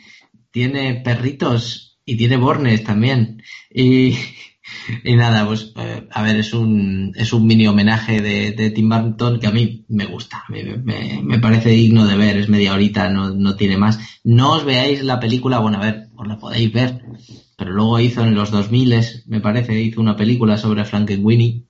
[0.50, 3.42] Tiene perritos y tiene bornes también.
[3.70, 4.16] Y,
[5.04, 9.40] y nada, pues eh, a ver, es un, es un mini homenaje de, Tim Burton
[9.40, 10.76] que a mí me gusta, me,
[11.22, 13.98] me, parece digno de ver, es media horita, no, no tiene más.
[14.24, 17.02] No os veáis la película, bueno, a ver, os la podéis ver,
[17.56, 21.64] pero luego hizo en los 2000, me parece, hizo una película sobre Frankenweenie,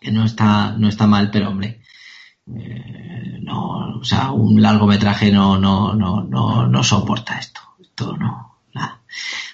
[0.00, 1.82] que no está, no está mal, pero hombre,
[2.56, 7.60] eh, no, o sea, un largometraje no, no, no, no, no soporta esto.
[7.80, 9.02] Esto no, nada.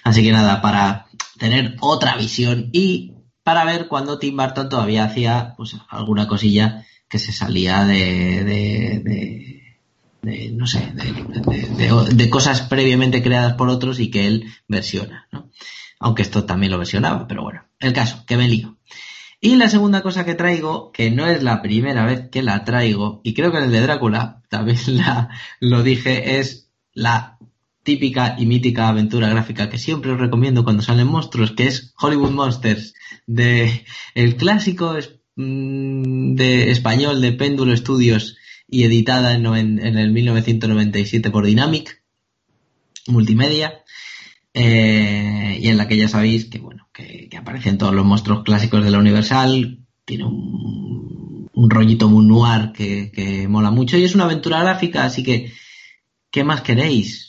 [0.03, 1.05] Así que nada, para
[1.39, 7.17] tener otra visión y para ver cuando Tim Burton todavía hacía pues alguna cosilla que
[7.17, 9.63] se salía de, de,
[10.21, 15.49] de, no sé, de, cosas previamente creadas por otros y que él versiona, ¿no?
[15.99, 18.77] Aunque esto también lo versionaba, pero bueno, el caso, que me lío.
[19.41, 23.21] Y la segunda cosa que traigo, que no es la primera vez que la traigo,
[23.23, 27.38] y creo que en el de Drácula también la, lo dije, es la
[27.89, 32.29] típica y mítica aventura gráfica que siempre os recomiendo cuando salen monstruos, que es Hollywood
[32.29, 32.93] Monsters,
[33.25, 34.95] de el clásico
[35.35, 38.37] mm, de español de Péndulo Studios
[38.67, 42.03] y editada en, en el 1997 por Dynamic
[43.07, 43.83] Multimedia.
[44.53, 48.83] Eh, y en la que ya sabéis que, bueno, que, aparecen todos los monstruos clásicos
[48.83, 54.61] de la Universal, tiene un, rollito muy noir que, mola mucho y es una aventura
[54.61, 55.53] gráfica, así que,
[56.29, 57.28] ¿qué más queréis?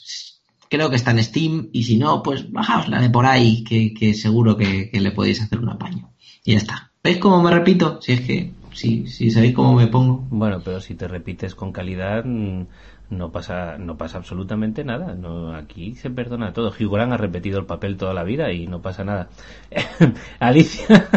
[0.71, 4.13] Creo que está en Steam y si no, pues bajaos la de por ahí, que,
[4.13, 6.13] seguro que, le podéis hacer un apaño.
[6.45, 6.91] Y ya está.
[7.03, 7.99] ¿Veis cómo me repito?
[8.01, 10.25] Si es que, si, si sabéis cómo me pongo.
[10.29, 15.95] Bueno, pero si te repites con calidad, no pasa no pasa absolutamente nada no aquí
[15.95, 19.03] se perdona todo Hugh Grant ha repetido el papel toda la vida y no pasa
[19.03, 19.27] nada
[20.39, 21.09] Alicia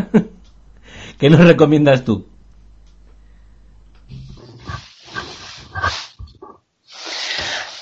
[1.18, 2.26] ¿qué nos recomiendas tú?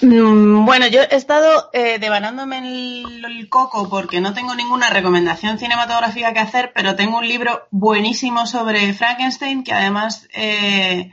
[0.02, 6.40] Bueno, yo he estado eh, devanándome el, coco porque no tengo ninguna recomendación cinematográfica que
[6.40, 11.12] hacer, pero tengo un libro buenísimo sobre Frankenstein que además eh,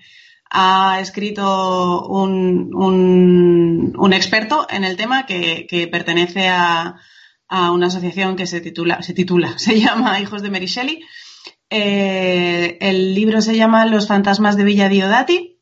[0.50, 6.96] ha escrito un, experto en el tema que, pertenece a,
[7.50, 11.04] una asociación que se titula, se titula, se llama Hijos de Mary Shelley.
[11.70, 15.60] Eh, el libro se llama Los fantasmas de Villa Diodati.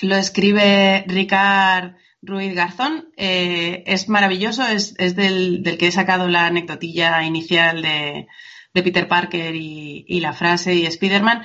[0.00, 3.08] Lo escribe Ricard Ruiz Garzón.
[3.16, 8.28] Eh, es maravilloso, es, del, que he sacado la anecdotilla inicial de,
[8.72, 11.42] Peter Parker y, la frase y Spiderman.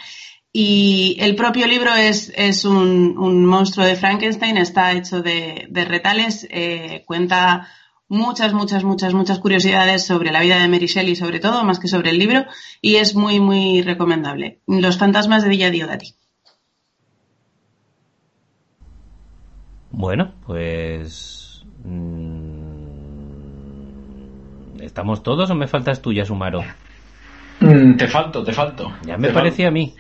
[0.54, 7.04] Y el propio libro es, es un, monstruo de Frankenstein, está hecho de, retales, eh,
[7.06, 7.68] cuenta
[8.08, 11.88] muchas, muchas, muchas, muchas curiosidades sobre la vida de Mary Shelley, sobre todo, más que
[11.88, 12.46] sobre el libro,
[12.82, 14.62] y es muy, muy recomendable.
[14.68, 16.16] Los fantasmas de Villa Diodati.
[19.98, 21.66] Bueno, pues...
[21.84, 22.78] Mm,
[24.80, 26.64] ¿Estamos todos o me faltas tú, Yasumaro?
[27.62, 28.94] Mm, te falto, te falto.
[29.02, 29.96] Ya me parecía a mí.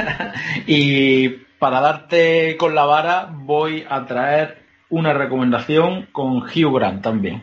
[0.66, 7.42] y para darte con la vara voy a traer una recomendación con Hugh Grant también.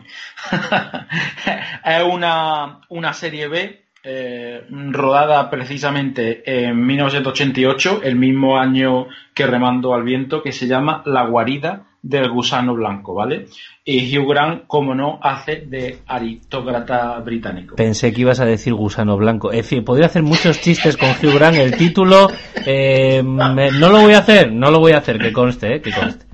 [1.84, 9.94] es una, una serie B eh, rodada precisamente en 1988, el mismo año que Remando
[9.94, 13.46] al Viento, que se llama La guarida del gusano blanco, ¿vale?
[13.84, 17.76] Y Hugh Grant, como no, hace de aristócrata británico.
[17.76, 19.52] Pensé que ibas a decir gusano blanco.
[19.52, 21.56] En fin, podría hacer muchos chistes con Hugh Grant.
[21.58, 22.28] El título,
[22.64, 25.92] eh, no lo voy a hacer, no lo voy a hacer, que conste, eh, que
[25.92, 26.24] conste.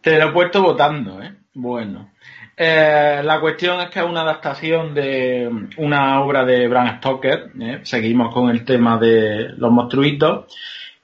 [0.00, 1.32] Te lo he puesto votando, ¿eh?
[1.54, 2.11] Bueno.
[2.56, 7.50] Eh, la cuestión es que es una adaptación de una obra de Bram Stoker.
[7.60, 7.80] ¿eh?
[7.82, 10.54] Seguimos con el tema de los monstruitos.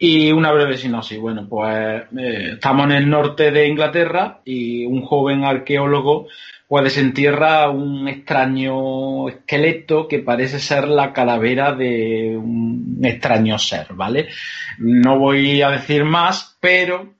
[0.00, 1.18] Y una breve sinopsis.
[1.18, 6.28] Bueno, pues eh, estamos en el norte de Inglaterra y un joven arqueólogo
[6.68, 14.28] pues desentierra un extraño esqueleto que parece ser la calavera de un extraño ser, ¿vale?
[14.76, 17.14] No voy a decir más, pero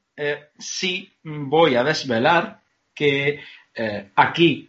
[0.58, 2.60] sí voy a desvelar
[2.94, 3.40] que
[3.78, 4.68] eh, aquí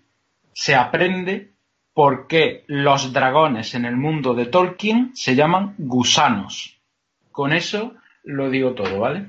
[0.53, 1.49] se aprende
[1.93, 6.77] por qué los dragones en el mundo de Tolkien se llaman gusanos.
[7.31, 9.25] Con eso lo digo todo, ¿vale?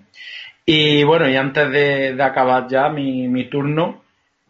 [0.66, 4.02] Y bueno, y antes de, acabar ya mi, turno,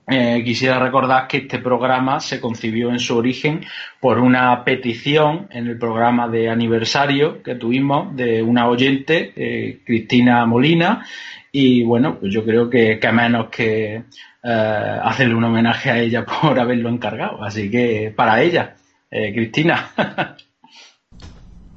[0.07, 3.65] eh, quisiera recordar que este programa se concibió en su origen
[4.01, 10.45] por una petición en el programa de aniversario que tuvimos de una oyente, eh, Cristina
[10.45, 11.07] Molina,
[11.53, 14.05] y bueno, pues yo creo que, que menos que
[14.43, 17.43] eh, hacerle un homenaje a ella por haberlo encargado.
[17.43, 18.77] Así que para ella,
[19.11, 19.91] Cristina.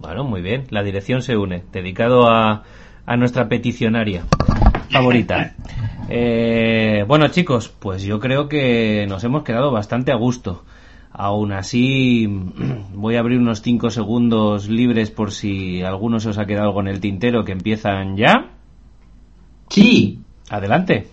[0.04, 0.66] Bueno, muy bien.
[0.70, 1.64] La dirección se une.
[1.72, 2.64] Dedicado a,
[3.06, 4.24] a nuestra peticionaria
[4.90, 5.56] favorita.
[6.10, 10.66] Eh, bueno, chicos, pues yo creo que nos hemos quedado bastante a gusto.
[11.14, 12.28] Aún así,
[12.94, 16.82] voy a abrir unos 5 segundos libres por si alguno se os ha quedado algo
[16.82, 18.50] en el tintero que empiezan ya.
[19.70, 20.20] Sí.
[20.50, 21.08] Adelante.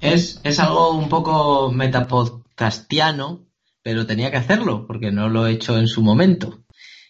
[0.00, 3.46] Es, es algo un poco metapodcastiano,
[3.82, 6.64] pero tenía que hacerlo porque no lo he hecho en su momento.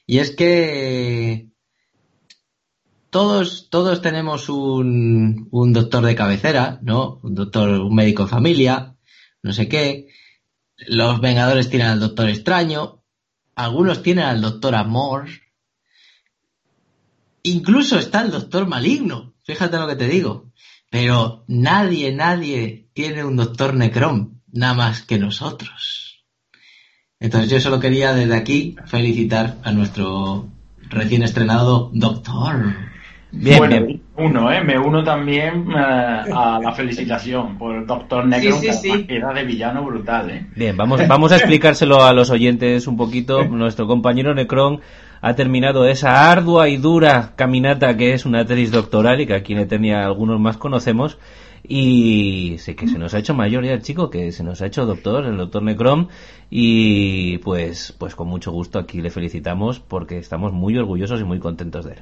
[0.06, 1.50] Y es que
[3.10, 7.20] todos, todos tenemos un, un doctor de cabecera, ¿no?
[7.22, 8.96] Un doctor, un médico de familia,
[9.42, 10.08] no sé qué.
[10.76, 13.02] Los Vengadores tienen al Doctor Extraño,
[13.54, 15.28] algunos tienen al Doctor Amor,
[17.42, 20.45] incluso está el Doctor Maligno, fíjate lo que te digo.
[20.90, 26.24] Pero nadie, nadie tiene un Doctor Necrón, nada más que nosotros.
[27.18, 30.46] Entonces yo solo quería desde aquí felicitar a nuestro
[30.90, 32.74] recién estrenado Doctor.
[33.32, 34.02] Bien, bueno, bien.
[34.16, 34.62] Uno, ¿eh?
[34.62, 39.84] Me uno también eh, a la felicitación por el Doctor Negro, que era de villano
[39.84, 40.46] brutal, ¿eh?
[40.54, 43.44] Bien, vamos, vamos a explicárselo a los oyentes un poquito.
[43.48, 44.80] Nuestro compañero Necron
[45.20, 49.52] ha terminado esa ardua y dura caminata que es una tesis doctoral y que aquí
[49.52, 51.18] en Eternia algunos más conocemos
[51.68, 54.66] y sé que se nos ha hecho mayor ya el chico, que se nos ha
[54.66, 56.08] hecho doctor, el doctor Necrom,
[56.50, 61.38] y pues, pues con mucho gusto aquí le felicitamos porque estamos muy orgullosos y muy
[61.38, 61.98] contentos de él.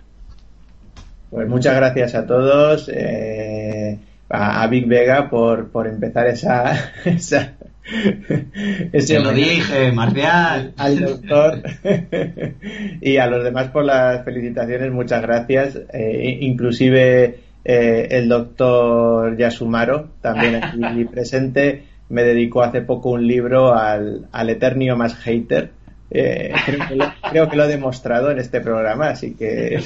[1.31, 7.55] Pues muchas gracias a todos, eh, a, Big Vega por, por empezar esa, esa
[8.93, 10.73] ese lo dije, Marcial.
[10.77, 11.63] Al doctor
[13.01, 15.79] y a los demás por las felicitaciones, muchas gracias.
[15.93, 23.75] Eh, inclusive eh, el doctor Yasumaro, también aquí presente, me dedicó hace poco un libro
[23.75, 25.71] al, al Eternio más hater.
[26.11, 29.83] Eh, creo, que lo, he demostrado en este programa, así que.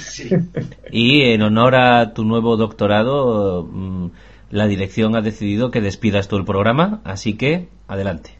[0.90, 4.10] Y en honor a tu nuevo doctorado, mm,
[4.50, 8.30] la dirección ha decidido que despidas tú el programa, así que adelante.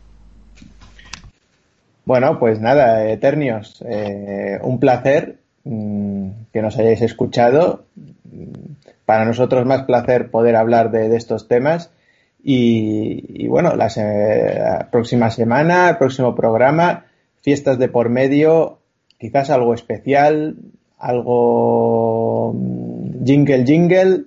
[2.04, 7.84] Bueno, pues nada, Eternios, eh, un placer mm, que nos hayáis escuchado
[9.04, 11.90] para nosotros más placer poder hablar de, estos temas.
[12.42, 17.06] Y, bueno, la, próxima semana, el próximo programa,
[17.42, 18.78] fiestas de por medio,
[19.18, 20.56] quizás algo especial,
[20.98, 24.24] algo mm, jingle jingle,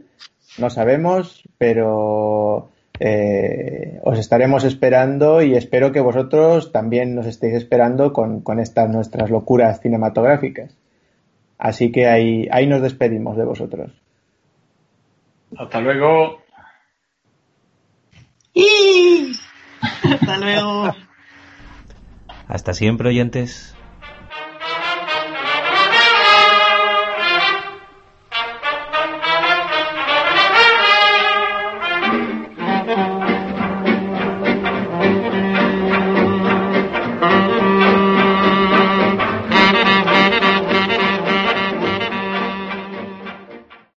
[0.57, 8.13] no sabemos, pero eh, os estaremos esperando y espero que vosotros también nos estéis esperando
[8.13, 10.77] con, con estas nuestras locuras cinematográficas.
[11.57, 13.91] Así que ahí, ahí nos despedimos de vosotros.
[15.57, 16.41] Hasta luego.
[20.03, 20.95] Hasta luego.
[22.47, 23.70] Hasta siempre, oyentes.